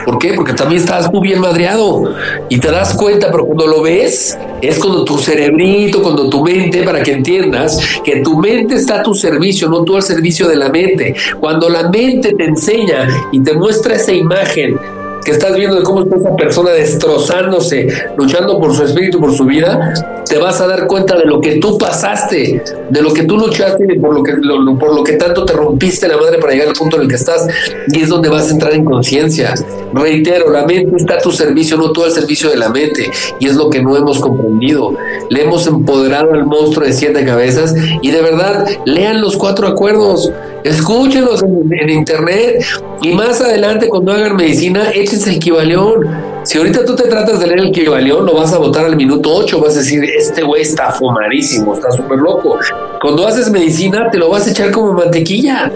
¿Por 0.06 0.20
qué? 0.20 0.34
Porque 0.34 0.54
también 0.54 0.82
estabas 0.82 1.10
muy 1.12 1.28
bien 1.28 1.40
madreado 1.40 2.16
y 2.50 2.60
te 2.60 2.70
das 2.70 2.94
cuenta, 2.96 3.32
pero 3.32 3.46
cuando 3.46 3.68
lo 3.68 3.82
ves, 3.82 4.38
es 4.62 4.80
cuando 4.80 5.06
tu 5.06 5.18
cerebrito, 5.18 6.02
cuando 6.02 6.30
tu 6.30 6.44
mente, 6.44 6.84
para 6.84 7.02
que 7.02 7.14
entiendas 7.14 7.80
que 8.04 8.22
tu 8.22 8.38
mente 8.40 8.76
está 8.76 9.00
a 9.00 9.04
tu 9.04 9.14
servicio, 9.14 9.70
no 9.70 9.84
tú 9.84 9.96
al 9.96 10.04
servicio 10.04 10.48
de 10.48 10.56
la 10.56 10.70
mente. 10.70 11.16
Cuando 11.40 11.70
la 11.70 11.90
mente 11.90 12.34
te 12.34 12.46
enseña 12.46 13.08
y 13.32 13.40
te 13.40 13.54
muestra 13.54 13.96
esa 13.96 14.12
imagen 14.12 14.78
que 15.26 15.32
estás 15.32 15.56
viendo 15.56 15.76
de 15.78 15.84
cómo 15.84 16.04
está 16.04 16.18
esa 16.18 16.36
persona 16.36 16.70
destrozándose, 16.72 17.88
luchando 18.16 18.60
por 18.60 18.74
su 18.74 18.84
espíritu, 18.84 19.20
por 19.20 19.34
su 19.34 19.44
vida, 19.46 19.94
te 20.26 20.38
vas 20.38 20.62
a 20.62 20.68
dar 20.68 20.86
cuenta 20.88 21.18
de 21.18 21.26
lo 21.26 21.42
que 21.42 21.58
tú 21.58 21.78
pasaste, 21.78 22.64
de 22.90 23.02
lo 23.02 23.12
que 23.12 23.24
tú 23.24 23.38
luchaste 23.38 23.86
y 23.92 24.00
por 24.00 24.14
lo 24.14 24.24
que, 24.24 24.34
por 24.80 24.96
lo 24.96 25.04
que 25.04 25.14
tanto 25.14 25.44
te 25.44 25.54
rompiste 25.54 26.08
la 26.08 26.18
madre 26.18 26.38
para 26.38 26.54
llegar 26.54 26.70
al 26.70 26.76
punto 26.76 26.98
en 26.98 27.04
el 27.04 27.08
que 27.08 27.16
estás. 27.16 27.48
Y 27.88 28.02
es 28.02 28.10
donde 28.10 28.30
vas 28.30 28.50
a 28.50 28.52
entrar 28.52 28.74
en 28.74 28.86
conciencia. 28.86 29.56
Reitero, 29.94 30.52
la 30.52 30.66
mente 30.66 30.96
está 30.96 31.16
a 31.16 31.20
tu 31.20 31.32
servicio, 31.32 31.76
no 31.78 31.92
tú 31.92 32.04
al 32.04 32.12
servicio 32.12 32.50
de 32.50 32.58
la 32.58 32.70
mente. 32.70 33.10
Y 33.40 33.48
es 33.48 33.56
lo 33.56 33.70
que 33.70 33.82
no 33.82 33.98
hemos 33.98 34.20
comprendido. 34.20 34.96
Le 35.30 35.44
hemos 35.44 35.66
empoderado 35.66 36.34
al 36.34 36.46
monstruo 36.46 36.86
de 36.86 36.94
siete 36.94 37.26
cabezas 37.26 37.74
y 38.02 38.12
de 38.12 38.22
verdad, 38.22 38.68
lean 38.86 39.22
los 39.22 39.36
cuatro 39.38 39.68
acuerdos, 39.68 40.32
escúchenlos 40.66 41.44
en, 41.44 41.90
internet 41.90 42.66
y 43.04 43.14
más 43.14 43.40
adelante 43.40 43.88
cuando 43.88 44.14
hagan 44.14 44.36
medicina, 44.36 44.90
echen 44.92 45.22
el 45.30 45.36
equivalión. 45.36 46.08
Si 46.44 46.58
ahorita 46.58 46.86
tú 46.86 46.96
te 46.96 47.04
tratas 47.04 47.40
de 47.40 47.48
leer 47.48 47.60
el 47.60 47.68
equivalión, 47.68 48.26
lo 48.26 48.34
vas 48.34 48.52
a 48.52 48.58
votar 48.58 48.86
al 48.86 48.96
minuto 48.96 49.32
8, 49.32 49.60
vas 49.60 49.76
a 49.76 49.80
decir, 49.80 50.04
este 50.04 50.42
güey 50.42 50.64
está 50.64 50.92
fumadísimo, 50.92 51.76
está 51.76 51.92
súper 51.92 52.18
loco. 52.18 52.58
Cuando 53.00 53.28
haces 53.28 53.52
medicina, 53.52 54.10
te 54.12 54.18
lo 54.18 54.30
vas 54.30 54.48
a 54.48 54.52
echar 54.52 54.72
como 54.72 54.94
mantequilla, 54.94 55.72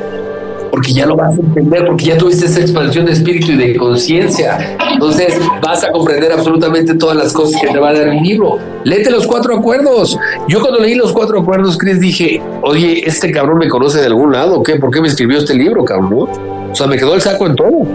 porque 0.80 0.94
ya 0.94 1.06
lo 1.06 1.18
vas 1.18 1.38
a 1.38 1.42
entender, 1.42 1.86
porque 1.86 2.06
ya 2.06 2.18
tuviste 2.18 2.46
esa 2.46 2.62
expansión 2.62 3.06
de 3.06 3.12
espíritu 3.12 3.52
y 3.52 3.58
de 3.58 3.76
conciencia. 3.76 4.78
Entonces 4.94 5.38
vas 5.62 5.84
a 5.84 5.92
comprender 5.92 6.32
absolutamente 6.32 6.94
todas 6.94 7.18
las 7.18 7.34
cosas 7.34 7.60
que 7.62 7.68
te 7.68 7.78
va 7.78 7.90
a 7.90 7.94
dar 7.94 8.08
el 8.08 8.24
libro. 8.24 8.60
Léete 8.86 9.12
los 9.12 9.28
cuatro 9.28 9.58
acuerdos. 9.58 10.18
Yo 10.48 10.62
cuando 10.62 10.80
leí 10.80 10.96
los 10.96 11.12
cuatro 11.12 11.42
acuerdos, 11.42 11.78
Chris, 11.78 12.00
dije, 12.00 12.42
oye, 12.62 13.06
este 13.06 13.30
cabrón 13.30 13.58
me 13.58 13.68
conoce 13.68 14.00
de 14.00 14.06
algún 14.06 14.32
lado, 14.32 14.64
¿qué? 14.64 14.78
¿Por 14.78 14.90
qué 14.90 15.02
me 15.02 15.10
escribió 15.10 15.38
este 15.40 15.54
libro, 15.54 15.84
cabrón? 15.84 16.30
O 16.72 16.74
sea, 16.74 16.88
me 16.88 16.96
quedó 16.96 17.14
el 17.14 17.20
saco 17.20 17.46
en 17.46 17.56
todo. 17.58 17.86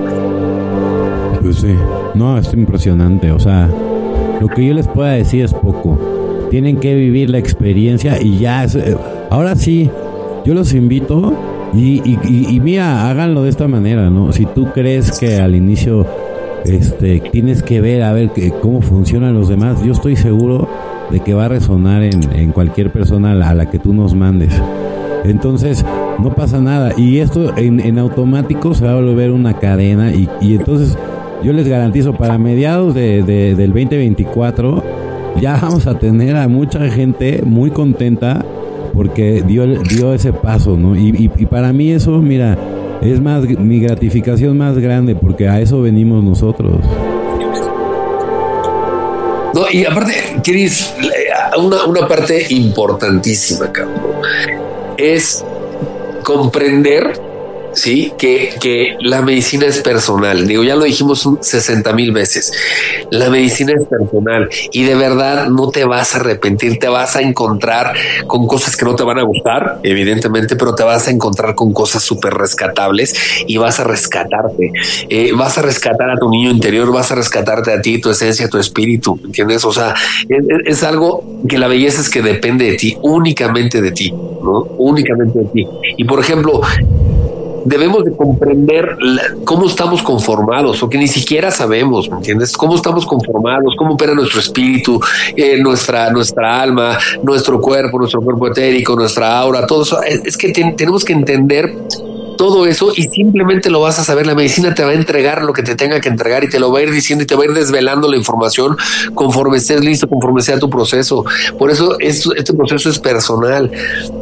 Pues 1.41 1.57
sí, 1.57 1.75
no, 2.13 2.37
es 2.37 2.53
impresionante. 2.53 3.31
O 3.31 3.39
sea, 3.39 3.67
lo 4.43 4.49
que 4.49 4.67
yo 4.67 4.75
les 4.75 4.89
pueda 4.89 5.13
decir 5.13 5.43
es 5.43 5.55
poco. 5.55 5.99
Tienen 6.51 6.77
que 6.77 6.95
vivir 6.95 7.31
la 7.31 7.39
experiencia 7.39 8.21
y 8.21 8.41
ya. 8.41 8.65
Eh, 8.67 8.95
ahora 9.31 9.57
sí, 9.57 9.91
yo 10.45 10.53
los 10.53 10.75
invito 10.75 11.33
y, 11.77 12.19
y, 12.25 12.61
mira, 12.61 13.09
háganlo 13.09 13.43
de 13.43 13.51
esta 13.51 13.69
manera, 13.69 14.11
¿no? 14.11 14.33
Si 14.33 14.47
tú 14.47 14.69
crees 14.73 15.19
que 15.19 15.41
al 15.41 15.55
inicio 15.55 16.07
este, 16.65 17.21
tienes 17.33 17.63
que 17.63 17.81
ver 17.81 18.03
a 18.03 18.13
ver 18.13 18.31
que, 18.31 18.51
cómo 18.51 18.81
funcionan 18.81 19.35
los 19.35 19.49
demás, 19.49 19.83
yo 19.85 19.93
estoy 19.93 20.17
seguro 20.17 20.69
de 21.11 21.21
que 21.21 21.35
va 21.35 21.47
a 21.47 21.49
resonar 21.49 22.03
en, 22.03 22.23
en 22.35 22.53
cualquier 22.53 22.91
persona 22.91 23.33
a 23.33 23.55
la, 23.55 23.71
que 23.71 23.79
tú 23.79 23.93
nos 23.93 24.15
mandes. 24.15 24.53
Entonces, 25.25 25.85
no 26.19 26.35
pasa 26.35 26.61
nada. 26.61 26.93
Y 26.97 27.19
esto 27.19 27.57
en, 27.57 27.81
en 27.81 27.99
automático 27.99 28.75
se 28.75 28.85
va 28.85 28.93
a 28.93 28.97
volver 28.97 29.31
una 29.31 29.59
cadena 29.59 30.13
y, 30.13 30.29
y 30.41 30.55
entonces 30.55 30.97
yo 31.45 31.53
les 31.53 31.69
garantizo, 31.69 32.15
para 32.15 32.39
mediados 32.39 32.95
de, 32.95 33.23
del 33.23 33.73
2024 33.73 34.83
ya 35.41 35.59
vamos 35.61 35.87
a 35.87 35.99
tener 35.99 36.37
a 36.37 36.49
mucha 36.49 36.89
gente 36.91 37.43
muy 37.45 37.71
contenta 37.71 38.45
porque 38.95 39.43
dio, 39.47 39.67
dio 39.67 40.15
ese 40.15 40.33
paso, 40.33 40.77
¿no? 40.77 40.97
Y, 40.97 41.29
para 41.51 41.73
mí 41.73 41.93
eso, 41.93 42.13
mira, 42.19 42.57
es 43.03 43.21
más 43.21 43.45
mi 43.45 43.81
gratificación 43.81 44.57
más 44.57 44.79
grande 44.79 45.15
porque 45.15 45.49
a 45.49 45.61
eso 45.61 45.83
venimos 45.83 46.23
nosotros. 46.23 46.81
No, 49.55 49.63
y 49.71 49.85
aparte, 49.85 50.15
Cris, 50.43 50.93
una, 51.59 51.85
una 51.85 52.09
parte 52.09 52.47
importantísima, 52.51 53.71
cabrón, 53.71 54.01
es 54.97 55.45
comprender 56.23 57.21
¿sí? 57.75 58.13
Que, 58.19 58.55
que 58.61 58.97
la 59.01 59.23
medicina 59.23 59.67
es 59.67 59.81
personal. 59.81 60.47
Digo, 60.47 60.63
ya 60.63 60.77
lo 60.77 60.85
dijimos 60.85 61.29
60 61.41 61.93
mil 61.93 62.13
veces. 62.13 62.53
La 63.11 63.31
medicina 63.31 63.73
es 63.77 63.87
personal 63.87 64.49
y 64.73 64.85
de 64.85 64.95
verdad 64.95 65.49
no 65.49 65.71
te 65.71 65.85
vas 65.85 66.15
a 66.15 66.21
arrepentir, 66.21 66.79
te 66.79 66.89
vas 66.89 67.17
a 67.17 67.23
encontrar 67.23 67.95
con 68.27 68.47
cosas 68.47 68.77
que 68.77 68.85
no 68.85 68.95
te 68.95 69.05
van 69.05 69.19
a 69.19 69.23
gustar, 69.23 69.81
evidentemente, 69.83 70.57
pero 70.57 70.75
te 70.75 70.83
vas 70.83 71.09
a 71.09 71.11
encontrar 71.11 71.55
con 71.55 71.73
cosas 71.73 72.03
súper 72.03 72.35
rescatables 72.35 73.15
y 73.47 73.57
vas 73.57 73.81
a 73.81 73.85
rescatarte. 73.85 74.73
Eh, 75.09 75.33
vas 75.35 75.59
a 75.59 75.63
rescatar 75.63 76.11
a 76.11 76.17
tu 76.17 76.31
niño 76.31 76.51
interior, 76.51 76.93
vas 76.93 77.11
a 77.13 77.15
rescatarte 77.15 77.73
a 77.73 77.81
ti, 77.81 78.01
tu 78.01 78.11
esencia, 78.11 78.49
tu 78.49 78.59
espíritu, 78.59 79.19
¿entiendes? 79.25 79.65
O 79.65 79.73
sea, 79.73 79.95
es, 80.29 80.45
es 80.65 80.83
algo 80.83 81.25
que 81.49 81.59
la 81.59 81.69
belleza 81.69 82.01
es 82.01 82.11
que 82.11 82.23
depende 82.23 82.67
de 82.67 82.77
ti, 82.77 82.97
únicamente 83.03 83.81
de 83.81 83.93
ti, 83.93 84.11
¿no? 84.11 84.63
Únicamente 84.79 85.41
de 85.41 85.45
ti. 85.47 85.67
Y 85.97 86.05
por 86.05 86.21
ejemplo, 86.21 86.61
debemos 87.65 88.05
de 88.05 88.17
comprender 88.17 88.97
cómo 89.45 89.67
estamos 89.67 90.03
conformados, 90.03 90.83
o 90.83 90.89
que 90.89 90.99
ni 90.99 91.09
siquiera 91.09 91.51
sabemos, 91.51 92.09
¿me 92.11 92.17
entiendes? 92.17 92.57
Cómo 92.57 92.75
estamos 92.75 93.07
conformados, 93.07 93.75
cómo 93.77 93.95
opera 93.95 94.15
nuestro 94.15 94.41
espíritu, 94.41 95.01
eh, 95.37 95.59
nuestra, 95.61 96.11
nuestra 96.11 96.61
alma, 96.61 96.99
nuestro 97.23 97.61
cuerpo, 97.61 97.99
nuestro 97.99 98.21
cuerpo 98.21 98.49
etérico, 98.49 98.95
nuestra 98.97 99.39
aura, 99.39 99.67
todo 99.67 99.83
eso. 99.83 100.03
Es 100.03 100.37
que 100.37 100.53
tenemos 100.53 101.05
que 101.05 101.13
entender 101.13 101.75
todo 102.37 102.67
eso 102.67 102.93
y 102.95 103.05
simplemente 103.05 103.71
lo 103.71 103.81
vas 103.81 103.99
a 103.99 104.05
saber. 104.05 104.27
La 104.27 104.35
medicina 104.35 104.75
te 104.75 104.85
va 104.85 104.91
a 104.91 104.95
entregar 104.95 105.43
lo 105.43 105.53
que 105.53 105.63
te 105.63 105.75
tenga 105.75 106.01
que 106.01 106.09
entregar 106.09 106.45
y 106.45 106.49
te 106.49 106.59
lo 106.59 106.73
va 106.73 106.81
a 106.81 106.83
ir 106.83 106.91
diciendo 106.91 107.25
y 107.25 107.27
te 107.27 107.35
va 107.35 107.43
a 107.43 107.47
ir 107.47 107.53
desvelando 107.53 108.09
la 108.09 108.17
información 108.17 108.77
conforme 109.15 109.59
estés 109.59 109.83
listo, 109.85 110.09
conforme 110.09 110.43
sea 110.43 110.59
tu 110.59 110.71
proceso. 110.71 111.25
Por 111.59 111.71
eso 111.71 111.97
este 112.01 112.53
proceso 112.53 112.91
es 112.91 112.99
personal. 112.99 113.71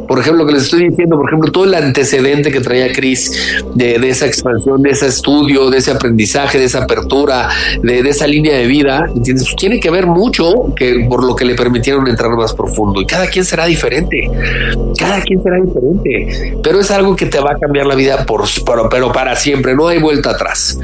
Por 0.07 0.19
ejemplo, 0.19 0.43
lo 0.43 0.47
que 0.47 0.53
les 0.53 0.63
estoy 0.63 0.89
diciendo, 0.89 1.15
por 1.17 1.29
ejemplo, 1.29 1.51
todo 1.51 1.65
el 1.65 1.73
antecedente 1.73 2.51
que 2.51 2.59
traía 2.59 2.91
Cris 2.91 3.31
de, 3.75 3.95
esa 4.09 4.25
expansión, 4.25 4.81
de 4.81 4.91
ese 4.91 5.07
estudio, 5.07 5.69
de 5.69 5.77
ese 5.77 5.91
aprendizaje, 5.91 6.59
de 6.59 6.65
esa 6.65 6.83
apertura, 6.83 7.49
de, 7.81 7.99
esa 7.99 8.27
línea 8.27 8.57
de 8.57 8.67
vida, 8.67 9.05
¿entiendes? 9.15 9.45
Pues 9.45 9.55
tiene 9.55 9.79
que 9.79 9.89
ver 9.89 10.05
mucho 10.05 10.73
que 10.75 11.05
por 11.09 11.23
lo 11.23 11.35
que 11.35 11.45
le 11.45 11.55
permitieron 11.55 12.07
entrar 12.07 12.31
más 12.31 12.53
profundo 12.53 13.01
y 13.01 13.05
cada 13.05 13.27
quien 13.27 13.45
será 13.45 13.65
diferente. 13.65 14.29
Cada 14.97 15.21
quien 15.21 15.41
será 15.41 15.57
diferente, 15.57 16.57
pero 16.61 16.79
es 16.79 16.91
algo 16.91 17.15
que 17.15 17.25
te 17.25 17.39
va 17.39 17.51
a 17.51 17.57
cambiar 17.57 17.85
la 17.87 17.95
vida 17.95 18.02
por, 18.25 18.43
pero, 18.89 19.11
para 19.11 19.35
siempre, 19.35 19.75
no 19.75 19.87
hay 19.87 19.99
vuelta 19.99 20.31
atrás. 20.31 20.79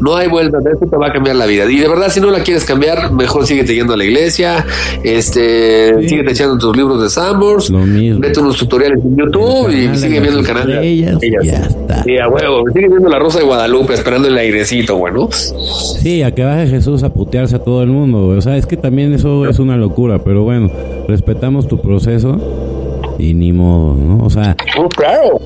No 0.00 0.16
hay 0.16 0.28
vuelta 0.28 0.58
atrás, 0.58 0.74
esto 0.74 0.86
te 0.86 0.96
va 0.96 1.08
a 1.08 1.12
cambiar 1.12 1.36
la 1.36 1.46
vida. 1.46 1.70
Y 1.70 1.78
de 1.78 1.88
verdad, 1.88 2.08
si 2.10 2.20
no 2.20 2.30
la 2.30 2.40
quieres 2.40 2.64
cambiar, 2.64 3.12
mejor 3.12 3.46
sigue 3.46 3.64
yendo 3.64 3.94
a 3.94 3.96
la 3.96 4.04
iglesia, 4.04 4.64
este, 5.02 5.94
sí. 6.00 6.08
sigue 6.08 6.30
echando 6.30 6.58
tus 6.58 6.76
libros 6.76 7.02
de 7.02 7.08
Sambors, 7.08 7.70
vete 7.70 8.40
unos 8.40 8.56
tutoriales 8.56 9.04
en 9.04 9.16
YouTube 9.16 9.70
y 9.70 9.96
sigue 9.96 10.20
viendo 10.20 10.40
el 10.40 10.46
canal 10.46 10.66
de 10.66 10.86
ellas. 10.86 11.18
Ya 11.42 11.58
está. 11.58 12.02
Sí, 12.04 12.18
a 12.18 12.28
huevo, 12.28 12.64
sigue 12.72 12.88
viendo 12.88 13.08
la 13.08 13.18
Rosa 13.18 13.38
de 13.38 13.44
Guadalupe, 13.44 13.94
esperando 13.94 14.28
el 14.28 14.36
airecito, 14.36 14.96
bueno. 14.96 15.28
Sí, 15.32 16.22
a 16.22 16.34
que 16.34 16.44
baje 16.44 16.66
Jesús 16.66 17.02
a 17.02 17.12
putearse 17.12 17.56
a 17.56 17.58
todo 17.58 17.82
el 17.82 17.88
mundo. 17.88 18.28
O 18.28 18.40
sea, 18.40 18.56
es 18.56 18.66
que 18.66 18.76
también 18.76 19.12
eso 19.12 19.46
es 19.48 19.58
una 19.58 19.76
locura, 19.76 20.22
pero 20.22 20.42
bueno, 20.44 20.70
respetamos 21.08 21.68
tu 21.68 21.80
proceso 21.80 22.73
y 23.18 23.34
ni 23.34 23.52
modo, 23.52 23.94
¿no? 23.94 24.24
O 24.24 24.30
sea, 24.30 24.56
oh, 24.78 24.88
claro. 24.88 25.40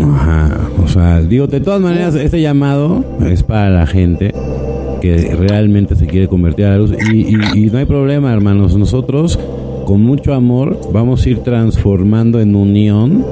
Ajá, 0.00 0.68
o 0.82 0.88
sea, 0.88 1.20
digo, 1.22 1.46
de 1.46 1.60
todas 1.60 1.80
maneras, 1.80 2.14
este 2.14 2.40
llamado 2.40 3.04
es 3.24 3.42
para 3.42 3.70
la 3.70 3.86
gente 3.86 4.32
que 5.00 5.36
realmente 5.36 5.96
se 5.96 6.06
quiere 6.06 6.28
convertir 6.28 6.64
a 6.66 6.70
la 6.70 6.78
luz 6.78 6.92
y, 7.12 7.34
y, 7.34 7.70
no 7.70 7.78
hay 7.78 7.84
problema, 7.84 8.32
hermanos. 8.32 8.76
Nosotros, 8.76 9.38
con 9.84 10.02
mucho 10.02 10.32
amor, 10.32 10.78
vamos 10.92 11.24
a 11.24 11.28
ir 11.30 11.38
transformando 11.40 12.40
en 12.40 12.56
unión, 12.56 13.24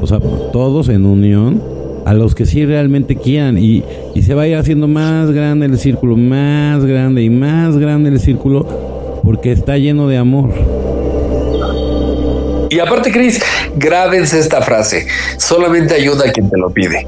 o 0.00 0.06
sea, 0.06 0.20
todos 0.52 0.88
en 0.88 1.04
unión, 1.04 1.60
a 2.04 2.14
los 2.14 2.36
que 2.36 2.46
sí 2.46 2.64
realmente 2.64 3.16
quieran 3.16 3.58
y, 3.58 3.82
y 4.14 4.22
se 4.22 4.34
va 4.34 4.42
a 4.42 4.48
ir 4.48 4.54
haciendo 4.54 4.86
más 4.86 5.32
grande 5.32 5.66
el 5.66 5.76
círculo, 5.78 6.16
más 6.16 6.84
grande 6.84 7.24
y 7.24 7.30
más 7.30 7.76
grande 7.76 8.10
el 8.10 8.20
círculo, 8.20 8.64
porque 9.24 9.50
está 9.50 9.76
lleno 9.78 10.06
de 10.06 10.18
amor. 10.18 10.50
Y 12.70 12.78
aparte, 12.78 13.12
Cris, 13.12 13.40
grábense 13.76 14.38
esta 14.38 14.62
frase, 14.62 15.06
solamente 15.38 15.94
ayuda 15.94 16.28
a 16.28 16.32
quien 16.32 16.50
te 16.50 16.58
lo 16.58 16.70
pide. 16.70 17.06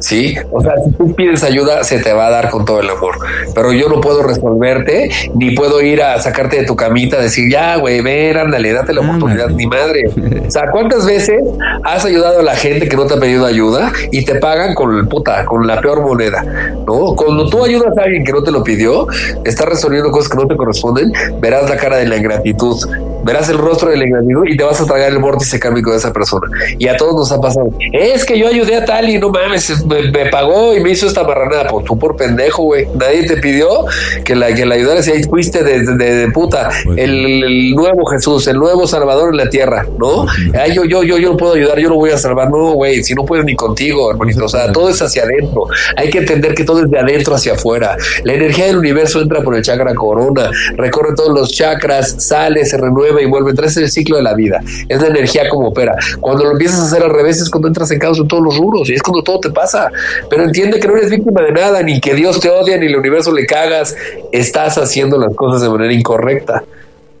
¿sí? 0.00 0.34
O 0.50 0.60
sea, 0.60 0.72
si 0.84 0.92
tú 0.92 1.14
pides 1.14 1.44
ayuda, 1.44 1.84
se 1.84 1.98
te 2.00 2.12
va 2.12 2.26
a 2.26 2.30
dar 2.30 2.50
con 2.50 2.64
todo 2.64 2.80
el 2.80 2.90
amor. 2.90 3.16
Pero 3.54 3.72
yo 3.72 3.88
no 3.88 4.00
puedo 4.00 4.22
resolverte, 4.22 5.10
ni 5.34 5.52
puedo 5.52 5.80
ir 5.80 6.02
a 6.02 6.20
sacarte 6.20 6.56
de 6.56 6.64
tu 6.64 6.74
camita, 6.74 7.20
decir, 7.20 7.50
ya, 7.50 7.76
güey, 7.76 8.00
ver, 8.00 8.38
ándale, 8.38 8.72
date 8.72 8.92
la 8.92 9.02
oportunidad, 9.02 9.48
ni 9.50 9.66
madre. 9.66 10.04
O 10.46 10.50
sea, 10.50 10.70
¿cuántas 10.70 11.06
veces 11.06 11.40
has 11.84 12.04
ayudado 12.04 12.40
a 12.40 12.42
la 12.42 12.56
gente 12.56 12.88
que 12.88 12.96
no 12.96 13.06
te 13.06 13.14
ha 13.14 13.20
pedido 13.20 13.46
ayuda 13.46 13.92
y 14.10 14.24
te 14.24 14.36
pagan 14.36 14.74
con 14.74 15.08
puta, 15.08 15.44
con 15.44 15.66
la 15.66 15.80
peor 15.80 16.02
moneda? 16.02 16.42
¿No? 16.86 17.14
Cuando 17.14 17.48
tú 17.48 17.64
ayudas 17.64 17.96
a 17.96 18.02
alguien 18.02 18.24
que 18.24 18.32
no 18.32 18.42
te 18.42 18.50
lo 18.50 18.64
pidió, 18.64 19.06
estás 19.44 19.68
resolviendo 19.68 20.10
cosas 20.10 20.30
que 20.30 20.36
no 20.36 20.46
te 20.46 20.56
corresponden, 20.56 21.12
verás 21.40 21.68
la 21.68 21.76
cara 21.76 21.96
de 21.96 22.06
la 22.06 22.16
ingratitud, 22.16 22.76
verás 23.22 23.48
el 23.48 23.58
rostro 23.58 23.90
de 23.90 23.96
la 23.96 24.04
ingratitud 24.06 24.44
y 24.46 24.56
te 24.56 24.64
vas 24.64 24.80
a 24.80 24.86
tragar 24.86 25.10
el 25.10 25.18
vórtice 25.18 25.58
kármico 25.58 25.90
de 25.90 25.98
esa 25.98 26.12
persona. 26.12 26.48
Y 26.78 26.88
a 26.88 26.96
todos 26.96 27.14
nos 27.14 27.32
ha 27.32 27.40
pasado. 27.40 27.70
Es 27.92 28.24
que 28.24 28.38
yo 28.38 28.48
ayudé 28.48 28.76
a 28.76 28.84
tal 28.84 29.08
y 29.08 29.18
no 29.18 29.30
mames, 29.30 29.84
me, 29.86 30.26
pagó 30.30 30.74
y 30.74 30.80
me 30.80 30.90
hizo 30.90 31.06
esta 31.06 31.22
barranada. 31.22 31.68
Pues 31.68 31.84
tú 31.84 31.98
por 31.98 32.16
pendejo, 32.16 32.62
güey. 32.64 32.86
Nadie 32.94 33.26
te 33.26 33.36
pidió 33.36 33.84
que 34.24 34.34
la, 34.34 34.54
que 34.54 34.66
la 34.66 34.74
ayudaras 34.76 35.06
y 35.08 35.12
ahí 35.12 35.22
fuiste 35.24 35.62
de, 35.62 35.96
de, 35.96 36.30
puta. 36.30 36.70
Pues 36.84 36.98
el, 36.98 37.74
nuevo 37.74 38.06
Jesús, 38.06 38.46
el 38.46 38.56
nuevo 38.56 38.86
Salvador 38.86 39.30
en 39.30 39.36
la 39.36 39.48
tierra, 39.48 39.86
¿no? 39.98 40.26
Ay, 40.58 40.74
yo, 40.74 40.84
yo, 40.84 41.02
yo, 41.02 41.18
yo 41.18 41.30
no 41.30 41.36
puedo 41.36 41.54
ayudar, 41.54 41.78
yo 41.78 41.88
lo 41.88 41.96
voy 41.96 42.10
a 42.10 42.18
salvar. 42.18 42.50
No, 42.50 42.72
güey, 42.72 43.02
si 43.02 43.14
no 43.14 43.24
puedes 43.24 43.44
ni 43.44 43.54
contigo, 43.54 44.10
hermanito. 44.10 44.44
O 44.44 44.48
sea, 44.48 44.72
todo 44.72 44.88
es 44.88 45.00
hacia 45.00 45.22
adentro. 45.24 45.66
Hay 45.96 46.10
que 46.10 46.18
entender 46.18 46.54
que 46.54 46.64
todo 46.64 46.84
es 46.84 46.90
de 46.90 46.98
adentro 46.98 47.34
hacia 47.34 47.54
afuera. 47.54 47.96
La 48.24 48.34
energía 48.34 48.66
del 48.66 48.78
universo 48.78 49.20
entra 49.20 49.42
por 49.42 49.54
el 49.54 49.62
chakra 49.62 49.94
corona, 49.94 50.50
recorre 50.76 51.14
todos 51.14 51.32
los 51.34 51.52
chakras, 51.52 52.16
sale, 52.18 52.64
se 52.64 52.76
renueva 52.76 53.09
y 53.22 53.26
vuelve. 53.26 53.50
Entra 53.50 53.66
el 53.66 53.90
ciclo 53.90 54.16
de 54.16 54.22
la 54.22 54.34
vida. 54.34 54.60
Es 54.88 55.00
la 55.00 55.08
energía 55.08 55.48
como 55.48 55.68
opera. 55.68 55.94
Cuando 56.20 56.44
lo 56.44 56.52
empiezas 56.52 56.80
a 56.80 56.84
hacer 56.84 57.02
al 57.02 57.10
revés 57.10 57.40
es 57.40 57.50
cuando 57.50 57.68
entras 57.68 57.90
en 57.90 57.98
caos 57.98 58.18
en 58.18 58.28
todos 58.28 58.42
los 58.42 58.56
rubros 58.56 58.88
y 58.90 58.94
es 58.94 59.02
cuando 59.02 59.22
todo 59.22 59.40
te 59.40 59.50
pasa 59.50 59.90
pero 60.28 60.44
entiende 60.44 60.80
que 60.80 60.88
no 60.88 60.96
eres 60.96 61.10
víctima 61.10 61.42
de 61.42 61.52
nada, 61.52 61.82
ni 61.82 62.00
que 62.00 62.14
Dios 62.14 62.40
te 62.40 62.50
odia, 62.50 62.76
ni 62.78 62.86
el 62.86 62.96
universo 62.96 63.32
le 63.32 63.46
cagas, 63.46 63.96
estás 64.32 64.78
haciendo 64.78 65.18
las 65.18 65.34
cosas 65.34 65.62
de 65.62 65.68
manera 65.68 65.92
incorrecta. 65.92 66.64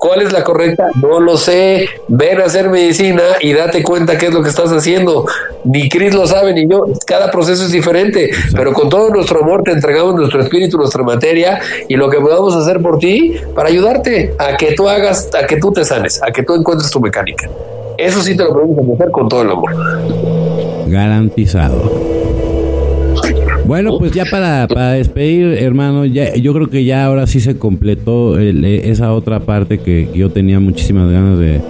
¿Cuál 0.00 0.22
es 0.22 0.32
la 0.32 0.42
correcta? 0.42 0.88
No 1.02 1.20
lo 1.20 1.36
sé. 1.36 1.86
Ven 2.08 2.40
a 2.40 2.44
hacer 2.44 2.70
medicina 2.70 3.22
y 3.38 3.52
date 3.52 3.82
cuenta 3.82 4.16
qué 4.16 4.28
es 4.28 4.32
lo 4.32 4.42
que 4.42 4.48
estás 4.48 4.72
haciendo. 4.72 5.26
Ni 5.64 5.90
Cris 5.90 6.14
lo 6.14 6.26
sabe, 6.26 6.54
ni 6.54 6.66
yo. 6.66 6.86
Cada 7.06 7.30
proceso 7.30 7.64
es 7.64 7.70
diferente. 7.70 8.30
Pero 8.56 8.72
con 8.72 8.88
todo 8.88 9.10
nuestro 9.10 9.42
amor 9.42 9.62
te 9.62 9.72
entregamos 9.72 10.14
nuestro 10.14 10.40
espíritu, 10.40 10.78
nuestra 10.78 11.02
materia 11.02 11.60
y 11.86 11.96
lo 11.96 12.08
que 12.08 12.18
podamos 12.18 12.56
hacer 12.56 12.80
por 12.80 12.98
ti 12.98 13.34
para 13.54 13.68
ayudarte 13.68 14.34
a 14.38 14.56
que 14.56 14.72
tú 14.72 14.88
hagas, 14.88 15.28
a 15.38 15.46
que 15.46 15.58
tú 15.58 15.70
te 15.70 15.84
sanes, 15.84 16.18
a 16.22 16.30
que 16.30 16.44
tú 16.44 16.54
encuentres 16.54 16.90
tu 16.90 16.98
mecánica. 16.98 17.50
Eso 17.98 18.22
sí 18.22 18.34
te 18.34 18.44
lo 18.44 18.54
podemos 18.54 18.78
hacer 18.94 19.10
con 19.10 19.28
todo 19.28 19.42
el 19.42 19.50
amor. 19.50 19.70
Garantizado. 20.86 21.99
Bueno, 23.70 23.98
pues 23.98 24.10
ya 24.10 24.24
para, 24.24 24.66
para 24.66 24.94
despedir, 24.94 25.56
hermano, 25.62 26.04
ya, 26.04 26.34
yo 26.34 26.52
creo 26.52 26.68
que 26.68 26.82
ya 26.82 27.04
ahora 27.04 27.28
sí 27.28 27.38
se 27.38 27.56
completó 27.56 28.36
esa 28.36 29.12
otra 29.12 29.38
parte 29.38 29.78
que 29.78 30.08
yo 30.12 30.28
tenía 30.28 30.58
muchísimas 30.58 31.08
ganas 31.08 31.38
de, 31.38 31.60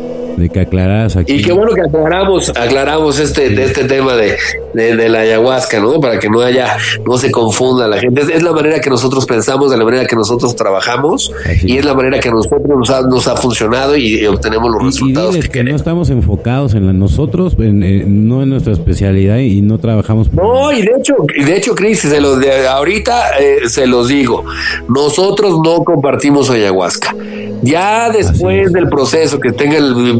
de 0.41 0.49
que 0.49 0.61
aquí. 0.61 1.33
Y 1.35 1.43
qué 1.43 1.53
bueno 1.53 1.75
que 1.75 1.83
aclaramos, 1.83 2.51
aclaramos 2.51 3.19
este, 3.19 3.51
de 3.51 3.65
este 3.65 3.85
tema 3.85 4.15
de, 4.15 4.37
de, 4.75 5.09
la 5.09 5.21
ayahuasca, 5.21 5.81
¿no? 5.81 6.01
Para 6.01 6.19
que 6.19 6.29
no 6.29 6.41
haya, 6.41 6.77
no 7.07 7.19
se 7.19 7.31
confunda 7.31 7.87
la 7.87 7.99
gente. 7.99 8.23
Es, 8.23 8.43
la 8.43 8.53
manera 8.53 8.81
que 8.81 8.91
nosotros 8.91 9.27
pensamos, 9.27 9.71
de 9.71 9.77
la 9.77 9.85
manera 9.85 10.07
que 10.07 10.17
nosotros 10.17 10.57
trabajamos 10.57 11.33
y 11.63 11.77
es 11.77 11.85
la 11.85 11.95
manera 11.95 12.19
que 12.21 12.31
nosotros 12.31 12.63
nos 13.09 13.29
ha, 13.29 13.37
funcionado 13.37 13.97
y, 13.97 14.27
obtenemos 14.27 14.71
los 14.73 14.83
resultados. 14.83 15.37
Y 15.37 15.41
que, 15.49 15.65
no 15.65 15.77
estamos 15.77 16.11
enfocados 16.11 16.75
en 16.75 16.99
nosotros, 16.99 17.57
no 17.59 18.43
en 18.43 18.49
nuestra 18.49 18.73
especialidad 18.73 19.39
y 19.39 19.61
no 19.61 19.79
trabajamos. 19.79 20.33
No, 20.33 20.73
y 20.73 20.83
de 20.83 20.93
hecho, 20.99 21.15
y 21.37 21.45
de 21.45 21.57
hecho, 21.57 21.75
Cris, 21.75 22.01
se 22.01 22.21
los 22.21 22.41
de 22.41 22.67
ahorita 22.67 23.39
eh, 23.39 23.69
se 23.69 23.87
los 23.87 24.09
digo, 24.09 24.45
nosotros 24.89 25.61
no 25.63 25.85
compartimos 25.85 26.51
ayahuasca. 26.51 27.15
Ya 27.63 28.11
después 28.11 28.73
del 28.73 28.89
proceso, 28.89 29.39
que 29.39 29.53
tengan 29.53 30.19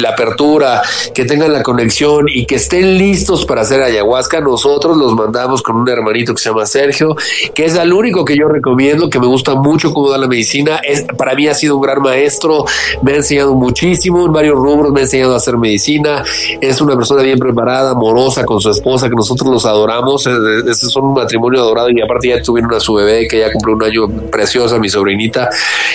la 0.00 0.10
apertura, 0.10 0.82
que 1.14 1.24
tengan 1.24 1.52
la 1.52 1.62
conexión 1.62 2.26
y 2.28 2.46
que 2.46 2.56
estén 2.56 2.98
listos 2.98 3.44
para 3.44 3.62
hacer 3.62 3.82
ayahuasca, 3.82 4.40
nosotros 4.40 4.96
los 4.96 5.14
mandamos 5.14 5.62
con 5.62 5.76
un 5.76 5.88
hermanito 5.88 6.34
que 6.34 6.40
se 6.40 6.48
llama 6.50 6.66
Sergio, 6.66 7.16
que 7.54 7.64
es 7.64 7.76
el 7.76 7.92
único 7.92 8.24
que 8.24 8.36
yo 8.36 8.48
recomiendo, 8.48 9.08
que 9.08 9.20
me 9.20 9.26
gusta 9.26 9.54
mucho 9.54 9.92
cómo 9.92 10.10
da 10.10 10.18
la 10.18 10.26
medicina. 10.26 10.80
Es, 10.82 11.04
para 11.16 11.34
mí 11.34 11.46
ha 11.46 11.54
sido 11.54 11.76
un 11.76 11.82
gran 11.82 12.02
maestro, 12.02 12.64
me 13.02 13.12
ha 13.12 13.16
enseñado 13.16 13.54
muchísimo 13.54 14.26
en 14.26 14.32
varios 14.32 14.56
rubros, 14.56 14.92
me 14.92 15.00
ha 15.00 15.02
enseñado 15.04 15.34
a 15.34 15.36
hacer 15.36 15.56
medicina. 15.56 16.24
Es 16.60 16.80
una 16.80 16.96
persona 16.96 17.22
bien 17.22 17.38
preparada, 17.38 17.92
amorosa 17.92 18.44
con 18.44 18.60
su 18.60 18.70
esposa, 18.70 19.08
que 19.08 19.14
nosotros 19.14 19.50
los 19.50 19.64
adoramos. 19.66 20.26
Es, 20.26 20.78
son 20.78 21.06
un 21.06 21.14
matrimonio 21.14 21.60
adorado 21.60 21.90
y 21.90 22.00
aparte 22.00 22.28
ya 22.28 22.42
tuvieron 22.42 22.72
a 22.74 22.80
su 22.80 22.94
bebé 22.94 23.28
que 23.28 23.38
ya 23.38 23.52
cumplió 23.52 23.76
un 23.76 23.82
año 23.82 24.08
preciosa, 24.30 24.78
mi 24.78 24.88
sobrinita. 24.88 25.48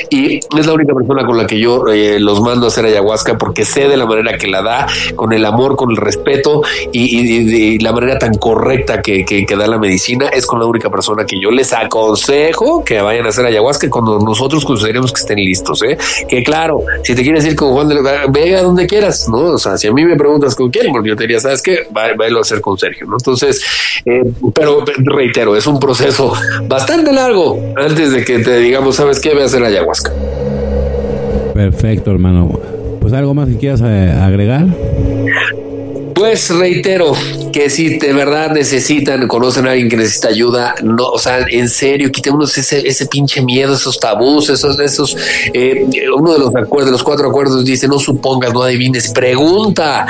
Y 0.10 0.38
es 0.38 0.66
la 0.66 0.74
única 0.74 0.85
persona 0.94 1.26
con 1.26 1.38
la 1.38 1.48
que 1.48 1.60
yo 1.60 1.88
eh, 1.88 2.20
los 2.20 2.42
mando 2.42 2.66
a 2.66 2.70
hacer 2.70 2.86
ayahuasca 2.86 3.38
porque 3.38 3.66
sé 3.66 3.88
de 3.88 3.98
la 3.98 4.06
manera 4.06 4.38
que 4.38 4.48
la 4.48 4.62
da, 4.62 4.88
con 5.16 5.34
el 5.34 5.46
amor, 5.46 5.76
con 5.76 5.92
el 5.92 5.98
respeto 5.98 6.62
y, 6.92 7.80
la 7.80 7.92
manera 7.92 8.18
tan 8.18 8.36
correcta 8.36 9.02
que, 9.02 9.26
que, 9.26 9.56
da 9.56 9.68
la 9.68 9.78
medicina, 9.78 10.28
es 10.28 10.46
con 10.46 10.60
la 10.60 10.66
única 10.66 10.90
persona 10.90 11.26
que 11.26 11.40
yo 11.40 11.52
les 11.52 11.74
aconsejo 11.74 12.84
que 12.84 13.02
vayan 13.02 13.26
a 13.26 13.30
hacer 13.30 13.46
ayahuasca 13.46 13.90
cuando 13.90 14.20
nosotros 14.20 14.66
consideremos 14.66 15.12
que 15.12 15.22
estén 15.22 15.38
listos. 15.38 15.82
¿eh? 15.84 15.98
Que 16.28 16.44
claro, 16.44 16.84
si 17.04 17.16
te 17.16 17.24
quieres 17.24 17.46
ir 17.46 17.56
con 17.56 17.72
Juan 17.72 17.88
de 17.88 17.96
ve 18.30 18.56
a 18.56 18.64
donde 18.64 18.88
quieras, 18.88 19.28
¿no? 19.30 19.38
O 19.38 19.58
sea, 19.58 19.78
si 19.78 19.88
a 19.88 19.94
mí 19.94 20.06
me 20.06 20.16
preguntas 20.16 20.56
con 20.56 20.70
quién, 20.70 20.94
yo 21.04 21.16
te 21.16 21.24
diría, 21.24 21.40
¿sabes 21.40 21.62
qué? 21.62 21.88
Váyalo 21.92 22.40
a 22.40 22.42
hacer 22.42 22.62
con 22.62 22.78
Sergio, 22.78 23.06
¿no? 23.08 23.18
Entonces, 23.18 23.64
eh, 24.06 24.24
pero 24.54 24.84
reitero, 24.98 25.56
es 25.56 25.68
un 25.68 25.80
proceso 25.80 26.34
bastante 26.64 27.12
largo 27.12 27.60
antes 27.76 28.12
de 28.12 28.24
que 28.24 28.40
te 28.40 28.60
digamos, 28.60 28.96
¿sabes 28.96 29.20
qué? 29.20 29.34
Voy 29.34 29.44
a 29.44 29.46
hacer 29.46 29.64
ayahuasca. 29.64 30.12
Perfecto, 31.56 32.12
hermano. 32.12 32.60
Pues 33.00 33.14
algo 33.14 33.34
más 33.34 33.48
que 33.48 33.56
quieras 33.56 33.82
eh, 33.82 34.12
agregar. 34.12 34.68
Pues 36.14 36.50
reitero 36.50 37.14
que 37.56 37.70
si 37.70 37.98
de 37.98 38.12
verdad 38.12 38.52
necesitan, 38.52 39.30
conocen 39.30 39.66
a 39.66 39.72
alguien 39.72 39.88
que 39.88 39.96
necesita 39.96 40.28
ayuda, 40.28 40.76
no, 40.84 41.06
o 41.08 41.18
sea, 41.18 41.40
en 41.50 41.70
serio, 41.70 42.12
quitémonos 42.12 42.58
ese, 42.58 42.86
ese 42.86 43.06
pinche 43.06 43.42
miedo, 43.42 43.76
esos 43.76 43.98
tabús, 43.98 44.50
esos, 44.50 44.78
esos, 44.78 45.16
eh, 45.54 45.88
uno 46.14 46.34
de 46.34 46.40
los 46.40 46.54
acuerdos, 46.54 46.92
los 46.92 47.04
cuatro 47.04 47.30
acuerdos 47.30 47.64
dice, 47.64 47.88
no 47.88 47.98
supongas, 47.98 48.54
no 48.54 48.62
adivines, 48.62 49.10
pregunta, 49.14 50.06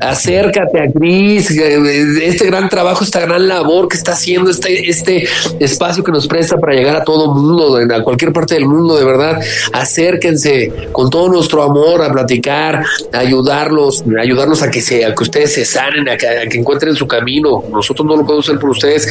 acércate 0.00 0.80
a 0.80 0.90
Cris, 0.90 1.50
este 1.50 2.46
gran 2.46 2.68
trabajo, 2.68 3.04
esta 3.04 3.20
gran 3.20 3.48
labor 3.48 3.88
que 3.88 3.96
está 3.96 4.12
haciendo, 4.12 4.50
este, 4.50 4.88
este 4.88 5.26
espacio 5.60 6.04
que 6.04 6.12
nos 6.12 6.26
presta 6.26 6.56
para 6.56 6.74
llegar 6.74 6.96
a 6.96 7.04
todo 7.04 7.34
mundo, 7.34 7.76
a 7.76 8.02
cualquier 8.02 8.32
parte 8.32 8.54
del 8.54 8.66
mundo, 8.66 8.96
de 8.96 9.04
verdad, 9.04 9.40
acérquense 9.72 10.72
con 10.92 11.10
todo 11.10 11.28
nuestro 11.28 11.62
amor 11.62 12.02
a 12.02 12.12
platicar, 12.12 12.84
a 13.12 13.18
ayudarlos, 13.18 14.04
ayudarlos 14.20 14.62
a 14.62 14.70
que 14.70 14.80
se, 14.80 15.04
a 15.04 15.14
que 15.14 15.22
ustedes 15.22 15.54
se 15.54 15.64
sanen, 15.64 16.08
a 16.08 16.16
que, 16.16 16.26
encuentren 16.52 16.75
su 16.94 17.06
camino. 17.06 17.62
Nosotros 17.70 18.06
no 18.06 18.16
lo 18.16 18.24
podemos 18.24 18.48
hacer 18.48 18.60
por 18.60 18.70
ustedes, 18.70 19.08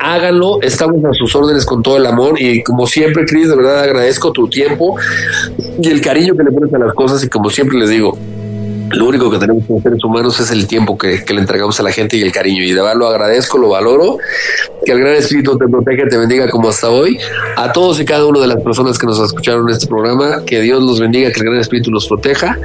háganlo, 0.00 0.60
estamos 0.62 1.04
a 1.04 1.12
sus 1.12 1.34
órdenes 1.34 1.64
con 1.66 1.82
todo 1.82 1.96
el 1.96 2.06
amor 2.06 2.40
y 2.40 2.62
como 2.62 2.86
siempre, 2.86 3.24
Cris, 3.26 3.48
de 3.48 3.56
verdad 3.56 3.80
agradezco 3.80 4.32
tu 4.32 4.48
tiempo 4.48 4.96
y 5.80 5.88
el 5.88 6.00
cariño 6.00 6.34
que 6.36 6.44
le 6.44 6.52
pones 6.52 6.72
a 6.72 6.78
las 6.78 6.94
cosas 6.94 7.22
y 7.24 7.28
como 7.28 7.50
siempre 7.50 7.78
les 7.78 7.90
digo, 7.90 8.16
lo 8.90 9.06
único 9.06 9.30
que 9.30 9.38
tenemos 9.38 9.64
como 9.66 9.80
seres 9.80 10.02
humanos 10.02 10.40
es 10.40 10.50
el 10.50 10.66
tiempo 10.66 10.96
que, 10.96 11.22
le 11.28 11.40
entregamos 11.40 11.78
a 11.80 11.82
la 11.82 11.92
gente 11.92 12.16
y 12.16 12.22
el 12.22 12.32
cariño. 12.32 12.62
Y 12.62 12.72
de 12.72 12.80
verdad 12.80 12.96
lo 12.96 13.08
agradezco, 13.08 13.58
lo 13.58 13.70
valoro. 13.70 14.18
Que 14.84 14.92
el 14.92 15.00
Gran 15.00 15.14
Espíritu 15.14 15.58
te 15.58 15.68
proteja, 15.68 16.08
te 16.08 16.16
bendiga 16.16 16.48
como 16.48 16.68
hasta 16.68 16.88
hoy. 16.88 17.18
A 17.56 17.72
todos 17.72 18.00
y 18.00 18.04
cada 18.04 18.26
una 18.26 18.40
de 18.40 18.46
las 18.46 18.62
personas 18.62 18.98
que 18.98 19.06
nos 19.06 19.20
escucharon 19.20 19.68
en 19.68 19.74
este 19.74 19.86
programa, 19.86 20.44
que 20.46 20.60
Dios 20.60 20.82
los 20.82 21.00
bendiga, 21.00 21.30
que 21.30 21.40
el 21.40 21.46
Gran 21.46 21.58
Espíritu 21.58 21.90
los 21.90 22.06
proteja. 22.06 22.58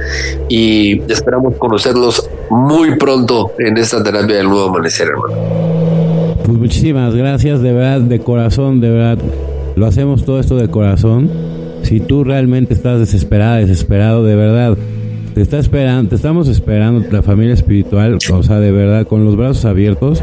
Y 0.48 1.00
esperamos 1.10 1.56
conocerlos 1.56 2.28
muy 2.50 2.96
pronto 2.96 3.52
en 3.58 3.76
esta 3.76 4.02
terapia 4.02 4.36
del 4.36 4.48
nuevo 4.48 4.68
amanecer, 4.68 5.08
hermano. 5.08 5.34
Pues 6.44 6.58
muchísimas 6.58 7.14
gracias, 7.14 7.60
de 7.60 7.72
verdad, 7.72 8.00
de 8.00 8.20
corazón, 8.20 8.80
de 8.80 8.90
verdad. 8.90 9.18
Lo 9.76 9.86
hacemos 9.86 10.24
todo 10.24 10.40
esto 10.40 10.56
de 10.56 10.68
corazón. 10.68 11.30
Si 11.82 12.00
tú 12.00 12.24
realmente 12.24 12.72
estás 12.72 12.98
desesperada, 12.98 13.56
desesperado, 13.56 14.24
de 14.24 14.36
verdad 14.36 14.78
te 15.34 15.40
está 15.40 15.58
esperando, 15.58 16.10
te 16.10 16.14
estamos 16.14 16.46
esperando 16.46 17.04
la 17.10 17.20
familia 17.20 17.54
espiritual, 17.54 18.18
o 18.32 18.42
sea, 18.42 18.60
de 18.60 18.70
verdad, 18.70 19.04
con 19.06 19.24
los 19.24 19.36
brazos 19.36 19.64
abiertos 19.64 20.22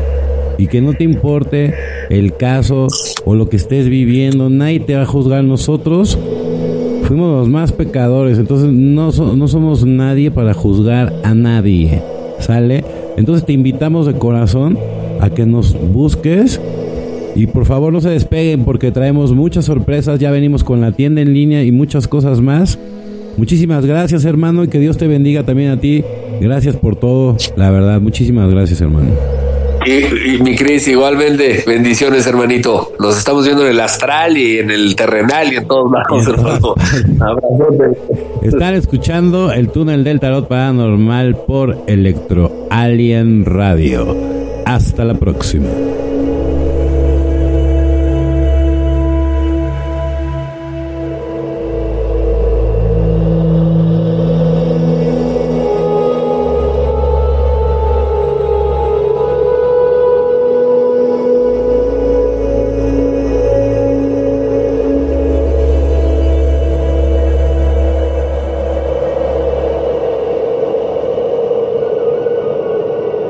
y 0.58 0.68
que 0.68 0.80
no 0.80 0.94
te 0.94 1.04
importe 1.04 1.74
el 2.10 2.38
caso 2.38 2.88
o 3.26 3.36
lo 3.36 3.50
que 3.50 3.58
estés 3.58 3.90
viviendo, 3.90 4.50
nadie 4.50 4.80
te 4.80 4.96
va 4.96 5.02
a 5.02 5.06
juzgar. 5.06 5.44
Nosotros 5.44 6.18
fuimos 7.04 7.40
los 7.40 7.50
más 7.50 7.74
pecadores, 7.74 8.40
entonces 8.40 8.70
no, 8.72 9.12
no 9.12 9.48
somos 9.50 9.86
nadie 9.86 10.32
para 10.32 10.54
juzgar 10.54 11.14
a 11.24 11.34
nadie, 11.34 12.02
¿sale? 12.40 12.86
Entonces 13.18 13.46
te 13.46 13.52
invitamos 13.52 14.08
de 14.08 14.14
corazón 14.14 14.80
a 15.20 15.30
que 15.30 15.46
nos 15.46 15.76
busques 15.92 16.62
y 17.36 17.48
por 17.48 17.66
favor 17.66 17.92
no 17.92 18.00
se 18.00 18.10
despeguen 18.10 18.64
porque 18.64 18.92
traemos 18.92 19.34
muchas 19.34 19.66
sorpresas, 19.66 20.22
ya 20.22 20.32
venimos 20.32 20.64
con 20.64 20.80
la 20.80 20.94
tienda 20.94 21.20
en 21.20 21.34
línea 21.34 21.64
y 21.64 21.74
muchas 21.74 22.08
cosas 22.08 22.40
más. 22.40 22.80
Muchísimas 23.38 23.86
gracias, 23.86 24.26
hermano, 24.26 24.64
y 24.64 24.68
que 24.68 24.80
Dios 24.80 24.98
te 24.98 25.08
bendiga 25.08 25.44
también 25.44 25.72
a 25.72 25.80
ti 25.80 26.04
Gracias 26.42 26.76
por 26.76 26.96
todo, 26.96 27.38
la 27.56 27.70
verdad. 27.70 28.02
Muchísimas 28.02 28.50
gracias, 28.50 28.82
hermano. 28.82 29.12
Y, 29.86 30.42
mi 30.42 30.56
Cris, 30.56 30.88
igualmente, 30.88 31.64
bendiciones, 31.68 32.26
hermanito. 32.26 32.94
Nos 33.00 33.16
estamos 33.16 33.46
viendo 33.46 33.64
en 33.64 33.72
el 33.72 33.80
astral 33.80 34.36
y 34.36 34.58
en 34.58 34.72
el 34.72 34.96
terrenal 34.96 35.54
y 35.54 35.58
en 35.58 35.68
todos 35.68 35.92
lados, 35.92 36.28
hermano. 36.28 36.76
Están 38.42 38.74
escuchando 38.74 39.52
el 39.52 39.70
túnel 39.70 40.04
del 40.04 40.20
tarot 40.20 40.48
paranormal 40.48 41.36
por 41.46 41.78
Electro 41.86 42.68
Alien 42.72 43.46
Radio. 43.46 44.18
Hasta 44.66 45.06
la 45.06 45.14
próxima. 45.14 45.68